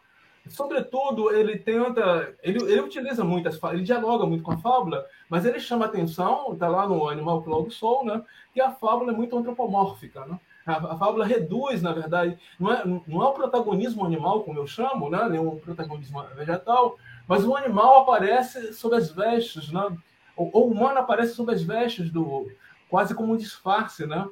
Sobretudo, 0.49 1.31
ele 1.31 1.59
tenta, 1.59 2.35
ele, 2.41 2.63
ele 2.63 2.81
utiliza 2.81 3.23
muitas, 3.23 3.61
ele 3.71 3.83
dialoga 3.83 4.25
muito 4.25 4.43
com 4.43 4.53
a 4.53 4.57
fábula, 4.57 5.05
mas 5.29 5.45
ele 5.45 5.59
chama 5.59 5.85
atenção, 5.85 6.51
está 6.51 6.67
lá 6.67 6.87
no 6.87 7.07
Animal 7.07 7.43
Logo 7.45 7.69
Sou, 7.69 8.03
né, 8.03 8.23
que 8.51 8.59
a 8.59 8.71
fábula 8.71 9.13
é 9.13 9.15
muito 9.15 9.37
antropomórfica, 9.37 10.25
né? 10.25 10.39
A, 10.65 10.93
a, 10.93 10.97
fábula 10.97 11.27
reduz, 11.27 11.83
na 11.83 11.93
verdade, 11.93 12.39
não 12.59 12.73
é, 12.73 12.83
não 13.07 13.21
é 13.21 13.27
o 13.27 13.33
protagonismo 13.33 14.03
animal, 14.03 14.43
como 14.43 14.57
eu 14.57 14.65
chamo, 14.65 15.11
né, 15.11 15.19
o 15.39 15.57
protagonismo 15.57 16.23
vegetal, 16.35 16.97
mas 17.27 17.45
o 17.45 17.55
animal 17.55 18.01
aparece 18.01 18.73
sob 18.73 18.95
as 18.95 19.11
vestes, 19.11 19.71
né? 19.71 19.95
O, 20.35 20.59
o 20.59 20.71
humano 20.71 20.97
aparece 20.97 21.35
sob 21.35 21.53
as 21.53 21.61
vestes 21.61 22.09
do, 22.09 22.49
quase 22.89 23.13
como 23.13 23.33
um 23.33 23.37
disfarce, 23.37 24.07
né? 24.07 24.27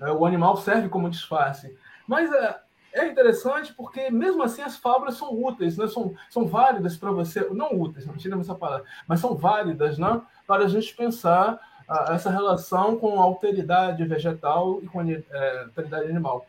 É, 0.00 0.10
o 0.10 0.26
animal 0.26 0.56
serve 0.56 0.88
como 0.88 1.10
disfarce. 1.10 1.76
Mas 2.06 2.32
é, 2.32 2.60
é 2.92 3.06
interessante 3.08 3.72
porque, 3.72 4.10
mesmo 4.10 4.42
assim, 4.42 4.62
as 4.62 4.76
fábulas 4.76 5.16
são 5.16 5.32
úteis, 5.32 5.76
né? 5.76 5.88
são, 5.88 6.14
são 6.30 6.46
válidas 6.46 6.96
para 6.96 7.10
você, 7.10 7.48
não 7.50 7.80
úteis, 7.80 8.06
não 8.06 8.16
tira 8.16 8.38
essa 8.38 8.54
palavra, 8.54 8.84
mas 9.06 9.20
são 9.20 9.34
válidas 9.34 9.98
né? 9.98 10.20
para 10.46 10.64
a 10.64 10.68
gente 10.68 10.94
pensar 10.94 11.58
essa 12.08 12.30
relação 12.30 12.96
com 12.96 13.20
a 13.20 13.24
alteridade 13.24 14.04
vegetal 14.04 14.80
e 14.82 14.86
com 14.86 15.00
a 15.00 15.10
é, 15.10 15.60
alteridade 15.64 16.08
animal. 16.08 16.46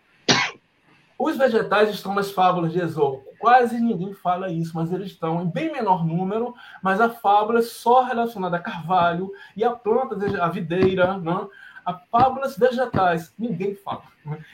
Os 1.18 1.38
vegetais 1.38 1.90
estão 1.90 2.14
nas 2.14 2.32
fábulas 2.32 2.74
de 2.74 2.80
Esopo. 2.80 3.24
Quase 3.40 3.80
ninguém 3.80 4.14
fala 4.14 4.52
isso, 4.52 4.74
mas 4.76 4.92
eles 4.92 5.12
estão 5.12 5.42
em 5.42 5.50
bem 5.50 5.72
menor 5.72 6.06
número, 6.06 6.54
mas 6.84 7.00
a 7.00 7.10
fábula 7.10 7.60
é 7.60 7.62
só 7.62 8.04
relacionada 8.04 8.58
a 8.58 8.62
carvalho 8.62 9.32
e 9.56 9.64
a 9.64 9.72
planta, 9.72 10.16
a 10.42 10.50
videira, 10.50 11.18
né? 11.18 11.48
A 11.86 11.94
fábulas 11.94 12.58
vegetais. 12.58 13.34
Ninguém 13.38 13.76
fala. 13.76 14.04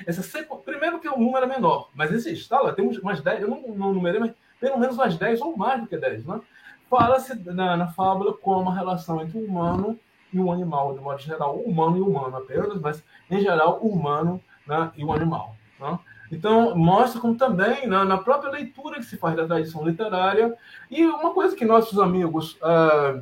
Essa 0.05 0.21
sequ... 0.21 0.57
Primeiro 0.57 0.99
que 0.99 1.07
o 1.07 1.17
número 1.17 1.45
é 1.45 1.47
menor, 1.47 1.89
mas 1.95 2.11
existe. 2.11 2.49
Tá 2.49 2.59
lá, 2.59 2.73
temos 2.73 2.97
umas 2.97 3.21
10, 3.21 3.41
eu 3.41 3.47
não, 3.47 3.61
não 3.69 3.93
numerei, 3.93 4.19
mas 4.19 4.33
pelo 4.59 4.77
menos 4.77 4.95
umas 4.95 5.15
10 5.17 5.41
ou 5.41 5.55
mais 5.55 5.79
do 5.81 5.87
que 5.87 5.97
10. 5.97 6.25
Né? 6.25 6.41
Fala-se 6.89 7.33
na, 7.49 7.77
na 7.77 7.87
fábula 7.87 8.33
como 8.33 8.69
a 8.69 8.75
relação 8.75 9.21
entre 9.21 9.37
o 9.37 9.45
humano 9.45 9.97
e 10.33 10.39
o 10.39 10.51
animal, 10.51 10.93
de 10.93 10.99
modo 10.99 11.19
geral, 11.19 11.57
o 11.57 11.69
humano 11.69 11.97
e 11.97 12.01
o 12.01 12.09
humano 12.09 12.37
apenas, 12.37 12.79
mas 12.79 13.03
em 13.29 13.39
geral 13.39 13.79
o 13.81 13.89
humano 13.89 14.41
né, 14.67 14.91
e 14.95 15.03
o 15.03 15.11
animal. 15.13 15.55
Né? 15.79 15.99
Então, 16.31 16.75
mostra 16.75 17.19
como 17.19 17.35
também, 17.35 17.85
na, 17.87 18.05
na, 18.05 18.17
própria 18.17 18.51
leitura 18.51 18.97
que 18.97 19.05
se 19.05 19.17
faz 19.17 19.35
da 19.35 19.45
tradição 19.45 19.85
literária, 19.85 20.55
e 20.89 21.05
uma 21.05 21.33
coisa 21.33 21.55
que 21.55 21.65
nossos 21.65 21.99
amigos. 21.99 22.57
Uh, 22.61 23.21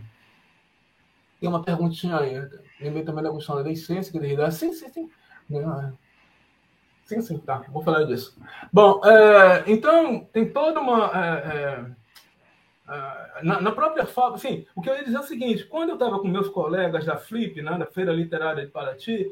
tem 1.40 1.50
uma 1.50 1.64
perguntinha 1.64 2.20
aí, 2.20 2.36
lembrei 2.80 3.04
também 3.04 3.24
da 3.24 3.32
questão 3.32 3.56
da 3.56 3.64
licença, 3.64 4.12
que 4.12 4.20
Derrida. 4.20 4.50
Sim, 4.52 4.74
sim, 4.74 4.90
sim. 4.90 5.10
Sim, 7.06 7.22
sim, 7.22 7.40
tá. 7.40 7.64
Vou 7.70 7.82
falar 7.82 8.04
disso. 8.04 8.38
Bom, 8.72 9.02
é, 9.04 9.64
então, 9.66 10.20
tem 10.32 10.48
toda 10.48 10.80
uma. 10.80 11.12
É, 11.14 11.86
é, 12.88 13.44
na, 13.44 13.60
na, 13.62 13.72
própria 13.72 14.06
fala, 14.06 14.36
assim, 14.36 14.66
o 14.76 14.82
que 14.82 14.90
eu 14.90 14.96
ia 14.96 15.04
dizer 15.04 15.18
é 15.18 15.20
o 15.20 15.24
seguinte: 15.24 15.66
quando 15.66 15.90
eu 15.90 15.96
estava 15.96 16.20
com 16.20 16.28
meus 16.28 16.50
colegas 16.50 17.06
da 17.06 17.18
Flip, 17.18 17.62
né, 17.64 17.78
da 17.80 17.88
Feira 17.88 18.14
Literária 18.14 18.64
de 18.64 18.72
Paraty, 18.72 19.28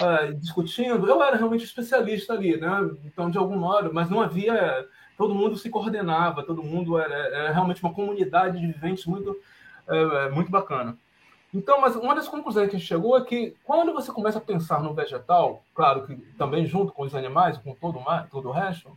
uh, 0.00 0.34
discutindo, 0.34 1.06
eu 1.06 1.22
era 1.22 1.36
realmente 1.36 1.64
especialista 1.64 2.34
ali, 2.34 2.58
né? 2.58 2.90
Então, 3.04 3.30
de 3.30 3.38
algum 3.38 3.56
modo, 3.56 3.92
mas 3.94 4.10
não 4.10 4.20
havia. 4.20 4.86
Todo 5.16 5.34
mundo 5.34 5.56
se 5.56 5.70
coordenava, 5.70 6.42
todo 6.42 6.62
mundo 6.62 6.98
era, 6.98 7.14
era 7.14 7.52
realmente 7.52 7.82
uma 7.82 7.94
comunidade 7.94 8.58
de 8.58 8.66
viventes 8.66 9.06
muito, 9.06 9.30
uh, 9.30 10.34
muito 10.34 10.50
bacana. 10.50 10.98
Então, 11.54 11.80
mas 11.80 11.94
uma 11.96 12.14
das 12.14 12.28
conclusões 12.28 12.70
que 12.70 12.76
a 12.76 12.78
gente 12.78 12.88
chegou 12.88 13.16
é 13.16 13.24
que 13.24 13.54
quando 13.62 13.92
você 13.92 14.10
começa 14.10 14.38
a 14.38 14.42
pensar 14.42 14.82
no 14.82 14.94
vegetal, 14.94 15.62
claro 15.74 16.06
que 16.06 16.16
também 16.38 16.64
junto 16.64 16.92
com 16.92 17.02
os 17.02 17.14
animais, 17.14 17.58
com 17.58 17.74
todo 17.74 17.98
o, 17.98 18.04
todo 18.30 18.48
o 18.48 18.52
resto, 18.52 18.90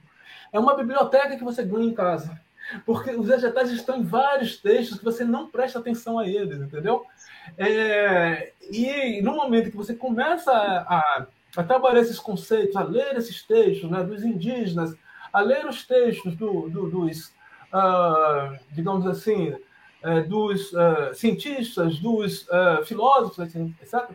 é 0.53 0.59
uma 0.59 0.75
biblioteca 0.75 1.35
que 1.35 1.43
você 1.43 1.63
ganha 1.63 1.85
em 1.85 1.93
casa. 1.93 2.39
Porque 2.85 3.11
os 3.11 3.27
vegetais 3.27 3.69
estão 3.71 3.97
em 3.97 4.03
vários 4.03 4.57
textos 4.57 4.97
que 4.97 5.05
você 5.05 5.23
não 5.23 5.49
presta 5.49 5.79
atenção 5.79 6.17
a 6.17 6.27
eles, 6.27 6.59
entendeu? 6.59 7.05
É, 7.57 8.53
e 8.71 9.21
no 9.21 9.35
momento 9.35 9.69
que 9.69 9.77
você 9.77 9.93
começa 9.93 10.51
a, 10.51 11.25
a, 11.55 11.63
trabalhar 11.63 11.99
esses 11.99 12.19
conceitos, 12.19 12.75
a 12.75 12.83
ler 12.83 13.15
esses 13.17 13.43
textos 13.43 13.89
né, 13.89 14.03
dos 14.03 14.23
indígenas, 14.23 14.95
a 15.31 15.41
ler 15.41 15.65
os 15.67 15.85
textos 15.85 16.35
do, 16.35 16.69
do, 16.69 16.89
dos, 16.89 17.27
uh, 17.71 18.57
digamos 18.71 19.05
assim, 19.05 19.55
dos 20.27 20.71
uh, 20.73 21.13
cientistas, 21.13 21.99
dos 21.99 22.47
filósofos, 22.85 23.39
etc., 23.39 24.11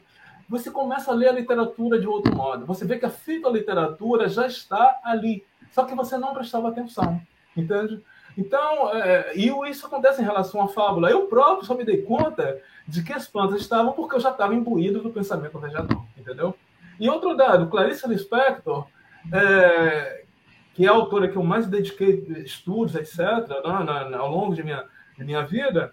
você 0.49 0.69
começa 0.69 1.13
a 1.13 1.15
ler 1.15 1.29
a 1.29 1.33
literatura 1.33 2.01
de 2.01 2.09
outro 2.09 2.35
modo. 2.35 2.67
Você 2.67 2.85
vê 2.85 2.99
que 2.99 3.07
a 3.07 3.11
fitoliteratura 3.11 4.29
já 4.29 4.49
está 4.49 4.99
ali, 5.05 5.45
só 5.71 5.85
que 5.85 5.95
você 5.95 6.19
não 6.19 6.35
prestava 6.35 6.69
atenção, 6.69 7.21
entende? 7.57 8.05
Então, 8.37 8.93
é, 8.95 9.33
e 9.37 9.49
isso 9.71 9.87
acontece 9.87 10.21
em 10.21 10.25
relação 10.25 10.61
à 10.63 10.69
fábula. 10.69 11.11
Eu 11.11 11.27
próprio 11.27 11.67
só 11.67 11.75
me 11.75 11.85
dei 11.85 12.03
conta 12.03 12.61
de 12.87 13.03
que 13.03 13.13
as 13.13 13.29
plantas 13.29 13.61
estavam 13.61 13.93
porque 13.93 14.17
eu 14.17 14.21
já 14.21 14.31
estava 14.31 14.55
imbuído 14.55 15.01
do 15.01 15.11
pensamento 15.11 15.59
vegetal, 15.59 16.05
entendeu? 16.17 16.55
E 16.99 17.09
outro 17.09 17.37
dado, 17.37 17.69
Clarice 17.69 18.09
Lispector, 18.09 18.87
é, 19.33 20.25
que 20.75 20.85
é 20.85 20.89
a 20.89 20.93
autora 20.93 21.29
que 21.29 21.37
eu 21.37 21.43
mais 21.43 21.67
dediquei 21.67 22.25
estudos, 22.45 22.95
etc., 22.95 23.19
né, 23.19 24.17
ao 24.17 24.31
longo 24.31 24.55
de 24.55 24.63
minha, 24.63 24.85
de 25.21 25.27
minha 25.27 25.43
vida, 25.43 25.93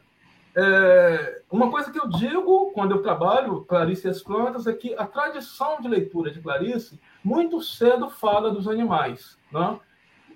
é, 0.55 1.41
uma 1.51 1.69
coisa 1.69 1.91
que 1.91 1.99
eu 1.99 2.07
digo 2.07 2.71
quando 2.73 2.91
eu 2.91 3.01
trabalho 3.03 3.65
Clarice 3.65 4.07
e 4.07 4.09
as 4.09 4.23
plantas 4.23 4.65
é 4.65 4.73
que 4.73 4.95
a 4.95 5.05
tradição 5.05 5.79
de 5.81 5.87
leitura 5.87 6.31
de 6.31 6.41
Clarice 6.41 6.99
muito 7.23 7.61
cedo 7.61 8.09
fala 8.09 8.49
dos 8.49 8.67
animais, 8.67 9.37
né? 9.51 9.77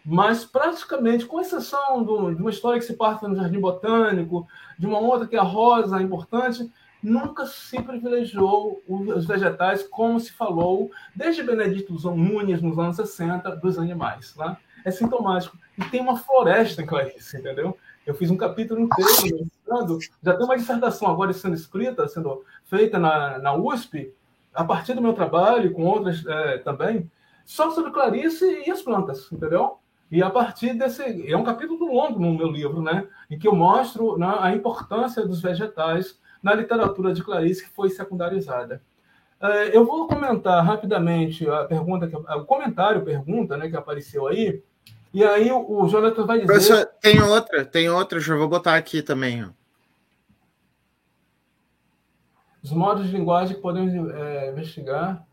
mas 0.06 0.44
praticamente, 0.44 1.26
com 1.26 1.40
exceção 1.40 2.04
do, 2.04 2.36
de 2.36 2.42
uma 2.42 2.50
história 2.50 2.80
que 2.80 2.86
se 2.86 2.96
passa 2.96 3.28
no 3.28 3.36
Jardim 3.36 3.60
Botânico, 3.60 4.46
de 4.78 4.86
uma 4.86 5.00
outra 5.00 5.28
que 5.28 5.36
é 5.36 5.40
a 5.40 5.44
rosa, 5.44 6.02
importante, 6.02 6.70
nunca 7.02 7.46
se 7.46 7.82
privilegiou 7.82 8.84
os 8.88 9.26
vegetais, 9.26 9.84
como 9.84 10.20
se 10.20 10.32
falou 10.34 10.92
desde 11.16 11.44
Benedito 11.44 11.94
Nunes, 12.16 12.62
nos 12.62 12.78
anos 12.78 12.98
60, 12.98 13.56
dos 13.56 13.80
animais. 13.80 14.36
Né? 14.36 14.58
É 14.84 14.92
sintomático. 14.92 15.58
E 15.78 15.84
tem 15.86 16.02
uma 16.02 16.18
floresta 16.18 16.82
em 16.82 16.86
Clarice, 16.86 17.38
entendeu? 17.38 17.78
Eu 18.06 18.16
fiz 18.16 18.32
um 18.32 18.38
capítulo 18.38 18.82
inteiro, 18.82 19.48
já 20.24 20.36
tem 20.36 20.46
uma 20.46 20.58
dissertação 20.58 21.10
agora 21.10 21.32
sendo 21.34 21.56
escrita, 21.56 22.08
sendo 22.08 22.44
feita 22.66 22.98
na, 22.98 23.38
na 23.38 23.54
USP, 23.54 24.14
a 24.54 24.64
partir 24.64 24.94
do 24.94 25.02
meu 25.02 25.14
trabalho, 25.14 25.72
com 25.72 25.86
outras 25.86 26.26
é, 26.26 26.58
também, 26.58 27.10
só 27.46 27.70
sobre 27.72 27.92
Clarice 27.92 28.64
e 28.66 28.72
as 28.72 28.82
plantas, 28.82 29.32
entendeu? 29.32 29.78
E 30.12 30.22
a 30.22 30.30
partir 30.30 30.74
desse. 30.74 31.32
É 31.32 31.38
um 31.38 31.44
capítulo 31.44 31.94
longo 31.94 32.20
no 32.20 32.34
meu 32.34 32.48
livro, 32.48 32.82
né? 32.82 33.08
Em 33.30 33.40
que 33.40 33.48
eu 33.48 33.56
mostro 33.56 34.18
né, 34.18 34.36
a 34.40 34.54
importância 34.54 35.26
dos 35.26 35.42
vegetais 35.42 36.20
na 36.44 36.54
literatura 36.54 37.14
de 37.14 37.24
Clarice, 37.24 37.64
que 37.64 37.70
foi 37.70 37.90
secundarizada. 37.90 38.82
É, 39.40 39.76
eu 39.76 39.86
vou 39.86 40.08
comentar 40.08 40.64
rapidamente 40.64 41.50
a 41.50 41.64
pergunta, 41.64 42.08
que, 42.08 42.16
o 42.16 42.46
comentário, 42.46 43.06
pergunta, 43.06 43.56
né, 43.56 43.70
que 43.70 43.76
apareceu 43.76 44.28
aí. 44.28 44.62
E 45.14 45.24
aí 45.24 45.52
o, 45.52 45.88
Jonathan 45.88 46.26
vai 46.26 46.40
dizer. 46.40 46.48
Professor, 46.48 46.86
tem 47.02 47.22
outra, 47.22 47.66
tem 47.66 47.90
outra, 47.90 48.20
já 48.20 48.36
vou 48.36 48.48
botar 48.48 48.76
aqui 48.76 49.02
também. 49.02 49.44
Ó. 49.44 49.50
Os 52.64 52.72
modos 52.72 53.08
de 53.08 53.18
linguagem 53.18 53.56
que 53.56 53.62
podemos 53.62 53.94
é, 54.14 54.52
investigar. 54.52 55.26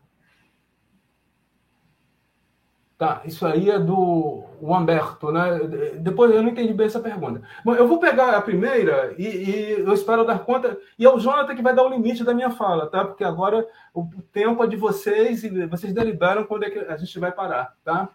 Tá, 2.97 3.21
isso 3.23 3.45
aí 3.45 3.69
é 3.69 3.79
do 3.79 4.43
Humberto, 4.61 5.31
né? 5.31 5.57
Depois 6.01 6.35
eu 6.35 6.43
não 6.43 6.49
entendi 6.49 6.73
bem 6.73 6.87
essa 6.87 6.99
pergunta. 6.99 7.41
Bom, 7.63 7.73
eu 7.73 7.87
vou 7.87 7.97
pegar 7.97 8.35
a 8.35 8.41
primeira 8.41 9.15
e, 9.17 9.25
e, 9.25 9.71
eu 9.79 9.93
espero 9.93 10.25
dar 10.25 10.39
conta. 10.39 10.77
E 10.97 11.05
é 11.05 11.09
o 11.09 11.17
Jonathan 11.17 11.55
que 11.55 11.61
vai 11.61 11.73
dar 11.73 11.83
o 11.83 11.89
limite 11.89 12.25
da 12.25 12.33
minha 12.33 12.49
fala, 12.49 12.87
tá? 12.87 13.05
Porque 13.05 13.23
agora 13.23 13.65
o 13.93 14.05
tempo 14.33 14.61
é 14.61 14.67
de 14.67 14.75
vocês 14.75 15.45
e 15.45 15.65
vocês 15.67 15.93
deliberam 15.93 16.43
quando 16.43 16.65
é 16.65 16.69
que 16.69 16.79
a 16.79 16.97
gente 16.97 17.17
vai 17.19 17.31
parar, 17.31 17.73
tá? 17.85 18.09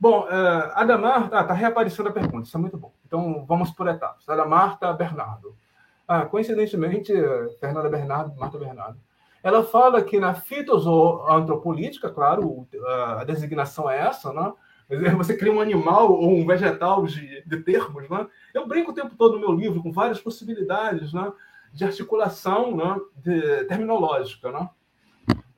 Bom, 0.00 0.26
uh, 0.26 0.72
Adamar, 0.74 1.28
tá, 1.28 1.42
tá 1.42 1.54
reaparecendo 1.54 2.08
a 2.08 2.12
pergunta, 2.12 2.46
isso 2.46 2.56
é 2.56 2.60
muito 2.60 2.76
bom. 2.76 2.92
Então 3.06 3.44
vamos 3.46 3.70
por 3.72 3.88
etapas. 3.88 4.28
Adamarta 4.28 4.92
Bernardo. 4.92 5.56
Ah, 6.06 6.24
coincidentemente, 6.24 7.12
Fernanda 7.60 7.88
Bernardo, 7.90 8.34
Marta 8.38 8.58
Bernardo. 8.58 8.98
Ela 9.42 9.62
fala 9.62 10.02
que 10.02 10.18
na 10.18 10.34
fitozoantropolítica, 10.34 12.10
claro, 12.10 12.66
a 13.18 13.24
designação 13.24 13.90
é 13.90 13.98
essa, 13.98 14.32
né? 14.32 14.52
Você 15.18 15.36
cria 15.36 15.52
um 15.52 15.60
animal 15.60 16.12
ou 16.12 16.30
um 16.30 16.46
vegetal 16.46 17.04
de, 17.04 17.44
de 17.44 17.56
termos, 17.58 18.08
né? 18.08 18.26
Eu 18.54 18.66
brinco 18.66 18.90
o 18.90 18.94
tempo 18.94 19.14
todo 19.16 19.34
no 19.34 19.40
meu 19.40 19.52
livro 19.52 19.82
com 19.82 19.92
várias 19.92 20.18
possibilidades, 20.18 21.12
né? 21.12 21.30
De 21.72 21.84
articulação, 21.84 22.74
né? 22.74 22.96
De, 23.16 23.64
terminológica, 23.64 24.50
né? 24.50 24.68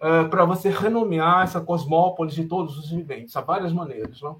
Uh, 0.00 0.28
para 0.30 0.46
você 0.46 0.70
renomear 0.70 1.42
essa 1.42 1.60
cosmópolis 1.60 2.34
de 2.34 2.46
todos 2.46 2.78
os 2.78 2.90
viventes, 2.90 3.36
há 3.36 3.42
várias 3.42 3.72
maneiras, 3.72 4.22
né? 4.22 4.34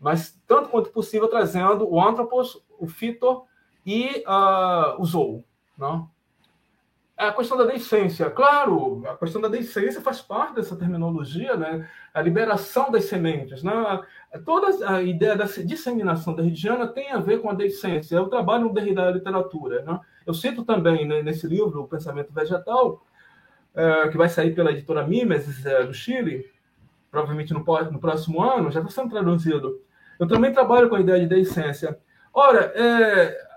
Mas 0.00 0.36
tanto 0.48 0.70
quanto 0.70 0.90
possível 0.90 1.28
trazendo 1.28 1.88
o 1.88 2.02
antropos, 2.02 2.60
o 2.78 2.88
fito 2.88 3.44
e 3.86 4.24
uh, 4.26 5.00
o 5.00 5.04
zoo, 5.04 5.44
né? 5.78 6.06
a 7.20 7.32
questão 7.32 7.56
da 7.58 7.66
deiscência. 7.66 8.30
Claro, 8.30 9.02
a 9.06 9.14
questão 9.14 9.42
da 9.42 9.48
deiscência 9.48 10.00
faz 10.00 10.22
parte 10.22 10.54
dessa 10.54 10.74
terminologia, 10.74 11.54
né? 11.54 11.86
a 12.14 12.22
liberação 12.22 12.90
das 12.90 13.04
sementes. 13.04 13.62
Né? 13.62 13.72
Toda 14.44 14.88
a 14.88 15.02
ideia 15.02 15.36
da 15.36 15.44
disseminação 15.44 16.34
derridiana 16.34 16.88
tem 16.88 17.10
a 17.10 17.18
ver 17.18 17.42
com 17.42 17.50
a 17.50 17.54
deiscência. 17.54 18.16
Eu 18.16 18.28
trabalho 18.28 18.64
no 18.64 18.72
Derrida 18.72 19.04
da 19.04 19.10
literatura. 19.10 19.82
Né? 19.82 20.00
Eu 20.26 20.32
cito 20.32 20.64
também 20.64 21.06
né, 21.06 21.22
nesse 21.22 21.46
livro, 21.46 21.82
O 21.82 21.88
Pensamento 21.88 22.32
Vegetal, 22.32 23.02
é, 23.02 23.09
que 24.10 24.16
vai 24.16 24.28
sair 24.28 24.54
pela 24.54 24.72
editora 24.72 25.06
Mimes, 25.06 25.64
é, 25.64 25.84
do 25.84 25.94
Chile, 25.94 26.50
provavelmente 27.10 27.52
no, 27.52 27.60
no 27.60 27.98
próximo 27.98 28.42
ano, 28.42 28.70
já 28.70 28.80
está 28.80 28.90
sendo 28.90 29.10
traduzido. 29.10 29.80
Eu 30.18 30.26
também 30.26 30.52
trabalho 30.52 30.88
com 30.88 30.96
a 30.96 31.00
ideia 31.00 31.20
de 31.20 31.26
deiscência. 31.26 31.98
Ora, 32.32 32.72
é, 32.74 33.50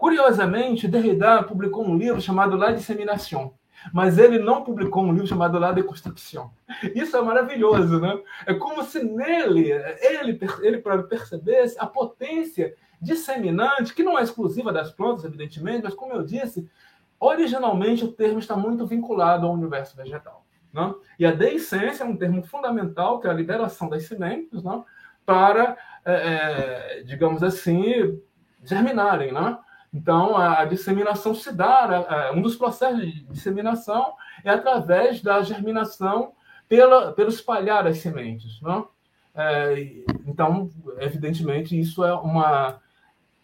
Curiosamente, 0.00 0.88
Derrida 0.88 1.42
publicou 1.42 1.86
um 1.86 1.94
livro 1.94 2.22
chamado 2.22 2.56
La 2.56 2.72
Dissemination. 2.72 3.52
mas 3.92 4.16
ele 4.18 4.38
não 4.38 4.64
publicou 4.64 5.04
um 5.04 5.12
livro 5.12 5.26
chamado 5.26 5.58
La 5.58 5.72
Deconstruction. 5.72 6.48
Isso 6.94 7.16
é 7.16 7.22
maravilhoso, 7.22 8.00
né? 8.00 8.18
É 8.46 8.54
como 8.54 8.82
se 8.82 9.02
nele, 9.02 9.70
ele, 10.00 10.40
ele 10.62 10.78
para 10.78 11.02
percebesse 11.02 11.76
a 11.78 11.86
potência 11.86 12.74
disseminante, 13.00 13.94
que 13.94 14.02
não 14.02 14.18
é 14.18 14.22
exclusiva 14.22 14.72
das 14.72 14.90
plantas, 14.90 15.24
evidentemente, 15.24 15.84
mas 15.84 15.94
como 15.94 16.14
eu 16.14 16.22
disse, 16.22 16.66
originalmente 17.20 18.02
o 18.02 18.10
termo 18.10 18.38
está 18.38 18.56
muito 18.56 18.86
vinculado 18.86 19.46
ao 19.46 19.52
universo 19.52 19.94
vegetal. 19.94 20.46
Né? 20.72 20.94
E 21.18 21.26
a 21.26 21.32
deiscência 21.32 22.02
é 22.02 22.06
um 22.06 22.16
termo 22.16 22.42
fundamental, 22.42 23.20
que 23.20 23.26
é 23.26 23.30
a 23.30 23.34
liberação 23.34 23.88
das 23.90 24.04
sementes, 24.04 24.64
né? 24.64 24.82
para, 25.26 25.76
é, 26.04 26.12
é, 26.14 27.02
digamos 27.02 27.42
assim, 27.42 28.18
germinarem. 28.64 29.32
Né? 29.32 29.58
Então, 29.92 30.36
a 30.36 30.64
disseminação 30.64 31.34
se 31.34 31.52
dá, 31.52 32.32
um 32.34 32.40
dos 32.40 32.56
processos 32.56 33.00
de 33.00 33.24
disseminação 33.24 34.14
é 34.42 34.50
através 34.50 35.20
da 35.20 35.42
germinação 35.42 36.32
pela, 36.68 37.12
pelo 37.12 37.28
espalhar 37.28 37.86
as 37.86 37.98
sementes. 37.98 38.60
É, 39.34 39.74
então, 40.26 40.70
evidentemente, 40.98 41.78
isso 41.78 42.02
é 42.04 42.14
uma 42.14 42.80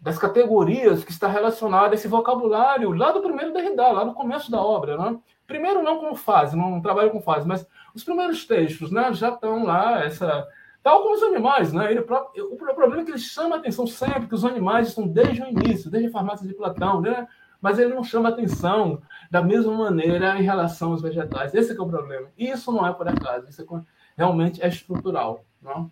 das 0.06 0.16
categorias 0.16 1.02
que 1.02 1.10
está 1.10 1.26
relacionada 1.26 1.88
a 1.88 1.94
esse 1.94 2.06
vocabulário 2.06 2.92
lá 2.92 3.10
do 3.10 3.20
primeiro 3.20 3.52
Derrida, 3.52 3.90
lá 3.90 4.04
no 4.04 4.14
começo 4.14 4.52
da 4.52 4.62
obra. 4.62 4.96
Né? 4.96 5.18
Primeiro, 5.48 5.82
não 5.82 5.98
como 5.98 6.14
fase, 6.14 6.56
não 6.56 6.80
trabalho 6.80 7.10
com 7.10 7.20
fase, 7.20 7.44
mas 7.44 7.66
os 7.92 8.04
primeiros 8.04 8.46
textos 8.46 8.92
né, 8.92 9.12
já 9.12 9.30
estão 9.30 9.64
lá, 9.64 10.04
essa 10.04 10.46
Tal 10.80 11.02
como 11.02 11.16
os 11.16 11.22
animais, 11.24 11.72
né? 11.72 11.90
Ele, 11.90 11.98
o 11.98 12.56
problema 12.56 13.00
é 13.00 13.04
que 13.04 13.10
ele 13.10 13.18
chama 13.18 13.56
a 13.56 13.58
atenção 13.58 13.88
sempre, 13.88 14.28
que 14.28 14.34
os 14.36 14.44
animais 14.44 14.86
estão 14.86 15.04
desde 15.04 15.42
o 15.42 15.48
início, 15.48 15.90
desde 15.90 16.08
a 16.08 16.12
farmácia 16.12 16.46
de 16.46 16.54
Platão, 16.54 17.00
né? 17.00 17.26
Mas 17.60 17.80
ele 17.80 17.92
não 17.92 18.04
chama 18.04 18.28
atenção 18.28 19.02
da 19.28 19.42
mesma 19.42 19.74
maneira 19.74 20.38
em 20.38 20.44
relação 20.44 20.92
aos 20.92 21.02
vegetais. 21.02 21.52
Esse 21.52 21.72
é, 21.72 21.76
é 21.76 21.80
o 21.80 21.88
problema. 21.88 22.28
Isso 22.38 22.70
não 22.70 22.86
é 22.86 22.92
por 22.92 23.08
acaso, 23.08 23.48
isso 23.48 23.62
é, 23.62 23.82
realmente 24.16 24.62
é 24.62 24.68
estrutural. 24.68 25.44
Não? 25.60 25.90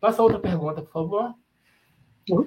Passa 0.00 0.22
outra 0.22 0.38
pergunta, 0.38 0.82
por 0.82 0.92
favor. 0.92 1.34
Uhum. 2.30 2.46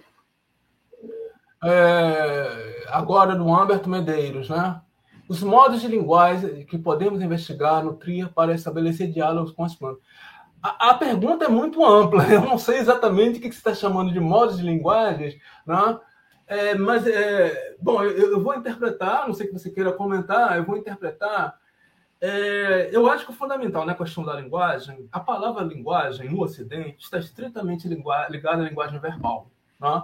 É, 1.66 2.86
agora, 2.90 3.36
do 3.36 3.46
Humberto 3.46 3.90
Medeiros, 3.90 4.50
né? 4.50 4.80
Os 5.28 5.42
modos 5.42 5.82
de 5.82 5.88
linguagem 5.88 6.64
que 6.66 6.78
podemos 6.78 7.22
investigar 7.22 7.84
no 7.84 7.96
TRIA 7.96 8.30
para 8.30 8.54
estabelecer 8.54 9.12
diálogos 9.12 9.52
com 9.52 9.64
as 9.64 9.74
plantas. 9.74 10.04
A, 10.62 10.92
a, 10.92 10.94
pergunta 10.94 11.46
é 11.46 11.48
muito 11.48 11.84
ampla. 11.84 12.24
Eu 12.32 12.42
não 12.42 12.60
sei 12.60 12.78
exatamente 12.78 13.40
o 13.40 13.42
que 13.42 13.52
você 13.52 13.58
está 13.58 13.74
chamando 13.74 14.14
de 14.14 14.20
modos 14.20 14.58
de 14.58 14.64
linguagens, 14.64 15.36
né? 15.66 16.00
É, 16.48 16.76
mas, 16.76 17.08
é, 17.08 17.76
bom, 17.82 18.04
eu, 18.04 18.34
eu, 18.34 18.40
vou 18.40 18.54
interpretar, 18.54 19.28
não 19.28 19.34
sei 19.34 19.48
que 19.48 19.54
você 19.54 19.72
queira 19.72 19.92
comentar, 19.92 20.56
eu 20.56 20.64
vou 20.64 20.78
interpretar. 20.78 21.60
É, 22.22 22.90
eu 22.92 23.10
acho 23.10 23.26
que 23.26 23.32
o 23.32 23.36
fundamental 23.36 23.84
na 23.84 23.94
né, 23.94 23.98
questão 23.98 24.24
da 24.24 24.36
linguagem, 24.36 25.10
a 25.12 25.20
palavra 25.20 25.64
linguagem 25.64 26.30
no 26.30 26.44
Ocidente 26.44 26.98
está 27.00 27.18
estritamente 27.18 27.88
ligada 27.88 28.62
à 28.62 28.70
linguagem 28.70 29.00
verbal. 29.00 29.50
Né? 29.80 30.04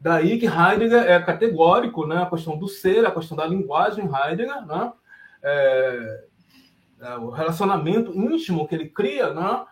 Daí 0.00 0.38
que 0.38 0.46
Heidegger 0.46 1.04
é 1.04 1.20
categórico, 1.20 2.06
né? 2.06 2.22
a 2.22 2.26
questão 2.26 2.56
do 2.58 2.68
ser, 2.68 3.04
a 3.06 3.10
questão 3.10 3.36
da 3.36 3.46
linguagem 3.46 4.04
Heidegger, 4.04 4.66
né? 4.66 4.92
É, 5.42 6.24
é, 7.00 7.14
o 7.16 7.30
relacionamento 7.30 8.12
íntimo 8.12 8.66
que 8.66 8.74
ele 8.74 8.88
cria, 8.88 9.32
né? 9.32 9.64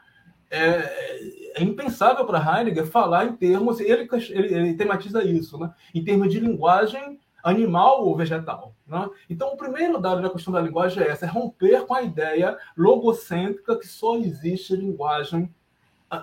é, 0.50 1.60
é 1.60 1.62
impensável 1.62 2.24
para 2.24 2.38
Heidegger 2.38 2.86
falar 2.86 3.26
em 3.26 3.32
termos, 3.36 3.80
ele, 3.80 4.08
ele, 4.30 4.54
ele, 4.54 4.74
tematiza 4.74 5.24
isso, 5.24 5.58
né? 5.58 5.72
em 5.94 6.04
termos 6.04 6.30
de 6.30 6.38
linguagem 6.38 7.20
animal 7.42 8.06
ou 8.06 8.16
vegetal. 8.16 8.74
Né? 8.86 9.08
Então, 9.28 9.52
o 9.52 9.56
primeiro 9.56 10.00
dado 10.00 10.22
da 10.22 10.30
questão 10.30 10.52
da 10.52 10.60
linguagem 10.60 11.02
é 11.02 11.08
essa, 11.08 11.26
é 11.26 11.28
romper 11.28 11.84
com 11.86 11.94
a 11.94 12.02
ideia 12.02 12.56
logocêntrica 12.76 13.76
que 13.76 13.86
só 13.86 14.16
existe 14.16 14.76
linguagem 14.76 15.52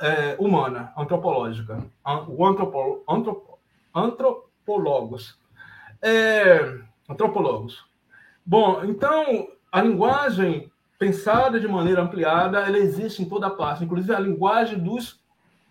é, 0.01 0.35
humana, 0.39 0.93
antropológica, 0.97 1.83
o 2.27 2.45
antropo, 2.45 3.03
antropo, 3.09 3.50
antropólogos. 3.93 5.37
É, 6.01 6.79
antropólogos. 7.09 7.85
Bom, 8.45 8.83
então, 8.83 9.49
a 9.71 9.81
linguagem 9.81 10.71
pensada 10.97 11.59
de 11.59 11.67
maneira 11.67 12.03
ampliada, 12.03 12.59
ela 12.59 12.77
existe 12.77 13.23
em 13.23 13.29
toda 13.29 13.49
parte, 13.49 13.83
inclusive 13.83 14.13
a 14.13 14.19
linguagem 14.19 14.77
dos 14.77 15.19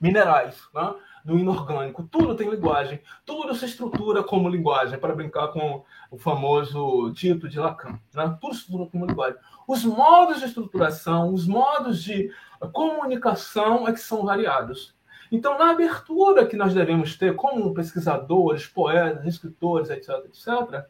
minerais, 0.01 0.60
né? 0.74 0.94
do 1.24 1.38
inorgânico. 1.38 2.02
Tudo 2.02 2.34
tem 2.34 2.51
linguagem, 2.51 3.01
tudo 3.24 3.55
se 3.55 3.66
estrutura 3.66 4.22
como 4.22 4.48
linguagem, 4.48 4.98
para 4.98 5.14
brincar 5.14 5.48
com 5.48 5.84
o 6.10 6.18
famoso 6.18 7.12
Tito 7.12 7.48
de 7.48 7.60
Lacan. 7.60 7.98
Né? 8.14 8.36
Tudo 8.40 8.55
se 8.55 8.62
estrutura 8.62 8.90
como 8.90 9.06
linguagem. 9.06 9.38
Os 9.68 9.84
modos 9.84 10.40
de 10.40 10.47
estruturação, 10.47 11.32
os 11.32 11.47
modos 11.47 12.02
de 12.02 12.32
comunicação 12.72 13.86
é 13.86 13.92
que 13.92 14.01
são 14.01 14.24
variados. 14.24 14.94
Então, 15.31 15.57
na 15.59 15.70
abertura 15.70 16.47
que 16.47 16.57
nós 16.57 16.74
devemos 16.74 17.16
ter 17.16 17.36
como 17.36 17.73
pesquisadores, 17.73 18.66
poetas, 18.66 19.24
escritores, 19.27 19.90
etc., 19.90 20.24
etc., 20.27 20.85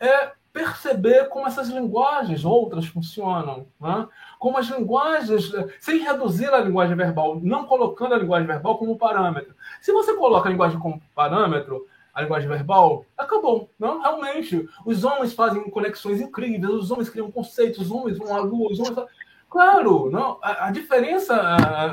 é 0.00 0.32
perceber 0.52 1.28
como 1.28 1.46
essas 1.46 1.68
linguagens 1.68 2.44
outras 2.44 2.86
funcionam, 2.86 3.66
né? 3.80 4.08
como 4.38 4.58
as 4.58 4.66
linguagens, 4.66 5.52
sem 5.80 5.98
reduzir 5.98 6.52
a 6.52 6.60
linguagem 6.60 6.96
verbal, 6.96 7.38
não 7.40 7.64
colocando 7.64 8.14
a 8.14 8.18
linguagem 8.18 8.46
verbal 8.46 8.78
como 8.78 8.98
parâmetro. 8.98 9.54
Se 9.80 9.92
você 9.92 10.14
coloca 10.14 10.48
a 10.48 10.52
linguagem 10.52 10.78
como 10.78 11.00
parâmetro, 11.14 11.86
a 12.12 12.22
linguagem 12.22 12.48
verbal, 12.48 13.04
acabou. 13.16 13.70
Não, 13.78 14.00
realmente, 14.00 14.68
os 14.84 15.04
homens 15.04 15.32
fazem 15.32 15.70
conexões 15.70 16.20
incríveis, 16.20 16.72
os 16.72 16.90
homens 16.90 17.08
criam 17.08 17.30
conceitos, 17.30 17.78
os 17.82 17.90
homens 17.92 18.18
vão 18.18 18.34
à 18.34 18.40
lua, 18.40 18.72
os 18.72 18.80
homens 18.80 19.06
Claro, 19.50 20.10
não, 20.10 20.38
a, 20.42 20.66
a 20.66 20.70
diferença 20.70 21.34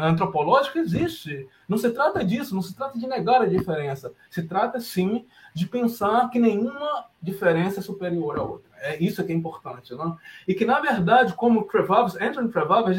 antropológica 0.04 0.78
existe. 0.78 1.48
Não 1.70 1.78
se 1.78 1.90
trata 1.90 2.24
disso, 2.24 2.54
não 2.54 2.62
se 2.62 2.76
trata 2.76 3.00
de 3.00 3.08
negar 3.08 3.42
a 3.42 3.46
diferença. 3.46 4.12
Se 4.30 4.44
trata, 4.44 4.80
sim, 4.82 5.26
de 5.54 5.66
pensar 5.66 6.30
que 6.30 6.38
nenhuma 6.38 7.06
diferença 7.22 7.80
é 7.80 7.84
superior 7.84 8.38
à 8.38 8.44
outra. 8.44 8.70
É 8.82 9.02
isso 9.02 9.24
que 9.24 9.32
é 9.32 9.36
importante. 9.36 9.96
Não? 9.96 10.18
E 10.46 10.54
que, 10.54 10.66
na 10.66 10.82
verdade, 10.82 11.34
como 11.34 11.64
Trevavs, 11.64 12.18
Anthony 12.18 12.50
Trevavs, 12.50 12.98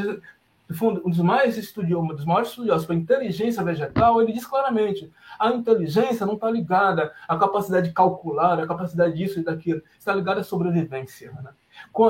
um 0.83 1.11
dos 1.11 1.21
mais 1.21 1.57
estudiosos, 1.59 2.11
um 2.11 2.15
dos 2.15 2.25
maiores 2.25 2.49
estudiosos 2.49 2.87
para 2.87 2.97
inteligência 2.97 3.63
vegetal, 3.63 4.21
ele 4.23 4.33
diz 4.33 4.47
claramente: 4.47 5.13
a 5.39 5.51
inteligência 5.51 6.25
não 6.27 6.35
está 6.35 6.51
ligada 6.51 7.13
à 7.29 7.37
capacidade 7.37 7.89
de 7.89 7.95
calcular, 7.95 8.59
à 8.59 8.67
capacidade 8.67 9.15
disso 9.15 9.39
e 9.39 9.45
daquilo, 9.45 9.83
está 9.99 10.15
ligada 10.15 10.41
à 10.41 10.45
sobrevivência. 10.45 11.31
Né? 11.31 11.51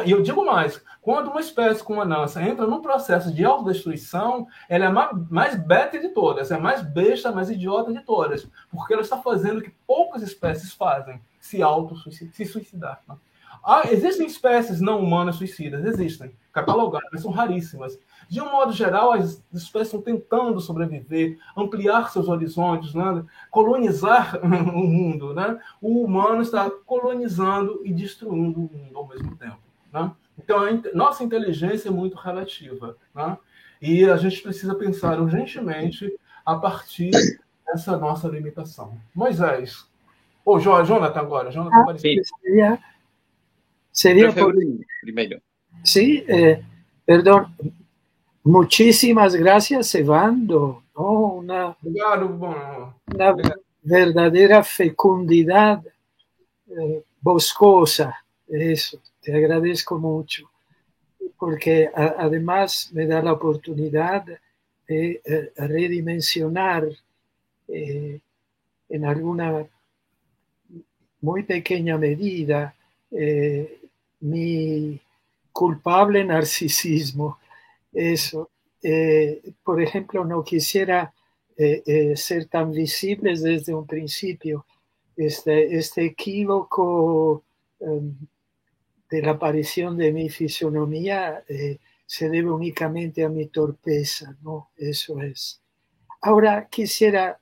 E 0.05 0.11
eu 0.11 0.23
digo 0.23 0.45
mais: 0.45 0.83
quando 1.01 1.31
uma 1.31 1.41
espécie 1.41 1.83
como 1.83 2.01
a 2.01 2.05
nossa 2.05 2.43
entra 2.43 2.67
num 2.67 2.83
processo 2.83 3.33
de 3.33 3.45
autodestruição, 3.45 4.47
ela 4.69 4.85
é 4.85 4.89
a 4.89 5.13
mais 5.31 5.55
beta 5.55 5.99
de 5.99 6.09
todas, 6.09 6.51
é 6.51 6.57
a 6.57 6.61
mais 6.61 6.83
besta, 6.83 7.31
mais 7.31 7.51
idiota 7.51 7.93
de 7.93 8.01
todas, 8.01 8.49
porque 8.71 8.93
ela 8.93 9.03
está 9.03 9.19
fazendo 9.19 9.59
o 9.59 9.63
que 9.63 9.75
poucas 9.87 10.23
espécies 10.23 10.73
fazem: 10.73 11.21
se 11.41 11.63
auto-suicidar. 11.63 13.03
Né? 13.09 13.17
Ah, 13.65 13.83
existem 13.91 14.27
espécies 14.27 14.81
não 14.81 15.01
humanas 15.01 15.37
suicidas, 15.37 15.85
existem, 15.85 16.33
catalogadas, 16.53 17.23
são 17.23 17.31
raríssimas. 17.31 17.99
De 18.29 18.41
um 18.41 18.51
modo 18.51 18.73
geral, 18.73 19.13
as 19.13 19.43
espécies 19.53 19.89
estão 19.89 20.03
tentando 20.03 20.61
sobreviver, 20.61 21.39
ampliar 21.57 22.11
seus 22.11 22.29
horizontes, 22.29 22.93
né? 22.93 23.25
colonizar 23.51 24.39
o 24.43 24.87
mundo. 24.87 25.33
Né? 25.33 25.59
O 25.81 26.05
humano 26.05 26.43
está 26.43 26.69
colonizando 26.85 27.81
e 27.85 27.93
destruindo 27.93 28.61
o 28.61 28.71
mundo 28.73 28.99
ao 28.99 29.07
mesmo 29.07 29.37
tempo. 29.37 29.59
Né? 29.93 30.11
Então, 30.39 30.59
a 30.59 30.97
nossa 30.97 31.23
inteligência 31.23 31.89
é 31.89 31.93
muito 31.93 32.17
relativa. 32.17 32.97
Né? 33.15 33.39
E 33.81 34.05
a 34.05 34.17
gente 34.17 34.43
precisa 34.43 34.75
pensar 34.75 35.21
urgentemente 35.21 36.13
a 36.45 36.57
partir 36.57 37.11
dessa 37.67 37.97
nossa 37.97 38.29
limitação. 38.29 38.99
Moisés. 39.15 39.87
Ou 40.45 40.57
oh, 40.57 40.61
Jonathan 40.61 41.21
agora. 41.21 41.51
Jonathan 41.51 41.93
ah, 41.93 41.99
seria, 41.99 42.79
seria 43.93 44.33
por... 44.33 44.55
Primeiro. 45.03 45.41
Sí, 45.85 46.25
eh, 46.29 46.63
perdón. 47.05 47.47
Muchísimas 48.47 49.35
gracias, 49.35 49.93
Evando. 49.97 50.85
¿no? 50.97 51.11
Una, 51.33 51.77
una 51.83 53.37
verdadera 53.83 54.63
fecundidad 54.63 55.83
eh, 56.69 57.03
boscosa. 57.21 58.25
Eso, 58.47 59.01
te 59.21 59.35
agradezco 59.35 59.99
mucho, 59.99 60.49
porque 61.37 61.91
a, 61.93 62.15
además 62.19 62.89
me 62.93 63.05
da 63.07 63.21
la 63.21 63.33
oportunidad 63.33 64.25
de 64.87 65.21
eh, 65.25 65.53
redimensionar 65.57 66.87
eh, 67.67 68.21
en 68.89 69.05
alguna 69.05 69.67
muy 71.21 71.43
pequeña 71.43 71.99
medida 71.99 72.77
mi 74.21 75.01
culpable 75.51 76.25
narcisismo 76.25 77.39
eso. 77.97 78.51
Eh, 78.83 79.55
por 79.65 79.83
ejemplo, 79.83 80.25
no 80.25 80.45
quisiera 80.45 81.13
eh, 81.57 81.83
eh, 81.87 82.17
ser 82.17 82.47
tan 82.47 82.71
visibles 82.71 83.43
desde 83.43 83.75
un 83.75 83.87
principio. 83.87 84.67
Este, 85.17 85.77
este 85.77 86.05
equívoco 86.05 87.43
em, 87.81 88.15
de 89.11 89.23
la 89.23 89.33
aparición 89.33 89.97
de 89.97 90.13
mi 90.13 90.29
fisionomía 90.29 91.43
se 92.05 92.29
debe 92.29 92.51
únicamente 92.51 93.25
a 93.25 93.29
mi 93.29 93.47
torpeza, 93.47 94.37
¿no? 94.43 94.71
Eso 94.77 95.21
es. 95.23 95.63
Ahora 96.21 96.69
quisiera 96.69 97.41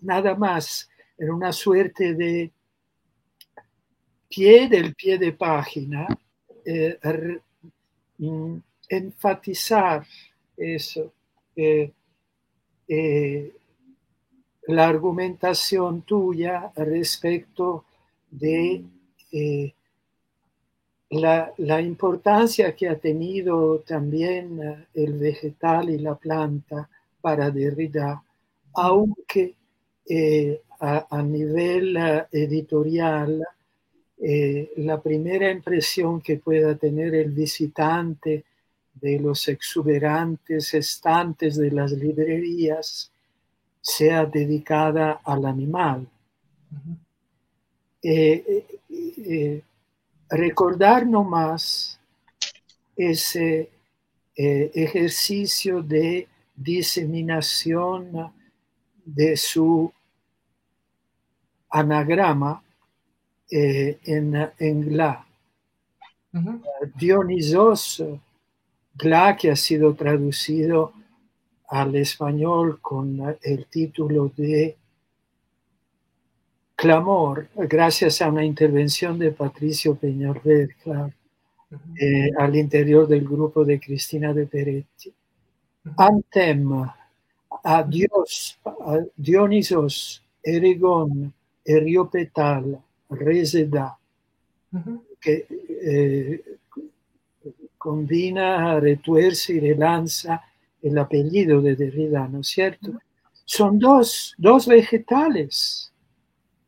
nada 0.00 0.34
más, 0.34 0.88
en 1.16 1.30
una 1.30 1.52
suerte 1.52 2.14
de 2.14 2.50
pie 4.28 4.68
del 4.68 4.94
pie 4.94 5.18
de 5.18 5.32
página, 5.32 6.08
mm, 8.18 8.56
enfatizar 8.88 10.06
eso, 10.56 11.12
eh, 11.56 11.92
la 14.66 14.88
argumentación 14.88 16.02
tuya 16.02 16.72
respecto 16.76 17.84
de 18.30 18.84
la, 21.10 21.80
importancia 21.80 22.74
que 22.74 22.88
ha 22.88 22.98
tenido 22.98 23.80
también 23.80 24.60
eh, 24.62 24.86
el 24.94 25.14
vegetal 25.14 25.90
y 25.90 25.98
la 25.98 26.14
planta 26.16 26.88
para 27.20 27.50
Derrida, 27.50 28.22
aunque 28.74 29.54
eh, 30.08 30.60
a, 30.80 31.22
nivel 31.22 31.96
eh, 31.96 32.26
editorial 32.32 33.42
la 34.76 35.02
primera 35.02 35.50
impresión 35.50 36.20
que 36.22 36.36
pueda 36.36 36.76
tener 36.76 37.14
el 37.14 37.30
visitante 37.30 38.44
de 38.94 39.18
los 39.18 39.48
exuberantes 39.48 40.74
estantes 40.74 41.56
de 41.56 41.70
las 41.70 41.92
librerías 41.92 43.10
sea 43.80 44.24
dedicada 44.24 45.20
al 45.24 45.44
animal 45.44 46.08
recordar 50.30 51.06
nomás 51.06 51.98
ese 52.96 53.70
eh, 54.36 54.70
ejercicio 54.74 55.82
de 55.82 56.28
diseminación 56.54 58.32
de 59.04 59.36
su 59.36 59.92
anagrama 61.70 62.62
eh, 63.50 63.98
en, 64.04 64.50
en, 64.58 64.80
Gla. 64.88 65.26
Dionisos 66.96 68.02
Gla, 68.94 69.36
que 69.36 69.50
ha 69.50 69.56
sido 69.56 69.94
traducido 69.94 70.92
al 71.68 71.96
español 71.96 72.80
con 72.80 73.36
el 73.42 73.66
título 73.66 74.30
de 74.36 74.76
clamor, 76.76 77.48
gracias 77.54 78.22
a 78.22 78.28
una 78.28 78.44
intervención 78.44 79.18
de 79.18 79.32
Patricio 79.32 79.96
Peñalver, 79.96 80.76
eh, 82.00 82.30
al 82.38 82.54
interior 82.56 83.08
del 83.08 83.24
grupo 83.24 83.64
de 83.64 83.80
Cristina 83.80 84.32
de 84.32 84.46
Peretti. 84.46 85.12
Antem 85.96 86.88
a 87.64 87.82
Dios, 87.82 88.58
a 88.64 89.00
Dionisos, 89.16 90.22
Erigón, 90.42 91.32
Eriopetal, 91.64 92.80
Reseda, 93.10 93.98
que 95.20 95.46
eh, 95.50 96.53
combina, 97.84 98.80
retuerce 98.80 99.52
y 99.52 99.60
relanza 99.60 100.42
el 100.80 100.96
apellido 100.96 101.60
de 101.60 101.76
Derrida, 101.76 102.26
¿no 102.26 102.40
es 102.40 102.48
cierto? 102.48 102.92
Son 103.44 103.78
dos, 103.78 104.34
dos 104.38 104.66
vegetales 104.66 105.92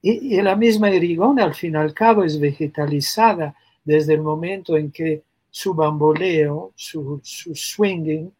y, 0.03 0.39
la 0.43 0.55
misma 0.55 0.91
erigona, 0.91 1.45
al 1.45 1.55
fin 1.55 1.73
y 1.73 1.77
al 1.77 1.95
cabo, 1.95 2.23
es 2.23 2.39
vegetalizada 2.39 3.55
desde 3.83 4.13
el 4.13 4.21
momento 4.21 4.77
en 4.77 4.93
que 4.93 5.23
su 5.51 5.73
bamboleo, 5.73 6.73
su, 6.77 7.19
swinging, 7.23 8.31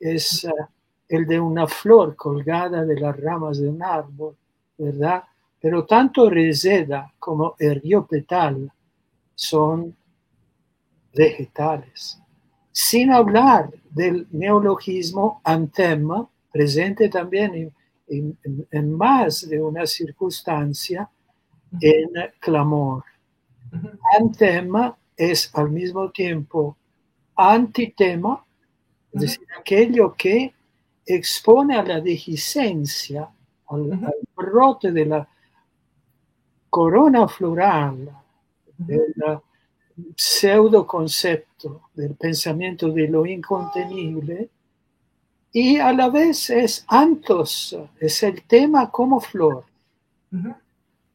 es 0.00 0.44
eh, 0.44 0.50
el 1.08 1.26
de 1.26 1.38
una 1.38 1.68
flor 1.68 2.16
colgada 2.16 2.84
de 2.84 2.98
las 2.98 3.16
ramas 3.16 3.60
de 3.60 3.68
un 3.68 3.80
árbol, 3.80 4.36
¿verdad? 4.76 5.22
Pero 5.60 5.84
tanto 5.84 6.28
Reseda 6.28 7.14
como 7.20 7.54
Eriopetal 7.60 8.72
son 9.36 9.96
vegetales. 11.14 12.23
Sin 12.76 13.12
hablar 13.12 13.70
del 13.90 14.26
neologismo 14.32 15.40
antema, 15.44 16.28
presente 16.50 17.08
también 17.08 17.72
en 18.08 18.96
más 18.96 19.48
de 19.48 19.62
una 19.62 19.86
circunstancia, 19.86 21.08
en 21.80 22.10
clamor. 22.40 23.04
Antema 24.18 24.96
es 25.16 25.54
al 25.54 25.70
mismo 25.70 26.10
tiempo 26.10 26.76
antitema, 27.36 28.44
es 29.12 29.20
decir, 29.20 29.46
aquello 29.56 30.12
que 30.18 30.52
expone 31.06 31.76
a 31.76 31.84
la 31.84 32.00
dehiscencia, 32.00 33.28
al, 33.68 34.14
brote 34.34 34.90
de 34.90 35.06
la 35.06 35.28
corona 36.68 37.28
floral, 37.28 38.10
del 38.78 39.14
pseudo 40.16 40.86
concepto 40.86 41.82
del 41.94 42.14
pensamiento 42.14 42.90
de 42.90 43.08
lo 43.08 43.26
incontenible, 43.26 44.48
y 45.52 45.78
a 45.78 45.92
la 45.92 46.08
vez 46.08 46.50
es 46.50 46.84
antos, 46.88 47.78
es 48.00 48.22
el 48.24 48.42
tema 48.42 48.90
como 48.90 49.20
flor. 49.20 49.64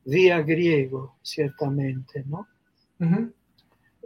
Vía 0.05 0.41
griego, 0.41 1.15
ciertamente, 1.21 2.23
¿no? 2.25 2.47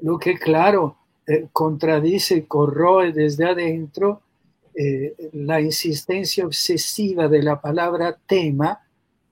Lo 0.02 0.18
que, 0.18 0.38
claro, 0.40 0.98
eh, 1.28 1.48
contradice 1.54 2.38
y 2.38 2.42
corroe 2.44 3.14
desde 3.14 3.46
adentro 3.46 4.22
eh, 4.76 5.16
la 5.34 5.62
insistencia 5.62 6.46
obsesiva 6.46 7.28
de 7.28 7.44
la 7.44 7.62
palabra 7.62 8.18
tema, 8.26 8.82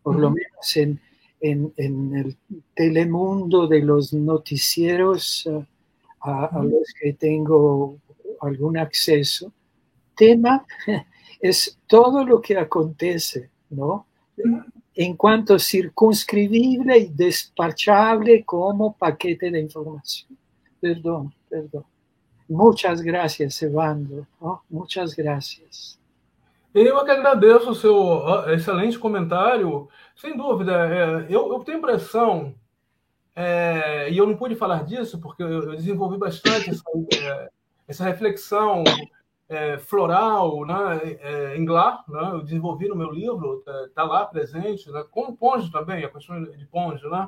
por 0.03 0.17
lo 0.17 0.29
menos 0.29 0.77
en, 0.77 1.01
el 1.41 2.37
telemundo 2.75 3.67
de 3.67 3.81
los 3.81 4.13
noticieros 4.13 5.47
eh, 5.47 5.65
a, 6.21 6.61
los 6.63 6.93
que 6.99 7.13
tengo 7.13 7.97
algún 8.41 8.77
acceso. 8.77 9.51
Tema 10.15 10.65
es 11.41 11.77
todo 11.87 12.23
lo 12.25 12.39
que 12.41 12.57
acontece, 12.57 13.49
¿no? 13.69 14.05
en 14.93 15.15
cuanto 15.15 15.57
circunscribible 15.57 16.97
y 16.97 17.07
despachable 17.07 18.43
como 18.43 18.93
paquete 18.93 19.49
de 19.49 19.61
información. 19.61 20.37
Perdón, 20.79 21.33
perdón. 21.49 21.85
Muchas 22.47 23.01
gracias, 23.01 23.61
Evandro. 23.63 24.27
Muchas 24.69 25.15
gracias. 25.15 25.97
Eu 26.73 27.03
que 27.03 27.11
agradeço 27.11 27.71
o 27.71 27.75
seu 27.75 28.51
excelente 28.53 28.97
comentário. 28.97 29.89
Sem 30.15 30.37
dúvida, 30.37 30.71
é, 30.71 31.25
eu, 31.29 31.51
eu, 31.51 31.59
tenho 31.63 31.79
impressão, 31.79 32.53
é, 33.35 34.09
e 34.11 34.17
eu 34.17 34.27
não 34.27 34.35
pude 34.35 34.55
falar 34.55 34.83
disso, 34.83 35.19
porque 35.19 35.41
eu, 35.41 35.75
desenvolvi 35.75 36.17
bastante 36.17 36.69
essa, 36.69 36.83
é, 37.15 37.49
essa 37.87 38.03
reflexão 38.03 38.83
é, 39.51 39.77
floral, 39.77 40.65
né, 40.65 41.17
é, 41.21 41.57
Glá, 41.65 42.03
né, 42.07 42.29
eu 42.33 42.41
desenvolvi 42.41 42.87
no 42.87 42.95
meu 42.95 43.11
livro, 43.11 43.59
está 43.59 43.89
tá 43.95 44.03
lá 44.03 44.25
presente, 44.25 44.89
né, 44.91 45.03
com 45.11 45.35
Ponge 45.35 45.69
também, 45.71 46.05
a 46.05 46.09
questão 46.09 46.41
de 46.43 46.65
Ponge. 46.67 47.05
Né, 47.09 47.27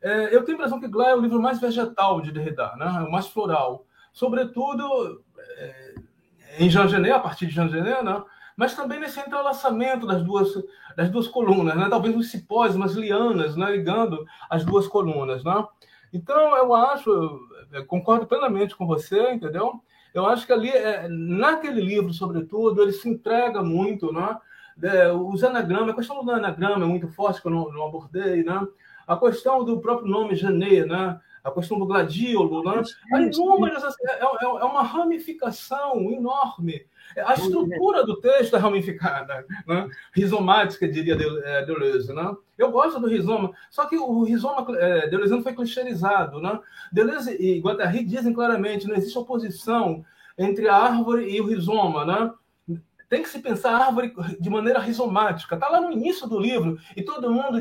é, 0.00 0.34
eu 0.34 0.42
tenho 0.42 0.56
a 0.56 0.60
impressão 0.60 0.80
que 0.80 0.88
Glá 0.88 1.10
é 1.10 1.14
o 1.14 1.20
livro 1.20 1.40
mais 1.40 1.60
vegetal 1.60 2.20
de 2.20 2.32
Derrida, 2.32 2.74
né, 2.76 2.86
o 3.06 3.10
mais 3.12 3.26
floral, 3.26 3.84
sobretudo 4.12 5.22
é, 5.38 5.94
em 6.58 6.70
Jean 6.70 6.88
Genet, 6.88 7.12
a 7.12 7.20
partir 7.20 7.46
de 7.46 7.54
Jean 7.54 7.68
Genet, 7.68 8.02
né, 8.02 8.22
mas 8.56 8.74
também 8.74 9.00
nesse 9.00 9.20
entrelaçamento 9.20 10.06
das 10.06 10.22
duas, 10.22 10.52
das 10.96 11.10
duas 11.10 11.26
colunas, 11.28 11.76
né, 11.76 11.86
talvez 11.88 12.14
uns 12.14 12.30
cipós, 12.30 12.74
umas 12.74 12.94
lianas, 12.94 13.56
né, 13.56 13.70
ligando 13.70 14.24
as 14.48 14.64
duas 14.64 14.86
colunas. 14.86 15.42
Né. 15.44 15.66
Então, 16.12 16.56
eu 16.56 16.74
acho, 16.74 17.10
eu 17.72 17.86
concordo 17.86 18.26
plenamente 18.26 18.76
com 18.76 18.86
você, 18.86 19.32
entendeu? 19.32 19.80
Eu 20.12 20.26
acho 20.26 20.44
que 20.44 20.52
ali, 20.52 20.68
é, 20.68 21.08
naquele 21.08 21.80
livro, 21.80 22.12
sobretudo, 22.12 22.82
ele 22.82 22.92
se 22.92 23.08
entrega 23.08 23.62
muito, 23.62 24.12
né? 24.12 24.36
É, 24.82 25.12
os 25.12 25.44
anagramas, 25.44 25.90
a 25.90 25.94
questão 25.94 26.24
do 26.24 26.30
anagrama 26.30 26.84
é 26.84 26.88
muito 26.88 27.06
forte, 27.08 27.40
que 27.40 27.46
eu 27.46 27.52
não, 27.52 27.70
não 27.70 27.86
abordei, 27.86 28.42
né? 28.42 28.66
A 29.06 29.16
questão 29.16 29.64
do 29.64 29.80
próprio 29.80 30.08
nome 30.08 30.34
Janê, 30.34 30.84
né? 30.84 31.20
A 31.42 31.50
questão 31.50 31.78
do 31.78 31.86
gladiolo, 31.86 32.62
né? 32.64 32.82
Há 33.12 33.20
inúmeras, 33.20 33.84
assim, 33.84 34.06
é, 34.06 34.24
é, 34.24 34.44
é 34.44 34.64
uma 34.64 34.82
ramificação 34.82 36.10
enorme 36.10 36.84
a 37.16 37.34
estrutura 37.34 38.04
do 38.04 38.20
texto 38.20 38.54
é 38.56 38.58
ramificada, 38.58 39.44
né? 39.66 39.88
rizomática, 40.12 40.88
diria 40.88 41.16
é, 41.44 41.64
Deleuze. 41.64 42.12
Né? 42.12 42.36
Eu 42.56 42.70
gosto 42.70 43.00
do 43.00 43.08
rizoma, 43.08 43.52
só 43.70 43.86
que 43.86 43.96
o 43.96 44.22
rizoma 44.22 44.66
é, 44.78 45.08
deleuziano 45.08 45.42
foi 45.42 45.54
clichêizado. 45.54 46.40
Né? 46.40 46.58
Deleuze 46.92 47.36
e 47.40 47.60
Guattari 47.60 48.04
dizem 48.04 48.32
claramente 48.32 48.86
não 48.86 48.94
existe 48.94 49.18
oposição 49.18 50.04
entre 50.38 50.68
a 50.68 50.76
árvore 50.76 51.28
e 51.28 51.40
o 51.40 51.46
rizoma. 51.46 52.04
Né? 52.04 52.78
Tem 53.08 53.22
que 53.22 53.28
se 53.28 53.40
pensar 53.40 53.72
a 53.72 53.86
árvore 53.86 54.14
de 54.38 54.50
maneira 54.50 54.78
rizomática. 54.78 55.56
Está 55.56 55.68
lá 55.68 55.80
no 55.80 55.90
início 55.90 56.28
do 56.28 56.38
livro 56.38 56.78
e 56.96 57.02
todo 57.02 57.30
mundo 57.30 57.58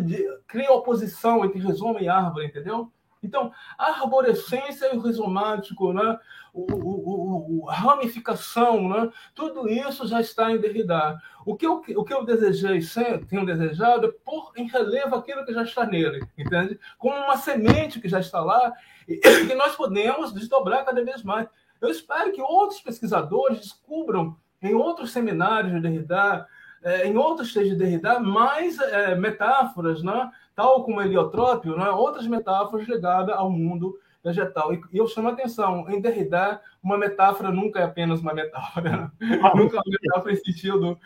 cria 0.48 0.72
oposição 0.72 1.44
entre 1.44 1.60
rizoma 1.60 2.02
e 2.02 2.08
árvore, 2.08 2.46
entendeu? 2.46 2.92
Então, 3.22 3.52
a 3.78 3.92
arborescência 3.92 4.94
e 4.94 4.98
o 4.98 5.02
rizomático, 5.02 5.92
né? 5.92 6.18
o, 6.54 6.74
o, 6.74 7.64
o, 7.64 7.70
a 7.70 7.74
ramificação, 7.74 8.88
né? 8.90 9.10
tudo 9.36 9.70
isso 9.70 10.08
já 10.08 10.22
está 10.22 10.52
em 10.52 10.58
Derrida. 10.58 11.20
O 11.46 11.56
que 11.56 11.66
eu, 11.66 11.84
o 11.96 12.04
que 12.04 12.14
eu 12.14 12.26
desejei, 12.26 12.80
tenho 13.28 13.46
desejado, 13.46 14.08
é 14.08 14.12
pôr 14.24 14.52
em 14.56 14.68
relevo 14.68 15.16
aquilo 15.16 15.46
que 15.46 15.54
já 15.54 15.64
está 15.64 15.86
nele, 15.86 16.26
entende? 16.38 16.80
Como 16.98 17.16
uma 17.16 17.38
semente 17.38 18.00
que 18.00 18.10
já 18.10 18.20
está 18.20 18.40
lá 18.42 18.74
e 19.08 19.18
que 19.48 19.56
nós 19.56 19.76
podemos 19.76 20.34
desdobrar 20.34 20.86
cada 20.86 21.04
vez 21.04 21.24
mais. 21.24 21.48
Eu 21.82 21.90
espero 21.90 22.32
que 22.32 22.42
outros 22.42 22.82
pesquisadores 22.82 23.60
descubram 23.60 24.36
em 24.62 24.74
outros 24.74 25.12
seminários 25.12 25.74
de 25.74 25.80
Derrida, 25.80 26.46
é, 26.84 27.08
em 27.08 27.18
outros 27.18 27.54
textos 27.54 27.72
de 27.72 27.78
Derrida, 27.78 28.20
mais 28.20 28.78
é, 28.80 29.16
metáforas, 29.16 30.04
né? 30.04 30.32
Tal 30.60 30.84
como 30.84 31.02
heliotrópio, 31.02 31.78
né? 31.78 31.90
outras 31.90 32.28
metáforas 32.28 32.86
ligadas 32.86 33.34
ao 33.34 33.50
mundo 33.50 33.98
vegetal. 34.22 34.74
E 34.74 34.82
eu 34.92 35.08
chamo 35.08 35.30
a 35.30 35.32
atenção, 35.32 35.90
em 35.90 36.02
Derrida, 36.02 36.60
uma 36.84 36.98
metáfora 36.98 37.50
nunca 37.50 37.80
é 37.80 37.84
apenas 37.84 38.20
uma 38.20 38.34
metáfora, 38.34 39.10
ah, 39.42 39.56
nunca 39.56 39.78
é 39.78 39.80
uma 39.80 39.98
metáfora 40.02 40.34
em 40.34 40.36
sentido 40.36 41.00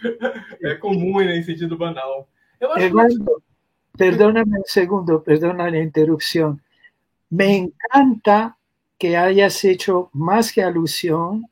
é, 0.60 0.74
comum 0.74 1.22
e 1.22 1.38
em 1.38 1.44
sentido 1.44 1.78
banal. 1.78 2.28
Eu 2.60 2.72
acho 2.72 2.86
Eduardo, 2.86 3.26
que... 3.26 3.96
Perdóname 3.96 4.58
un 4.58 4.66
segundo, 4.66 5.22
perdona 5.22 5.70
la 5.70 5.78
interrupción. 5.78 6.60
Me 7.30 7.56
encanta 7.56 8.58
que 8.98 9.16
hayas 9.16 9.64
hecho 9.64 10.10
más 10.14 10.52
que 10.52 10.64
alusión 10.64 11.46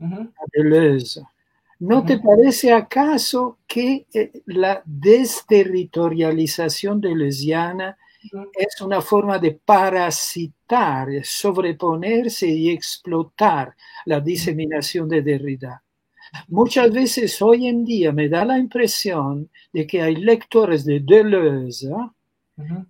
uh 0.00 0.06
-huh. 0.06 0.32
a 0.40 0.44
Deleuze. 0.52 1.22
¿No 1.86 2.02
te 2.02 2.18
parece 2.18 2.72
acaso 2.72 3.58
que 3.66 4.06
eh, 4.14 4.32
la 4.46 4.82
desterritorialización 4.86 6.98
de 6.98 7.14
Lesiana 7.14 7.98
es 8.54 8.80
una 8.80 9.02
forma 9.02 9.38
de 9.38 9.52
parasitar, 9.52 11.08
sobreponerse 11.22 12.48
y 12.48 12.70
explotar 12.70 13.74
la 14.06 14.20
diseminación 14.20 15.10
de 15.10 15.20
Derrida? 15.20 15.82
Muchas 16.48 16.90
veces 16.90 17.42
hoy 17.42 17.66
en 17.66 17.84
día 17.84 18.12
me 18.12 18.30
da 18.30 18.46
la 18.46 18.58
impresión 18.58 19.50
de 19.70 19.86
que 19.86 20.00
hay 20.00 20.16
lectores 20.16 20.86
de 20.86 21.00
Deleuze 21.00 21.90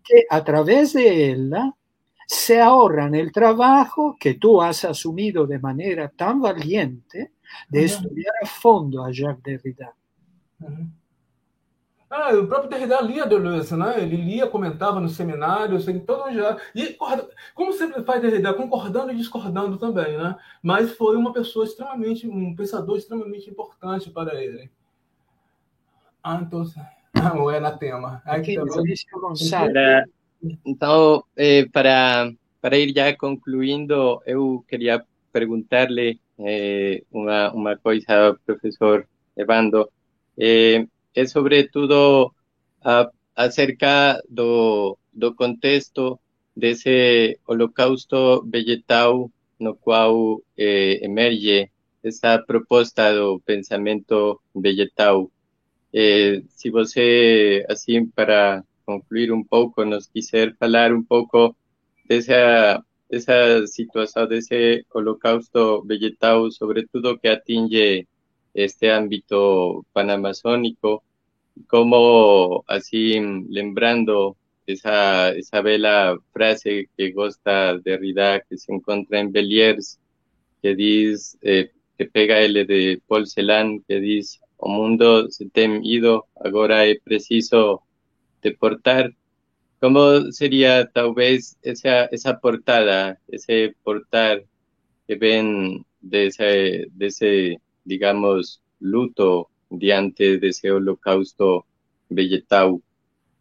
que 0.04 0.24
a 0.30 0.44
través 0.44 0.92
de 0.92 1.32
él 1.32 1.52
se 2.28 2.60
ahorran 2.60 3.16
el 3.16 3.32
trabajo 3.32 4.16
que 4.20 4.34
tú 4.34 4.62
has 4.62 4.84
asumido 4.84 5.48
de 5.48 5.58
manera 5.58 6.08
tan 6.08 6.40
valiente 6.40 7.32
de 7.70 7.78
uhum. 7.78 7.85
estudar 7.85 8.32
a 8.43 8.47
fundo 8.47 9.02
a 9.02 9.12
Jacques 9.12 9.43
Derrida. 9.43 9.90
Uhum. 10.60 10.89
Ah, 12.10 12.32
o 12.32 12.47
próprio 12.47 12.70
Derrida 12.70 13.01
lia 13.02 13.26
Deleuze, 13.26 13.76
né? 13.76 14.01
Ele 14.01 14.16
lia, 14.16 14.47
comentava 14.47 15.01
nos 15.01 15.16
seminários, 15.16 15.89
então 15.89 16.32
já. 16.32 16.56
E 16.72 16.97
como 17.55 17.72
sempre 17.72 18.05
faz 18.05 18.22
Derrida, 18.22 18.55
concordando 18.55 19.12
e 19.12 19.16
discordando 19.16 19.76
também, 19.78 20.16
né? 20.16 20.36
Mas 20.62 20.93
foi 20.93 21.16
uma 21.16 21.32
pessoa 21.32 21.64
extremamente, 21.64 22.28
um 22.28 22.55
pensador 22.55 22.98
extremamente 22.98 23.51
importante 23.51 24.10
para 24.10 24.40
ele. 24.40 24.70
Ah, 26.22 26.40
então. 26.40 26.64
Não 27.14 27.51
é 27.51 27.60
na 27.60 27.72
tema. 27.72 28.22
Aqui, 28.24 28.56
para, 29.51 30.05
então, 30.64 31.24
eh, 31.36 31.66
para, 31.72 32.32
para 32.60 32.78
ir 32.78 32.93
já 32.94 33.16
concluindo, 33.16 34.20
eu 34.26 34.64
queria 34.68 35.05
perguntar-lhe 35.32 36.20
eh, 36.39 37.05
una, 37.11 37.52
una 37.52 37.77
cosa, 37.78 38.35
profesor 38.44 39.06
Evando, 39.36 39.90
eh, 40.36 40.86
es 41.15 41.32
sobre 41.32 41.65
todo 41.69 42.35
a, 42.82 43.11
acerca 43.35 44.20
do, 44.28 44.98
do 45.12 45.35
contexto 45.35 46.20
desse 46.55 47.39
holocausto 47.47 48.43
vegetal 48.47 49.31
no 49.59 49.77
qual 49.77 50.43
eh, 50.56 51.01
emerge 51.02 51.70
essa 52.02 52.39
proposta 52.47 53.12
do 53.15 53.40
pensamento 53.40 54.40
vegetal. 54.55 55.31
Eh, 55.93 56.43
se 56.48 56.70
você, 56.70 57.65
assim, 57.69 58.06
para 58.06 58.62
concluir 58.85 59.32
um 59.32 59.43
pouco, 59.43 59.85
nos 59.85 60.06
quiser 60.06 60.55
falar 60.56 60.93
um 60.93 61.02
pouco 61.02 61.56
dessa 62.06 62.85
esa 63.09 63.66
situación 63.66 64.28
de 64.28 64.39
ese 64.39 64.86
holocausto 64.90 65.82
vegetal, 65.82 66.51
sobre 66.52 66.86
todo 66.86 67.18
que 67.18 67.28
atinge 67.28 68.06
este 68.55 68.90
ámbito 68.93 69.85
panamazónico, 69.93 71.02
como 71.68 72.64
así 72.66 73.20
lembrando 73.48 74.36
esa, 74.66 75.31
esa 75.31 75.60
bella 75.60 76.16
frase 76.32 76.89
que 76.97 77.12
gusta 77.12 77.78
Derrida, 77.78 78.40
que 78.40 78.56
se 78.59 78.72
encuentra 78.72 79.20
en 79.20 79.32
Beliers, 79.32 79.98
que 80.62 80.74
dice, 80.74 81.36
eh, 81.43 81.70
que 81.98 82.06
pega 82.06 82.40
el 82.40 82.55
de 82.66 83.01
Paul 83.06 83.26
Celan, 83.26 83.81
que 83.86 84.01
dice, 84.01 84.40
o 84.56 84.68
mundo 84.68 85.31
se 85.31 85.48
tem 85.51 85.85
ido, 85.85 86.26
ahora 86.36 86.86
es 86.86 87.01
preciso 87.02 87.82
deportar 88.43 89.14
¿Cómo 89.85 90.32
sería 90.32 90.86
tal 90.86 91.12
vez 91.12 91.59
esa, 91.61 92.06
esa 92.06 92.40
portada, 92.40 93.20
ese 93.28 93.77
portal 93.82 94.47
que 95.06 95.15
ven 95.16 95.85
de 96.01 96.28
ese, 96.28 96.86
de 96.90 97.06
ese, 97.09 97.59
digamos, 97.85 98.62
luto 98.81 99.51
diante 99.69 100.39
de 100.39 100.48
ese 100.48 100.73
holocausto 100.73 101.66
vegetal? 102.09 102.81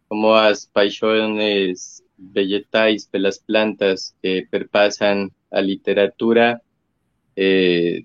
Como 0.06 0.34
las 0.34 0.66
pasiones 0.66 2.04
vegetais 2.18 3.08
las 3.12 3.38
plantas 3.38 4.14
que 4.20 4.46
perpasan 4.50 5.32
a 5.50 5.62
literatura 5.62 6.60
eh, 7.36 8.04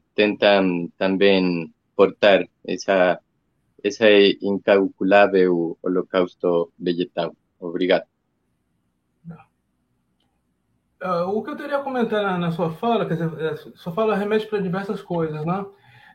también 0.95 1.73
portar 1.93 2.49
esa, 2.63 3.19
ese 3.83 4.37
incalculable 4.39 5.49
holocausto 5.81 6.71
vegetal. 6.77 7.33
Obrigado. 7.57 8.05
Uh, 11.01 11.29
o 11.29 11.41
que 11.41 11.49
eu 11.49 11.55
teria 11.55 11.77
a 11.77 11.83
comentar 11.83 12.21
na, 12.21 12.37
na, 12.37 12.51
sua 12.51 12.71
fala, 12.71 13.05
quer 13.05 13.13
dizer, 13.13 13.39
é, 13.39 13.55
sua 13.75 13.93
fala 13.93 14.15
remete 14.15 14.47
para 14.47 14.59
diversas 14.59 15.01
coisas, 15.01 15.45
né? 15.45 15.65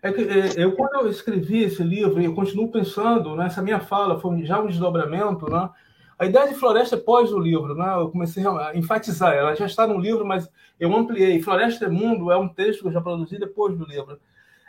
É 0.02 0.12
que 0.12 0.20
é, 0.20 0.62
eu, 0.62 0.72
quando 0.72 0.94
eu 0.96 1.08
escrevi 1.08 1.62
esse 1.62 1.82
livro, 1.82 2.20
e 2.20 2.26
eu 2.26 2.34
continuo 2.34 2.70
pensando, 2.70 3.34
né, 3.34 3.46
essa 3.46 3.62
minha 3.62 3.80
fala 3.80 4.20
foi 4.20 4.44
já 4.44 4.60
um 4.60 4.66
desdobramento, 4.66 5.50
né? 5.50 5.70
A 6.18 6.26
ideia 6.26 6.48
de 6.48 6.54
floresta 6.54 6.96
é 6.96 6.98
pós 6.98 7.32
o 7.32 7.38
livro, 7.38 7.74
né? 7.74 7.94
Eu 7.94 8.10
comecei 8.10 8.46
a 8.46 8.72
enfatizar, 8.76 9.32
ela 9.32 9.54
já 9.54 9.64
está 9.64 9.86
no 9.86 9.98
livro, 9.98 10.24
mas 10.26 10.48
eu 10.78 10.94
ampliei. 10.94 11.40
Floresta 11.42 11.86
e 11.86 11.88
Mundo 11.88 12.30
é 12.30 12.36
um 12.36 12.48
texto 12.48 12.82
que 12.82 12.88
eu 12.88 12.92
já 12.92 13.00
produzi 13.00 13.38
depois 13.38 13.76
do 13.76 13.86
livro. 13.86 14.20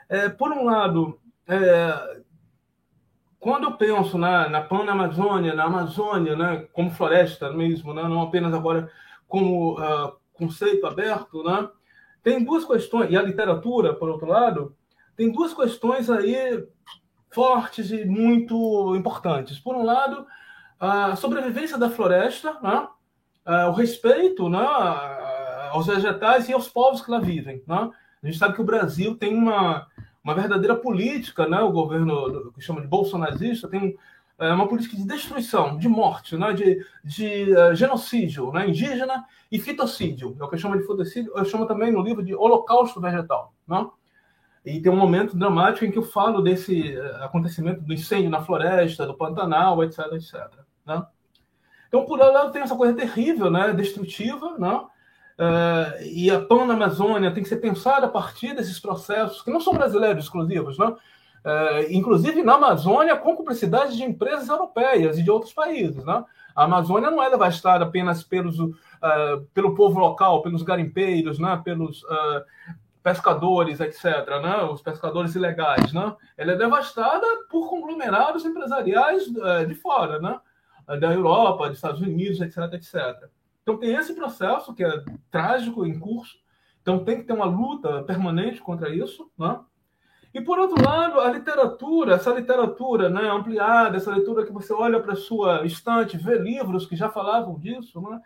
É, 0.07 0.29
por 0.29 0.51
um 0.51 0.63
lado, 0.63 1.19
é, 1.47 2.21
quando 3.37 3.65
eu 3.65 3.73
penso 3.73 4.17
na, 4.17 4.49
na 4.49 4.61
Pan-Amazônia, 4.61 5.53
na 5.53 5.65
Amazônia, 5.65 6.35
né, 6.35 6.65
como 6.73 6.89
floresta 6.89 7.51
mesmo, 7.51 7.93
né, 7.93 8.03
não 8.03 8.21
apenas 8.21 8.53
agora 8.53 8.89
como 9.35 9.73
uh, 9.73 10.13
conceito 10.31 10.87
aberto, 10.87 11.43
né? 11.43 11.67
Tem 12.23 12.41
duas 12.41 12.63
questões, 12.63 13.11
e 13.11 13.17
a 13.17 13.21
literatura, 13.21 13.93
por 13.93 14.07
outro 14.07 14.27
lado, 14.27 14.73
tem 15.17 15.29
duas 15.29 15.53
questões 15.53 16.09
aí 16.09 16.65
fortes 17.29 17.91
e 17.91 18.05
muito 18.05 18.95
importantes. 18.95 19.59
Por 19.59 19.75
um 19.75 19.83
lado, 19.83 20.25
a 20.79 21.17
sobrevivência 21.17 21.77
da 21.77 21.89
floresta, 21.89 22.57
né? 22.63 22.87
o 23.67 23.73
respeito 23.73 24.47
né? 24.47 24.65
aos 25.69 25.85
vegetais 25.85 26.47
e 26.47 26.53
aos 26.53 26.69
povos 26.69 27.01
que 27.01 27.11
lá 27.11 27.19
vivem. 27.19 27.61
Né? 27.67 27.91
A 28.23 28.25
gente 28.25 28.37
sabe 28.37 28.55
que 28.55 28.61
o 28.61 28.65
Brasil 28.65 29.15
tem 29.15 29.35
uma, 29.35 29.85
uma 30.23 30.33
verdadeira 30.33 30.77
política, 30.77 31.45
né? 31.45 31.59
o 31.59 31.73
governo 31.73 32.53
que 32.53 32.61
chama 32.61 32.79
de 32.79 32.87
bolsonarista 32.87 33.67
tem 33.67 33.97
é 34.37 34.51
uma 34.51 34.67
política 34.67 34.97
de 34.97 35.05
destruição, 35.05 35.77
de 35.77 35.87
morte, 35.87 36.35
né, 36.37 36.51
de, 36.53 36.85
de 37.03 37.53
uh, 37.53 37.73
genocídio 37.73 38.51
né, 38.51 38.67
indígena 38.67 39.25
e 39.51 39.59
fitocídio. 39.59 40.35
É 40.39 40.43
o 40.43 40.49
que 40.49 40.55
eu 40.55 40.59
chamo 40.59 40.77
de 40.77 40.85
fitocídio, 40.85 41.31
eu 41.35 41.45
chamo 41.45 41.65
também 41.65 41.91
no 41.91 42.01
livro 42.01 42.23
de 42.23 42.35
holocausto 42.35 42.99
vegetal. 42.99 43.53
Né? 43.67 43.87
E 44.65 44.81
tem 44.81 44.91
um 44.91 44.97
momento 44.97 45.37
dramático 45.37 45.85
em 45.85 45.91
que 45.91 45.97
eu 45.97 46.03
falo 46.03 46.41
desse 46.41 46.97
uh, 46.97 47.23
acontecimento 47.23 47.81
do 47.81 47.93
incêndio 47.93 48.29
na 48.29 48.41
floresta, 48.41 49.05
do 49.05 49.13
Pantanal, 49.13 49.81
etc, 49.83 49.99
etc. 50.13 50.51
Né? 50.85 51.05
Então, 51.87 52.05
por 52.05 52.19
lado, 52.19 52.51
tem 52.51 52.61
essa 52.61 52.75
coisa 52.75 52.93
terrível, 52.93 53.49
né, 53.49 53.71
destrutiva, 53.71 54.57
né? 54.57 54.81
Uh, 55.37 56.03
e 56.03 56.31
a 56.31 56.39
Pan-Amazônia 56.39 57.33
tem 57.33 57.43
que 57.43 57.49
ser 57.49 57.57
pensada 57.57 58.05
a 58.05 58.09
partir 58.09 58.55
desses 58.55 58.79
processos, 58.79 59.41
que 59.41 59.51
não 59.51 59.59
são 59.59 59.73
brasileiros 59.73 60.25
exclusivos, 60.25 60.77
né? 60.77 60.93
É, 61.45 61.93
inclusive 61.93 62.41
na 62.41 62.55
Amazônia, 62.55 63.15
com 63.15 63.35
cumplicidade 63.35 63.95
de 63.95 64.03
empresas 64.03 64.49
europeias 64.49 65.19
e 65.19 65.23
de 65.23 65.29
outros 65.29 65.53
países. 65.53 66.03
Né? 66.03 66.25
A 66.55 66.63
Amazônia 66.63 67.11
não 67.11 67.21
é 67.21 67.29
devastada 67.29 67.85
apenas 67.85 68.23
pelos, 68.23 68.59
uh, 68.59 68.73
pelo 69.53 69.75
povo 69.75 69.99
local, 69.99 70.41
pelos 70.41 70.63
garimpeiros, 70.63 71.37
né? 71.37 71.61
pelos 71.63 72.01
uh, 72.05 72.41
pescadores, 73.03 73.79
etc., 73.79 74.03
né? 74.41 74.63
os 74.63 74.81
pescadores 74.81 75.35
ilegais. 75.35 75.93
Né? 75.93 76.15
Ela 76.35 76.53
é 76.53 76.57
devastada 76.57 77.27
por 77.47 77.69
conglomerados 77.69 78.43
empresariais 78.43 79.27
uh, 79.27 79.67
de 79.67 79.75
fora, 79.75 80.19
né? 80.19 80.39
da 80.99 81.13
Europa, 81.13 81.67
dos 81.67 81.77
Estados 81.77 82.01
Unidos, 82.01 82.41
etc., 82.41 82.73
etc. 82.73 83.29
Então 83.61 83.77
tem 83.77 83.93
esse 83.93 84.15
processo 84.15 84.73
que 84.73 84.83
é 84.83 85.03
trágico 85.29 85.85
em 85.85 85.99
curso. 85.99 86.37
Então 86.81 87.03
tem 87.03 87.17
que 87.17 87.23
ter 87.23 87.33
uma 87.33 87.45
luta 87.45 88.01
permanente 88.01 88.61
contra 88.61 88.89
isso, 88.89 89.29
né? 89.37 89.59
E 90.35 90.41
por 90.41 90.59
outro 90.59 90.83
lado, 90.83 91.21
a 91.21 91.31
literatura, 91.31 92.15
essa 92.15 92.29
literatura 92.29 93.09
né, 93.09 93.29
ampliada, 93.29 93.95
essa 93.95 94.11
leitura 94.11 94.45
que 94.45 94.51
você 94.51 94.73
olha 94.73 94.99
para 94.99 95.13
a 95.13 95.15
sua 95.15 95.65
estante, 95.65 96.17
vê 96.17 96.37
livros 96.37 96.85
que 96.85 96.93
já 96.93 97.07
falavam 97.07 97.57
disso, 97.57 98.01
né, 98.01 98.19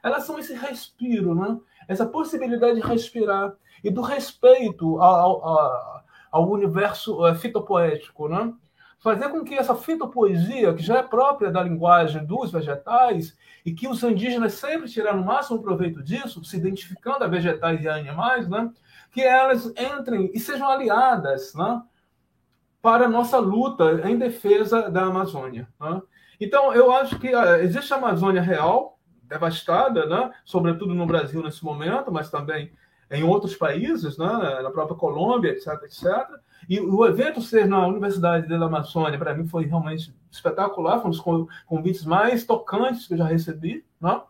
elas 0.00 0.22
são 0.22 0.38
esse 0.38 0.54
respiro, 0.54 1.34
né, 1.34 1.58
essa 1.88 2.06
possibilidade 2.06 2.80
de 2.80 2.86
respirar 2.86 3.52
e 3.82 3.90
do 3.90 4.00
respeito 4.00 5.00
ao, 5.00 5.44
ao, 5.44 6.04
ao 6.30 6.48
universo 6.48 7.26
eh, 7.26 7.34
fitopoético. 7.34 8.28
Né? 8.28 8.52
Fazer 9.00 9.28
com 9.30 9.42
que 9.42 9.56
essa 9.56 9.74
fitopoesia, 9.74 10.72
que 10.72 10.84
já 10.84 10.98
é 10.98 11.02
própria 11.02 11.50
da 11.50 11.64
linguagem 11.64 12.24
dos 12.24 12.52
vegetais, 12.52 13.36
e 13.64 13.72
que 13.72 13.88
os 13.88 14.00
indígenas 14.04 14.52
sempre 14.54 14.88
tiraram 14.88 15.20
o 15.20 15.26
máximo 15.26 15.60
proveito 15.60 16.00
disso, 16.00 16.44
se 16.44 16.56
identificando 16.56 17.24
a 17.24 17.26
vegetais 17.26 17.82
e 17.82 17.88
a 17.88 17.96
animais, 17.96 18.48
né? 18.48 18.70
Que 19.16 19.22
elas 19.22 19.64
entrem 19.78 20.30
e 20.34 20.38
sejam 20.38 20.68
aliadas 20.68 21.54
né, 21.54 21.80
para 22.82 23.06
a 23.06 23.08
nossa 23.08 23.38
luta 23.38 24.06
em 24.06 24.18
defesa 24.18 24.90
da 24.90 25.04
Amazônia. 25.04 25.66
Né? 25.80 26.02
Então, 26.38 26.74
eu 26.74 26.92
acho 26.92 27.18
que 27.18 27.34
uh, 27.34 27.56
existe 27.62 27.94
a 27.94 27.96
Amazônia 27.96 28.42
real, 28.42 28.98
devastada, 29.22 30.04
né, 30.04 30.30
sobretudo 30.44 30.94
no 30.94 31.06
Brasil 31.06 31.42
nesse 31.42 31.64
momento, 31.64 32.12
mas 32.12 32.30
também 32.30 32.70
em 33.10 33.24
outros 33.24 33.56
países, 33.56 34.18
né, 34.18 34.60
na 34.62 34.70
própria 34.70 34.98
Colômbia, 34.98 35.52
etc, 35.52 35.68
etc. 35.84 36.04
E 36.68 36.78
o 36.78 37.06
evento 37.06 37.40
ser 37.40 37.66
na 37.66 37.86
Universidade 37.86 38.46
da 38.46 38.66
Amazônia, 38.66 39.18
para 39.18 39.34
mim, 39.34 39.46
foi 39.46 39.64
realmente 39.64 40.14
espetacular, 40.30 41.00
foi 41.00 41.06
um 41.06 41.40
dos 41.40 41.48
convites 41.64 42.04
mais 42.04 42.44
tocantes 42.44 43.06
que 43.06 43.14
eu 43.14 43.18
já 43.18 43.24
recebi. 43.24 43.82
Né? 43.98 44.20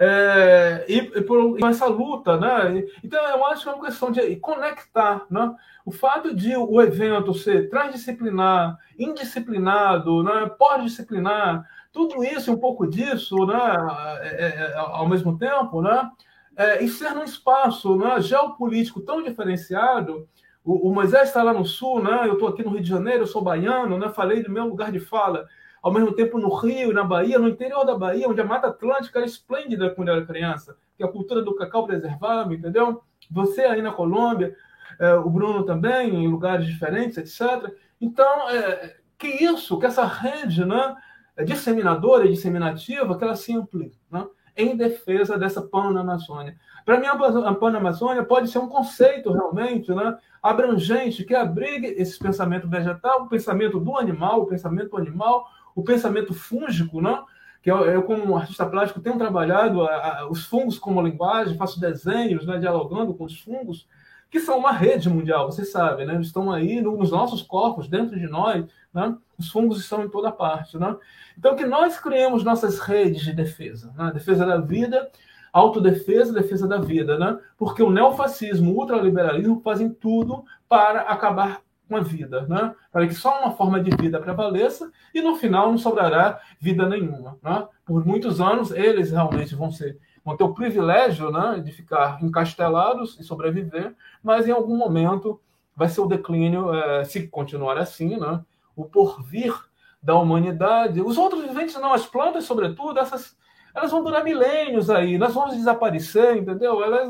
É, 0.00 0.84
e, 0.88 0.98
e, 0.98 1.22
por 1.22 1.58
essa 1.68 1.86
luta, 1.86 2.38
né? 2.38 2.84
Então 3.02 3.20
eu 3.30 3.44
acho 3.46 3.64
que 3.64 3.68
é 3.68 3.72
uma 3.72 3.84
questão 3.84 4.12
de 4.12 4.36
conectar, 4.36 5.26
né? 5.28 5.52
O 5.84 5.90
fato 5.90 6.32
de 6.32 6.56
o 6.56 6.80
evento 6.80 7.34
ser 7.34 7.68
transdisciplinar, 7.68 8.78
indisciplinado, 8.96 10.22
né? 10.22 10.48
Pós-disciplinar, 10.56 11.68
tudo 11.92 12.22
isso, 12.22 12.52
um 12.52 12.58
pouco 12.58 12.86
disso, 12.86 13.34
né? 13.44 13.76
É, 14.20 14.28
é, 14.28 14.72
é 14.72 14.74
ao 14.76 15.08
mesmo 15.08 15.36
tempo, 15.36 15.82
né? 15.82 16.08
É, 16.56 16.82
e 16.82 16.88
ser 16.88 17.10
num 17.10 17.24
espaço 17.24 17.96
né? 17.96 18.20
geopolítico 18.20 19.00
tão 19.00 19.22
diferenciado. 19.22 20.28
O, 20.64 20.90
o 20.90 20.94
Moisés 20.94 21.28
está 21.28 21.42
lá 21.42 21.52
no 21.52 21.64
sul, 21.64 22.02
né? 22.02 22.20
Eu 22.26 22.34
estou 22.34 22.48
aqui 22.48 22.62
no 22.62 22.70
Rio 22.70 22.82
de 22.82 22.88
Janeiro, 22.88 23.24
eu 23.24 23.26
sou 23.26 23.42
baiano, 23.42 23.98
né? 23.98 24.08
Falei 24.10 24.44
do 24.44 24.50
meu 24.50 24.66
lugar 24.66 24.92
de 24.92 25.00
fala 25.00 25.48
ao 25.82 25.92
mesmo 25.92 26.12
tempo 26.12 26.38
no 26.38 26.54
Rio, 26.54 26.92
na 26.92 27.04
Bahia, 27.04 27.38
no 27.38 27.48
interior 27.48 27.84
da 27.84 27.96
Bahia, 27.96 28.28
onde 28.28 28.40
a 28.40 28.44
Mata 28.44 28.68
Atlântica 28.68 29.18
era 29.18 29.26
esplêndida 29.26 29.90
quando 29.90 30.10
era 30.10 30.26
criança, 30.26 30.76
que 30.96 31.04
a 31.04 31.08
cultura 31.08 31.42
do 31.42 31.54
cacau 31.54 31.86
preservava, 31.86 32.54
entendeu? 32.54 33.02
Você 33.30 33.62
aí 33.62 33.82
na 33.82 33.92
Colômbia, 33.92 34.54
é, 34.98 35.14
o 35.14 35.28
Bruno 35.30 35.64
também, 35.64 36.14
em 36.14 36.28
lugares 36.28 36.66
diferentes, 36.66 37.18
etc. 37.18 37.72
Então, 38.00 38.48
é, 38.50 38.96
que 39.16 39.28
isso, 39.28 39.78
que 39.78 39.86
essa 39.86 40.04
rede 40.04 40.64
né, 40.64 40.96
disseminadora 41.44 42.26
e 42.26 42.30
disseminativa, 42.30 43.16
que 43.16 43.24
ela 43.24 43.36
se 43.36 43.54
amplie, 43.54 43.92
né, 44.10 44.26
em 44.56 44.76
defesa 44.76 45.38
dessa 45.38 45.62
Pan-Amazônia. 45.62 46.56
Para 46.84 46.98
mim, 46.98 47.06
a 47.06 47.54
Pan-Amazônia 47.54 48.24
pode 48.24 48.48
ser 48.48 48.58
um 48.58 48.68
conceito 48.68 49.32
realmente 49.32 49.92
né, 49.94 50.16
abrangente, 50.42 51.24
que 51.24 51.34
abrigue 51.34 51.86
esse 51.86 52.18
pensamento 52.18 52.68
vegetal, 52.68 53.22
o 53.22 53.28
pensamento 53.28 53.78
do 53.78 53.96
animal, 53.96 54.42
o 54.42 54.46
pensamento 54.46 54.96
animal, 54.96 55.46
o 55.78 55.84
pensamento 55.84 56.34
fúngico, 56.34 57.00
né? 57.00 57.22
que 57.62 57.70
eu, 57.70 57.84
eu, 57.84 58.02
como 58.02 58.36
artista 58.36 58.66
plástico, 58.66 59.00
tenho 59.00 59.16
trabalhado 59.16 59.82
a, 59.82 60.18
a, 60.20 60.28
os 60.28 60.44
fungos 60.44 60.76
como 60.76 61.00
linguagem, 61.00 61.56
faço 61.56 61.78
desenhos, 61.78 62.44
né, 62.44 62.58
dialogando 62.58 63.14
com 63.14 63.24
os 63.24 63.38
fungos, 63.38 63.86
que 64.28 64.40
são 64.40 64.58
uma 64.58 64.72
rede 64.72 65.08
mundial, 65.08 65.50
você 65.50 65.64
sabe, 65.64 66.04
né? 66.04 66.20
estão 66.20 66.50
aí 66.50 66.80
nos 66.80 67.12
nossos 67.12 67.42
corpos, 67.42 67.88
dentro 67.88 68.18
de 68.18 68.26
nós, 68.26 68.66
né? 68.92 69.16
os 69.38 69.50
fungos 69.50 69.78
estão 69.78 70.02
em 70.02 70.08
toda 70.08 70.32
parte. 70.32 70.76
Né? 70.76 70.96
Então, 71.38 71.54
que 71.54 71.64
nós 71.64 71.98
criemos 72.00 72.42
nossas 72.42 72.80
redes 72.80 73.22
de 73.22 73.32
defesa, 73.32 73.94
né? 73.96 74.10
defesa 74.12 74.44
da 74.44 74.58
vida, 74.58 75.08
autodefesa, 75.52 76.32
defesa 76.32 76.66
da 76.66 76.78
vida, 76.78 77.16
né? 77.16 77.38
porque 77.56 77.84
o 77.84 77.90
neofascismo, 77.90 78.72
o 78.72 78.80
ultraliberalismo 78.80 79.60
fazem 79.62 79.90
tudo 79.90 80.44
para 80.68 81.02
acabar 81.02 81.62
uma 81.88 82.02
vida, 82.02 82.46
né? 82.48 82.74
para 82.92 83.06
que 83.06 83.14
só 83.14 83.40
uma 83.40 83.52
forma 83.52 83.80
de 83.80 83.90
vida 83.96 84.20
prevaleça 84.20 84.90
e 85.14 85.22
no 85.22 85.36
final 85.36 85.70
não 85.70 85.78
sobrará 85.78 86.40
vida 86.60 86.88
nenhuma. 86.88 87.38
Né? 87.42 87.66
Por 87.84 88.04
muitos 88.06 88.40
anos 88.40 88.70
eles 88.70 89.10
realmente 89.10 89.54
vão 89.54 89.70
ser 89.70 89.98
vão 90.28 90.36
ter 90.36 90.44
o 90.44 90.52
privilégio 90.52 91.30
né, 91.30 91.58
de 91.64 91.72
ficar 91.72 92.22
encastelados 92.22 93.18
e 93.18 93.24
sobreviver, 93.24 93.94
mas 94.22 94.46
em 94.46 94.50
algum 94.52 94.76
momento 94.76 95.40
vai 95.74 95.88
ser 95.88 96.02
o 96.02 96.06
declínio, 96.06 96.74
é, 96.74 97.04
se 97.04 97.26
continuar 97.28 97.78
assim, 97.78 98.18
né, 98.18 98.44
o 98.76 98.84
porvir 98.84 99.54
da 100.02 100.14
humanidade. 100.16 101.00
Os 101.00 101.16
outros 101.16 101.42
viventes 101.42 101.74
não, 101.76 101.94
as 101.94 102.04
plantas, 102.04 102.44
sobretudo, 102.44 102.98
essas 102.98 103.36
elas 103.78 103.90
vão 103.90 104.02
durar 104.02 104.22
milênios 104.22 104.90
aí, 104.90 105.16
nós 105.16 105.32
vamos 105.32 105.56
desaparecer, 105.56 106.36
entendeu? 106.36 106.82
Elas, 106.82 107.08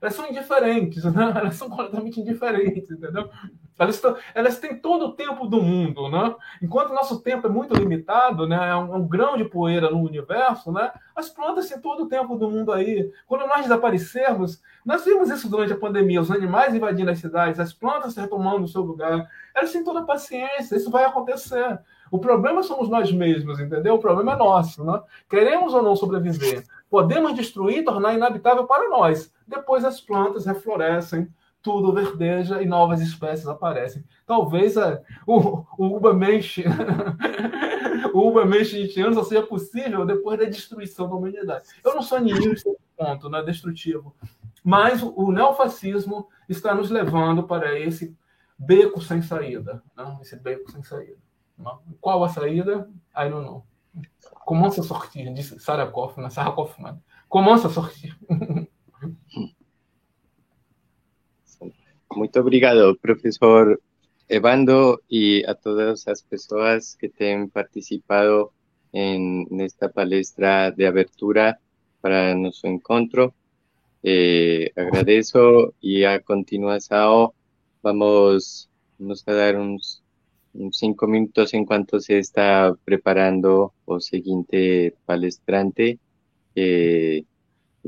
elas 0.00 0.14
são 0.14 0.28
indiferentes, 0.28 1.04
né? 1.12 1.32
Elas 1.34 1.56
são 1.56 1.68
completamente 1.68 2.20
indiferentes, 2.20 2.90
entendeu? 2.90 3.30
Elas, 3.78 4.02
elas 4.34 4.58
têm 4.58 4.76
todo 4.76 5.06
o 5.06 5.12
tempo 5.12 5.46
do 5.46 5.62
mundo, 5.62 6.08
né? 6.08 6.34
Enquanto 6.60 6.92
nosso 6.92 7.20
tempo 7.20 7.46
é 7.46 7.50
muito 7.50 7.74
limitado, 7.74 8.46
né? 8.46 8.70
É 8.70 8.76
um, 8.76 8.96
um, 8.96 9.08
grão 9.08 9.36
de 9.36 9.44
poeira 9.44 9.90
no 9.90 10.02
universo, 10.02 10.72
né? 10.72 10.90
As 11.14 11.28
plantas 11.28 11.68
têm 11.68 11.80
todo 11.80 12.04
o 12.04 12.08
tempo 12.08 12.36
do 12.36 12.50
mundo 12.50 12.72
aí. 12.72 13.10
Quando 13.26 13.46
nós 13.46 13.62
desaparecermos, 13.62 14.60
nós 14.84 15.04
vimos 15.04 15.30
isso 15.30 15.48
durante 15.48 15.72
a 15.72 15.78
pandemia, 15.78 16.20
os 16.20 16.30
animais 16.30 16.74
invadindo 16.74 17.10
as 17.10 17.20
cidades, 17.20 17.60
as 17.60 17.72
plantas 17.72 18.16
retomando 18.16 18.64
o 18.64 18.68
seu 18.68 18.82
lugar. 18.82 19.28
Elas 19.54 19.70
têm 19.70 19.84
toda 19.84 20.00
a 20.00 20.04
paciência, 20.04 20.76
isso 20.76 20.90
vai 20.90 21.04
acontecer. 21.04 21.78
O 22.10 22.18
problema 22.18 22.62
somos 22.62 22.88
nós 22.88 23.12
mesmos, 23.12 23.60
entendeu? 23.60 23.94
O 23.94 23.98
problema 23.98 24.32
é 24.32 24.36
nosso, 24.36 24.84
né? 24.84 25.00
Queremos 25.28 25.74
ou 25.74 25.82
não 25.82 25.96
sobreviver? 25.96 26.64
Podemos 26.90 27.34
destruir, 27.34 27.84
tornar 27.84 28.14
inabitável 28.14 28.66
para 28.66 28.88
nós. 28.88 29.32
Depois 29.46 29.84
as 29.84 30.00
plantas 30.00 30.46
reflorescem, 30.46 31.28
tudo 31.62 31.92
verdeja 31.92 32.62
e 32.62 32.66
novas 32.66 33.00
espécies 33.00 33.46
aparecem. 33.46 34.04
Talvez 34.26 34.76
é, 34.76 35.02
o, 35.26 35.64
o 35.76 35.96
Ubamensch, 35.96 36.58
o 38.14 38.28
Ubamensch 38.28 38.74
anos 38.98 39.16
só 39.16 39.24
seja 39.24 39.42
possível 39.42 40.06
depois 40.06 40.38
da 40.38 40.46
destruição 40.46 41.08
da 41.08 41.14
humanidade. 41.14 41.64
Eu 41.84 41.94
não 41.94 42.02
sou 42.02 42.20
niilista 42.20 42.70
ponto, 42.98 43.30
né, 43.30 43.42
destrutivo. 43.42 44.14
Mas 44.64 45.02
o 45.02 45.30
neofascismo 45.30 46.28
está 46.48 46.74
nos 46.74 46.90
levando 46.90 47.44
para 47.44 47.78
esse 47.78 48.14
beco 48.58 49.00
sem 49.00 49.22
saída, 49.22 49.82
né? 49.96 50.18
esse 50.20 50.36
beco 50.36 50.70
sem 50.70 50.82
saída. 50.82 51.16
Qual 52.00 52.24
a 52.24 52.28
saída? 52.28 52.88
I 53.14 53.28
don't 53.28 53.44
know. 53.44 53.64
Commence 54.44 54.80
a 54.80 54.84
sortir, 54.84 55.32
disse 55.34 55.58
Sarah 55.58 55.90
Kaufman. 55.92 56.30
Sarah 56.30 56.54
Kaufman. 56.54 57.02
Commence 57.28 57.66
a 57.66 57.70
sortir. 57.70 58.16
Muito 62.10 62.40
obrigado, 62.40 62.96
professor 62.96 63.80
Evando, 64.28 65.02
y 65.08 65.44
a 65.44 65.54
todas 65.54 66.06
las 66.06 66.22
personas 66.22 66.96
que 66.96 67.12
han 67.32 67.50
participado 67.50 68.52
en 68.92 69.46
esta 69.60 69.90
palestra 69.90 70.70
de 70.70 70.86
abertura 70.86 71.60
para 72.00 72.34
nuestro 72.34 72.70
encuentro. 72.70 73.34
Eh, 74.02 74.70
agradezco 74.76 75.74
y 75.80 76.04
a 76.04 76.20
continuación 76.20 77.30
vamos, 77.82 78.70
vamos 78.98 79.24
a 79.26 79.32
dar 79.32 79.56
unos 79.56 80.02
cinco 80.72 81.06
minutos 81.06 81.54
en 81.54 81.64
cuanto 81.64 82.00
se 82.00 82.18
está 82.18 82.74
preparando 82.84 83.72
o 83.84 84.00
siguiente 84.00 84.94
palestrante 85.06 85.98
eh, 86.54 87.24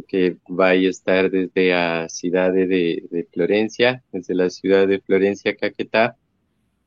que 0.07 0.37
va 0.49 0.69
a 0.69 0.75
estar 0.75 1.31
desde 1.31 1.71
la 1.71 2.09
ciudad 2.09 2.53
de, 2.53 3.27
Florencia, 3.33 4.03
desde 4.13 4.35
la 4.35 4.49
ciudad 4.51 4.87
de 4.87 5.01
Florencia, 5.01 5.57
Caquetá, 5.57 6.17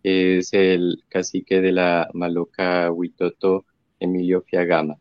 es 0.02 0.54
el 0.54 1.04
cacique 1.10 1.62
de 1.62 1.72
la 1.72 2.10
Maloca 2.14 2.92
Huitoto, 2.92 3.66
Emilio 4.00 4.42
Fiagama. 4.42 4.96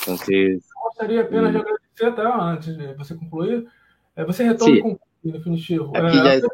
Entonces... 0.00 0.66
Gostaria 0.82 1.22
apenas 1.22 1.52
de 1.52 1.58
mm. 1.58 1.62
agradecer, 1.62 2.14
tá? 2.14 2.50
Antes 2.50 2.76
de 2.76 2.94
você 2.94 3.14
concluir. 3.14 3.66
É, 4.16 4.24
você 4.24 4.44
retorna 4.44 4.74
sí. 4.74 4.82
com 4.82 4.98
definitivo. 5.22 5.96
Aqui 5.96 6.16
já 6.16 6.34
está. 6.34 6.48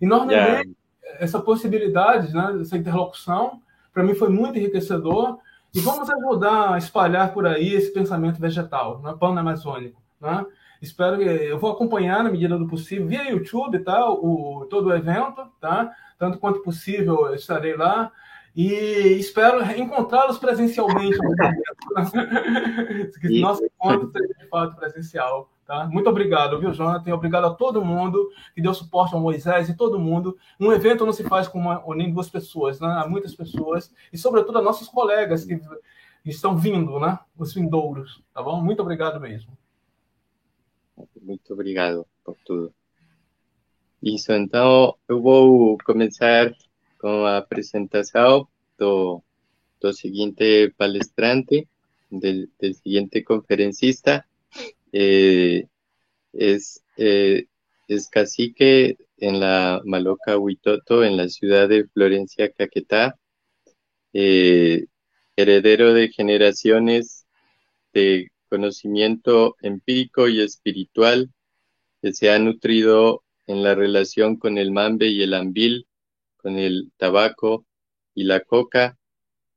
Enormemente 0.00 0.76
essa 1.18 1.40
possibilidade, 1.40 2.34
né, 2.34 2.58
essa 2.60 2.76
interlocução, 2.76 3.60
para 3.92 4.02
mim 4.02 4.14
foi 4.14 4.28
muito 4.28 4.58
enriquecedor. 4.58 5.38
E 5.74 5.80
vamos 5.80 6.10
ajudar 6.10 6.74
a 6.74 6.78
espalhar 6.78 7.32
por 7.32 7.46
aí 7.46 7.72
esse 7.72 7.90
pensamento 7.92 8.38
vegetal, 8.38 9.00
né, 9.00 9.14
pan-amazônico. 9.18 10.02
Né? 10.20 10.44
Espero 10.82 11.16
que 11.16 11.24
eu 11.24 11.58
vou 11.58 11.70
acompanhar 11.70 12.24
na 12.24 12.30
medida 12.30 12.58
do 12.58 12.66
possível 12.66 13.06
via 13.06 13.30
YouTube, 13.30 13.78
tá? 13.78 14.10
O 14.10 14.66
todo 14.68 14.88
o 14.88 14.94
evento, 14.94 15.46
tá? 15.60 15.94
Tanto 16.18 16.38
quanto 16.38 16.62
possível 16.62 17.28
eu 17.28 17.34
estarei 17.34 17.76
lá 17.76 18.10
e 18.54 19.16
espero 19.18 19.64
encontrá-los 19.78 20.38
presencialmente. 20.38 21.16
Nossa 23.40 23.64
quando 23.78 24.10
seja 24.10 24.34
de 24.40 24.48
fato 24.48 24.76
presencial. 24.76 25.51
Tá? 25.66 25.86
Muito 25.86 26.10
obrigado, 26.10 26.58
viu, 26.58 26.72
Jonathan? 26.72 27.14
Obrigado 27.14 27.46
a 27.46 27.54
todo 27.54 27.84
mundo 27.84 28.30
que 28.54 28.60
deu 28.60 28.74
suporte 28.74 29.14
ao 29.14 29.20
Moisés 29.20 29.68
e 29.68 29.76
todo 29.76 29.98
mundo. 29.98 30.36
Um 30.58 30.72
evento 30.72 31.06
não 31.06 31.12
se 31.12 31.22
faz 31.24 31.46
com 31.46 31.58
uma, 31.58 31.82
nem 31.94 32.12
duas 32.12 32.28
pessoas, 32.28 32.80
né? 32.80 32.88
Há 32.88 33.08
muitas 33.08 33.34
pessoas 33.34 33.92
e, 34.12 34.18
sobretudo, 34.18 34.58
a 34.58 34.62
nossos 34.62 34.88
colegas 34.88 35.44
que 35.44 35.60
estão 36.24 36.56
vindo, 36.56 36.98
né? 36.98 37.18
Os 37.38 37.54
vindouros, 37.54 38.22
tá 38.34 38.42
bom? 38.42 38.60
Muito 38.60 38.82
obrigado 38.82 39.20
mesmo. 39.20 39.56
Muito 41.20 41.52
obrigado 41.52 42.06
por 42.24 42.36
tudo. 42.44 42.72
Isso, 44.02 44.32
então 44.32 44.96
eu 45.08 45.22
vou 45.22 45.78
começar 45.84 46.52
com 46.98 47.24
a 47.24 47.38
apresentação 47.38 48.48
do, 48.76 49.22
do 49.80 49.92
seguinte 49.92 50.74
palestrante, 50.76 51.68
del, 52.10 52.48
del 52.60 52.74
siguiente 52.74 53.22
conferencista. 53.22 54.24
Eh, 54.92 55.66
es, 56.32 56.82
eh, 56.96 57.46
es 57.88 58.08
cacique 58.08 58.96
en 59.18 59.40
la 59.40 59.80
Maloca 59.84 60.38
Huitoto, 60.38 61.04
en 61.04 61.16
la 61.16 61.28
ciudad 61.28 61.68
de 61.68 61.86
Florencia, 61.88 62.50
Caquetá, 62.52 63.18
eh, 64.12 64.86
heredero 65.36 65.94
de 65.94 66.08
generaciones 66.08 67.26
de 67.92 68.28
conocimiento 68.48 69.56
empírico 69.62 70.28
y 70.28 70.40
espiritual 70.42 71.30
que 72.02 72.12
se 72.12 72.30
ha 72.30 72.38
nutrido 72.38 73.22
en 73.46 73.62
la 73.62 73.74
relación 73.74 74.36
con 74.36 74.58
el 74.58 74.72
mambe 74.72 75.08
y 75.08 75.22
el 75.22 75.34
ambil, 75.34 75.86
con 76.36 76.58
el 76.58 76.92
tabaco 76.96 77.66
y 78.14 78.24
la 78.24 78.40
coca, 78.40 78.98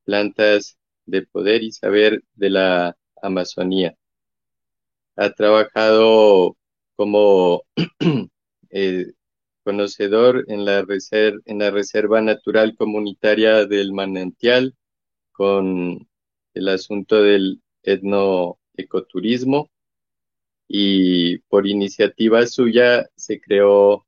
plantas 0.06 0.78
de 1.06 1.24
poder 1.24 1.64
y 1.64 1.72
saber 1.72 2.24
de 2.36 2.50
la 2.52 2.98
Amazonía. 3.22 3.96
Ha 5.18 5.32
trabajado 5.32 6.58
como 6.96 7.64
eh, 8.70 9.14
conocedor 9.64 10.46
en 10.48 10.66
la, 10.66 10.84
reserva, 10.84 11.40
en 11.46 11.60
la 11.60 11.72
Reserva 11.72 12.22
Natural 12.22 12.76
Comunitaria 12.76 13.66
del 13.66 13.94
Manantial 13.94 14.76
con 15.32 16.08
el 16.54 16.70
asunto 16.70 17.22
del 17.22 17.62
etnoecoturismo 17.84 19.70
y 20.68 21.40
por 21.50 21.68
iniciativa 21.68 22.46
suya 22.48 23.08
se 23.16 23.40
creó 23.40 24.06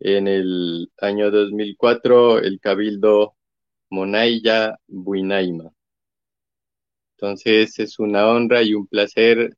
en 0.00 0.28
el 0.28 0.90
año 0.98 1.30
2004 1.30 2.38
el 2.40 2.60
Cabildo 2.60 3.34
Monaya 3.90 4.78
Buinaima. 4.86 5.72
Entonces 7.16 7.78
es 7.78 7.98
una 7.98 8.28
honra 8.28 8.62
y 8.62 8.74
un 8.74 8.86
placer 8.86 9.56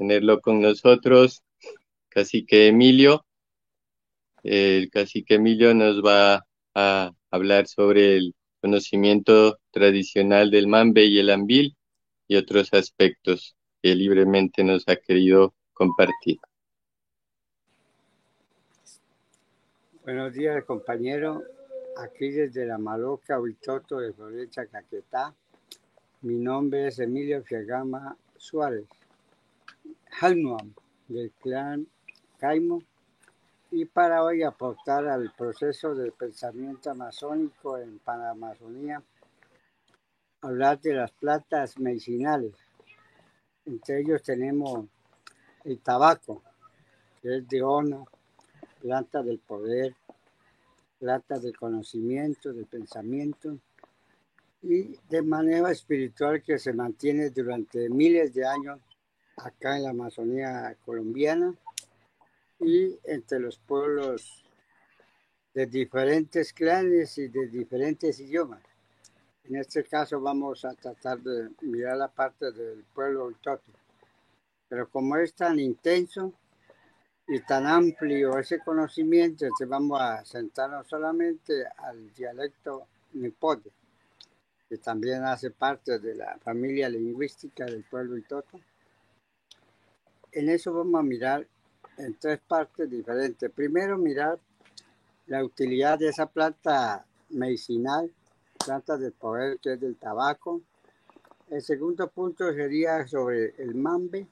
tenerlo 0.00 0.40
con 0.40 0.62
nosotros. 0.62 1.42
Cacique 2.08 2.68
Emilio. 2.68 3.26
El 4.42 4.88
cacique 4.88 5.34
Emilio 5.34 5.74
nos 5.74 6.02
va 6.02 6.46
a 6.74 7.12
hablar 7.30 7.66
sobre 7.66 8.16
el 8.16 8.34
conocimiento 8.62 9.58
tradicional 9.70 10.50
del 10.50 10.68
mambe 10.68 11.04
y 11.04 11.18
el 11.18 11.28
ambil 11.28 11.76
y 12.26 12.36
otros 12.36 12.72
aspectos 12.72 13.54
que 13.82 13.94
libremente 13.94 14.64
nos 14.64 14.88
ha 14.88 14.96
querido 14.96 15.54
compartir. 15.74 16.38
Buenos 20.02 20.32
días, 20.32 20.64
compañero. 20.64 21.42
Aquí 21.98 22.30
desde 22.30 22.64
la 22.64 22.78
Maloca, 22.78 23.38
Huitoto 23.38 23.98
de 23.98 24.14
Florencia, 24.14 24.64
Caquetá. 24.64 25.34
Mi 26.22 26.36
nombre 26.36 26.86
es 26.86 26.98
Emilio 26.98 27.42
Fiagama 27.42 28.16
Suárez, 28.38 28.86
Halnuam, 30.18 30.74
del 31.08 31.30
clan 31.32 31.86
Caimo, 32.38 32.82
y 33.70 33.84
para 33.84 34.24
hoy 34.24 34.42
aportar 34.42 35.06
al 35.06 35.32
proceso 35.36 35.94
del 35.94 36.12
pensamiento 36.12 36.90
amazónico 36.90 37.78
en 37.78 37.98
Panamazonía, 38.00 39.02
hablar 40.40 40.80
de 40.80 40.94
las 40.94 41.12
plantas 41.12 41.78
medicinales. 41.78 42.54
Entre 43.64 44.00
ellos 44.00 44.22
tenemos 44.22 44.86
el 45.64 45.78
tabaco, 45.80 46.42
que 47.22 47.36
es 47.36 47.48
de 47.48 47.62
ona, 47.62 48.02
planta 48.80 49.22
del 49.22 49.38
poder, 49.38 49.94
planta 50.98 51.38
del 51.38 51.56
conocimiento, 51.56 52.52
del 52.52 52.66
pensamiento, 52.66 53.58
y 54.62 54.96
de 55.08 55.22
manera 55.22 55.70
espiritual 55.70 56.42
que 56.42 56.58
se 56.58 56.72
mantiene 56.72 57.30
durante 57.30 57.88
miles 57.88 58.34
de 58.34 58.46
años 58.46 58.80
acá 59.44 59.76
en 59.76 59.84
la 59.84 59.90
Amazonía 59.90 60.76
colombiana 60.84 61.54
y 62.58 62.98
entre 63.04 63.40
los 63.40 63.58
pueblos 63.58 64.44
de 65.54 65.66
diferentes 65.66 66.52
clanes 66.52 67.18
y 67.18 67.28
de 67.28 67.48
diferentes 67.48 68.20
idiomas. 68.20 68.62
En 69.44 69.56
este 69.56 69.82
caso 69.84 70.20
vamos 70.20 70.64
a 70.64 70.74
tratar 70.74 71.18
de 71.20 71.50
mirar 71.62 71.96
la 71.96 72.08
parte 72.08 72.52
del 72.52 72.84
pueblo 72.94 73.32
Toto. 73.42 73.72
Pero 74.68 74.88
como 74.88 75.16
es 75.16 75.34
tan 75.34 75.58
intenso 75.58 76.32
y 77.26 77.40
tan 77.40 77.66
amplio 77.66 78.38
ese 78.38 78.60
conocimiento, 78.60 79.46
vamos 79.66 80.00
a 80.00 80.24
sentarnos 80.24 80.86
solamente 80.86 81.64
al 81.78 82.12
dialecto 82.14 82.86
nipote, 83.14 83.70
que 84.68 84.78
también 84.78 85.24
hace 85.24 85.50
parte 85.50 85.98
de 85.98 86.14
la 86.14 86.38
familia 86.38 86.88
lingüística 86.88 87.64
del 87.64 87.82
pueblo 87.82 88.16
Itoto. 88.16 88.60
En 90.32 90.48
eso 90.48 90.72
vamos 90.72 91.00
a 91.00 91.02
mirar 91.02 91.46
en 91.98 92.14
tres 92.14 92.40
partes 92.46 92.88
diferentes. 92.88 93.50
Primero, 93.50 93.98
mirar 93.98 94.38
la 95.26 95.44
utilidad 95.44 95.98
de 95.98 96.08
esa 96.08 96.26
planta 96.26 97.04
medicinal, 97.30 98.12
planta 98.64 98.96
del 98.96 99.12
poder 99.12 99.58
que 99.58 99.74
es 99.74 99.80
del 99.80 99.96
tabaco. 99.96 100.62
El 101.48 101.62
segundo 101.62 102.08
punto 102.08 102.52
sería 102.52 103.06
sobre 103.08 103.54
el 103.58 103.74
mambe, 103.74 104.26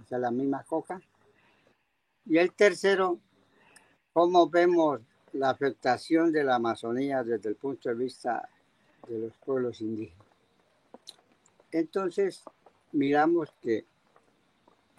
o 0.00 0.04
sea, 0.06 0.18
la 0.18 0.30
misma 0.30 0.64
coca. 0.64 1.00
Y 2.26 2.38
el 2.38 2.52
tercero, 2.52 3.18
cómo 4.12 4.48
vemos 4.48 5.00
la 5.32 5.50
afectación 5.50 6.32
de 6.32 6.44
la 6.44 6.56
Amazonía 6.56 7.22
desde 7.22 7.48
el 7.48 7.56
punto 7.56 7.88
de 7.88 7.94
vista 7.94 8.48
de 9.08 9.18
los 9.18 9.36
pueblos 9.38 9.80
indígenas. 9.80 10.26
Entonces, 11.70 12.42
miramos 12.92 13.52
que 13.62 13.86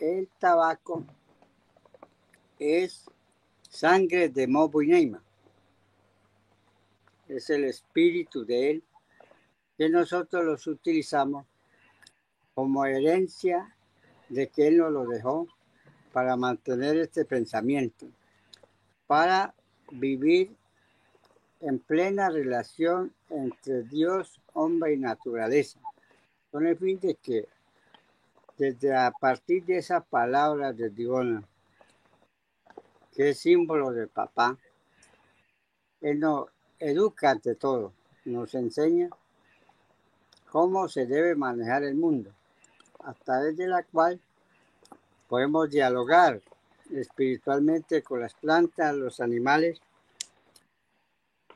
el 0.04 0.28
tabaco 0.38 1.06
es 2.60 3.10
sangre 3.70 4.28
de 4.28 4.48
Mobuineima. 4.48 5.24
Es 7.30 7.50
el 7.50 7.64
espíritu 7.64 8.44
de 8.46 8.72
él 8.72 8.84
que 9.78 9.88
nosotros 9.88 10.44
los 10.44 10.68
utilizamos 10.68 11.46
como 12.54 12.86
herencia 12.86 13.74
de 14.28 14.50
que 14.50 14.68
Él 14.68 14.78
nos 14.78 14.92
lo 14.92 15.06
dejó 15.06 15.48
para 16.12 16.36
mantener 16.36 16.98
este 16.98 17.24
pensamiento, 17.24 18.06
para 19.08 19.56
vivir 19.90 20.54
en 21.62 21.80
plena 21.80 22.30
relación 22.30 23.14
entre 23.30 23.84
Dios, 23.84 24.42
hombre 24.52 24.96
y 24.96 24.98
naturaleza, 24.98 25.80
con 26.52 26.68
el 26.68 26.78
fin 26.78 27.00
de 27.00 27.16
que 27.16 27.48
desde 28.58 28.96
a 28.96 29.12
partir 29.12 29.66
de 29.66 29.78
esa 29.78 30.02
palabra 30.02 30.74
de 30.74 30.90
Dios, 30.90 31.44
que 33.14 33.30
es 33.30 33.40
símbolo 33.40 33.92
de 33.92 34.08
papá, 34.08 34.58
Él 36.02 36.20
nos 36.20 36.48
educa 36.80 37.32
ante 37.32 37.56
todo, 37.56 37.94
nos 38.26 38.54
enseña 38.56 39.10
cómo 40.52 40.88
se 40.88 41.06
debe 41.06 41.36
manejar 41.36 41.84
el 41.84 41.96
mundo 41.96 42.32
a 43.04 43.14
través 43.14 43.58
de 43.58 43.68
la 43.68 43.84
cual 43.84 44.20
podemos 45.28 45.70
dialogar 45.70 46.42
espiritualmente 46.92 48.04
con 48.04 48.22
las 48.22 48.34
plantas, 48.36 48.96
los 48.96 49.20
animales, 49.20 49.82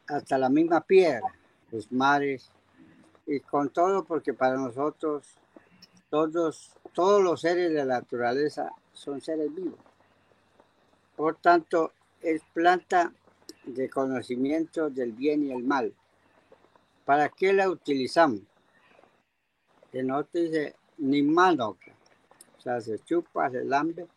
hasta 0.08 0.38
la 0.38 0.50
misma 0.50 0.82
piedra, 0.82 1.28
los 1.72 1.92
mares, 1.92 2.50
y 3.28 3.42
con 3.42 3.70
todo, 3.70 4.06
porque 4.06 4.34
para 4.34 4.56
nosotros 4.56 5.28
todos, 6.10 6.72
todos 6.94 7.22
los 7.22 7.42
seres 7.42 7.70
de 7.70 7.86
la 7.86 8.00
naturaleza 8.00 8.72
son 8.94 9.22
seres 9.22 9.54
vivos. 9.54 9.80
Por 11.16 11.36
tanto, 11.36 11.94
es 12.22 12.42
planta 12.54 13.14
de 13.66 13.90
conocimiento 13.90 14.90
del 14.90 15.12
bien 15.12 15.44
y 15.46 15.52
el 15.52 15.64
mal. 15.64 15.94
¿Para 17.06 17.30
qué 17.30 17.54
la 17.54 17.70
utilizamos? 17.70 18.42
Que 19.92 20.04
no 20.04 20.24
te 20.26 20.42
dice 20.42 20.76
ni 20.98 21.22
mano, 21.22 21.78
o 22.58 22.62
sea, 22.62 22.82
se 22.82 23.00
chupa, 23.00 23.50
se 23.50 23.64
lambe, 23.64 24.08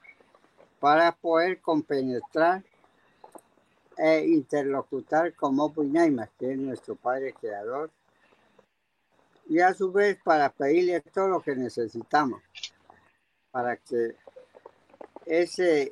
para 0.79 1.12
poder 1.12 1.61
compenetrar 1.61 2.65
e 3.97 4.27
interlocutar 4.27 5.35
con 5.35 5.55
Mopuinaima, 5.55 6.29
que 6.39 6.53
es 6.53 6.59
nuestro 6.59 6.97
Padre 6.97 7.35
Creador, 7.39 7.91
y 9.51 9.59
a 9.59 9.74
su 9.74 9.90
vez 9.90 10.16
para 10.22 10.48
pedirle 10.48 11.01
todo 11.01 11.27
lo 11.27 11.40
que 11.43 11.56
necesitamos. 11.56 12.40
para 13.51 13.77
que 13.77 14.14
ese 15.27 15.90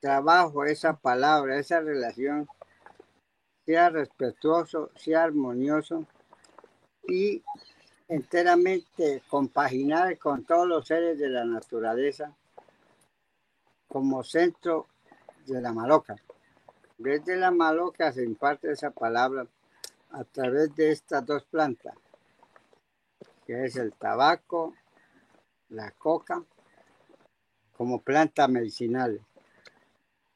trabajo, 0.00 0.66
esa 0.66 0.94
palabra, 0.94 1.58
esa 1.58 1.80
relación 1.80 2.46
sea 3.64 3.88
respetuoso, 3.88 4.90
sea 4.96 5.24
armonioso 5.24 6.06
y 7.08 7.42
enteramente 8.06 9.22
compaginar 9.30 10.18
con 10.18 10.44
todos 10.44 10.68
los 10.68 10.86
seres 10.86 11.18
de 11.18 11.30
la 11.30 11.46
naturaleza 11.46 12.36
como 13.88 14.22
centro 14.22 14.88
de 15.46 15.62
la 15.62 15.72
maloca. 15.72 16.16
Desde 16.98 17.36
la 17.36 17.50
maloca 17.50 18.12
se 18.12 18.24
imparte 18.24 18.72
esa 18.72 18.90
palabra 18.90 19.46
a 20.10 20.24
través 20.24 20.74
de 20.76 20.90
estas 20.90 21.24
dos 21.24 21.44
plantas, 21.44 21.94
que 23.46 23.64
es 23.64 23.76
el 23.76 23.92
tabaco, 23.92 24.74
la 25.68 25.90
coca, 25.92 26.42
como 27.76 28.00
planta 28.00 28.48
medicinal 28.48 29.20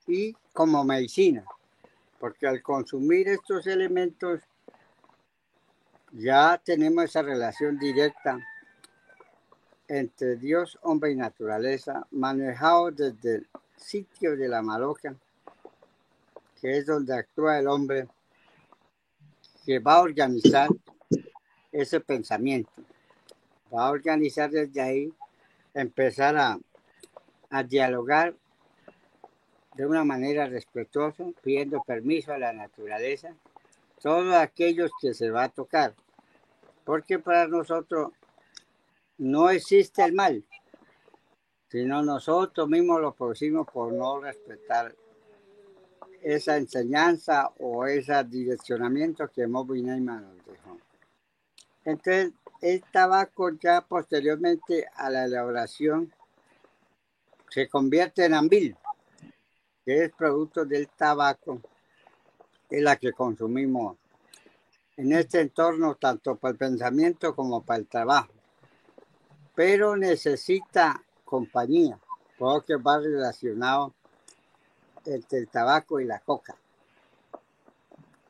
y 0.07 0.35
como 0.53 0.85
medicina, 0.85 1.45
porque 2.19 2.47
al 2.47 2.63
consumir 2.63 3.29
estos 3.29 3.67
elementos 3.67 4.41
ya 6.13 6.61
tenemos 6.63 7.05
esa 7.05 7.23
relación 7.23 7.79
directa 7.79 8.39
entre 9.89 10.37
Dios, 10.37 10.79
hombre 10.83 11.13
y 11.13 11.17
naturaleza, 11.17 12.07
manejado 12.11 12.91
desde 12.91 13.37
el 13.37 13.49
sitio 13.77 14.37
de 14.37 14.49
la 14.49 14.63
maloca, 14.63 15.17
que 16.61 16.79
es 16.79 16.87
donde 16.87 17.15
actúa 17.15 17.59
el 17.59 17.67
hombre, 17.67 18.07
que 19.65 19.79
va 19.79 19.95
a 19.95 20.03
organizar 20.03 20.69
ese 21.73 22.01
pensamiento, 22.01 22.71
va 23.75 23.87
a 23.87 23.91
organizar 23.91 24.51
desde 24.51 24.81
ahí, 24.81 25.13
empezar 25.75 26.37
a, 26.37 26.59
a 27.51 27.63
dialogar 27.63 28.35
de 29.75 29.87
una 29.87 30.05
manera 30.05 30.47
respetuosa, 30.47 31.25
pidiendo 31.43 31.83
permiso 31.83 32.33
a 32.33 32.39
la 32.39 32.53
naturaleza, 32.53 33.35
todos 34.01 34.35
aquellos 34.35 34.91
que 35.01 35.15
se 35.15 35.31
va 35.31 35.45
a 35.45 35.49
tocar, 35.49 35.95
porque 36.85 37.19
para 37.19 37.47
nosotros 37.47 38.13
no 39.19 39.51
existe 39.51 40.03
el 40.03 40.13
mal, 40.15 40.45
sino 41.69 42.03
nosotros 42.03 42.69
mismos 42.69 43.01
lo 43.01 43.15
producimos 43.15 43.67
por 43.69 43.93
no 43.93 44.21
respetar 44.21 44.95
esa 46.23 46.57
enseñanza 46.57 47.51
o 47.59 47.87
ese 47.87 48.23
direccionamiento 48.25 49.29
que 49.29 49.47
Moby 49.47 49.83
nos 49.83 50.23
dejó. 50.45 50.79
Entonces, 51.85 52.33
el 52.61 52.83
tabaco 52.93 53.51
ya 53.51 53.81
posteriormente 53.81 54.87
a 54.95 55.11
la 55.11 55.25
elaboración 55.25 56.13
se 57.49 57.69
convierte 57.69 58.25
en 58.25 58.35
ambil, 58.35 58.77
que 59.85 60.05
es 60.05 60.13
producto 60.13 60.65
del 60.65 60.89
tabaco, 60.89 61.61
es 62.69 62.83
la 62.83 62.97
que 62.97 63.13
consumimos 63.13 63.97
en 64.97 65.13
este 65.13 65.41
entorno, 65.41 65.95
tanto 65.95 66.37
para 66.37 66.53
el 66.53 66.59
pensamiento 66.59 67.35
como 67.35 67.63
para 67.63 67.81
el 67.81 67.89
trabajo. 67.89 68.33
Pero 69.55 69.97
necesita 69.97 71.03
compañía, 71.25 71.99
porque 72.39 72.77
va 72.77 72.99
relacionado 72.99 73.95
entre 75.07 75.39
el 75.39 75.49
tabaco 75.49 76.01
y 76.01 76.05
la 76.05 76.21
coca. 76.21 76.55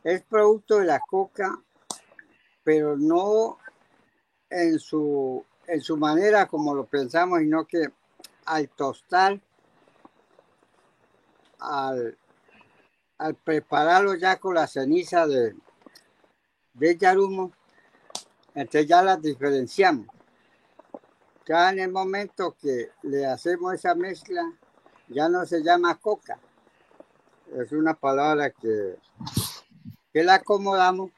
Es 0.04 0.22
producto 0.22 0.78
de 0.78 0.86
la 0.86 1.00
coca, 1.00 1.60
pero 2.62 2.96
no 2.96 3.58
en 4.50 4.78
su, 4.78 5.44
en 5.66 5.80
su 5.80 5.96
manera 5.96 6.46
como 6.46 6.74
lo 6.74 6.84
pensamos, 6.84 7.38
sino 7.38 7.64
que 7.64 7.88
al 8.46 8.68
tostar, 8.68 9.40
al, 11.60 12.18
al 13.18 13.34
prepararlo 13.36 14.14
ya 14.14 14.38
con 14.38 14.54
la 14.54 14.66
ceniza 14.66 15.26
de, 15.26 15.54
de 16.74 16.96
yarumo, 16.96 17.52
entonces 18.54 18.88
ya 18.88 19.02
las 19.02 19.22
diferenciamos. 19.22 20.06
Ya 21.46 21.70
en 21.70 21.80
el 21.80 21.90
momento 21.90 22.56
que 22.60 22.90
le 23.02 23.26
hacemos 23.26 23.74
esa 23.74 23.94
mezcla, 23.94 24.42
ya 25.08 25.28
no 25.28 25.44
se 25.46 25.62
llama 25.62 25.98
coca. 25.98 26.38
Es 27.52 27.72
una 27.72 27.94
palabra 27.94 28.50
que, 28.50 28.96
que 30.12 30.22
la 30.22 30.34
acomodamos, 30.34 31.10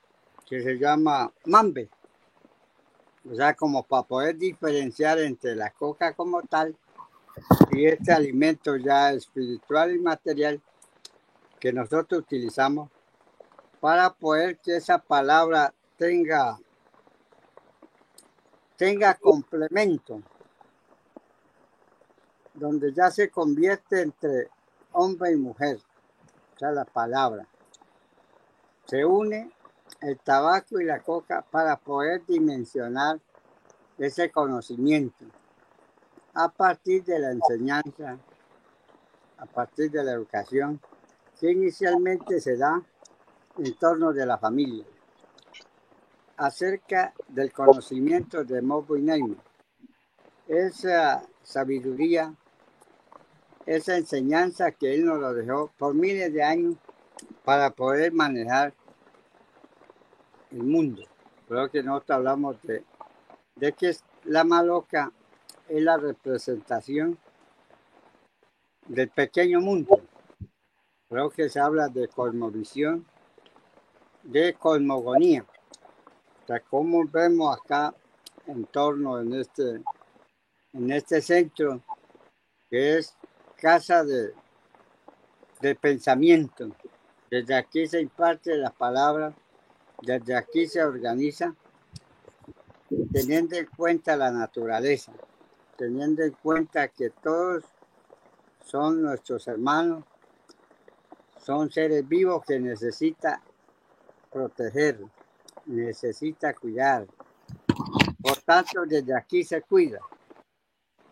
que 0.46 0.62
se 0.62 0.78
llama 0.78 1.30
mambe. 1.44 1.90
O 3.30 3.34
sea, 3.34 3.54
como 3.54 3.84
para 3.84 4.02
poder 4.02 4.36
diferenciar 4.36 5.18
entre 5.20 5.54
la 5.54 5.70
coca 5.70 6.12
como 6.12 6.42
tal 6.42 6.76
y 7.70 7.86
este 7.86 8.12
alimento 8.12 8.76
ya 8.76 9.12
espiritual 9.12 9.94
y 9.94 9.98
material 9.98 10.60
que 11.60 11.72
nosotros 11.72 12.20
utilizamos 12.20 12.90
para 13.80 14.10
poder 14.12 14.58
que 14.58 14.76
esa 14.76 14.98
palabra 14.98 15.72
tenga, 15.96 16.58
tenga 18.76 19.14
complemento, 19.14 20.20
donde 22.54 22.92
ya 22.92 23.10
se 23.10 23.30
convierte 23.30 24.02
entre 24.02 24.48
hombre 24.92 25.32
y 25.32 25.36
mujer, 25.36 25.78
o 26.54 26.58
sea, 26.58 26.70
la 26.70 26.84
palabra. 26.84 27.46
Se 28.86 29.04
une 29.04 29.50
el 30.02 30.18
tabaco 30.18 30.80
y 30.80 30.84
la 30.84 31.00
coca 31.00 31.42
para 31.42 31.76
poder 31.76 32.26
dimensionar 32.26 33.20
ese 33.98 34.30
conocimiento. 34.30 35.24
A 36.34 36.48
partir 36.48 37.04
de 37.04 37.18
la 37.18 37.30
enseñanza, 37.30 38.18
a 39.38 39.46
partir 39.46 39.90
de 39.90 40.02
la 40.02 40.12
educación, 40.12 40.80
que 41.38 41.50
inicialmente 41.50 42.40
se 42.40 42.56
da 42.56 42.82
en 43.58 43.74
torno 43.76 44.12
de 44.12 44.26
la 44.26 44.38
familia, 44.38 44.84
acerca 46.36 47.12
del 47.28 47.52
conocimiento 47.52 48.44
de 48.44 48.62
Mobu 48.62 48.96
y 48.96 49.36
Esa 50.48 51.22
sabiduría, 51.42 52.34
esa 53.66 53.96
enseñanza 53.96 54.72
que 54.72 54.94
él 54.94 55.04
nos 55.04 55.20
lo 55.20 55.32
dejó 55.34 55.70
por 55.78 55.94
miles 55.94 56.32
de 56.32 56.42
años 56.42 56.76
para 57.44 57.70
poder 57.70 58.12
manejar 58.12 58.74
el 60.52 60.62
mundo. 60.62 61.02
Creo 61.48 61.70
que 61.70 61.82
nosotros 61.82 62.16
hablamos 62.16 62.62
de, 62.62 62.84
de 63.56 63.72
que 63.72 63.94
la 64.24 64.44
maloca 64.44 65.12
es 65.68 65.82
la 65.82 65.96
representación 65.96 67.18
del 68.86 69.08
pequeño 69.08 69.60
mundo. 69.60 70.00
Creo 71.08 71.30
que 71.30 71.48
se 71.48 71.60
habla 71.60 71.88
de 71.88 72.08
cosmovisión, 72.08 73.06
de 74.22 74.54
cosmogonía. 74.54 75.44
O 76.42 76.46
sea, 76.46 76.60
como 76.60 77.04
vemos 77.06 77.56
acá 77.56 77.94
en 78.46 78.64
torno 78.66 79.20
en 79.20 79.34
este, 79.34 79.82
en 80.72 80.90
este 80.90 81.20
centro, 81.20 81.80
que 82.70 82.98
es 82.98 83.16
casa 83.56 84.04
de, 84.04 84.34
de 85.60 85.74
pensamiento. 85.74 86.70
Desde 87.30 87.54
aquí 87.54 87.86
se 87.86 88.00
imparte 88.00 88.56
la 88.56 88.70
palabra, 88.70 89.32
desde 90.02 90.36
aquí 90.36 90.66
se 90.66 90.82
organiza, 90.82 91.54
teniendo 93.12 93.56
en 93.56 93.66
cuenta 93.66 94.16
la 94.16 94.30
naturaleza 94.30 95.12
teniendo 95.82 96.22
en 96.22 96.30
cuenta 96.30 96.86
que 96.86 97.10
todos 97.10 97.64
son 98.64 99.02
nuestros 99.02 99.48
hermanos, 99.48 100.04
son 101.44 101.72
seres 101.72 102.06
vivos 102.06 102.44
que 102.46 102.60
necesita 102.60 103.42
proteger, 104.30 105.00
necesita 105.66 106.54
cuidar. 106.54 107.08
Por 108.22 108.36
tanto, 108.42 108.86
desde 108.86 109.16
aquí 109.16 109.42
se 109.42 109.62
cuida. 109.62 109.98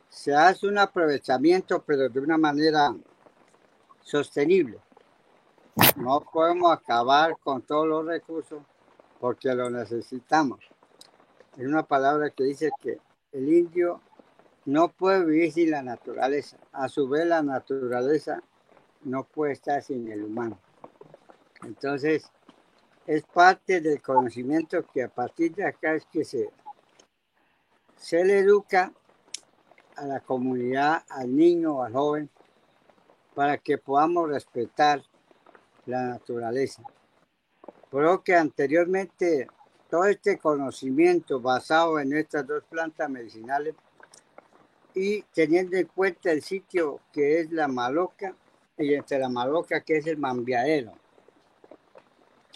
Se 0.09 0.33
hace 0.33 0.69
un 0.69 0.79
aprovechamiento, 0.79 1.83
pero 1.83 2.09
de 2.09 2.21
una 2.21 2.39
manera 2.39 2.95
sostenible. 4.03 4.79
No 5.97 6.21
podemos 6.21 6.73
acabar 6.73 7.37
con 7.43 7.63
todos 7.63 7.89
los 7.89 8.07
recursos 8.07 8.63
porque 9.21 9.55
lo 9.55 9.71
necesitamos. 9.71 10.61
Es 11.57 11.67
una 11.67 11.83
palabra 11.83 12.31
que 12.31 12.45
dice 12.45 12.71
que 12.81 12.99
el 13.33 13.53
indio 13.53 14.01
no 14.65 14.89
puede 14.89 15.25
vivir 15.25 15.53
sin 15.53 15.71
la 15.71 15.83
naturaleza. 15.83 16.57
A 16.73 16.89
su 16.89 17.09
vez, 17.09 17.27
la 17.27 17.43
naturaleza 17.43 18.43
no 19.03 19.25
puede 19.25 19.53
estar 19.53 19.83
sin 19.83 20.11
el 20.11 20.25
humano. 20.25 20.59
Entonces, 21.63 22.31
es 23.07 23.23
parte 23.25 23.81
del 23.81 24.01
conocimiento 24.01 24.85
que 24.87 25.03
a 25.03 25.09
partir 25.09 25.55
de 25.55 25.67
acá 25.67 25.95
es 25.95 26.07
que 26.07 26.25
se, 26.25 26.51
se 27.97 28.25
le 28.25 28.39
educa 28.39 28.93
a 29.97 30.07
la 30.07 30.21
comunidad, 30.21 31.05
al 31.11 31.37
niño 31.37 31.83
al 31.83 31.93
joven, 31.93 32.31
para 33.35 33.59
que 33.59 33.77
podamos 33.77 34.29
respetar 34.29 35.03
la 35.85 36.05
naturaleza. 36.05 36.83
Creo 37.91 38.23
que 38.23 38.37
anteriormente 38.37 39.49
todo 39.91 40.05
este 40.05 40.39
conocimiento 40.39 41.41
basado 41.41 41.99
en 41.99 42.13
estas 42.13 42.47
dos 42.47 42.63
plantas 42.71 43.11
medicinales 43.11 43.75
y 44.95 45.23
teniendo 45.23 45.77
en 45.77 45.87
cuenta 45.87 46.31
el 46.31 46.43
sitio 46.43 47.01
que 47.13 47.41
es 47.41 47.51
la 47.51 47.67
maloca 47.67 48.35
y 48.79 48.95
entre 48.95 49.19
la 49.19 49.29
maloca 49.29 49.81
que 49.83 49.97
es 49.97 50.07
el 50.07 50.19
mambiadero. 50.19 50.93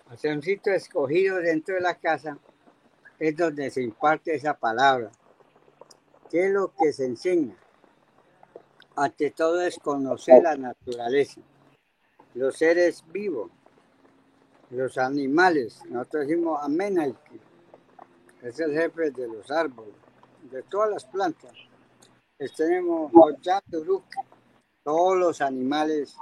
O 0.07 0.29
un 0.29 0.43
sitio 0.43 0.73
escogido 0.73 1.39
dentro 1.39 1.75
de 1.75 1.81
la 1.81 1.95
casa 1.95 2.39
es 3.19 3.37
donde 3.37 3.71
se 3.71 3.83
imparte 3.83 4.35
esa 4.35 4.55
palabra. 4.55 5.11
¿Qué 6.31 6.47
es 6.47 6.53
lo 6.53 6.73
que 6.75 6.93
se 6.93 7.07
enseña? 7.07 7.57
Ante 8.97 9.31
todo 9.31 9.61
es 9.61 9.79
conocer 9.79 10.43
la 10.43 10.57
naturaleza, 10.57 11.41
los 12.35 12.57
seres 12.57 13.05
vivos, 13.09 13.51
los 14.71 14.99
animales. 14.99 15.81
Nosotros 15.89 16.27
decimos 16.27 16.61
amén, 16.63 17.17
es 18.43 18.61
el 18.61 18.73
jefe 18.73 19.11
de 19.11 19.29
los 19.29 19.51
árboles, 19.51 19.95
de 20.51 20.63
todas 20.63 20.91
las 20.91 21.05
plantas 21.05 21.53
tenemos 22.51 23.13
todos 24.83 25.17
los 25.17 25.41
animales 25.41 26.17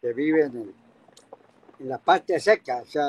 que 0.00 0.12
viven 0.12 0.74
en, 1.78 1.88
la 1.88 1.98
parte 1.98 2.38
seca, 2.38 2.82
o 2.82 2.86
sea, 2.86 3.04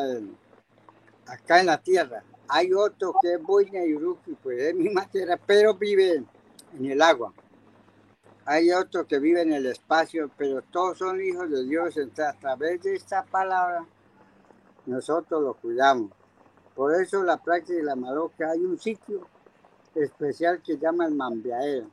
acá 1.28 1.60
en 1.60 1.68
la 1.68 1.82
tierra. 1.82 2.24
Hay 2.48 2.74
otro 2.74 3.14
que 3.22 3.36
es 3.36 3.42
Boina 3.42 3.86
y 3.86 3.94
Uruki, 3.94 4.34
pues 4.42 4.60
es 4.60 4.76
misma 4.76 5.08
tierra, 5.08 5.40
pero 5.46 5.76
vive 5.76 6.24
en 6.74 6.86
el 6.86 7.02
agua. 7.02 7.34
Hay 8.46 8.72
otro 8.72 9.08
que 9.08 9.20
vive 9.20 9.42
en 9.42 9.54
el 9.54 9.66
espacio, 9.66 10.30
pero 10.38 10.62
todos 10.62 11.00
son 11.00 11.22
hijos 11.22 11.50
de 11.50 11.64
Dios. 11.64 11.96
A 11.98 12.34
través 12.34 12.82
de 12.84 12.96
esta 12.96 13.24
palabra, 13.24 13.86
nosotros 14.86 15.42
lo 15.42 15.54
cuidamos. 15.56 16.12
Por 16.76 16.94
eso 17.02 17.24
la 17.24 17.38
práctica 17.38 17.78
de 17.78 17.84
la 17.84 17.96
maloca 17.96 18.52
hay 18.52 18.60
un 18.60 18.78
sitio 18.78 19.28
especial 19.94 20.62
que 20.62 20.78
llama 20.78 21.06
el 21.06 21.16
Mambiaero 21.16 21.88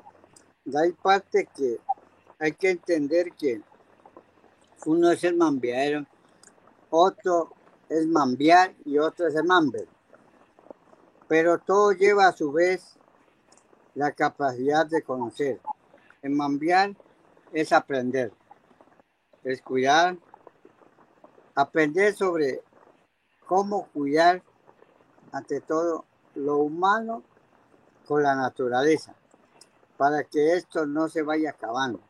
hay 0.75 0.93
parte 0.93 1.49
que 1.55 1.81
hay 2.39 2.53
que 2.53 2.71
entender 2.71 3.33
que 3.33 3.61
uno 4.87 5.11
es 5.11 5.23
el 5.25 5.37
mambiadero, 5.37 6.07
otro 6.91 7.53
es 7.89 8.07
mambiar 8.07 8.75
y 8.85 8.99
otro 8.99 9.27
es 9.27 9.35
el 9.35 9.45
mamber. 9.45 9.87
Pero 11.29 11.59
todo 11.59 11.93
lleva 11.93 12.27
a 12.27 12.33
su 12.33 12.53
vez 12.53 12.99
la 13.95 14.13
capacidad 14.13 14.87
de 14.87 15.03
conocer. 15.03 15.61
El 16.21 16.33
mambiar 16.33 16.97
es 17.53 17.73
aprender, 17.73 18.33
es 19.45 19.63
cuidar, 19.63 20.17
aprender 21.55 22.15
sobre 22.15 22.63
cómo 23.53 23.89
cuidar 23.89 24.43
ante 25.31 25.61
todo 25.61 26.07
lo 26.37 26.57
humano 26.57 27.23
con 28.07 28.23
la 28.23 28.35
naturaleza 28.35 29.15
para 29.99 30.25
que 30.25 30.55
esto 30.55 30.87
no 30.87 31.11
se 31.11 31.21
vaya 31.21 31.51
acabando, 31.51 32.01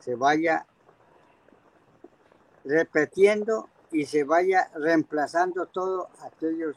se 0.00 0.16
vaya 0.16 0.66
repitiendo 2.64 3.68
y 3.92 4.06
se 4.06 4.24
vaya 4.24 4.68
reemplazando 4.74 5.66
todo 5.66 6.08
aquellos 6.22 6.74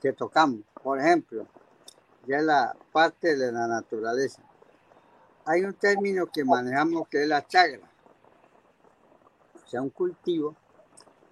que 0.00 0.14
tocamos. 0.14 0.60
Por 0.82 0.98
ejemplo, 0.98 1.46
ya 2.26 2.40
la 2.40 2.74
parte 2.90 3.36
de 3.36 3.52
la 3.52 3.66
naturaleza. 3.66 4.40
Hay 5.44 5.62
un 5.62 5.74
término 5.74 6.24
que 6.24 6.42
manejamos 6.42 7.06
que 7.08 7.20
es 7.24 7.28
la 7.28 7.46
chagra, 7.46 7.86
o 9.62 9.68
sea, 9.68 9.82
un 9.82 9.90
cultivo, 9.90 10.56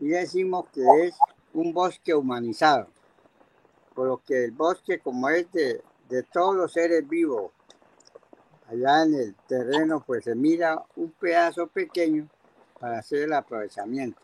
y 0.01 0.09
decimos 0.09 0.65
que 0.73 0.83
es 1.07 1.15
un 1.55 1.73
bosque 1.73 2.15
humanizado, 2.15 2.89
por 3.95 4.07
lo 4.07 4.19
que 4.19 4.45
el 4.45 4.53
bosque 4.53 4.99
como 4.99 5.29
es 5.29 5.51
de, 5.53 5.83
de 6.09 6.23
todos 6.25 6.57
los 6.57 6.73
seres 6.73 7.09
vivos, 7.09 7.53
allá 8.69 9.03
en 9.03 9.15
el 9.15 9.35
terreno 9.49 10.03
pues 10.07 10.25
se 10.25 10.35
mira 10.35 10.85
un 10.97 11.11
pedazo 11.13 11.67
pequeño 11.67 12.29
para 12.79 12.99
hacer 12.99 13.23
el 13.23 13.33
aprovechamiento. 13.33 14.21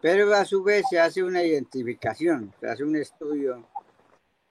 Pero 0.00 0.32
a 0.34 0.44
su 0.44 0.62
vez 0.62 0.84
se 0.88 1.00
hace 1.00 1.22
una 1.22 1.42
identificación, 1.42 2.52
se 2.60 2.68
hace 2.68 2.84
un 2.84 2.96
estudio 2.96 3.66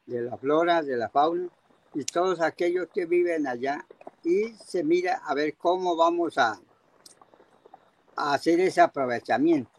de 0.06 0.22
la 0.22 0.38
flora, 0.38 0.82
de 0.82 0.98
la 0.98 1.10
fauna 1.10 1.50
y 1.94 2.04
todos 2.04 2.42
aquellos 2.42 2.88
que 2.94 3.06
viven 3.06 3.48
allá 3.48 3.86
y 4.24 4.50
se 4.56 4.84
mira 4.84 5.22
a 5.26 5.34
ver 5.34 5.56
cómo 5.56 5.96
vamos 5.96 6.38
a, 6.38 6.60
hacer 8.18 8.60
ese 8.60 8.82
aprovechamiento. 8.82 9.72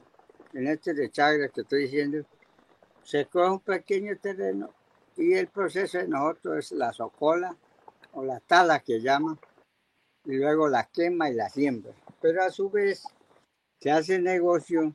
En 0.56 0.68
este 0.68 0.94
de 0.94 1.10
que 1.10 1.60
estoy 1.60 1.82
diciendo, 1.82 2.24
se 3.02 3.26
coge 3.26 3.50
un 3.50 3.60
pequeño 3.60 4.16
terreno 4.16 4.70
y 5.14 5.34
el 5.34 5.48
proceso 5.48 5.98
de 5.98 6.08
nosotros 6.08 6.56
es 6.56 6.72
la 6.72 6.94
socola, 6.94 7.54
o 8.14 8.24
la 8.24 8.40
tala 8.40 8.80
que 8.80 9.02
llama, 9.02 9.38
y 10.24 10.38
luego 10.38 10.66
la 10.66 10.84
quema 10.84 11.28
y 11.28 11.34
la 11.34 11.50
siembra. 11.50 11.92
Pero 12.22 12.42
a 12.42 12.48
su 12.48 12.70
vez 12.70 13.04
se 13.80 13.90
hace 13.90 14.18
negocio 14.18 14.94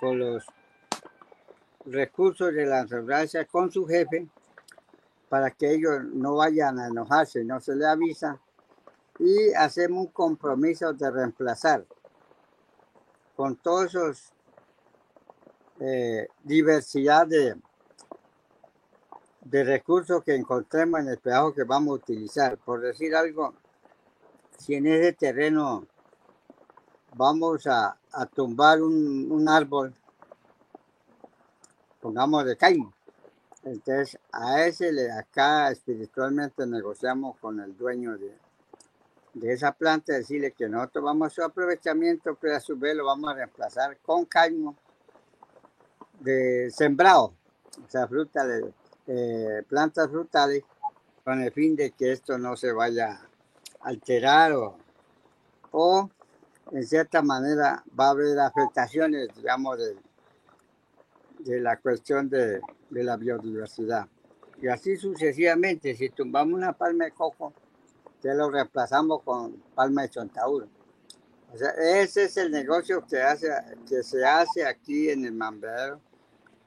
con 0.00 0.18
los 0.18 0.46
recursos 1.84 2.54
de 2.54 2.64
la 2.64 2.84
naturaleza 2.84 3.44
con 3.44 3.70
su 3.70 3.84
jefe 3.86 4.26
para 5.28 5.50
que 5.50 5.72
ellos 5.72 6.04
no 6.04 6.36
vayan 6.36 6.78
a 6.78 6.86
enojarse, 6.86 7.44
no 7.44 7.60
se 7.60 7.76
le 7.76 7.84
avisa 7.84 8.40
y 9.18 9.52
hacemos 9.52 10.06
un 10.06 10.12
compromiso 10.12 10.94
de 10.94 11.10
reemplazar 11.10 11.84
con 13.36 13.56
todos 13.56 13.86
esos 13.86 14.32
eh, 15.78 16.26
diversidad 16.42 17.26
de, 17.26 17.54
de 19.42 19.64
recursos 19.64 20.24
que 20.24 20.34
encontremos 20.34 21.00
en 21.00 21.08
el 21.08 21.18
pedazo 21.18 21.52
que 21.52 21.64
vamos 21.64 21.92
a 21.92 22.02
utilizar. 22.02 22.56
Por 22.58 22.80
decir 22.80 23.14
algo, 23.14 23.54
si 24.58 24.74
en 24.74 24.86
ese 24.86 25.12
terreno 25.12 25.86
vamos 27.14 27.66
a, 27.66 27.98
tumbar 28.34 28.82
un, 28.82 29.46
árbol, 29.48 29.94
pongamos 32.00 32.44
de 32.46 32.56
caño. 32.56 32.92
Entonces, 33.62 34.18
a 34.32 34.64
ese 34.64 34.92
le, 34.92 35.10
acá 35.12 35.70
espiritualmente 35.70 36.66
negociamos 36.66 37.36
con 37.38 37.60
el 37.60 37.76
dueño 37.76 38.16
de, 38.16 38.32
de 39.36 39.52
esa 39.52 39.72
planta, 39.72 40.14
decirle 40.14 40.52
que 40.52 40.66
nosotros 40.66 41.04
vamos 41.04 41.26
a 41.26 41.34
su 41.34 41.42
aprovechamiento, 41.42 42.38
pero 42.40 42.56
a 42.56 42.60
su 42.60 42.74
vez 42.78 42.96
lo 42.96 43.04
vamos 43.04 43.30
a 43.30 43.34
reemplazar 43.34 43.98
con 43.98 44.24
caño 44.24 44.74
de 46.20 46.70
sembrado, 46.70 47.34
o 47.84 47.90
sea, 47.90 48.08
eh, 49.06 49.62
plantas 49.68 50.08
frutales 50.08 50.64
con 51.22 51.42
el 51.42 51.52
fin 51.52 51.76
de 51.76 51.90
que 51.90 52.12
esto 52.12 52.38
no 52.38 52.56
se 52.56 52.72
vaya 52.72 53.10
a 53.82 53.88
alterar 53.88 54.52
o, 54.52 54.78
o 55.70 56.10
en 56.72 56.86
cierta 56.86 57.20
manera 57.20 57.84
va 57.98 58.06
a 58.06 58.10
haber 58.10 58.38
afectaciones, 58.38 59.28
digamos, 59.36 59.76
de, 59.76 59.96
de 61.40 61.60
la 61.60 61.76
cuestión 61.76 62.30
de, 62.30 62.60
de, 62.88 63.04
la 63.04 63.18
biodiversidad. 63.18 64.08
Y 64.62 64.68
así 64.68 64.96
sucesivamente, 64.96 65.94
si 65.94 66.08
tumbamos 66.08 66.54
una 66.54 66.72
palma 66.72 67.04
de 67.04 67.10
coco, 67.10 67.52
ya 68.26 68.34
lo 68.34 68.50
reemplazamos 68.50 69.22
con 69.22 69.52
palma 69.74 70.02
de 70.02 70.10
chontauro. 70.10 70.68
O 71.54 71.56
sea, 71.56 71.70
ese 71.70 72.24
es 72.24 72.36
el 72.36 72.50
negocio 72.50 73.06
que, 73.06 73.22
hace, 73.22 73.48
que 73.88 74.02
se 74.02 74.24
hace 74.24 74.66
aquí 74.66 75.08
en 75.10 75.24
el 75.24 75.32
Mambero, 75.32 76.00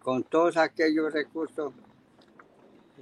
con 0.02 0.24
todos 0.24 0.58
aquellos 0.58 1.12
recursos 1.12 1.74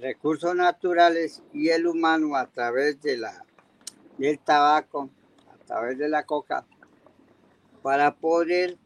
recursos 0.00 0.54
naturales 0.54 1.42
y 1.52 1.70
el 1.70 1.86
humano 1.86 2.36
a 2.36 2.46
través 2.46 3.00
de 3.00 3.16
la, 3.16 3.44
del 4.16 4.38
tabaco, 4.38 5.10
a 5.52 5.64
través 5.64 5.98
de 5.98 6.08
la 6.08 6.24
coca, 6.24 6.64
para 7.82 8.14
poder 8.14 8.78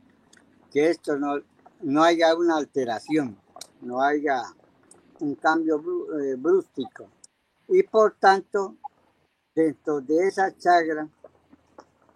que 0.70 0.88
esto 0.88 1.18
no, 1.18 1.42
no 1.82 2.02
haya 2.02 2.34
una 2.34 2.56
alteración, 2.56 3.38
no 3.82 4.02
haya 4.02 4.42
un 5.20 5.34
cambio 5.34 5.82
eh, 6.20 6.34
brústico. 6.36 7.08
Y 7.68 7.82
por 7.82 8.14
tanto, 8.14 8.76
dentro 9.54 10.00
de 10.00 10.28
esa 10.28 10.56
chagra 10.56 11.08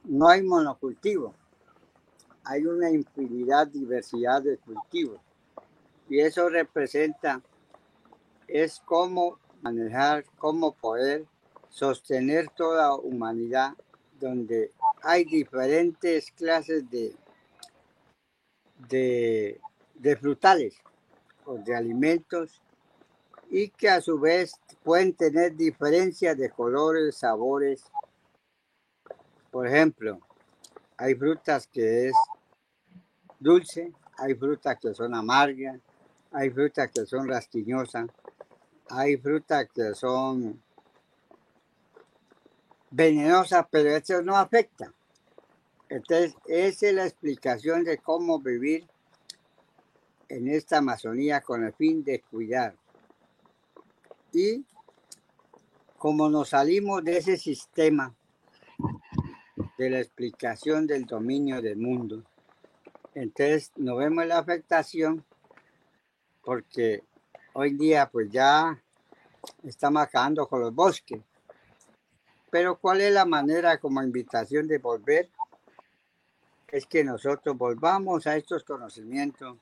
no 0.05 0.29
hay 0.29 0.43
monocultivo, 0.43 1.35
hay 2.45 2.65
una 2.65 2.91
infinidad, 2.91 3.67
diversidad 3.67 4.43
de 4.43 4.59
cultivos. 4.59 5.21
Y 6.09 6.21
eso 6.21 6.49
representa 6.49 7.43
es 8.47 8.81
cómo 8.85 9.39
manejar, 9.63 10.25
cómo 10.39 10.73
poder 10.73 11.27
sostener 11.69 12.49
toda 12.51 12.95
humanidad 12.95 13.73
donde 14.21 14.73
hay 15.03 15.25
diferentes 15.25 16.31
clases 16.31 16.89
de, 16.91 17.15
de, 18.89 19.61
de 19.95 20.17
frutales 20.17 20.77
o 21.45 21.59
de 21.59 21.75
alimentos 21.75 22.63
y 23.51 23.69
que 23.71 23.89
a 23.89 24.01
su 24.01 24.19
vez 24.19 24.53
pueden 24.83 25.15
tener 25.15 25.57
diferencias 25.57 26.37
de 26.37 26.51
colores, 26.51 27.17
sabores. 27.17 27.85
Por 29.51 29.67
ejemplo, 29.67 30.21
hay 30.97 31.15
frutas 31.15 31.67
que 31.67 32.09
es 32.09 32.15
dulce, 33.39 33.93
hay 34.19 34.35
frutas 34.35 34.79
que 34.81 34.95
son 34.95 35.15
amargas, 35.15 35.81
hay 36.33 36.51
frutas 36.51 36.91
que 36.91 37.07
son 37.07 37.29
rasquiñosas, 37.29 38.07
hay 38.89 39.17
frutas 39.17 39.67
que 39.75 39.95
son 39.95 40.63
venenosa, 42.91 43.67
pero 43.71 43.91
eso 43.91 44.23
no 44.23 44.37
afecta. 44.37 44.93
Entonces, 45.89 46.35
esa 46.47 46.89
es 46.89 46.95
la 46.95 47.07
explicación 47.07 47.85
de 47.85 47.99
cómo 47.99 48.41
vivir 48.41 48.87
en 50.29 50.49
esta 50.49 50.79
Amazonía 50.79 51.41
con 51.41 51.65
el 51.65 51.73
fin 51.75 52.03
de 52.03 52.21
cuidar. 52.21 52.75
Y 54.37 54.67
como 55.97 56.29
nos 56.29 56.51
salimos 56.51 57.03
de 57.03 57.17
ese 57.17 57.39
sistema 57.39 58.15
de 59.79 59.89
la 59.89 60.01
explicación 60.01 60.87
del 60.87 61.07
dominio 61.07 61.63
del 61.63 61.79
mundo, 61.79 62.23
entonces 63.15 63.73
nos 63.77 63.97
vemos 63.97 64.27
la 64.27 64.37
afectación 64.37 65.25
porque 66.45 67.03
hoy 67.55 67.79
día 67.79 68.11
pues 68.13 68.31
ya 68.31 68.79
estamos 69.63 70.03
acabando 70.03 70.47
con 70.47 70.61
los 70.61 70.75
bosques. 70.75 71.23
Pero 72.51 72.77
¿cuál 72.79 73.01
es 73.01 73.15
la 73.15 73.25
manera 73.25 73.79
como 73.79 74.03
invitación 74.03 74.69
de 74.69 74.77
volver? 74.77 75.31
Es 76.69 76.85
que 76.85 77.03
nosotros 77.05 77.57
volvamos 77.57 78.27
a 78.27 78.37
estos 78.37 78.65
conocimientos 78.65 79.57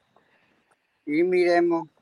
y 1.06 1.22
miremos 1.22 1.93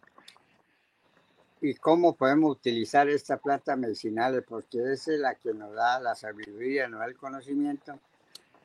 y 1.64 1.76
cómo 1.76 2.16
podemos 2.16 2.56
utilizar 2.56 3.08
esta 3.08 3.36
planta 3.36 3.76
medicinal, 3.76 4.42
porque 4.42 4.92
es 4.92 5.06
la 5.06 5.36
que 5.36 5.54
nos 5.54 5.72
da 5.72 6.00
la 6.00 6.16
sabiduría, 6.16 6.88
nos 6.88 6.98
da 6.98 7.06
el 7.06 7.16
conocimiento 7.16 8.00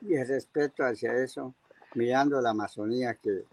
y 0.00 0.16
el 0.16 0.26
respeto 0.26 0.84
hacia 0.84 1.14
eso, 1.14 1.54
mirando 1.94 2.40
la 2.40 2.50
Amazonía 2.50 3.14
que 3.14 3.44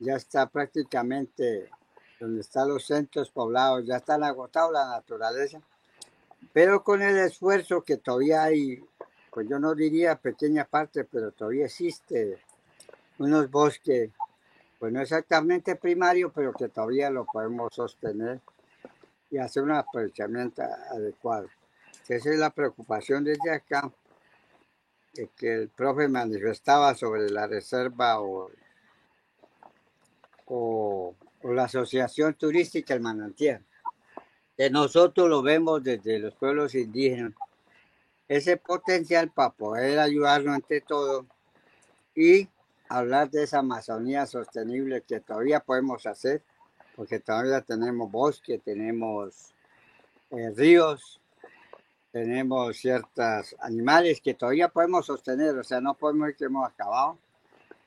ya 0.00 0.16
está 0.16 0.48
prácticamente 0.48 1.70
donde 2.18 2.40
están 2.40 2.68
los 2.68 2.84
centros 2.84 3.30
poblados, 3.30 3.86
ya 3.86 3.98
están 3.98 4.24
agotados 4.24 4.72
la 4.72 4.88
naturaleza, 4.88 5.60
pero 6.52 6.82
con 6.82 7.00
el 7.00 7.16
esfuerzo 7.18 7.82
que 7.82 7.98
todavía 7.98 8.42
hay, 8.42 8.84
pues 9.30 9.48
yo 9.48 9.60
no 9.60 9.76
diría 9.76 10.16
pequeña 10.16 10.64
parte, 10.64 11.04
pero 11.04 11.30
todavía 11.30 11.66
existe 11.66 12.38
unos 13.18 13.48
bosques 13.52 14.10
pues 14.80 14.92
no 14.92 15.00
exactamente 15.00 15.76
primario, 15.76 16.32
pero 16.32 16.52
que 16.52 16.68
todavía 16.68 17.08
lo 17.08 17.24
podemos 17.24 17.72
sostener 17.72 18.40
y 19.34 19.38
hacer 19.38 19.64
un 19.64 19.72
aprovechamiento 19.72 20.62
adecuado. 20.62 21.48
Esa 22.08 22.30
es 22.30 22.38
la 22.38 22.50
preocupación 22.50 23.24
desde 23.24 23.50
acá, 23.50 23.90
de 25.12 25.28
que 25.36 25.54
el 25.54 25.68
profe 25.70 26.06
manifestaba 26.06 26.94
sobre 26.94 27.28
la 27.30 27.48
reserva 27.48 28.20
o, 28.20 28.50
o, 30.46 31.16
la 31.42 31.64
asociación 31.64 32.34
turística 32.34 32.94
El 32.94 33.00
Manantial, 33.00 33.64
nosotros 34.70 35.28
lo 35.28 35.42
vemos 35.42 35.82
desde 35.82 36.20
los 36.20 36.34
pueblos 36.36 36.76
indígenas, 36.76 37.32
ese 38.28 38.56
potencial 38.56 39.32
para 39.32 39.50
poder 39.50 39.98
ayudarnos 39.98 40.54
entre 40.54 40.80
todos 40.80 41.26
y 42.14 42.48
hablar 42.88 43.30
de 43.30 43.42
esa 43.42 43.58
Amazonía 43.58 44.26
sostenible 44.26 45.02
que 45.02 45.18
todavía 45.18 45.58
podemos 45.58 46.06
hacer, 46.06 46.40
porque 46.96 47.20
todavía 47.20 47.60
tenemos 47.60 48.10
bosque, 48.10 48.58
tenemos 48.58 49.52
eh, 50.30 50.52
ríos, 50.56 51.20
tenemos 52.12 52.76
ciertos 52.76 53.56
animales 53.58 54.20
que 54.20 54.34
todavía 54.34 54.68
podemos 54.68 55.06
sostener, 55.06 55.58
o 55.58 55.64
sea, 55.64 55.80
no 55.80 55.94
podemos 55.94 56.26
decir 56.26 56.38
que 56.38 56.44
hemos 56.44 56.68
acabado, 56.68 57.18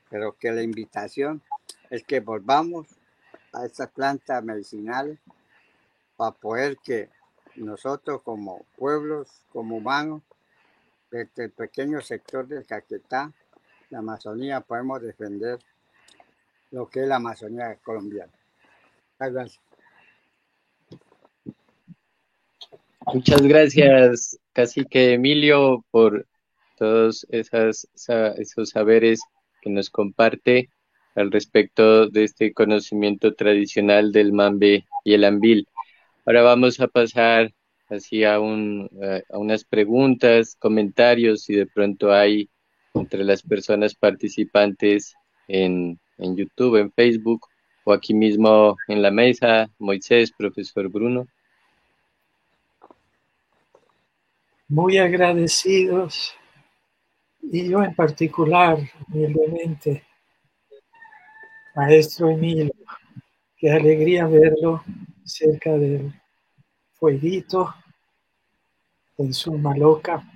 pero 0.10 0.34
que 0.38 0.52
la 0.52 0.62
invitación 0.62 1.42
es 1.90 2.04
que 2.04 2.20
volvamos 2.20 2.88
a 3.54 3.66
estas 3.66 3.90
plantas 3.90 4.44
medicinales 4.44 5.18
para 6.18 6.32
poder 6.32 6.78
que 6.78 7.10
nosotros 7.56 8.22
como 8.22 8.66
pueblos, 8.78 9.30
como 9.52 9.78
humanos, 9.78 10.22
desde 11.10 11.46
el 11.46 11.52
pequeño 11.52 12.02
sector 12.02 12.48
del 12.48 12.66
Caquetá, 12.66 13.32
la 13.90 14.00
Amazonía 14.00 14.60
podemos 14.62 15.02
defender 15.02 15.60
lo 16.72 16.90
que 16.90 17.04
es 17.04 17.08
la 17.08 17.16
Amazonía 17.16 17.78
colombiana. 17.78 18.37
Gracias. 19.20 19.60
Muchas 23.14 23.42
gracias, 23.42 24.38
Cacique 24.52 25.14
Emilio, 25.14 25.86
por 25.92 26.28
todos 26.78 27.26
esas, 27.30 27.88
esos 28.38 28.70
saberes 28.70 29.22
que 29.62 29.70
nos 29.70 29.90
comparte 29.90 30.70
al 31.16 31.32
respecto 31.32 32.10
de 32.10 32.26
este 32.26 32.54
conocimiento 32.54 33.34
tradicional 33.34 34.12
del 34.12 34.34
mambe 34.34 34.86
y 35.06 35.14
el 35.14 35.24
ambil. 35.24 35.68
Ahora 36.26 36.42
vamos 36.42 36.82
a 36.82 36.88
pasar 36.88 37.54
así 37.90 38.26
a, 38.26 38.42
un, 38.42 38.90
a 39.32 39.38
unas 39.38 39.64
preguntas, 39.64 40.56
comentarios, 40.60 41.44
si 41.44 41.56
de 41.56 41.66
pronto 41.66 42.12
hay 42.12 42.50
entre 42.94 43.24
las 43.24 43.42
personas 43.42 43.96
participantes 43.96 45.16
en, 45.48 45.98
en 46.18 46.36
YouTube, 46.36 46.76
en 46.76 46.92
Facebook 46.92 47.48
o 47.88 47.94
aquí 47.94 48.14
mismo 48.14 48.76
en 48.90 49.02
la 49.02 49.12
mesa, 49.12 49.70
Moisés, 49.80 50.34
profesor 50.38 50.90
Bruno. 50.90 51.26
Muy 54.68 54.98
agradecidos 54.98 56.36
y 57.42 57.70
yo 57.70 57.82
en 57.82 57.96
particular, 57.96 58.78
humildemente, 59.08 60.04
maestro 61.76 62.30
Emilio, 62.30 62.74
qué 63.56 63.72
alegría 63.72 64.28
verlo 64.28 64.84
cerca 65.24 65.72
del 65.78 66.12
fueguito 66.92 67.74
en 69.18 69.34
su 69.34 69.54
maloca 69.54 70.30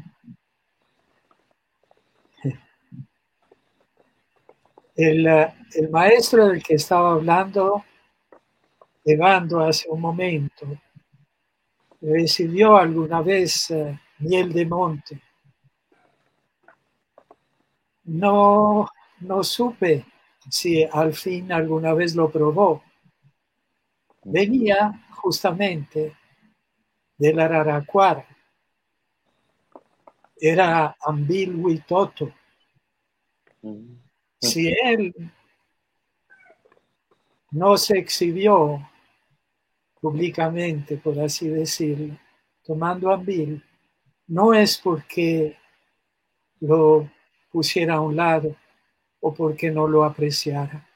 El, 4.96 5.26
el 5.26 5.90
maestro 5.90 6.48
del 6.48 6.62
que 6.62 6.76
estaba 6.76 7.14
hablando, 7.14 7.84
Evando 9.04 9.62
hace 9.62 9.90
un 9.90 10.00
momento, 10.00 10.68
recibió 12.02 12.78
alguna 12.78 13.22
vez 13.22 13.72
eh, 13.72 14.00
miel 14.20 14.54
de 14.54 14.66
monte. 14.66 15.22
No, 18.04 18.88
no 19.22 19.44
supe 19.44 20.06
si 20.50 20.84
al 20.84 21.14
fin 21.14 21.52
alguna 21.52 21.94
vez 21.94 22.16
lo 22.16 22.30
probó. 22.30 22.84
Venía 24.24 25.08
justamente 25.10 26.16
de 27.18 27.34
la 27.34 27.48
Raracuara. 27.48 28.28
Era 30.36 30.96
Ambil 31.02 31.56
Huitoto. 31.56 32.32
Mm 33.64 34.01
si 34.42 34.74
él 34.84 35.14
no 37.52 37.78
se 37.78 37.98
exhibió 37.98 38.90
públicamente, 40.00 40.98
por 40.98 41.20
así 41.20 41.48
decirlo, 41.48 42.18
tomando 42.64 43.12
ambil, 43.12 43.64
no 44.28 44.54
es 44.54 44.78
porque 44.78 45.58
lo 46.60 47.10
pusiera 47.52 47.96
a 47.96 48.02
un 48.02 48.16
lado 48.16 48.56
o 49.20 49.34
porque 49.34 49.70
no 49.70 49.88
lo 49.88 50.04
apreciara, 50.04 50.88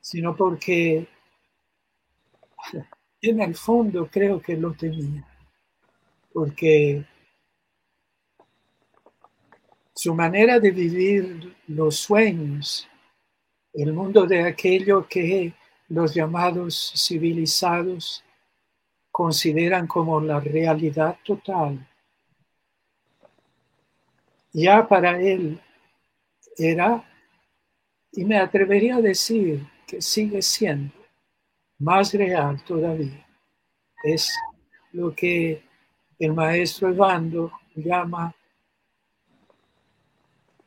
sino 0.00 0.34
porque 0.34 1.06
en 3.20 3.40
el 3.40 3.54
fondo 3.54 4.08
creo 4.10 4.40
que 4.40 4.56
lo 4.56 4.72
tenía, 4.72 5.26
porque 6.32 7.04
su 9.96 10.14
manera 10.14 10.60
de 10.60 10.70
vivir 10.70 11.56
los 11.68 11.96
sueños, 11.96 12.86
el 13.72 13.94
mundo 13.94 14.26
de 14.26 14.42
aquello 14.42 15.08
que 15.08 15.54
los 15.88 16.14
llamados 16.14 16.92
civilizados 16.94 18.22
consideran 19.10 19.86
como 19.86 20.20
la 20.20 20.38
realidad 20.38 21.16
total. 21.24 21.88
Ya 24.52 24.86
para 24.86 25.18
él 25.18 25.58
era, 26.58 27.02
y 28.12 28.22
me 28.26 28.36
atrevería 28.36 28.96
a 28.96 29.00
decir 29.00 29.66
que 29.86 30.02
sigue 30.02 30.42
siendo 30.42 30.94
más 31.78 32.12
real 32.12 32.62
todavía, 32.64 33.26
es 34.04 34.30
lo 34.92 35.14
que 35.14 35.62
el 36.18 36.34
maestro 36.34 36.90
Evando 36.90 37.50
llama 37.74 38.34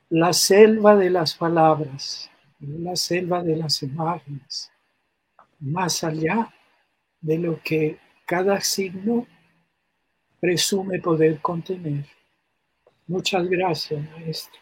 la 0.09 0.33
selva 0.33 0.95
de 0.95 1.09
las 1.09 1.35
palabras, 1.35 2.29
la 2.59 2.95
selva 2.95 3.43
de 3.43 3.55
las 3.55 3.83
imágenes, 3.83 4.71
más 5.59 6.03
allá 6.03 6.53
de 7.21 7.37
lo 7.37 7.61
que 7.61 7.99
cada 8.25 8.59
signo 8.61 9.27
presume 10.39 10.99
poder 10.99 11.39
contener. 11.41 12.05
Muchas 13.07 13.47
gracias, 13.47 14.01
maestro. 14.11 14.59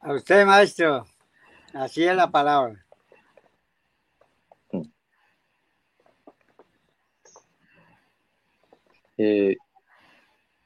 A 0.00 0.12
usted, 0.12 0.44
maestro. 0.44 1.06
Así 1.72 2.04
es 2.04 2.14
la 2.14 2.30
palabra. 2.30 2.84
Eh, 9.16 9.56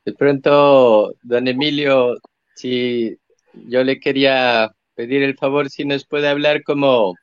De 0.09 0.15
pronto, 0.15 1.13
don 1.23 1.49
Emilio, 1.49 2.17
si 2.55 3.15
yo 3.53 3.85
le 3.85 4.01
quería 4.01 4.75
pedir 4.95 5.23
el 5.23 5.37
favor 5.37 5.69
si 5.69 5.85
nos 5.85 6.07
puede 6.07 6.29
hablar 6.29 6.63
como 6.63 7.15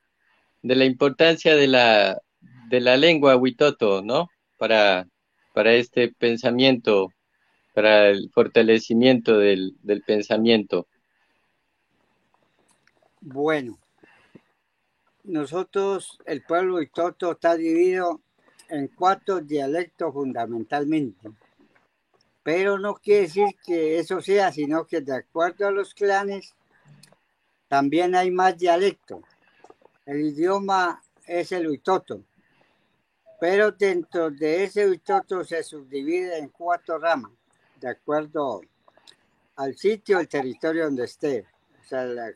de 0.62 0.76
la 0.76 0.86
importancia 0.86 1.56
de 1.56 1.66
la, 1.66 2.22
de 2.70 2.80
la 2.82 2.96
lengua 2.96 3.38
huitoto, 3.38 4.04
¿no? 4.04 4.30
Para, 4.60 5.08
para 5.56 5.74
este 5.74 6.14
pensamiento, 6.14 7.12
para 7.74 8.10
el 8.10 8.30
fortalecimiento 8.32 9.40
del, 9.40 9.74
del 9.82 10.04
pensamiento. 10.04 10.86
Bueno, 13.20 13.80
nosotros, 15.24 16.20
el 16.28 16.44
pueblo 16.44 16.76
huitoto 16.76 17.32
está 17.32 17.56
dividido 17.56 18.22
en 18.70 18.90
cuatro 18.90 19.42
dialectos 19.42 20.14
fundamentalmente. 20.14 21.32
Pero 22.46 22.78
no 22.78 22.94
quiere 22.94 23.22
decir 23.22 23.48
que 23.66 23.98
eso 23.98 24.22
sea, 24.22 24.52
sino 24.52 24.86
que 24.86 25.02
de 25.02 25.16
acuerdo 25.16 25.68
a 25.68 25.72
los 25.72 25.96
clanes 25.96 26.54
también 27.68 28.14
hay 28.14 28.30
más 28.30 28.56
dialectos. 28.56 29.24
El 30.06 30.22
idioma 30.22 31.02
es 31.26 31.52
el 31.52 31.68
huitoto, 31.68 32.22
pero 33.40 33.72
dentro 33.72 34.30
de 34.30 34.66
ese 34.66 34.88
huitoto 34.88 35.44
se 35.44 35.64
subdivide 35.64 36.38
en 36.38 36.50
cuatro 36.50 37.00
ramas, 37.00 37.32
de 37.82 37.90
acuerdo 37.90 38.62
al 39.56 39.76
sitio, 39.76 40.20
el 40.20 40.28
territorio 40.28 40.84
donde 40.86 41.06
esté. 41.06 41.48
O 41.82 41.84
sea, 41.84 42.06
la, 42.06 42.32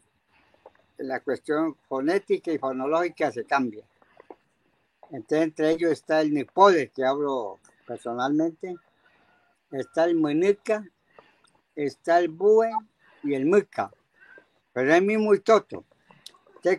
la 0.97 1.19
cuestión 1.19 1.75
fonética 1.87 2.51
y 2.51 2.57
fonológica 2.57 3.31
se 3.31 3.45
cambia. 3.45 3.85
Entonces, 5.11 5.43
entre 5.43 5.69
ellos 5.69 5.91
está 5.91 6.21
el 6.21 6.33
Nipode, 6.33 6.89
que 6.89 7.05
hablo 7.05 7.59
personalmente, 7.85 8.75
está 9.71 10.05
el 10.05 10.15
Munica, 10.15 10.87
está 11.75 12.19
el 12.19 12.29
Bue 12.29 12.69
y 13.23 13.33
el 13.33 13.45
Muca, 13.45 13.91
pero 14.73 14.93
es 14.93 15.01
mismo 15.01 15.33
y 15.33 15.39
toto. 15.39 15.85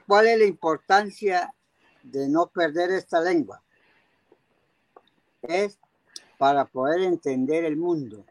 ¿cuál 0.06 0.26
es 0.26 0.38
la 0.38 0.44
importancia 0.44 1.54
de 2.02 2.28
no 2.28 2.46
perder 2.48 2.90
esta 2.90 3.20
lengua? 3.20 3.62
Es 5.42 5.78
para 6.38 6.66
poder 6.66 7.02
entender 7.02 7.64
el 7.64 7.76
mundo. 7.76 8.24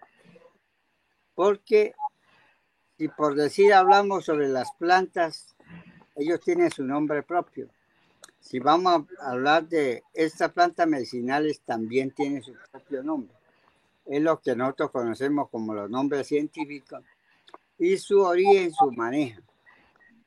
Porque 1.36 1.94
si 2.98 3.08
por 3.08 3.36
decir 3.36 3.74
hablamos 3.74 4.26
sobre 4.26 4.48
las 4.50 4.72
plantas, 4.74 5.56
ellos 6.16 6.40
tienen 6.42 6.70
su 6.70 6.84
nombre 6.84 7.24
propio. 7.24 7.70
Si 8.40 8.60
vamos 8.60 9.06
a 9.20 9.32
hablar 9.32 9.68
de 9.68 10.04
estas 10.14 10.52
plantas 10.52 10.88
medicinales, 10.88 11.62
también 11.62 12.12
tiene 12.12 12.42
su 12.42 12.54
propio 12.72 13.04
nombre. 13.04 13.39
Es 14.10 14.22
lo 14.24 14.42
que 14.42 14.56
nosotros 14.56 14.90
conocemos 14.90 15.50
como 15.50 15.76
los 15.76 15.88
nombres 15.88 16.26
científicos 16.26 17.04
y 17.78 17.96
su 17.98 18.22
origen, 18.22 18.74
su 18.74 18.92
manejo. 18.92 19.40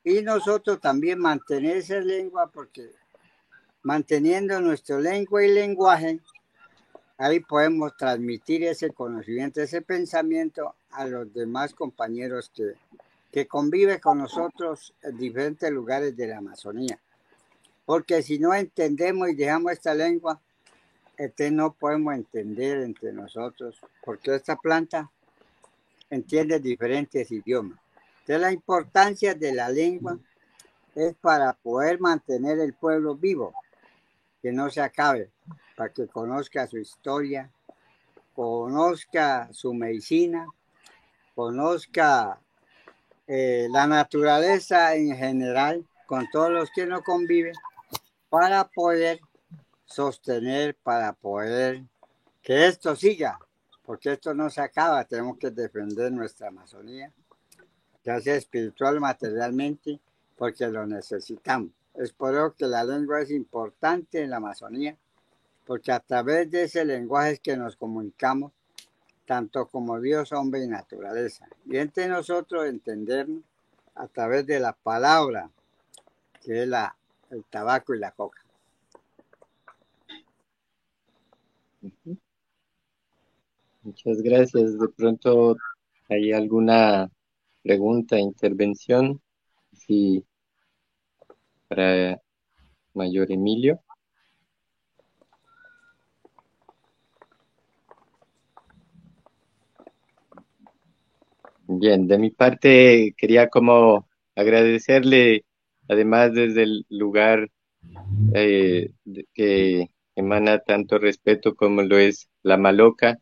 Y 0.05 0.23
nosotros 0.23 0.81
también 0.81 1.19
mantener 1.19 1.79
esa 1.79 1.99
lengua 1.99 2.47
porque 2.47 2.93
manteniendo 3.83 4.61
nuestra 4.61 5.01
lengua 5.01 5.45
y 5.45 5.53
lenguaje, 5.53 6.21
ahí 7.19 7.41
podemos 7.41 7.97
transmitir 7.97 8.63
ese 8.63 8.91
conocimiento, 8.93 9.61
ese 9.61 9.83
pensamiento 9.83 10.77
a 10.93 11.05
los 11.07 11.35
demás 11.35 11.75
compañeros 11.75 12.53
que, 12.55 12.75
que 13.33 13.49
conviven 13.49 13.99
con 13.99 14.19
nosotros 14.19 14.95
en 15.03 15.19
diferentes 15.19 15.69
lugares 15.73 16.17
de 16.17 16.29
la 16.29 16.39
Amazonía. 16.39 17.01
Porque 17.85 18.23
si 18.23 18.39
no 18.39 18.55
entendemos 18.55 19.29
y 19.29 19.35
dejamos 19.35 19.73
esta 19.73 19.93
lengua, 19.93 20.41
este 21.17 21.51
no 21.51 21.73
podemos 21.73 22.15
entender 22.15 22.79
entre 22.79 23.13
nosotros, 23.13 23.81
porque 24.05 24.35
esta 24.35 24.57
planta 24.57 25.11
entiende 26.11 26.61
diferentes 26.61 27.31
idiomas. 27.31 27.79
Entonces 28.21 28.41
la 28.41 28.53
importancia 28.53 29.35
de 29.35 29.53
la 29.53 29.69
lengua 29.69 30.19
es 30.95 31.15
para 31.15 31.55
poder 31.55 32.01
mantener 32.01 32.59
el 32.59 32.75
pueblo 32.75 33.17
vivo, 33.17 33.55
que 34.41 34.53
no 34.53 34.71
se 34.71 34.81
acabe, 34.81 35.31
para 35.77 35.93
que 35.93 36.07
conozca 36.07 36.67
su 36.67 36.79
historia, 36.79 37.51
conozca 38.35 39.49
su 39.53 39.73
medicina, 39.75 40.47
conozca 41.35 42.39
eh, 43.27 43.69
la 43.71 43.87
naturaleza 43.87 44.95
en 44.95 45.17
general 45.17 45.87
con 46.07 46.29
todos 46.31 46.51
los 46.51 46.71
que 46.71 46.87
no 46.87 47.03
conviven 47.03 47.55
para 48.29 48.65
poder 48.69 49.21
sostener, 49.93 50.75
para 50.77 51.13
poder 51.13 51.83
que 52.43 52.67
esto 52.67 52.97
siga, 52.97 53.39
porque 53.85 54.13
esto 54.13 54.35
no 54.35 54.51
se 54.51 54.61
acaba, 54.61 55.05
tenemos 55.05 55.39
que 55.39 55.51
defender 55.51 56.11
nuestra 56.13 56.49
Amazonía, 56.49 57.13
ya 58.05 58.21
sea 58.21 58.37
espiritual 58.37 59.01
materialmente, 59.01 60.01
porque 60.37 60.67
lo 60.69 60.87
necesitamos. 60.87 61.71
Es 61.95 62.13
por 62.13 62.35
eso 62.35 62.55
que 62.55 62.67
la 62.67 62.85
lengua 62.85 63.21
es 63.21 63.31
importante 63.31 64.23
en 64.23 64.31
la 64.31 64.39
Amazonía, 64.39 64.97
porque 65.67 65.93
a 65.93 66.01
través 66.01 66.51
de 66.51 66.65
ese 66.65 66.85
lenguaje 66.85 67.33
es 67.33 67.41
que 67.41 67.57
nos 67.57 67.77
comunicamos, 67.77 68.53
tanto 69.27 69.67
como 69.67 70.01
Dios, 70.01 70.33
hombre 70.33 70.65
y 70.65 70.69
naturaleza. 70.69 71.47
Y 71.67 71.77
entre 71.77 72.09
nosotros 72.09 72.67
entendernos 72.67 73.43
a 73.95 74.09
través 74.09 74.47
de 74.47 74.59
la 74.59 74.73
palabra, 74.73 75.51
que 76.43 76.63
es 76.63 76.69
la 76.69 76.97
el 77.33 77.45
tabaco 77.45 77.95
y 77.95 77.99
la 77.99 78.13
coca. 78.13 78.42
Muchas 83.83 84.23
gracias. 84.23 84.79
De 84.79 84.89
pronto 84.97 85.57
hay 86.09 86.33
alguna 86.33 87.11
pregunta, 87.63 88.19
intervención, 88.19 89.21
sí, 89.73 90.25
para 91.69 92.21
Mayor 92.95 93.33
Emilio. 93.33 93.81
Bien, 101.67 102.07
de 102.07 102.19
mi 102.19 102.31
parte 102.31 103.15
quería 103.17 103.49
como 103.49 104.07
agradecerle 104.37 105.45
además 105.89 106.33
desde 106.35 106.65
el 106.65 106.87
lugar 106.91 107.51
eh, 108.35 108.91
que 109.35 109.92
emana 110.17 110.59
tanto 110.61 110.99
respeto 110.99 111.55
como 111.55 111.83
lo 111.83 111.99
es 111.99 112.29
la 112.43 112.57
Maloca, 112.57 113.19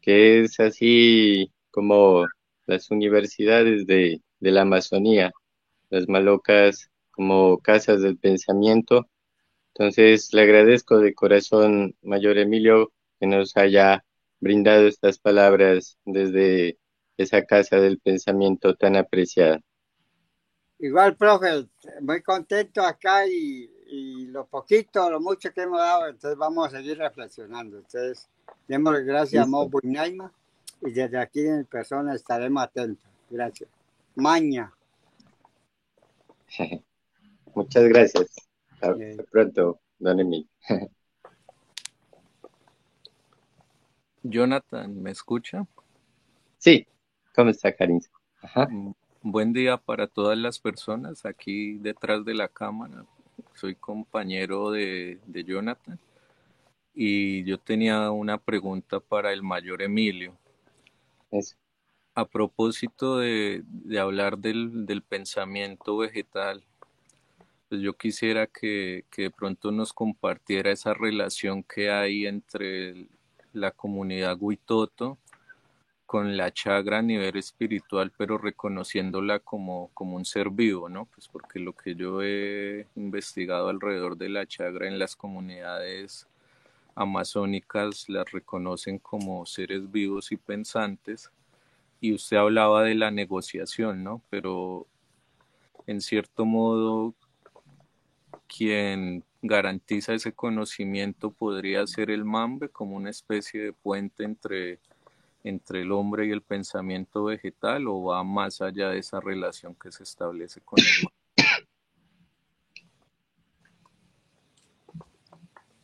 que 0.00 0.42
es 0.42 0.60
así 0.60 1.52
como 1.70 2.26
las 2.66 2.90
universidades 2.90 3.86
de, 3.86 4.20
de 4.40 4.50
la 4.50 4.62
Amazonía, 4.62 5.32
las 5.90 6.08
Malocas 6.08 6.90
como 7.10 7.58
casas 7.58 8.02
del 8.02 8.18
pensamiento. 8.18 9.08
Entonces, 9.74 10.32
le 10.32 10.42
agradezco 10.42 10.98
de 10.98 11.14
corazón, 11.14 11.96
Mayor 12.02 12.38
Emilio, 12.38 12.92
que 13.20 13.26
nos 13.26 13.56
haya 13.56 14.04
brindado 14.40 14.86
estas 14.86 15.18
palabras 15.18 15.98
desde 16.04 16.78
esa 17.16 17.44
casa 17.44 17.80
del 17.80 17.98
pensamiento 17.98 18.74
tan 18.76 18.96
apreciada. 18.96 19.60
Igual, 20.78 21.16
profe, 21.16 21.66
muy 22.00 22.22
contento 22.22 22.82
acá 22.82 23.26
y, 23.26 23.68
lo 24.26 24.46
poquito, 24.46 25.10
lo 25.10 25.20
mucho 25.20 25.52
que 25.52 25.62
hemos 25.62 25.78
dado, 25.78 26.08
entonces 26.08 26.38
vamos 26.38 26.66
a 26.66 26.70
seguir 26.70 26.98
reflexionando. 26.98 27.78
Entonces, 27.78 28.28
demos 28.66 28.94
gracias 29.00 29.44
a 29.44 29.46
Mo 29.46 29.70
y 30.80 30.90
desde 30.92 31.18
aquí 31.18 31.40
en 31.40 31.64
persona 31.64 32.14
estaremos 32.14 32.62
atentos. 32.62 33.04
Gracias. 33.30 33.68
Maña. 34.14 34.72
Muchas 37.54 37.84
gracias. 37.84 38.36
Hasta 38.72 38.94
pronto, 39.30 39.80
don 39.98 40.20
Emil. 40.20 40.48
Jonathan, 44.22 45.02
¿me 45.02 45.10
escucha? 45.10 45.66
Sí, 46.58 46.86
¿cómo 47.34 47.50
está, 47.50 47.74
Karin? 47.74 48.00
Ajá. 48.42 48.68
Mm, 48.68 48.92
Buen 49.22 49.52
día 49.52 49.76
para 49.76 50.06
todas 50.06 50.38
las 50.38 50.60
personas 50.60 51.26
aquí 51.26 51.74
detrás 51.78 52.24
de 52.24 52.34
la 52.34 52.46
cámara. 52.46 53.04
Soy 53.58 53.74
compañero 53.74 54.70
de, 54.70 55.18
Jonathan 55.44 55.98
y 56.94 57.42
yo 57.42 57.58
tenía 57.58 58.12
una 58.12 58.38
pregunta 58.38 59.00
para 59.00 59.32
el 59.32 59.42
mayor 59.42 59.82
Emilio. 59.82 60.38
A 62.14 62.24
propósito 62.24 63.18
de, 63.18 63.64
hablar 64.00 64.38
del, 64.38 65.02
pensamiento 65.08 65.96
vegetal, 65.96 66.62
pues 67.68 67.80
yo 67.80 67.96
quisiera 67.96 68.46
que, 68.46 69.04
que, 69.10 69.22
de 69.22 69.30
pronto 69.32 69.72
nos 69.72 69.92
compartiera 69.92 70.70
esa 70.70 70.94
relación 70.94 71.64
que 71.64 71.90
hay 71.90 72.26
entre 72.26 73.08
la 73.52 73.72
comunidad 73.72 74.36
Huitoto 74.38 75.18
con 76.08 76.38
la 76.38 76.50
chagra 76.54 77.00
a 77.00 77.02
nivel 77.02 77.36
espiritual, 77.36 78.10
pero 78.16 78.38
reconociéndola 78.38 79.40
como, 79.40 79.90
como 79.92 80.16
un 80.16 80.24
ser 80.24 80.48
vivo, 80.48 80.88
¿no? 80.88 81.04
Pues 81.04 81.28
porque 81.28 81.58
lo 81.58 81.74
que 81.74 81.94
yo 81.96 82.22
he 82.22 82.86
investigado 82.96 83.68
alrededor 83.68 84.16
de 84.16 84.30
la 84.30 84.46
chagra 84.46 84.88
en 84.88 84.98
las 84.98 85.14
comunidades 85.16 86.26
amazónicas 86.94 88.08
las 88.08 88.32
reconocen 88.32 88.98
como 88.98 89.44
seres 89.44 89.92
vivos 89.92 90.32
y 90.32 90.38
pensantes. 90.38 91.30
Y 92.00 92.14
usted 92.14 92.38
hablaba 92.38 92.84
de 92.84 92.94
la 92.94 93.10
negociación, 93.10 94.02
¿no? 94.02 94.22
Pero 94.30 94.86
en 95.86 96.00
cierto 96.00 96.46
modo, 96.46 97.12
quien 98.46 99.24
garantiza 99.42 100.14
ese 100.14 100.32
conocimiento 100.32 101.32
podría 101.32 101.86
ser 101.86 102.10
el 102.10 102.24
mambe 102.24 102.70
como 102.70 102.96
una 102.96 103.10
especie 103.10 103.62
de 103.62 103.72
puente 103.74 104.24
entre, 104.24 104.78
entre 105.48 105.82
el 105.82 105.92
hombre 105.92 106.26
y 106.26 106.30
el 106.30 106.42
pensamiento 106.42 107.24
vegetal 107.24 107.86
o 107.88 108.04
va 108.04 108.22
más 108.22 108.60
allá 108.60 108.90
de 108.90 108.98
esa 108.98 109.20
relación 109.20 109.74
que 109.74 109.90
se 109.90 110.02
establece 110.02 110.60
con 110.60 110.78
el 110.78 111.08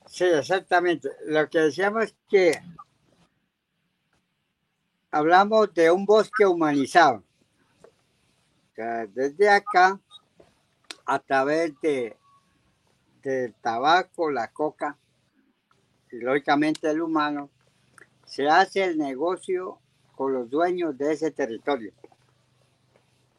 Sí, 0.07 0.25
exactamente. 0.25 1.09
Lo 1.27 1.51
que 1.51 1.59
decíamos 1.59 2.05
es 2.05 2.15
que 2.29 2.61
hablamos 5.11 5.75
de 5.75 5.91
un 5.91 6.07
bosque 6.07 6.47
humanizado. 6.47 7.25
desde 8.77 9.49
acá, 9.49 9.99
a 11.07 11.19
través 11.19 11.73
de 11.81 12.17
del 13.23 13.55
tabaco, 13.55 14.31
la 14.31 14.53
coca 14.53 14.99
y 16.13 16.19
lógicamente 16.19 16.91
el 16.91 17.01
humano, 17.01 17.51
se 18.27 18.49
hace 18.49 18.85
el 18.85 18.99
negocio 18.99 19.79
con 20.15 20.33
los 20.33 20.49
dueños 20.49 20.97
de 20.97 21.13
ese 21.13 21.31
territorio. 21.31 21.93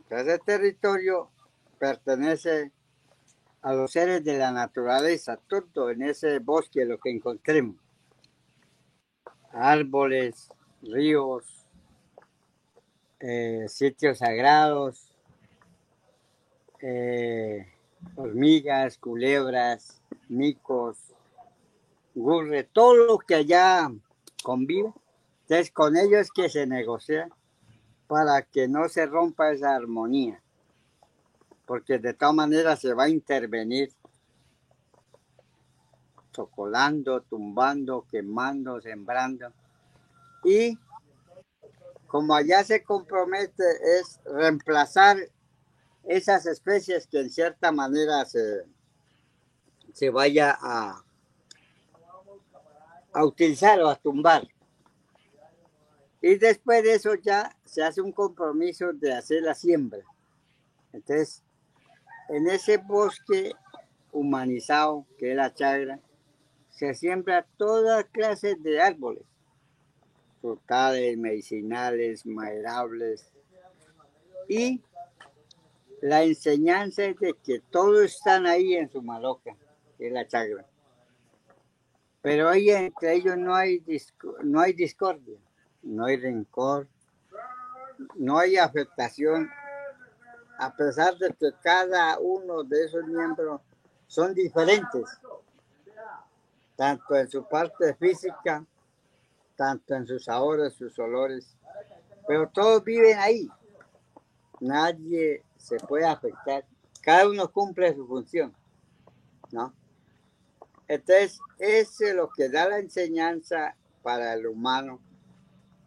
Ese 0.09 0.39
territorio 0.39 1.29
pertenece 1.79 2.71
a 3.61 3.73
los 3.73 3.91
seres 3.91 4.23
de 4.23 4.37
la 4.37 4.51
naturaleza, 4.51 5.39
todo 5.47 5.89
en 5.89 6.03
ese 6.03 6.39
bosque 6.39 6.85
lo 6.85 6.99
que 6.99 7.09
encontremos. 7.09 7.75
Árboles, 9.51 10.49
ríos, 10.83 11.65
eh, 13.19 13.65
sitios 13.67 14.19
sagrados, 14.19 15.11
eh, 16.81 17.67
hormigas, 18.15 18.97
culebras, 18.99 20.01
micos, 20.29 20.97
gurre, 22.13 22.63
todo 22.63 22.95
lo 22.95 23.17
que 23.17 23.35
allá 23.35 23.91
convive. 24.45 24.93
Entonces 25.41 25.71
con 25.71 25.97
ellos 25.97 26.29
que 26.33 26.49
se 26.49 26.67
negocia 26.67 27.27
para 28.07 28.43
que 28.43 28.67
no 28.67 28.87
se 28.87 29.07
rompa 29.07 29.51
esa 29.51 29.75
armonía, 29.75 30.41
porque 31.65 31.97
de 31.97 32.13
todas 32.13 32.35
maneras 32.35 32.79
se 32.79 32.93
va 32.93 33.05
a 33.05 33.09
intervenir 33.09 33.91
chocolando, 36.31 37.21
tumbando, 37.21 38.05
quemando, 38.09 38.79
sembrando. 38.81 39.51
Y 40.43 40.77
como 42.05 42.35
allá 42.35 42.63
se 42.63 42.83
compromete 42.83 43.63
es 43.99 44.19
reemplazar 44.25 45.17
esas 46.03 46.45
especies 46.45 47.07
que 47.07 47.21
en 47.21 47.31
cierta 47.31 47.71
manera 47.71 48.25
se, 48.25 48.63
se 49.93 50.11
vaya 50.11 50.55
a, 50.61 51.03
a 53.15 53.23
utilizar 53.23 53.81
o 53.81 53.89
a 53.89 53.95
tumbar. 53.95 54.45
Y 56.21 56.35
después 56.35 56.83
de 56.83 56.95
eso 56.95 57.15
ya 57.15 57.55
se 57.63 57.81
hace 57.81 58.01
un 58.01 58.11
compromiso 58.11 58.91
de 58.91 59.13
hacer 59.13 59.41
la 59.41 59.53
siembra. 59.53 60.03
Entonces, 60.91 61.41
en 62.27 62.47
ese 62.47 62.77
bosque 62.77 63.53
humanizado 64.11 65.05
que 65.17 65.31
es 65.31 65.37
la 65.37 65.53
chagra, 65.53 65.99
se 66.69 66.93
siembra 66.93 67.47
toda 67.57 68.03
clase 68.03 68.55
de 68.55 68.81
árboles, 68.81 69.23
frutales, 70.41 71.17
medicinales, 71.17 72.25
maderables, 72.25 73.31
y 74.49 74.81
la 76.01 76.23
enseñanza 76.23 77.05
es 77.05 77.17
de 77.19 77.33
que 77.41 77.61
todos 77.71 78.03
están 78.03 78.45
ahí 78.45 78.75
en 78.75 78.89
su 78.89 79.01
maloca, 79.01 79.55
que 79.97 80.07
es 80.07 80.13
la 80.13 80.27
chagra. 80.27 80.65
Pero 82.25 82.49
ahí 82.49 82.71
entre 82.71 83.13
ellos 83.13 83.37
no 83.37 83.53
hay, 83.53 83.85
no 84.41 84.59
hay 84.59 84.73
discordia, 84.73 85.37
no 85.83 86.05
hay 86.05 86.17
rencor, 86.17 86.87
no 88.15 88.39
hay 88.39 88.57
afectación, 88.57 89.47
a 90.57 90.75
pesar 90.75 91.15
de 91.19 91.31
que 91.35 91.51
cada 91.61 92.17
uno 92.17 92.63
de 92.63 92.85
esos 92.85 93.05
miembros 93.05 93.61
son 94.07 94.33
diferentes, 94.33 95.03
tanto 96.75 97.15
en 97.15 97.29
su 97.29 97.47
parte 97.47 97.93
física, 97.93 98.65
tanto 99.55 99.93
en 99.93 100.07
sus 100.07 100.23
sabores, 100.23 100.73
sus 100.73 100.97
olores, 100.97 101.55
pero 102.27 102.49
todos 102.49 102.83
viven 102.83 103.19
ahí. 103.19 103.47
Nadie 104.61 105.43
se 105.57 105.77
puede 105.77 106.07
afectar. 106.07 106.65
Cada 107.03 107.29
uno 107.29 107.51
cumple 107.51 107.93
su 107.93 108.07
función, 108.07 108.51
¿no? 109.51 109.75
Entonces, 110.87 111.39
eso 111.59 112.05
es 112.05 112.15
lo 112.15 112.29
que 112.29 112.49
da 112.49 112.69
la 112.69 112.79
enseñanza 112.79 113.75
para 114.03 114.33
el 114.33 114.45
humano, 114.45 114.99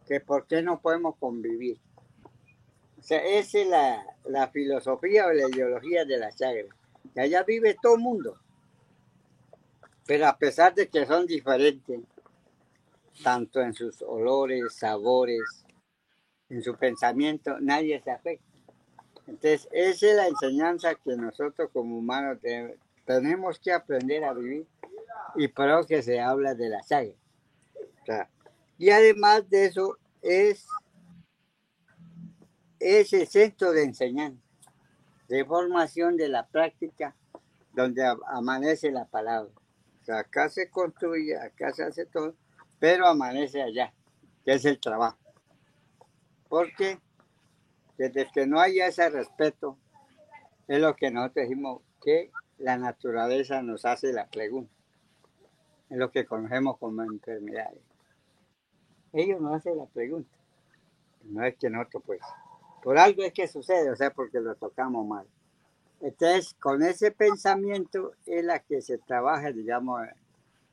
que 0.05 0.19
por 0.19 0.45
qué 0.45 0.61
no 0.61 0.81
podemos 0.81 1.15
convivir. 1.17 1.79
O 2.97 3.01
sea, 3.01 3.23
esa 3.23 3.59
es 3.59 3.67
la, 3.67 4.05
la 4.25 4.49
filosofía 4.49 5.27
o 5.27 5.31
la 5.31 5.47
ideología 5.47 6.03
de 6.03 6.17
la 6.17 6.31
chagra, 6.31 6.67
que 7.13 7.21
allá 7.21 7.43
vive 7.43 7.77
todo 7.81 7.95
el 7.95 8.01
mundo. 8.01 8.37
Pero 10.05 10.27
a 10.27 10.37
pesar 10.37 10.73
de 10.73 10.89
que 10.89 11.05
son 11.05 11.25
diferentes, 11.25 12.01
tanto 13.23 13.61
en 13.61 13.73
sus 13.73 14.01
olores, 14.01 14.73
sabores, 14.73 15.65
en 16.49 16.63
su 16.63 16.75
pensamiento, 16.75 17.59
nadie 17.59 18.01
se 18.01 18.11
afecta. 18.11 18.45
Entonces, 19.27 19.69
esa 19.71 20.07
es 20.07 20.15
la 20.15 20.27
enseñanza 20.27 20.95
que 20.95 21.15
nosotros 21.15 21.69
como 21.71 21.99
humanos 21.99 22.39
tenemos 23.05 23.59
que 23.59 23.71
aprender 23.71 24.23
a 24.23 24.33
vivir 24.33 24.65
y 25.35 25.47
por 25.47 25.69
eso 25.69 25.87
que 25.87 26.01
se 26.01 26.19
habla 26.19 26.55
de 26.55 26.69
la 26.69 26.83
saga. 26.83 27.13
y 28.77 28.89
además 28.89 29.49
de 29.49 29.65
eso, 29.65 29.97
es 30.21 30.65
ese 32.79 33.25
centro 33.25 33.71
de 33.71 33.83
enseñanza, 33.83 34.41
de 35.27 35.45
formación 35.45 36.17
de 36.17 36.29
la 36.29 36.47
práctica, 36.47 37.15
donde 37.73 38.03
amanece 38.27 38.91
la 38.91 39.05
palabra. 39.05 39.51
O 40.01 40.03
sea, 40.03 40.19
acá 40.19 40.49
se 40.49 40.69
construye, 40.69 41.37
acá 41.37 41.71
se 41.73 41.83
hace 41.83 42.05
todo, 42.05 42.35
pero 42.79 43.05
amanece 43.07 43.61
allá, 43.61 43.93
que 44.43 44.53
es 44.53 44.65
el 44.65 44.79
trabajo. 44.79 45.17
Porque 46.47 46.99
desde 47.97 48.29
que 48.31 48.47
no 48.47 48.59
haya 48.59 48.87
ese 48.87 49.09
respeto, 49.09 49.77
es 50.67 50.79
lo 50.79 50.95
que 50.95 51.11
nosotros 51.11 51.47
decimos 51.47 51.81
que 52.01 52.31
la 52.57 52.77
naturaleza 52.77 53.61
nos 53.61 53.85
hace 53.85 54.13
la 54.13 54.27
pregunta. 54.27 54.78
Es 55.89 55.97
lo 55.97 56.11
que 56.11 56.25
conocemos 56.25 56.77
como 56.77 57.03
enfermedades. 57.03 57.81
Ellos 59.13 59.41
nos 59.41 59.55
hacen 59.55 59.77
la 59.77 59.85
pregunta. 59.85 60.29
No 61.23 61.43
es 61.43 61.55
que 61.57 61.69
nosotros, 61.69 62.03
pues, 62.05 62.21
por 62.83 62.97
algo 62.97 63.23
es 63.23 63.33
que 63.33 63.47
sucede, 63.47 63.89
o 63.89 63.95
sea, 63.95 64.11
porque 64.11 64.39
lo 64.39 64.55
tocamos 64.55 65.05
mal. 65.05 65.27
Entonces, 66.01 66.53
con 66.53 66.83
ese 66.83 67.11
pensamiento 67.11 68.13
es 68.25 68.45
la 68.45 68.59
que 68.59 68.81
se 68.81 68.97
trabaja, 68.99 69.51
digamos, 69.51 70.01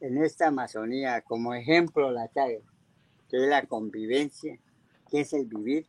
en 0.01 0.23
esta 0.23 0.49
Amazonía, 0.49 1.23
como 1.23 1.55
ejemplo 1.55 2.11
la 2.11 2.29
calle, 2.29 2.63
que 3.29 3.39
es 3.39 3.49
la 3.49 3.67
convivencia, 3.67 4.59
que 5.11 5.21
es 5.21 5.33
el 5.33 5.47
vivir 5.47 5.87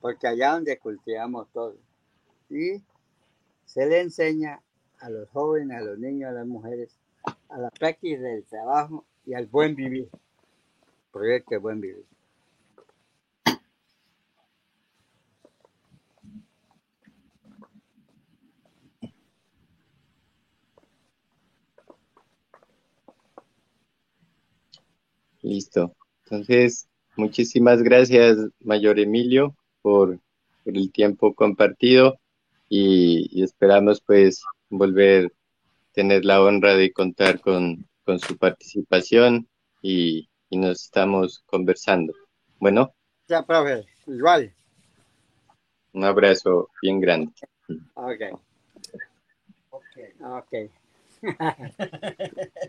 porque 0.00 0.26
allá 0.26 0.52
donde 0.52 0.78
cultivamos 0.78 1.48
todo. 1.52 1.76
Y 2.48 2.82
se 3.64 3.86
le 3.86 4.00
enseña 4.00 4.62
a 4.98 5.10
los 5.10 5.28
jóvenes, 5.30 5.78
a 5.78 5.84
los 5.84 5.98
niños, 5.98 6.30
a 6.30 6.32
las 6.32 6.46
mujeres, 6.46 6.98
a 7.50 7.58
la 7.58 7.70
práctica 7.70 8.20
del 8.20 8.44
trabajo 8.44 9.06
y 9.26 9.34
al 9.34 9.46
buen 9.46 9.74
vivir. 9.74 10.08
Es 11.12 11.60
buen 11.60 11.80
vivir. 11.80 12.04
Listo. 25.42 25.94
Entonces, 26.24 26.88
muchísimas 27.16 27.82
gracias, 27.82 28.36
Mayor 28.60 29.00
Emilio 29.00 29.56
por, 29.82 30.20
el 30.66 30.92
tiempo 30.92 31.34
compartido 31.34 32.20
y, 32.68 33.42
esperamos 33.42 34.00
pues 34.06 34.42
volver 34.68 35.32
tener 35.92 36.24
la 36.24 36.42
honra 36.42 36.74
de 36.74 36.92
contar 36.92 37.40
con, 37.40 37.86
su 38.26 38.36
participación 38.36 39.48
y, 39.82 40.28
nos 40.50 40.82
estamos 40.82 41.44
conversando. 41.46 42.12
Bueno. 42.58 42.92
Ya, 43.28 43.46
profe, 43.46 43.86
igual. 44.06 44.52
Un 45.92 46.04
abrazo 46.04 46.68
bien 46.82 47.00
grande. 47.00 47.32
Ok. 47.94 48.20
Ok. 49.70 49.82
okay. 50.20 50.70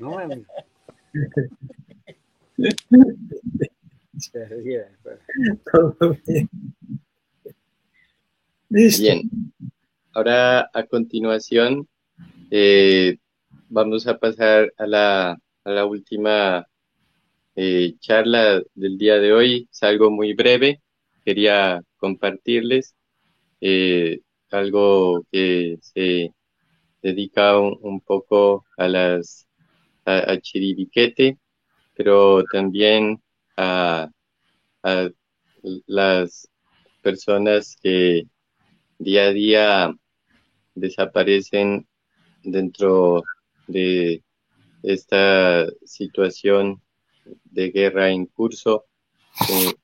Bien. 8.70 9.30
Ahora 10.14 10.70
a 10.74 10.84
continuación 10.84 11.88
eh, 12.50 13.18
vamos 13.70 14.08
a 14.08 14.18
pasar 14.18 14.74
a 14.78 14.86
la, 14.88 15.32
a 15.32 15.70
la 15.70 15.86
última 15.86 16.68
eh, 17.56 17.96
charla 18.00 18.62
del 18.76 18.98
día 18.98 19.20
de 19.20 19.34
hoy. 19.34 19.70
Es 19.72 19.84
algo 19.84 20.12
muy 20.12 20.34
breve. 20.34 20.82
Quería 21.26 21.82
compartirles 21.98 22.96
eh, 23.62 24.20
algo 24.52 25.24
que 25.32 25.78
se 25.82 26.34
dedica 27.02 27.60
un, 27.60 28.02
poco 28.02 28.66
a 28.78 28.88
las 28.88 29.48
a, 30.06 30.38
Chiribiquete, 30.40 31.38
pero 31.96 32.44
también 32.52 33.22
a, 33.58 34.10
a 34.84 35.10
las 35.88 36.50
personas 37.02 37.78
que 37.82 38.24
día 39.00 39.26
a 39.28 39.34
día 39.34 39.96
desaparecen 40.76 41.88
dentro 42.44 43.24
de 43.68 44.24
esta 44.84 45.68
situación 45.86 46.82
de 47.46 47.70
guerra 47.70 48.10
en 48.10 48.26
curso 48.26 48.86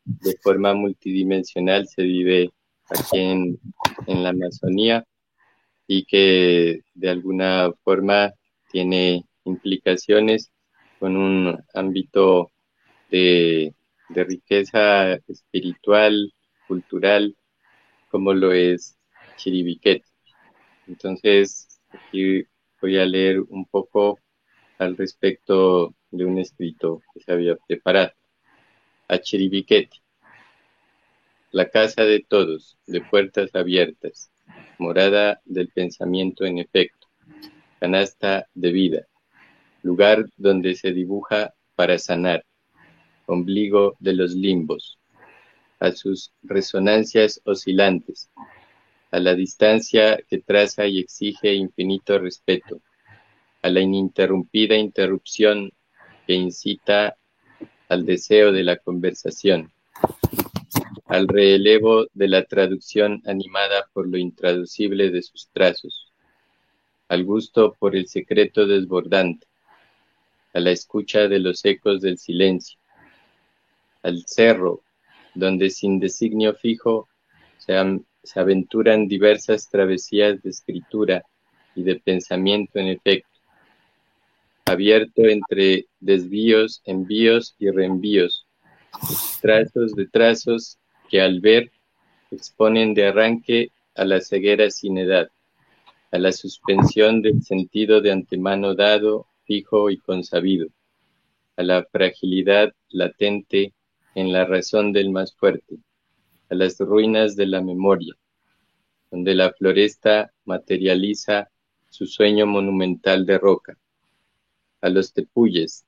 de 0.06 0.38
forma 0.42 0.74
multidimensional 0.74 1.88
se 1.88 2.04
vive 2.04 2.52
aquí 2.90 3.20
en, 3.20 3.60
en 4.08 4.24
la 4.24 4.30
Amazonía 4.30 5.06
y 5.88 6.04
que 6.06 6.82
de 6.94 7.10
alguna 7.10 7.72
forma 7.84 8.34
tiene 8.72 9.26
implicaciones 9.46 10.52
con 11.00 11.16
un 11.16 11.58
ámbito 11.74 12.52
de, 13.10 13.74
de 14.10 14.24
riqueza 14.24 15.14
espiritual, 15.28 16.34
cultural, 16.68 17.36
como 18.10 18.34
lo 18.34 18.52
es 18.52 18.98
Chiribiquet. 19.38 20.04
Entonces, 20.88 21.77
aquí 22.08 22.46
voy 22.82 22.98
a 22.98 23.06
leer 23.06 23.42
un 23.42 23.66
poco 23.66 24.20
al 24.78 24.96
respecto 24.96 25.94
de 26.12 26.26
un 26.26 26.38
escrito 26.38 27.02
que 27.14 27.20
se 27.22 27.32
había 27.32 27.56
preparado. 27.56 28.12
A 29.10 29.20
Chiribiquete, 29.20 29.98
la 31.52 31.70
casa 31.70 32.04
de 32.04 32.20
todos, 32.28 32.78
de 32.86 33.02
puertas 33.02 33.56
abiertas, 33.56 34.30
morada 34.78 35.42
del 35.46 35.70
pensamiento 35.70 36.46
en 36.46 36.58
efecto, 36.58 37.08
canasta 37.80 38.48
de 38.54 38.72
vida, 38.72 39.08
lugar 39.82 40.26
donde 40.36 40.76
se 40.76 40.92
dibuja 40.92 41.54
para 41.76 41.98
sanar, 41.98 42.44
ombligo 43.28 43.96
de 44.00 44.14
los 44.14 44.34
limbos, 44.34 45.00
a 45.80 45.92
sus 45.92 46.34
resonancias 46.44 47.40
oscilantes, 47.46 48.30
a 49.18 49.20
la 49.20 49.34
distancia 49.34 50.20
que 50.30 50.38
traza 50.38 50.86
y 50.86 51.00
exige 51.00 51.56
infinito 51.56 52.20
respeto, 52.20 52.82
a 53.64 53.70
la 53.70 53.82
ininterrumpida 53.82 54.76
interrupción 54.76 55.72
que 56.28 56.34
incita 56.36 57.18
al 57.90 58.06
deseo 58.06 58.52
de 58.52 58.64
la 58.64 58.78
conversación, 58.78 59.72
al 61.08 61.28
relevo 61.28 62.06
de 62.14 62.28
la 62.28 62.44
traducción 62.46 63.24
animada 63.26 63.90
por 63.92 64.08
lo 64.08 64.20
intraducible 64.20 65.10
de 65.10 65.24
sus 65.24 65.50
trazos, 65.50 66.12
al 67.10 67.24
gusto 67.24 67.76
por 67.80 67.96
el 67.96 68.08
secreto 68.08 68.68
desbordante, 68.68 69.48
a 70.54 70.60
la 70.60 70.70
escucha 70.70 71.28
de 71.28 71.40
los 71.40 71.66
ecos 71.66 72.02
del 72.02 72.20
silencio, 72.20 72.78
al 74.04 74.24
cerro, 74.28 74.84
donde 75.34 75.72
sin 75.72 76.00
designio 76.00 76.54
fijo 76.54 77.10
se, 77.58 77.74
se 78.28 78.40
aventuran 78.40 79.08
diversas 79.08 79.70
travesías 79.70 80.42
de 80.44 80.50
escritura 80.50 81.24
y 81.76 81.84
de 81.84 81.96
pensamiento 81.96 82.78
en 82.80 82.88
efecto, 82.88 83.40
abierto 84.66 85.24
entre 85.24 85.86
desvíos, 86.02 86.82
envíos 86.86 87.56
y 87.58 87.70
reenvíos, 87.70 88.46
trazos 89.42 89.96
de 89.96 90.08
trazos 90.08 90.78
que 91.10 91.22
al 91.22 91.40
ver 91.40 91.72
exponen 92.32 92.94
de 92.94 93.08
arranque 93.08 93.72
a 93.96 94.04
la 94.04 94.20
ceguera 94.20 94.70
sin 94.72 94.98
edad, 94.98 95.30
a 96.12 96.18
la 96.18 96.34
suspensión 96.34 97.22
del 97.22 97.42
sentido 97.44 98.02
de 98.02 98.12
antemano 98.12 98.76
dado, 98.76 99.28
fijo 99.46 99.90
y 99.90 100.00
consabido, 100.00 100.68
a 101.56 101.64
la 101.64 101.86
fragilidad 101.86 102.74
latente 102.90 103.74
en 104.16 104.34
la 104.34 104.44
razón 104.44 104.92
del 104.92 105.12
más 105.12 105.34
fuerte, 105.34 105.78
a 106.50 106.56
las 106.56 106.78
ruinas 106.80 107.36
de 107.36 107.48
la 107.48 107.62
memoria, 107.62 108.14
donde 109.12 109.36
la 109.36 109.52
floresta 109.54 110.32
materializa 110.46 111.50
su 111.90 112.06
sueño 112.06 112.46
monumental 112.46 113.26
de 113.26 113.38
roca, 113.38 113.78
a 114.82 114.90
los 114.90 115.14
tepuyes, 115.14 115.86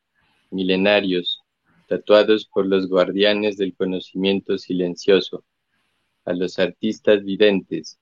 milenarios, 0.52 1.42
tatuados 1.88 2.46
por 2.46 2.66
los 2.66 2.88
guardianes 2.88 3.58
del 3.58 3.76
conocimiento 3.76 4.58
silencioso, 4.58 5.44
a 6.26 6.34
los 6.34 6.60
artistas 6.60 7.24
videntes, 7.24 8.00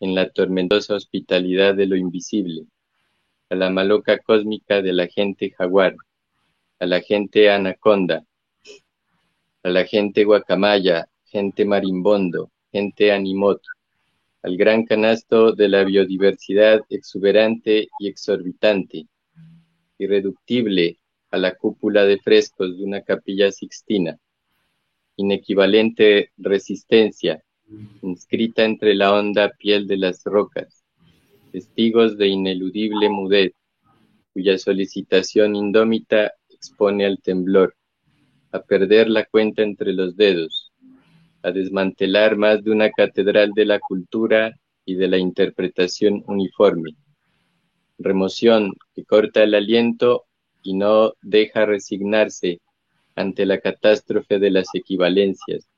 en 0.00 0.14
la 0.14 0.28
tormentosa 0.30 0.94
hospitalidad 0.94 1.74
de 1.74 1.86
lo 1.86 1.96
invisible, 1.96 2.66
a 3.48 3.54
la 3.54 3.70
maloca 3.70 4.18
cósmica 4.18 4.82
de 4.82 4.92
la 4.92 5.06
gente 5.06 5.50
jaguar, 5.50 5.96
a 6.78 6.86
la 6.86 7.00
gente 7.00 7.50
anaconda, 7.50 8.24
a 9.62 9.68
la 9.68 9.84
gente 9.84 10.24
guacamaya, 10.24 11.08
gente 11.26 11.64
marimbondo, 11.64 12.50
gente 12.72 13.12
animoto, 13.12 13.68
al 14.42 14.56
gran 14.56 14.84
canasto 14.84 15.52
de 15.52 15.68
la 15.68 15.84
biodiversidad 15.84 16.80
exuberante 16.88 17.88
y 17.98 18.08
exorbitante, 18.08 19.06
irreductible 19.98 20.98
a 21.30 21.38
la 21.38 21.54
cúpula 21.54 22.04
de 22.04 22.18
frescos 22.18 22.78
de 22.78 22.84
una 22.84 23.02
capilla 23.02 23.50
sixtina, 23.50 24.18
inequivalente 25.16 26.30
resistencia, 26.36 27.42
inscrita 28.02 28.64
entre 28.64 28.94
la 28.94 29.12
honda 29.12 29.50
piel 29.58 29.86
de 29.86 29.96
las 29.96 30.22
rocas, 30.24 30.84
testigos 31.50 32.16
de 32.16 32.28
ineludible 32.28 33.08
mudez, 33.08 33.52
cuya 34.32 34.58
solicitación 34.58 35.56
indómita 35.56 36.32
expone 36.50 37.06
al 37.06 37.18
temblor, 37.20 37.74
a 38.52 38.60
perder 38.60 39.08
la 39.08 39.24
cuenta 39.24 39.62
entre 39.62 39.92
los 39.92 40.16
dedos, 40.16 40.65
a 41.46 41.52
desmantelar 41.52 42.36
más 42.36 42.64
de 42.64 42.72
una 42.72 42.90
catedral 42.90 43.52
de 43.54 43.66
la 43.66 43.78
cultura 43.78 44.58
y 44.84 44.96
de 44.96 45.06
la 45.06 45.16
interpretación 45.16 46.24
uniforme. 46.26 46.96
Remoción 47.98 48.72
que 48.96 49.04
corta 49.04 49.44
el 49.44 49.54
aliento 49.54 50.24
y 50.64 50.74
no 50.74 51.12
deja 51.22 51.64
resignarse 51.64 52.58
ante 53.14 53.46
la 53.46 53.60
catástrofe 53.60 54.40
de 54.40 54.50
las 54.50 54.74
equivalencias, 54.74 55.68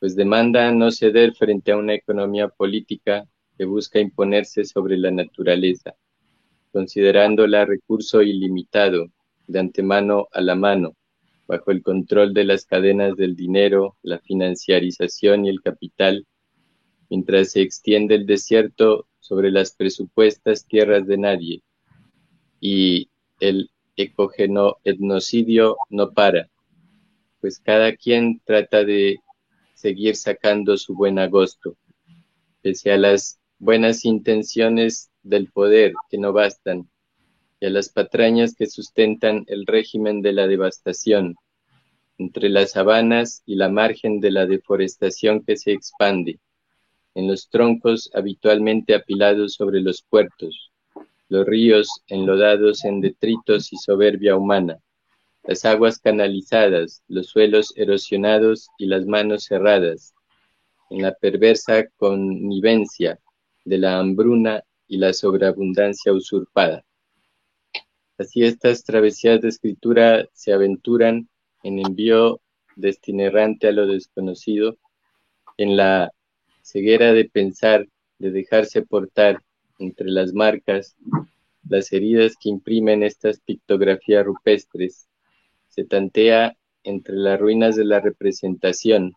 pues 0.00 0.16
demanda 0.16 0.70
no 0.70 0.90
ceder 0.90 1.32
frente 1.32 1.72
a 1.72 1.78
una 1.78 1.94
economía 1.94 2.48
política 2.48 3.24
que 3.56 3.64
busca 3.64 4.00
imponerse 4.00 4.66
sobre 4.66 4.98
la 4.98 5.10
naturaleza, 5.10 5.94
considerándola 6.72 7.64
recurso 7.64 8.20
ilimitado, 8.20 9.06
de 9.46 9.60
antemano 9.60 10.28
a 10.30 10.42
la 10.42 10.54
mano, 10.54 10.94
bajo 11.46 11.70
el 11.70 11.82
control 11.82 12.34
de 12.34 12.44
las 12.44 12.64
cadenas 12.64 13.16
del 13.16 13.36
dinero, 13.36 13.96
la 14.02 14.18
financiarización 14.18 15.44
y 15.44 15.50
el 15.50 15.60
capital, 15.62 16.26
mientras 17.10 17.52
se 17.52 17.60
extiende 17.60 18.14
el 18.14 18.26
desierto 18.26 19.06
sobre 19.20 19.50
las 19.50 19.74
presupuestas 19.74 20.66
tierras 20.66 21.06
de 21.06 21.18
nadie, 21.18 21.62
y 22.60 23.08
el 23.40 23.70
ecogeno 23.96 24.76
etnocidio 24.84 25.76
no 25.90 26.12
para, 26.12 26.48
pues 27.40 27.58
cada 27.58 27.94
quien 27.94 28.40
trata 28.44 28.84
de 28.84 29.18
seguir 29.74 30.16
sacando 30.16 30.76
su 30.76 30.94
buen 30.94 31.18
agosto, 31.18 31.76
pese 32.62 32.92
a 32.92 32.96
las 32.96 33.38
buenas 33.58 34.04
intenciones 34.04 35.10
del 35.22 35.50
poder 35.50 35.92
que 36.10 36.18
no 36.18 36.32
bastan 36.32 36.88
y 37.64 37.66
a 37.66 37.70
las 37.70 37.88
patrañas 37.88 38.54
que 38.54 38.66
sustentan 38.66 39.44
el 39.46 39.64
régimen 39.64 40.20
de 40.20 40.34
la 40.34 40.46
devastación, 40.46 41.34
entre 42.18 42.50
las 42.50 42.72
sabanas 42.72 43.42
y 43.46 43.54
la 43.54 43.70
margen 43.70 44.20
de 44.20 44.32
la 44.32 44.44
deforestación 44.44 45.42
que 45.42 45.56
se 45.56 45.72
expande, 45.72 46.40
en 47.14 47.26
los 47.26 47.48
troncos 47.48 48.10
habitualmente 48.12 48.94
apilados 48.94 49.54
sobre 49.54 49.80
los 49.80 50.02
puertos, 50.02 50.72
los 51.30 51.46
ríos 51.46 51.88
enlodados 52.08 52.84
en 52.84 53.00
detritos 53.00 53.72
y 53.72 53.78
soberbia 53.78 54.36
humana, 54.36 54.76
las 55.44 55.64
aguas 55.64 55.98
canalizadas, 55.98 57.02
los 57.08 57.28
suelos 57.28 57.72
erosionados 57.76 58.68
y 58.76 58.88
las 58.88 59.06
manos 59.06 59.44
cerradas, 59.44 60.12
en 60.90 61.00
la 61.00 61.14
perversa 61.14 61.86
connivencia 61.96 63.18
de 63.64 63.78
la 63.78 64.00
hambruna 64.00 64.62
y 64.86 64.98
la 64.98 65.14
sobreabundancia 65.14 66.12
usurpada. 66.12 66.84
Así 68.16 68.44
estas 68.44 68.84
travesías 68.84 69.40
de 69.40 69.48
escritura 69.48 70.28
se 70.32 70.52
aventuran 70.52 71.28
en 71.64 71.80
envío 71.80 72.40
destinerante 72.76 73.68
a 73.68 73.72
lo 73.72 73.86
desconocido, 73.86 74.76
en 75.56 75.76
la 75.76 76.12
ceguera 76.62 77.12
de 77.12 77.24
pensar, 77.24 77.88
de 78.18 78.30
dejarse 78.30 78.82
portar 78.82 79.42
entre 79.80 80.08
las 80.08 80.32
marcas, 80.32 80.96
las 81.68 81.92
heridas 81.92 82.34
que 82.40 82.50
imprimen 82.50 83.02
estas 83.02 83.40
pictografías 83.40 84.24
rupestres, 84.24 85.08
se 85.68 85.84
tantea 85.84 86.56
entre 86.84 87.16
las 87.16 87.40
ruinas 87.40 87.74
de 87.74 87.84
la 87.84 87.98
representación, 87.98 89.14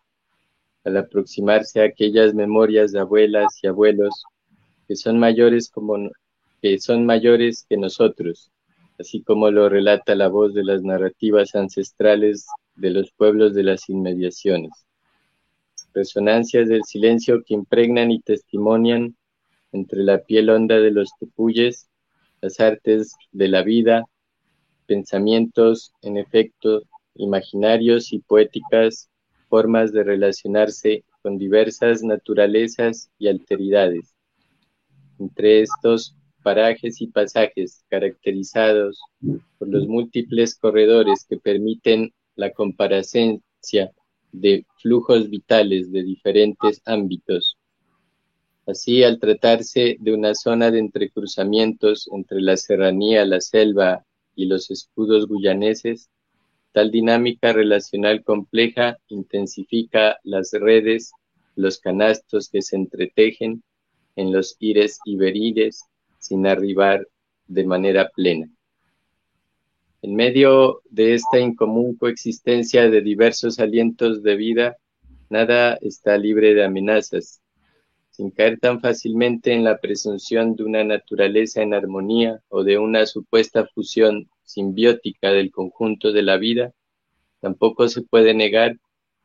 al 0.84 0.96
aproximarse 0.96 1.80
a 1.80 1.84
aquellas 1.84 2.34
memorias 2.34 2.90
de 2.90 3.00
abuelas 3.00 3.62
y 3.62 3.68
abuelos 3.68 4.24
que 4.88 4.96
son 4.96 5.18
mayores 5.18 5.68
como 5.68 6.10
que 6.60 6.80
son 6.80 7.06
mayores 7.06 7.64
que 7.68 7.76
nosotros, 7.76 8.50
así 8.98 9.22
como 9.22 9.50
lo 9.50 9.68
relata 9.68 10.14
la 10.14 10.28
voz 10.28 10.54
de 10.54 10.64
las 10.64 10.82
narrativas 10.82 11.54
ancestrales 11.54 12.46
de 12.74 12.90
los 12.90 13.10
pueblos 13.12 13.54
de 13.54 13.62
las 13.62 13.88
inmediaciones. 13.88 14.72
Resonancias 15.94 16.68
del 16.68 16.84
silencio 16.84 17.42
que 17.44 17.54
impregnan 17.54 18.10
y 18.10 18.20
testimonian 18.20 19.16
entre 19.72 20.02
la 20.02 20.18
piel 20.18 20.50
honda 20.50 20.80
de 20.80 20.90
los 20.90 21.10
tepuyes, 21.18 21.88
las 22.40 22.60
artes 22.60 23.14
de 23.32 23.48
la 23.48 23.62
vida, 23.62 24.04
pensamientos, 24.86 25.92
en 26.02 26.16
efecto, 26.16 26.82
imaginarios 27.14 28.12
y 28.12 28.20
poéticas, 28.20 29.08
formas 29.48 29.92
de 29.92 30.04
relacionarse 30.04 31.04
con 31.22 31.38
diversas 31.38 32.02
naturalezas 32.02 33.10
y 33.18 33.28
alteridades. 33.28 34.14
Entre 35.18 35.62
estos 35.62 36.14
parajes 36.48 37.02
y 37.02 37.08
pasajes 37.08 37.84
caracterizados 37.90 38.98
por 39.58 39.68
los 39.68 39.86
múltiples 39.86 40.54
corredores 40.54 41.26
que 41.28 41.36
permiten 41.36 42.14
la 42.36 42.52
comparacencia 42.52 43.92
de 44.32 44.64
flujos 44.80 45.28
vitales 45.28 45.92
de 45.92 46.02
diferentes 46.02 46.80
ámbitos. 46.86 47.58
Así, 48.66 49.02
al 49.02 49.18
tratarse 49.20 49.98
de 50.00 50.14
una 50.14 50.34
zona 50.34 50.70
de 50.70 50.78
entrecruzamientos 50.78 52.08
entre 52.14 52.40
la 52.40 52.56
serranía, 52.56 53.26
la 53.26 53.42
selva 53.42 54.06
y 54.34 54.46
los 54.46 54.70
escudos 54.70 55.26
guyaneses, 55.28 56.08
tal 56.72 56.90
dinámica 56.90 57.52
relacional 57.52 58.24
compleja 58.24 58.96
intensifica 59.08 60.16
las 60.24 60.52
redes, 60.52 61.12
los 61.56 61.78
canastos 61.78 62.48
que 62.48 62.62
se 62.62 62.76
entretejen 62.76 63.62
en 64.16 64.32
los 64.32 64.56
ires 64.60 64.98
y 65.04 65.18
sin 66.28 66.46
arribar 66.46 67.08
de 67.46 67.64
manera 67.64 68.10
plena. 68.14 68.50
En 70.02 70.14
medio 70.14 70.82
de 70.90 71.14
esta 71.14 71.40
incomún 71.40 71.96
coexistencia 71.96 72.88
de 72.90 73.00
diversos 73.00 73.58
alientos 73.58 74.22
de 74.22 74.36
vida, 74.36 74.76
nada 75.30 75.78
está 75.80 76.18
libre 76.18 76.54
de 76.54 76.64
amenazas. 76.64 77.40
Sin 78.10 78.30
caer 78.30 78.58
tan 78.60 78.80
fácilmente 78.80 79.52
en 79.52 79.64
la 79.64 79.78
presunción 79.78 80.54
de 80.54 80.64
una 80.64 80.84
naturaleza 80.84 81.62
en 81.62 81.72
armonía 81.72 82.40
o 82.48 82.62
de 82.62 82.76
una 82.78 83.06
supuesta 83.06 83.66
fusión 83.74 84.28
simbiótica 84.44 85.30
del 85.30 85.50
conjunto 85.50 86.12
de 86.12 86.22
la 86.22 86.36
vida, 86.36 86.72
tampoco 87.40 87.88
se 87.88 88.02
puede 88.02 88.34
negar 88.34 88.76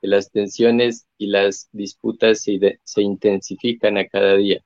que 0.01 0.07
las 0.07 0.31
tensiones 0.31 1.05
y 1.17 1.27
las 1.27 1.69
disputas 1.71 2.41
se, 2.41 2.79
se 2.83 3.01
intensifican 3.01 3.97
a 3.97 4.07
cada 4.07 4.35
día. 4.37 4.63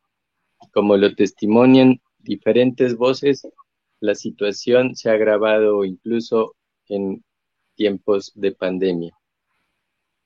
Como 0.72 0.98
lo 0.98 1.16
testimonian 1.16 2.02
diferentes 2.28 2.96
voces, 2.96 3.48
la 4.00 4.14
situación 4.14 4.96
se 4.96 5.10
ha 5.10 5.14
agravado 5.14 5.84
incluso 5.86 6.56
en 6.88 7.24
tiempos 7.76 8.32
de 8.36 8.52
pandemia. 8.52 9.14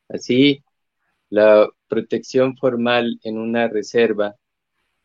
Así, 0.10 0.64
la 1.30 1.70
protección 1.88 2.58
formal 2.58 3.20
en 3.24 3.38
una 3.38 3.68
reserva, 3.68 4.36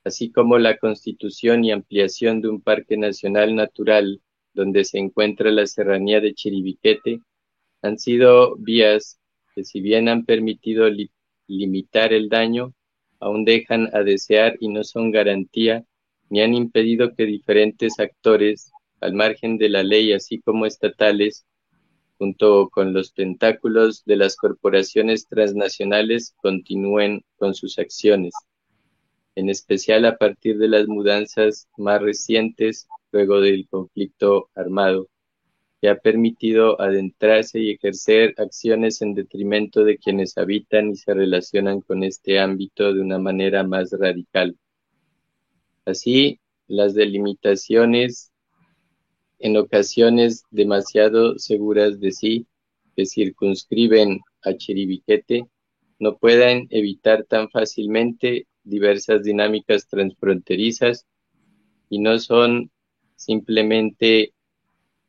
así 0.05 0.33
como 0.33 0.58
la 0.58 0.78
constitución 0.78 1.65
y 1.65 1.70
ampliación 1.70 2.41
de 2.41 2.49
un 2.49 2.60
parque 2.60 2.97
nacional 2.97 3.55
natural 3.55 4.20
donde 4.55 4.84
se 4.84 4.99
encuentra 4.99 5.50
la 5.50 5.66
serranía 5.66 6.20
de 6.20 6.34
Chiribiquete, 6.34 7.20
han 7.83 7.99
sido 7.99 8.57
vías 8.57 9.20
que 9.55 9.65
si 9.65 9.81
bien 9.81 10.08
han 10.08 10.25
permitido 10.25 10.89
limitar 11.47 12.12
el 12.12 12.28
daño, 12.28 12.73
aún 13.20 13.44
dejan 13.44 13.94
a 13.94 14.02
desear 14.02 14.57
y 14.60 14.68
no 14.68 14.83
son 14.83 15.10
garantía 15.10 15.84
ni 16.29 16.41
han 16.41 16.55
impedido 16.55 17.15
que 17.15 17.25
diferentes 17.25 17.99
actores, 18.01 18.73
al 19.01 19.15
margen 19.15 19.59
de 19.59 19.69
la 19.69 19.83
ley 19.83 20.13
así 20.13 20.41
como 20.41 20.67
estatales, 20.67 21.47
junto 22.19 22.69
con 22.71 22.93
los 22.93 23.13
tentáculos 23.13 24.05
de 24.05 24.17
las 24.17 24.37
corporaciones 24.37 25.27
transnacionales, 25.27 26.35
continúen 26.41 27.23
con 27.37 27.55
sus 27.55 27.79
acciones, 27.79 28.35
en 29.35 29.51
especial 29.51 30.05
a 30.07 30.17
partir 30.17 30.59
de 30.59 30.69
las 30.69 30.89
mudanzas 30.89 31.69
más 31.77 32.01
recientes 32.01 32.89
luego 33.13 33.41
del 33.41 33.69
conflicto 33.69 34.49
armado, 34.55 35.09
que 35.81 35.91
ha 35.91 35.97
permitido 35.97 36.81
adentrarse 36.81 37.61
y 37.61 37.71
ejercer 37.73 38.35
acciones 38.39 39.03
en 39.03 39.15
detrimento 39.15 39.85
de 39.85 39.99
quienes 39.99 40.39
habitan 40.39 40.91
y 40.91 40.97
se 40.97 41.13
relacionan 41.13 41.83
con 41.83 42.03
este 42.03 42.39
ámbito 42.41 42.95
de 42.95 43.01
una 43.01 43.19
manera 43.19 43.63
más 43.63 43.93
radical. 43.93 44.57
Así, 45.86 46.40
las 46.66 46.94
delimitaciones, 46.94 48.32
en 49.39 49.56
ocasiones 49.56 50.42
demasiado 50.50 51.39
seguras 51.39 52.00
de 52.00 52.10
sí, 52.10 52.47
que 52.97 53.06
circunscriben 53.06 54.20
a 54.42 54.55
Chiribiquete, 54.55 55.47
no 56.00 56.16
pueden 56.18 56.66
evitar 56.70 57.24
tan 57.24 57.48
fácilmente 57.50 58.48
diversas 58.65 59.23
dinámicas 59.23 59.86
transfronterizas 59.86 61.06
y 61.89 62.00
no 62.00 62.18
son 62.18 62.73
simplemente 63.15 64.34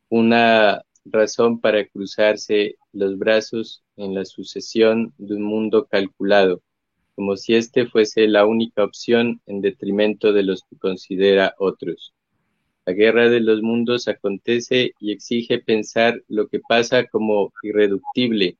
una 0.09 0.83
razón 1.05 1.59
para 1.59 1.87
cruzarse 1.87 2.75
los 2.93 3.17
brazos 3.17 3.83
en 3.95 4.13
la 4.13 4.25
sucesión 4.25 5.11
de 5.17 5.35
un 5.35 5.43
mundo 5.43 5.87
calculado, 5.87 6.61
como 7.17 7.35
si 7.35 7.55
éste 7.55 7.87
fuese 7.87 8.27
la 8.27 8.45
única 8.45 8.83
opción 8.83 9.41
en 9.47 9.59
detrimento 9.59 10.33
de 10.33 10.43
los 10.43 10.61
que 10.69 10.77
considera 10.77 11.55
otros. 11.57 12.13
La 12.85 12.93
guerra 12.93 13.27
de 13.27 13.39
los 13.39 13.63
mundos 13.63 14.07
acontece 14.07 14.93
y 14.99 15.13
exige 15.13 15.57
pensar 15.57 16.21
lo 16.27 16.47
que 16.47 16.59
pasa 16.59 17.07
como 17.07 17.51
irreductible 17.63 18.59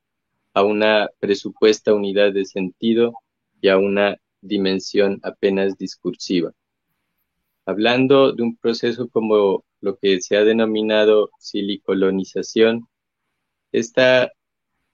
a 0.54 0.64
una 0.64 1.08
presupuesta 1.20 1.94
unidad 1.94 2.32
de 2.32 2.44
sentido 2.46 3.12
y 3.60 3.68
a 3.68 3.78
una 3.78 4.16
dimensión 4.40 5.20
apenas 5.22 5.78
discursiva. 5.78 6.52
Hablando 7.64 8.32
de 8.32 8.42
un 8.42 8.56
proceso 8.56 9.08
como 9.08 9.62
lo 9.80 9.98
que 9.98 10.20
se 10.20 10.36
ha 10.36 10.42
denominado 10.42 11.30
silicolonización, 11.38 12.88
esta 13.70 14.32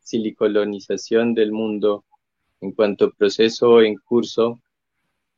silicolonización 0.00 1.32
del 1.32 1.50
mundo 1.50 2.04
en 2.64 2.72
cuanto 2.72 3.12
proceso 3.12 3.82
en 3.82 3.96
curso, 3.96 4.62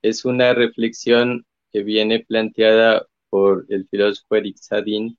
es 0.01 0.25
una 0.25 0.55
reflexión 0.55 1.45
que 1.73 1.83
viene 1.83 2.21
planteada 2.21 3.07
por 3.31 3.67
el 3.69 3.89
filósofo 3.89 4.37
Eric 4.37 4.57
Sadin, 4.59 5.19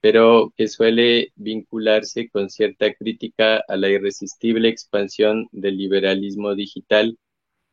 pero 0.00 0.50
que 0.56 0.66
suele 0.66 1.32
vincularse 1.36 2.30
con 2.30 2.48
cierta 2.48 2.94
crítica 2.94 3.62
a 3.68 3.76
la 3.76 3.90
irresistible 3.90 4.70
expansión 4.70 5.46
del 5.52 5.76
liberalismo 5.76 6.54
digital 6.54 7.18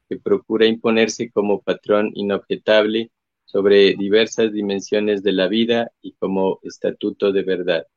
que 0.10 0.18
procura 0.18 0.66
imponerse 0.66 1.32
como 1.32 1.62
patrón 1.62 2.12
inobjetable 2.16 3.12
sobre 3.46 3.96
diversas 3.96 4.52
dimensiones 4.52 5.24
de 5.24 5.32
la 5.32 5.48
vida 5.48 5.90
y 6.02 6.12
como 6.14 6.60
estatuto 6.64 7.32
de 7.32 7.44
verdad. 7.44 7.88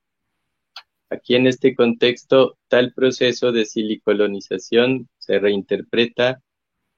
Aquí 1.13 1.35
en 1.35 1.49
este 1.49 1.75
contexto, 1.75 2.57
tal 2.69 2.93
proceso 2.93 3.51
de 3.51 3.65
silicolonización 3.65 5.09
se 5.31 5.39
reinterpreta 5.39 6.43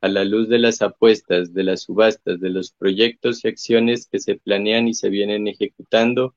a 0.00 0.08
la 0.08 0.24
luz 0.24 0.48
de 0.48 0.58
las 0.58 0.80
apuestas, 0.80 1.52
de 1.52 1.64
las 1.64 1.82
subastas, 1.82 2.40
de 2.40 2.48
los 2.48 2.72
proyectos 2.72 3.44
y 3.44 3.48
acciones 3.48 4.08
que 4.10 4.20
se 4.20 4.36
planean 4.36 4.88
y 4.88 4.94
se 4.94 5.10
vienen 5.10 5.48
ejecutando 5.48 6.34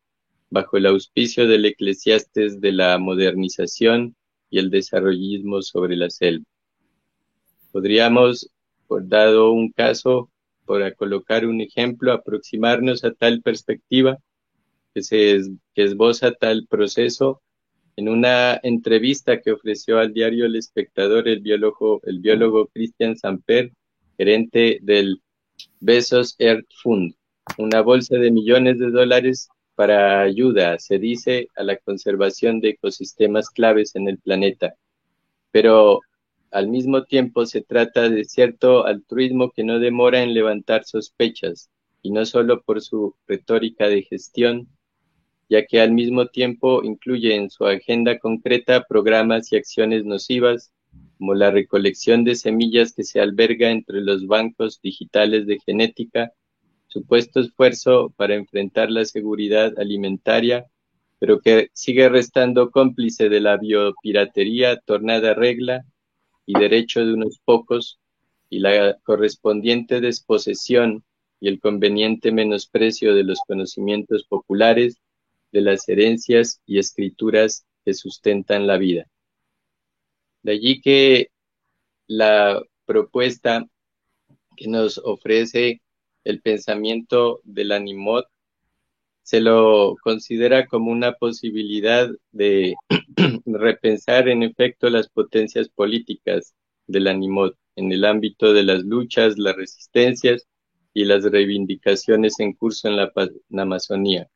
bajo 0.49 0.75
el 0.75 0.87
auspicio 0.87 1.47
del 1.47 1.63
eclesiastes 1.63 2.59
de 2.59 2.73
la 2.73 2.97
modernización 2.97 4.17
y 4.49 4.59
el 4.59 4.71
desarrollismo 4.71 5.61
sobre 5.61 5.95
la 5.95 6.09
selva. 6.09 6.43
Podríamos, 7.71 8.49
por 8.87 9.07
dado 9.07 9.53
un 9.53 9.71
caso, 9.71 10.29
por 10.65 10.93
colocar 10.97 11.45
un 11.45 11.61
ejemplo, 11.61 12.11
aproximarnos 12.11 13.05
a 13.05 13.13
tal 13.13 13.41
perspectiva 13.41 14.19
que 14.93 15.01
se 15.01 15.39
que 15.73 15.83
esboza 15.83 16.33
tal 16.33 16.67
proceso 16.67 17.41
en 17.97 18.09
una 18.09 18.59
entrevista 18.63 19.41
que 19.41 19.51
ofreció 19.51 19.99
al 19.99 20.13
diario 20.13 20.45
El 20.45 20.55
Espectador 20.55 21.27
el 21.27 21.39
biólogo, 21.39 22.01
el 22.03 22.19
biólogo 22.19 22.67
Christian 22.67 23.17
Samper, 23.17 23.71
gerente 24.17 24.79
del 24.81 25.21
Besos 25.79 26.35
Earth 26.39 26.67
Fund, 26.81 27.15
una 27.57 27.81
bolsa 27.81 28.17
de 28.17 28.31
millones 28.31 28.79
de 28.79 28.91
dólares 28.91 29.47
para 29.75 30.21
ayuda, 30.21 30.79
se 30.79 30.99
dice, 30.99 31.49
a 31.55 31.63
la 31.63 31.77
conservación 31.77 32.59
de 32.59 32.69
ecosistemas 32.69 33.49
claves 33.49 33.95
en 33.95 34.07
el 34.07 34.17
planeta. 34.17 34.75
Pero 35.51 36.01
al 36.51 36.69
mismo 36.69 37.03
tiempo 37.03 37.45
se 37.45 37.61
trata 37.61 38.09
de 38.09 38.23
cierto 38.25 38.85
altruismo 38.85 39.51
que 39.51 39.63
no 39.63 39.79
demora 39.79 40.23
en 40.23 40.33
levantar 40.33 40.85
sospechas, 40.85 41.69
y 42.01 42.11
no 42.11 42.25
solo 42.25 42.61
por 42.61 42.81
su 42.81 43.15
retórica 43.27 43.87
de 43.87 44.03
gestión, 44.03 44.69
ya 45.49 45.65
que 45.65 45.79
al 45.79 45.91
mismo 45.91 46.27
tiempo 46.27 46.83
incluye 46.83 47.35
en 47.35 47.49
su 47.49 47.65
agenda 47.65 48.19
concreta 48.19 48.85
programas 48.87 49.51
y 49.51 49.57
acciones 49.57 50.05
nocivas, 50.05 50.71
como 51.17 51.33
la 51.33 51.51
recolección 51.51 52.23
de 52.23 52.35
semillas 52.35 52.93
que 52.93 53.03
se 53.03 53.19
alberga 53.19 53.69
entre 53.69 54.01
los 54.01 54.27
bancos 54.27 54.81
digitales 54.81 55.47
de 55.47 55.59
genética, 55.65 56.31
supuesto 56.87 57.39
esfuerzo 57.39 58.13
para 58.15 58.35
enfrentar 58.35 58.89
la 58.89 59.05
seguridad 59.05 59.73
alimentaria, 59.77 60.65
pero 61.19 61.39
que 61.39 61.69
sigue 61.73 62.09
restando 62.09 62.71
cómplice 62.71 63.29
de 63.29 63.39
la 63.39 63.57
biopiratería 63.57 64.79
tornada 64.79 65.33
regla 65.33 65.85
y 66.45 66.57
derecho 66.59 67.05
de 67.05 67.13
unos 67.13 67.39
pocos, 67.43 67.99
y 68.49 68.59
la 68.59 68.97
correspondiente 69.03 70.01
desposesión 70.01 71.03
y 71.39 71.47
el 71.47 71.59
conveniente 71.59 72.31
menosprecio 72.31 73.15
de 73.15 73.23
los 73.23 73.39
conocimientos 73.47 74.25
populares, 74.25 75.01
de 75.51 75.61
las 75.61 75.87
herencias 75.89 76.61
y 76.65 76.79
escrituras 76.79 77.65
que 77.83 77.93
sustentan 77.93 78.67
la 78.67 78.77
vida. 78.77 79.05
De 80.43 80.53
allí 80.53 80.81
que 80.81 81.29
la 82.07 82.61
propuesta 82.85 83.65
que 84.55 84.67
nos 84.67 84.97
ofrece 84.99 85.81
el 86.23 86.41
pensamiento 86.41 87.41
del 87.43 87.71
animot 87.71 88.27
se 89.23 89.41
lo 89.41 89.95
considera 90.03 90.67
como 90.67 90.91
una 90.91 91.13
posibilidad 91.13 92.09
de 92.31 92.75
repensar 93.45 94.29
en 94.29 94.43
efecto 94.43 94.89
las 94.89 95.09
potencias 95.09 95.67
políticas 95.69 96.53
del 96.85 97.07
animot 97.07 97.57
en 97.75 97.91
el 97.91 98.05
ámbito 98.05 98.53
de 98.53 98.63
las 98.63 98.83
luchas, 98.83 99.37
las 99.37 99.55
resistencias 99.55 100.47
y 100.93 101.05
las 101.05 101.23
reivindicaciones 101.23 102.39
en 102.39 102.53
curso 102.53 102.87
en 102.87 102.97
la, 102.97 103.11
Amazonía, 103.57 104.29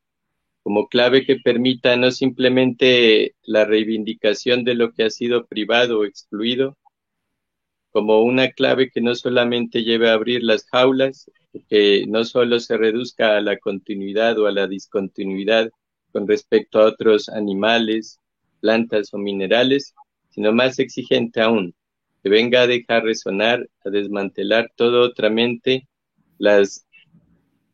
como 0.69 0.87
clave 0.87 1.25
que 1.25 1.37
permita 1.37 1.95
no 1.97 2.11
simplemente 2.11 3.33
la 3.41 3.65
reivindicación 3.65 4.63
de 4.63 4.75
lo 4.75 4.91
que 4.91 5.01
ha 5.01 5.09
sido 5.09 5.47
privado 5.47 6.01
o 6.01 6.05
excluido, 6.05 6.77
como 7.89 8.21
una 8.21 8.51
clave 8.51 8.91
que 8.91 9.01
no 9.01 9.15
solamente 9.15 9.83
lleve 9.83 10.11
a 10.11 10.13
abrir 10.13 10.43
las 10.43 10.65
jaulas, 10.65 11.31
que 11.69 12.05
no 12.07 12.23
solo 12.23 12.59
se 12.59 12.77
reduzca 12.77 13.35
a 13.35 13.41
la 13.41 13.57
continuidad 13.57 14.37
o 14.37 14.45
a 14.45 14.51
la 14.51 14.67
discontinuidad 14.67 15.71
con 16.11 16.27
respecto 16.27 16.79
a 16.79 16.85
otros 16.85 17.29
animales, 17.29 18.19
plantas 18.59 19.11
o 19.15 19.17
minerales, 19.17 19.95
sino 20.29 20.53
más 20.53 20.77
exigente 20.77 21.41
aún, 21.41 21.73
que 22.21 22.29
venga 22.29 22.61
a 22.61 22.67
dejar 22.67 23.05
resonar, 23.05 23.67
a 23.83 23.89
desmantelar 23.89 24.71
todo 24.75 25.01
otra 25.01 25.31
mente 25.31 25.87
las 26.37 26.85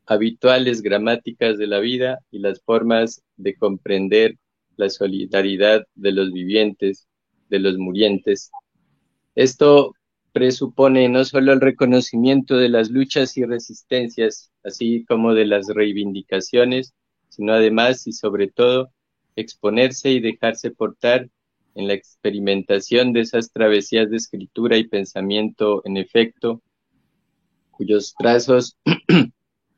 habituales 0.05 0.81
gramáticas 0.81 1.57
de 1.57 1.67
la 1.67 1.79
vida 1.79 2.19
y 2.31 2.39
las 2.39 2.61
formas 2.61 3.23
de 3.37 3.55
comprender 3.55 4.37
la 4.77 4.89
solidaridad 4.89 5.85
de 5.95 6.11
los 6.11 6.31
vivientes, 6.31 7.07
de 7.49 7.59
los 7.59 7.77
murientes. 7.77 8.51
Esto 9.35 9.93
presupone 10.31 11.07
no 11.09 11.23
solo 11.23 11.53
el 11.53 11.61
reconocimiento 11.61 12.57
de 12.57 12.69
las 12.69 12.89
luchas 12.89 13.37
y 13.37 13.45
resistencias, 13.45 14.51
así 14.63 15.05
como 15.05 15.33
de 15.33 15.45
las 15.45 15.67
reivindicaciones, 15.67 16.93
sino 17.29 17.53
además 17.53 18.05
y 18.07 18.11
sobre 18.11 18.49
todo 18.49 18.91
exponerse 19.35 20.11
y 20.11 20.19
dejarse 20.19 20.71
portar 20.71 21.29
en 21.75 21.87
la 21.87 21.93
experimentación 21.93 23.13
de 23.13 23.21
esas 23.21 23.51
travesías 23.51 24.09
de 24.09 24.17
escritura 24.17 24.77
y 24.77 24.87
pensamiento 24.87 25.81
en 25.85 25.97
efecto, 25.97 26.61
cuyos 27.71 28.15
trazos 28.17 28.77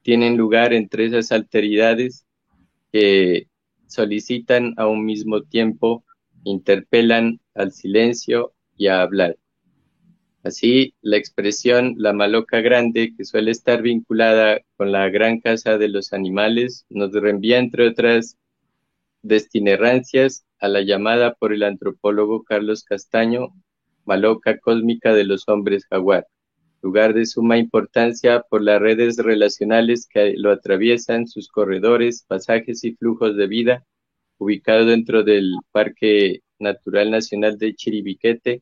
tienen 0.08 0.38
lugar 0.38 0.72
entre 0.72 1.06
esas 1.08 1.34
alteridades 1.34 2.26
que 2.94 3.50
solicitan 3.88 4.74
a 4.77 4.88
un 4.88 5.03
mismo 5.03 5.44
tiempo, 5.44 6.06
interpelan 6.45 7.42
al 7.53 7.74
silencio 7.74 8.53
y 8.77 8.88
a 8.88 9.02
hablar. 9.02 9.36
Así, 10.45 10.95
la 11.02 11.18
expresión 11.18 11.95
la 11.98 12.14
maloca 12.14 12.61
grande, 12.61 13.16
que 13.18 13.26
suele 13.26 13.52
estar 13.52 13.82
vinculada 13.82 14.61
con 14.77 14.94
la 14.94 15.10
gran 15.10 15.42
casa 15.42 15.77
de 15.77 15.90
los 15.90 16.14
animales, 16.14 16.86
nos 16.88 17.11
reenvía, 17.11 17.58
entre 17.58 17.90
otras 17.90 18.38
destinerrancias, 19.24 20.45
a 20.61 20.69
la 20.69 20.84
llamada 20.84 21.34
por 21.34 21.52
el 21.52 21.64
antropólogo 21.64 22.45
Carlos 22.45 22.86
Castaño, 22.86 23.50
maloca 24.06 24.58
cósmica 24.58 25.14
de 25.14 25.26
los 25.26 25.50
hombres 25.50 25.86
jaguar, 25.90 26.27
lugar 26.82 27.14
de 27.14 27.26
suma 27.26 27.58
importancia 27.58 28.42
por 28.42 28.62
las 28.62 28.82
redes 28.82 29.18
relacionales 29.18 30.08
que 30.08 30.34
lo 30.38 30.52
atraviesan, 30.52 31.28
sus 31.28 31.48
corredores, 31.48 32.24
pasajes 32.28 32.84
y 32.84 32.96
flujos 32.96 33.36
de 33.36 33.48
vida, 33.48 33.86
ubicado 34.38 34.86
dentro 34.86 35.24
del 35.24 35.54
Parque 35.72 36.42
Natural 36.60 37.12
Nacional 37.12 37.58
de 37.58 37.76
Chiribiquete, 37.76 38.62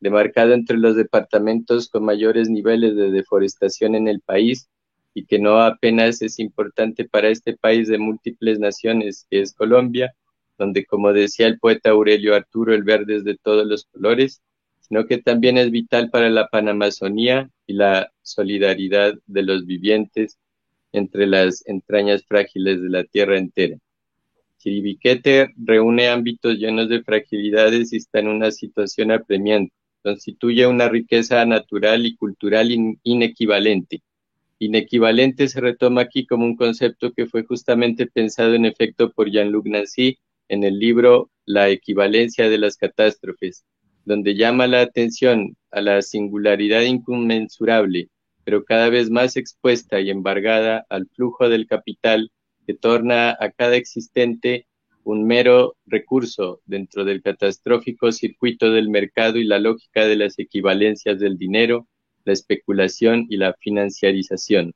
demarcado 0.00 0.52
entre 0.52 0.78
los 0.78 0.96
departamentos 0.96 1.88
con 1.88 2.04
mayores 2.04 2.48
niveles 2.48 2.94
de 2.96 3.10
deforestación 3.10 3.94
en 3.94 4.08
el 4.08 4.20
país 4.20 4.68
y 5.14 5.24
que 5.24 5.38
no 5.38 5.60
apenas 5.60 6.20
es 6.22 6.38
importante 6.38 7.06
para 7.06 7.28
este 7.28 7.56
país 7.56 7.88
de 7.88 7.98
múltiples 7.98 8.58
naciones, 8.58 9.26
que 9.30 9.40
es 9.40 9.54
Colombia, 9.54 10.14
donde, 10.58 10.84
como 10.84 11.12
decía 11.12 11.46
el 11.46 11.58
poeta 11.58 11.90
Aurelio 11.90 12.34
Arturo, 12.34 12.74
el 12.74 12.82
verde 12.82 13.16
es 13.16 13.24
de 13.24 13.36
todos 13.36 13.66
los 13.66 13.86
colores, 13.86 14.42
sino 14.88 15.06
que 15.06 15.18
también 15.18 15.58
es 15.58 15.70
vital 15.70 16.10
para 16.10 16.30
la 16.30 16.48
Panamazonía 16.48 17.50
y 17.66 17.74
la 17.74 18.12
solidaridad 18.22 19.14
de 19.26 19.42
los 19.42 19.66
vivientes 19.66 20.38
entre 20.92 21.26
las 21.26 21.66
entrañas 21.66 22.24
frágiles 22.24 22.82
de 22.82 22.88
la 22.88 23.04
tierra 23.04 23.38
entera. 23.38 23.76
Chiribiquete 24.58 25.52
reúne 25.56 26.08
ámbitos 26.08 26.56
llenos 26.56 26.88
de 26.88 27.02
fragilidades 27.02 27.92
y 27.92 27.96
está 27.96 28.20
en 28.20 28.28
una 28.28 28.50
situación 28.50 29.10
apremiante 29.10 29.74
constituye 30.06 30.68
una 30.68 30.88
riqueza 30.88 31.44
natural 31.46 32.06
y 32.06 32.14
cultural 32.14 32.68
inequivalente. 33.02 34.02
Inequivalente 34.60 35.48
se 35.48 35.60
retoma 35.60 36.02
aquí 36.02 36.26
como 36.26 36.44
un 36.44 36.54
concepto 36.54 37.12
que 37.12 37.26
fue 37.26 37.42
justamente 37.42 38.06
pensado 38.06 38.54
en 38.54 38.66
efecto 38.66 39.10
por 39.10 39.28
Jean-Luc 39.28 39.66
Nancy 39.66 40.16
en 40.48 40.62
el 40.62 40.78
libro 40.78 41.32
La 41.44 41.70
equivalencia 41.70 42.48
de 42.48 42.56
las 42.56 42.76
catástrofes, 42.76 43.64
donde 44.06 44.36
llama 44.36 44.68
la 44.68 44.80
atención 44.80 45.56
a 45.72 45.82
la 45.82 46.00
singularidad 46.00 46.82
inconmensurable, 46.82 48.08
pero 48.44 48.64
cada 48.64 48.88
vez 48.88 49.10
más 49.10 49.36
expuesta 49.36 50.00
y 50.00 50.10
embargada 50.10 50.86
al 50.88 51.08
flujo 51.08 51.48
del 51.48 51.66
capital 51.66 52.30
que 52.66 52.74
torna 52.74 53.30
a 53.30 53.50
cada 53.50 53.74
existente 53.74 54.66
un 55.02 55.26
mero 55.26 55.76
recurso 55.86 56.60
dentro 56.66 57.04
del 57.04 57.20
catastrófico 57.20 58.12
circuito 58.12 58.70
del 58.70 58.90
mercado 58.90 59.38
y 59.38 59.44
la 59.44 59.58
lógica 59.58 60.06
de 60.06 60.16
las 60.16 60.38
equivalencias 60.38 61.18
del 61.18 61.36
dinero, 61.36 61.88
la 62.24 62.32
especulación 62.32 63.26
y 63.28 63.36
la 63.36 63.54
financiarización. 63.54 64.72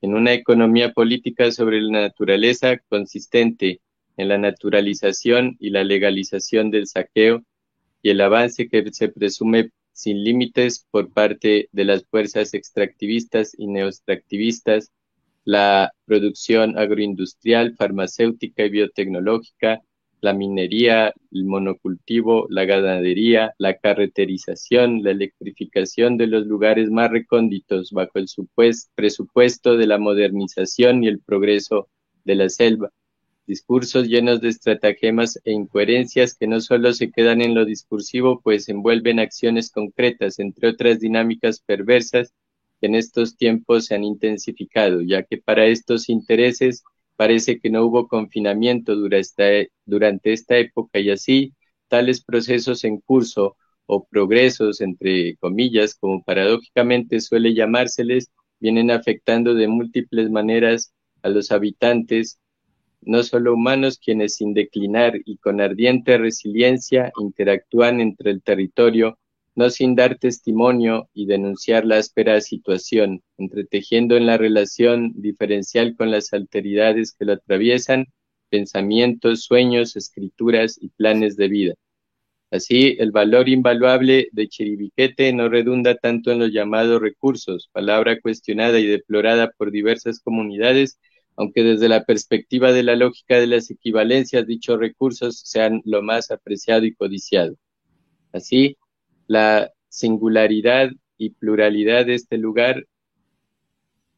En 0.00 0.14
una 0.14 0.32
economía 0.32 0.92
política 0.92 1.52
sobre 1.52 1.80
la 1.82 2.00
naturaleza 2.00 2.78
consistente 2.88 3.80
en 4.16 4.28
la 4.28 4.38
naturalización 4.38 5.56
y 5.60 5.70
la 5.70 5.84
legalización 5.84 6.70
del 6.70 6.86
saqueo 6.86 7.42
y 8.06 8.10
el 8.10 8.20
avance 8.20 8.68
que 8.68 8.84
se 8.92 9.08
presume 9.08 9.72
sin 9.90 10.22
límites 10.22 10.86
por 10.92 11.12
parte 11.12 11.68
de 11.72 11.84
las 11.84 12.04
fuerzas 12.06 12.54
extractivistas 12.54 13.52
y 13.58 13.66
neoextractivistas 13.66 14.92
la 15.44 15.90
producción 16.04 16.78
agroindustrial, 16.78 17.74
farmacéutica 17.74 18.64
y 18.64 18.70
biotecnológica, 18.70 19.80
la 20.20 20.34
minería, 20.34 21.14
el 21.32 21.46
monocultivo, 21.46 22.46
la 22.48 22.64
ganadería, 22.64 23.54
la 23.58 23.76
carreterización, 23.76 25.02
la 25.02 25.10
electrificación 25.10 26.16
de 26.16 26.28
los 26.28 26.46
lugares 26.46 26.90
más 26.90 27.10
recónditos 27.10 27.90
bajo 27.90 28.20
el 28.20 28.26
presupuesto 28.94 29.76
de 29.76 29.86
la 29.88 29.98
modernización 29.98 31.02
y 31.02 31.08
el 31.08 31.18
progreso 31.18 31.88
de 32.24 32.36
la 32.36 32.48
selva. 32.50 32.92
Discursos 33.46 34.08
llenos 34.08 34.40
de 34.40 34.48
estratagemas 34.48 35.38
e 35.44 35.52
incoherencias 35.52 36.34
que 36.34 36.46
no 36.46 36.60
solo 36.60 36.92
se 36.92 37.10
quedan 37.10 37.40
en 37.40 37.54
lo 37.54 37.64
discursivo, 37.64 38.40
pues 38.42 38.68
envuelven 38.68 39.20
acciones 39.20 39.70
concretas, 39.70 40.38
entre 40.38 40.68
otras 40.68 40.98
dinámicas 40.98 41.60
perversas 41.60 42.34
en 42.80 42.94
estos 42.94 43.36
tiempos 43.36 43.86
se 43.86 43.94
han 43.94 44.04
intensificado, 44.04 45.00
ya 45.00 45.22
que 45.22 45.38
para 45.38 45.66
estos 45.66 46.08
intereses 46.08 46.84
parece 47.16 47.58
que 47.60 47.70
no 47.70 47.84
hubo 47.84 48.08
confinamiento 48.08 48.94
durante 48.96 50.32
esta 50.32 50.58
época 50.58 50.98
y 50.98 51.10
así 51.10 51.54
tales 51.88 52.22
procesos 52.22 52.84
en 52.84 53.00
curso 53.00 53.56
o 53.86 54.04
progresos, 54.06 54.80
entre 54.80 55.36
comillas, 55.36 55.94
como 55.94 56.22
paradójicamente 56.22 57.20
suele 57.20 57.54
llamárseles, 57.54 58.30
vienen 58.58 58.90
afectando 58.90 59.54
de 59.54 59.68
múltiples 59.68 60.30
maneras 60.30 60.92
a 61.22 61.28
los 61.28 61.52
habitantes 61.52 62.38
no 63.00 63.22
solo 63.22 63.54
humanos, 63.54 63.98
quienes 64.02 64.34
sin 64.34 64.54
declinar 64.54 65.14
y 65.24 65.38
con 65.38 65.60
ardiente 65.60 66.18
resiliencia 66.18 67.12
interactúan 67.20 68.00
entre 68.00 68.30
el 68.30 68.42
territorio, 68.42 69.18
no 69.54 69.70
sin 69.70 69.94
dar 69.94 70.18
testimonio 70.18 71.08
y 71.14 71.26
denunciar 71.26 71.86
la 71.86 71.96
áspera 71.96 72.40
situación, 72.40 73.22
entretejiendo 73.38 74.16
en 74.16 74.26
la 74.26 74.36
relación 74.36 75.12
diferencial 75.14 75.96
con 75.96 76.10
las 76.10 76.32
alteridades 76.32 77.14
que 77.18 77.24
lo 77.24 77.32
atraviesan, 77.32 78.06
pensamientos, 78.50 79.44
sueños, 79.44 79.96
escrituras 79.96 80.76
y 80.80 80.90
planes 80.90 81.36
de 81.36 81.48
vida. 81.48 81.74
Así, 82.50 82.96
el 83.00 83.10
valor 83.10 83.48
invaluable 83.48 84.28
de 84.32 84.48
Chiribiquete 84.48 85.32
no 85.32 85.48
redunda 85.48 85.96
tanto 85.96 86.30
en 86.30 86.38
los 86.38 86.52
llamados 86.52 87.00
recursos, 87.00 87.68
palabra 87.72 88.20
cuestionada 88.20 88.78
y 88.78 88.86
deplorada 88.86 89.50
por 89.56 89.72
diversas 89.72 90.20
comunidades, 90.20 90.98
aunque 91.36 91.62
desde 91.62 91.88
la 91.88 92.04
perspectiva 92.04 92.72
de 92.72 92.82
la 92.82 92.96
lógica 92.96 93.38
de 93.38 93.46
las 93.46 93.70
equivalencias 93.70 94.46
dichos 94.46 94.78
recursos 94.78 95.40
sean 95.40 95.82
lo 95.84 96.02
más 96.02 96.30
apreciado 96.30 96.84
y 96.86 96.94
codiciado. 96.94 97.56
Así, 98.32 98.76
la 99.26 99.70
singularidad 99.88 100.90
y 101.18 101.30
pluralidad 101.30 102.06
de 102.06 102.14
este 102.14 102.38
lugar 102.38 102.86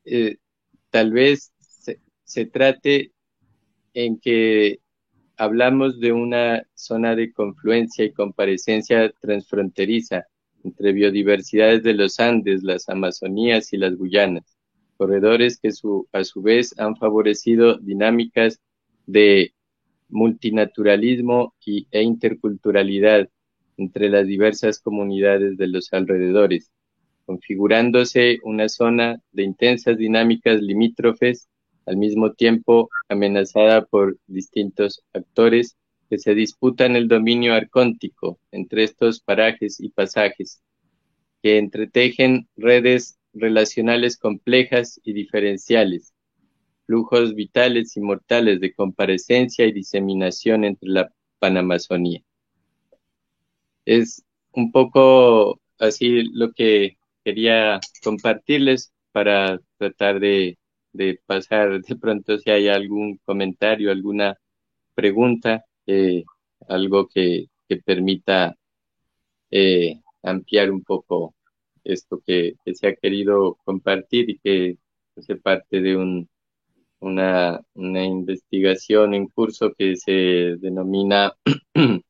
eh, 0.04 0.36
tal 0.90 1.12
vez 1.12 1.52
se, 2.24 2.46
trate 2.46 3.12
en 3.94 4.18
que 4.20 4.80
hablamos 5.36 6.00
de 6.00 6.12
una 6.12 6.62
zona 6.74 7.16
de 7.16 7.32
confluencia 7.32 8.04
y 8.04 8.12
comparecencia 8.12 9.10
transfronteriza 9.20 10.26
entre 10.62 10.92
biodiversidades 10.92 11.82
de 11.82 11.94
los 11.94 12.20
Andes, 12.20 12.62
las 12.62 12.88
Amazonías 12.88 13.72
y 13.72 13.76
las 13.76 13.96
Guyanas 13.96 14.57
corredores 14.98 15.58
que 15.58 15.68
a 16.12 16.24
su 16.24 16.42
vez 16.42 16.78
han 16.78 16.96
favorecido 16.96 17.78
dinámicas 17.78 18.60
de 19.06 19.54
multinaturalismo 20.08 21.54
y, 21.64 21.86
e 21.90 22.02
interculturalidad 22.02 23.28
entre 23.76 24.10
las 24.10 24.26
diversas 24.26 24.80
comunidades 24.80 25.56
de 25.56 25.68
los 25.68 25.92
alrededores, 25.92 26.72
configurándose 27.24 28.40
una 28.42 28.68
zona 28.68 29.22
de 29.32 29.44
intensas 29.44 29.96
dinámicas 29.96 30.60
limítrofes, 30.60 31.48
al 31.86 31.96
mismo 31.96 32.32
tiempo 32.32 32.90
amenazada 33.08 33.86
por 33.86 34.18
distintos 34.26 35.02
actores 35.14 35.76
que 36.10 36.18
se 36.18 36.34
disputan 36.34 36.96
el 36.96 37.06
dominio 37.08 37.54
arcóntico 37.54 38.38
entre 38.50 38.84
estos 38.84 39.20
parajes 39.20 39.80
y 39.80 39.90
pasajes, 39.90 40.60
que 41.42 41.58
entretejen 41.58 42.48
redes 42.56 43.17
relacionales 43.32 44.16
complejas 44.16 45.00
y 45.04 45.12
diferenciales, 45.12 46.14
flujos 46.86 47.34
vitales 47.34 47.96
y 47.96 48.00
mortales 48.00 48.60
de 48.60 48.72
comparecencia 48.72 49.66
y 49.66 49.72
diseminación 49.72 50.64
entre 50.64 50.88
la 50.88 51.12
Panamazonía. 51.38 52.22
Es 53.84 54.24
un 54.52 54.72
poco 54.72 55.60
así 55.78 56.22
lo 56.32 56.52
que 56.52 56.98
quería 57.24 57.80
compartirles 58.02 58.92
para 59.12 59.60
tratar 59.78 60.20
de, 60.20 60.58
pasar 61.26 61.80
de 61.80 61.96
pronto 61.96 62.38
si 62.38 62.50
hay 62.50 62.68
algún 62.68 63.18
comentario, 63.24 63.90
alguna 63.90 64.38
pregunta, 64.94 65.64
eh, 65.86 66.24
algo 66.68 67.08
que, 67.08 67.46
permita 67.84 68.56
eh, 69.50 70.00
ampliar 70.22 70.70
un 70.70 70.82
poco 70.82 71.34
esto 71.92 72.22
que, 72.26 72.54
se 72.74 72.88
ha 72.88 72.94
querido 72.96 73.56
compartir 73.64 74.30
y 74.30 74.38
que 74.38 74.78
hace 75.16 75.36
parte 75.36 75.80
de 75.80 75.96
un, 75.96 76.28
una, 77.00 77.60
una 77.74 78.04
investigación 78.04 79.14
en 79.14 79.28
curso 79.28 79.72
que 79.76 79.96
se 79.96 80.12
denomina 80.60 81.34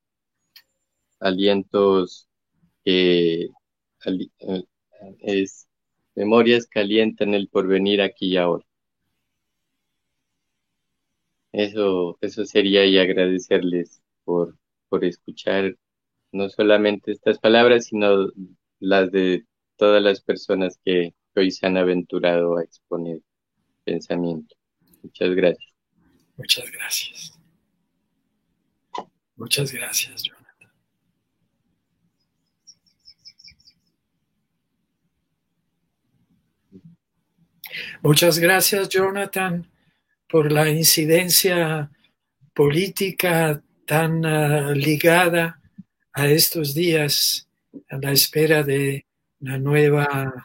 alientos 1.21 2.29
que 2.85 3.49
eh, 4.07 4.65
es 5.21 5.69
memorias 6.15 6.67
que 6.67 6.81
alientan 6.81 7.35
el 7.35 7.49
porvenir 7.49 8.03
aquí 8.03 8.33
y 8.33 8.37
ahora. 8.37 8.65
Eso, 11.53 12.19
eso 12.21 12.45
sería 12.45 12.85
y 12.87 12.99
agradecerles 12.99 14.03
por, 14.25 14.57
por 14.89 15.05
escuchar 15.05 15.77
no 16.33 16.49
solamente 16.49 17.13
estas 17.13 17.39
palabras, 17.39 17.87
sino 17.87 18.29
las 18.81 19.11
de 19.13 19.45
todas 19.79 20.03
las 20.03 20.21
personas 20.21 20.79
que 20.85 21.15
hoy 21.35 21.51
se 21.51 21.67
han 21.67 21.79
aventurado 21.79 22.59
a 22.59 22.65
exponer 22.65 23.21
pensamiento. 23.85 24.55
Muchas 25.03 25.35
gracias. 25.35 25.73
Muchas 26.37 26.71
gracias. 26.71 27.33
Muchas 29.37 29.73
gracias, 29.73 30.23
Jonathan. 30.25 30.71
Muchas 38.03 38.39
gracias, 38.39 38.89
Jonathan, 38.89 39.71
por 40.29 40.51
la 40.51 40.69
incidencia 40.69 41.91
política 42.53 43.63
tan 43.87 44.27
ah, 44.27 44.73
ligada 44.75 45.61
a 46.13 46.27
estos 46.27 46.75
días 46.75 47.49
a 47.89 47.97
la 47.99 48.11
espera 48.11 48.65
de 48.65 49.08
una 49.41 49.59
nueva 49.59 50.45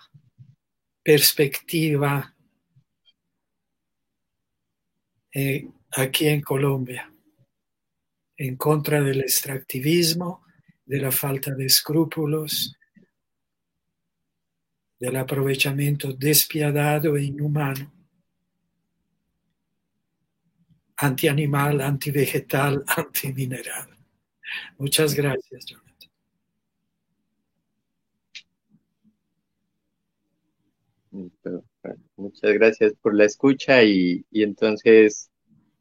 perspectiva 1.01 2.33
eh, 5.33 5.67
aquí 5.91 6.27
en 6.27 6.41
Colombia, 6.41 7.11
en 8.37 8.55
contra 8.55 9.01
del 9.01 9.21
extractivismo, 9.21 10.43
de 10.85 10.99
la 10.99 11.11
falta 11.11 11.55
de 11.55 11.65
escrúpulos, 11.65 12.77
del 14.99 15.15
aprovechamiento 15.17 16.13
despiadado 16.13 17.17
e 17.17 17.23
inhumano, 17.23 17.91
antianimal, 20.97 21.81
antivegetal, 21.81 22.83
antimineral. 22.95 23.89
Muchas 24.77 25.13
gracias, 25.13 25.65
John. 25.67 25.82
Muchas 32.15 32.53
gracias 32.53 32.93
por 33.01 33.15
la 33.15 33.25
escucha 33.25 33.83
y, 33.83 34.25
entonces 34.31 35.29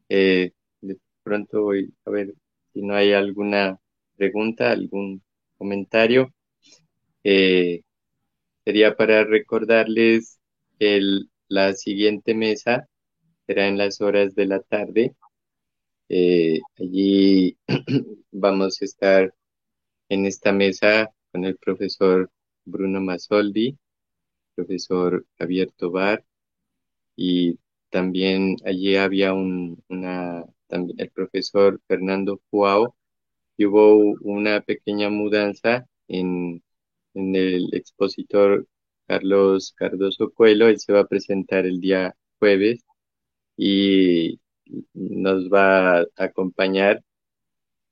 eh, 0.09 0.51
de 0.81 0.97
pronto 1.23 1.63
voy 1.63 1.93
a 2.05 2.09
ver 2.11 2.33
si 2.73 2.81
no 2.81 2.95
hay 2.95 3.13
alguna 3.13 3.79
pregunta, 4.15 4.71
algún 4.71 5.21
comentario. 5.57 6.33
Eh, 7.23 7.81
sería 8.65 8.95
para 8.95 9.23
recordarles 9.23 10.39
que 10.79 11.01
la 11.47 11.73
siguiente 11.73 12.33
mesa 12.33 12.87
será 13.47 13.67
en 13.67 13.77
las 13.77 14.01
horas 14.01 14.35
de 14.35 14.45
la 14.45 14.59
tarde. 14.61 15.15
Eh, 16.09 16.59
allí 16.77 17.57
vamos 18.31 18.81
a 18.81 18.85
estar 18.85 19.33
en 20.09 20.25
esta 20.25 20.51
mesa 20.51 21.09
con 21.31 21.45
el 21.45 21.57
profesor 21.57 22.29
Bruno 22.65 23.01
Masoldi, 23.01 23.77
profesor 24.55 25.25
Javier 25.37 25.71
Tobar 25.71 26.23
y 27.15 27.59
también 27.89 28.57
allí 28.65 28.95
había 28.95 29.33
un, 29.33 29.83
una, 29.89 30.45
también 30.67 30.99
el 30.99 31.11
profesor 31.11 31.79
Fernando 31.87 32.41
Fuao 32.49 32.95
y 33.57 33.65
hubo 33.65 33.97
una 34.21 34.61
pequeña 34.61 35.09
mudanza 35.09 35.87
en, 36.07 36.63
en 37.13 37.35
el 37.35 37.69
expositor 37.73 38.67
Carlos 39.07 39.73
Cardoso 39.77 40.31
Coelho, 40.31 40.67
él 40.67 40.79
se 40.79 40.93
va 40.93 41.01
a 41.01 41.07
presentar 41.07 41.65
el 41.65 41.79
día 41.79 42.15
jueves 42.39 42.83
y 43.57 44.39
nos 44.93 45.49
va 45.49 45.99
a 46.01 46.05
acompañar 46.17 47.03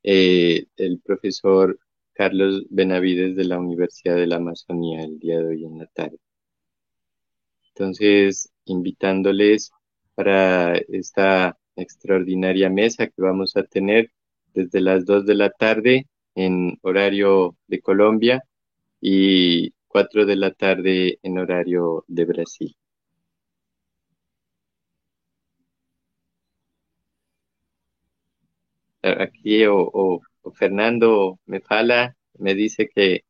eh, 0.03 0.65
el 0.77 0.99
profesor 1.01 1.79
Carlos 2.13 2.65
Benavides 2.69 3.35
de 3.35 3.45
la 3.45 3.59
Universidad 3.59 4.15
de 4.15 4.27
la 4.27 4.37
Amazonía 4.37 5.03
el 5.03 5.19
día 5.19 5.39
de 5.39 5.47
hoy 5.47 5.65
en 5.65 5.79
la 5.79 5.87
tarde. 5.87 6.17
Entonces, 7.75 8.51
invitándoles 8.65 9.71
para 10.15 10.75
esta 10.77 11.57
extraordinaria 11.75 12.69
mesa 12.69 13.07
que 13.07 13.21
vamos 13.21 13.55
a 13.57 13.63
tener 13.63 14.11
desde 14.53 14.81
las 14.81 15.05
2 15.05 15.25
de 15.25 15.35
la 15.35 15.49
tarde 15.51 16.07
en 16.35 16.77
horario 16.81 17.57
de 17.67 17.81
Colombia 17.81 18.43
y 19.01 19.73
4 19.87 20.25
de 20.25 20.35
la 20.37 20.51
tarde 20.53 21.19
en 21.23 21.37
horario 21.39 22.05
de 22.07 22.25
Brasil. 22.25 22.75
Aquí 29.03 29.65
o, 29.67 30.21
Fernando 30.53 31.39
me 31.45 31.59
fala, 31.61 32.15
me 32.37 32.53
dice 32.55 32.89
que, 32.93 33.23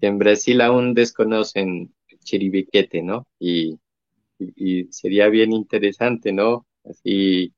en 0.00 0.18
Brasil 0.18 0.60
aún 0.60 0.94
desconocen 0.94 1.94
chiribiquete, 2.24 3.02
¿no? 3.02 3.26
Y 3.38 3.78
y, 4.38 4.84
sería 4.92 5.28
bien 5.28 5.52
interesante, 5.52 6.32
¿no? 6.32 6.66
Así 6.84 7.52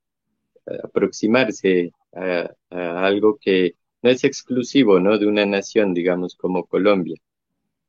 aproximarse 0.82 1.92
a, 2.12 2.50
algo 2.70 3.38
que 3.40 3.74
no 4.02 4.10
es 4.10 4.24
exclusivo, 4.24 5.00
¿no? 5.00 5.18
De 5.18 5.26
una 5.26 5.46
nación, 5.46 5.94
digamos, 5.94 6.36
como 6.36 6.66
Colombia, 6.66 7.16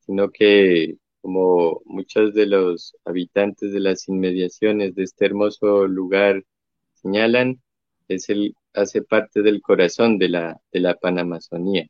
sino 0.00 0.30
que 0.30 0.96
como 1.20 1.82
muchos 1.86 2.34
de 2.34 2.46
los 2.46 2.96
habitantes 3.04 3.72
de 3.72 3.80
las 3.80 4.08
inmediaciones 4.08 4.94
de 4.94 5.04
este 5.04 5.26
hermoso 5.26 5.86
lugar 5.88 6.44
señalan, 6.94 7.60
es 8.08 8.28
el, 8.30 8.54
hace 8.74 9.02
parte 9.02 9.42
del 9.42 9.60
corazón 9.60 10.18
de 10.18 10.28
la, 10.28 10.60
de 10.72 10.80
la 10.80 10.94
Panamazonía, 10.94 11.88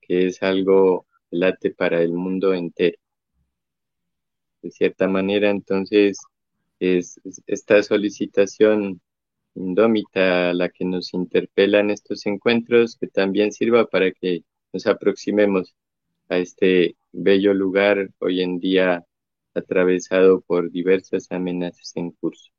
que 0.00 0.26
es 0.26 0.42
algo 0.42 1.06
late 1.30 1.70
para 1.70 2.02
el 2.02 2.12
mundo 2.12 2.54
entero. 2.54 2.98
De 4.66 4.72
cierta 4.72 5.06
manera, 5.06 5.48
entonces, 5.48 6.18
es, 6.80 7.20
esta 7.46 7.80
solicitación 7.84 9.00
indómita 9.54 10.52
la 10.54 10.70
que 10.70 10.84
nos 10.84 11.14
interpelan 11.14 11.90
estos 11.90 12.26
encuentros, 12.26 12.96
que 12.96 13.06
también 13.06 13.52
sirva 13.52 13.86
para 13.86 14.10
que 14.10 14.42
nos 14.72 14.88
aproximemos 14.88 15.76
a 16.28 16.38
este 16.38 16.96
bello 17.12 17.54
lugar 17.54 18.10
hoy 18.18 18.42
en 18.42 18.58
día 18.58 19.04
atravesado 19.54 20.40
por 20.40 20.72
diversas 20.72 21.30
amenazas 21.30 21.92
en 21.94 22.10
curso. 22.10 22.50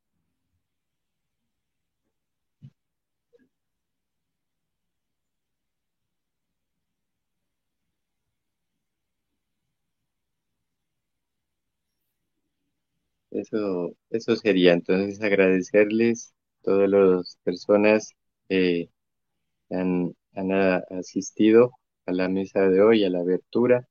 Eso, 13.47 13.95
eso 14.09 14.35
sería. 14.35 14.73
Entonces 14.73 15.21
agradecerles 15.21 16.33
a 16.61 16.63
todas 16.63 16.89
las 16.89 17.37
personas 17.43 18.11
que 18.49 18.89
han, 19.71 20.15
asistido 20.91 21.71
a 22.05 22.13
la 22.13 22.29
mesa 22.29 22.61
de 22.69 22.81
hoy, 22.81 23.03
a 23.05 23.09
la 23.09 23.19
abertura, 23.19 23.87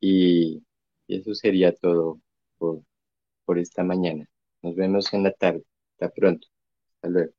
y, 0.00 0.64
eso 1.08 1.34
sería 1.34 1.74
todo 1.74 2.20
por, 2.58 2.82
por 3.44 3.58
esta 3.58 3.84
mañana. 3.84 4.28
Nos 4.62 4.76
vemos 4.76 5.12
en 5.14 5.24
la 5.24 5.32
tarde. 5.32 5.64
Hasta 5.92 6.10
pronto. 6.10 6.48
Hasta 6.96 7.08
luego. 7.10 7.32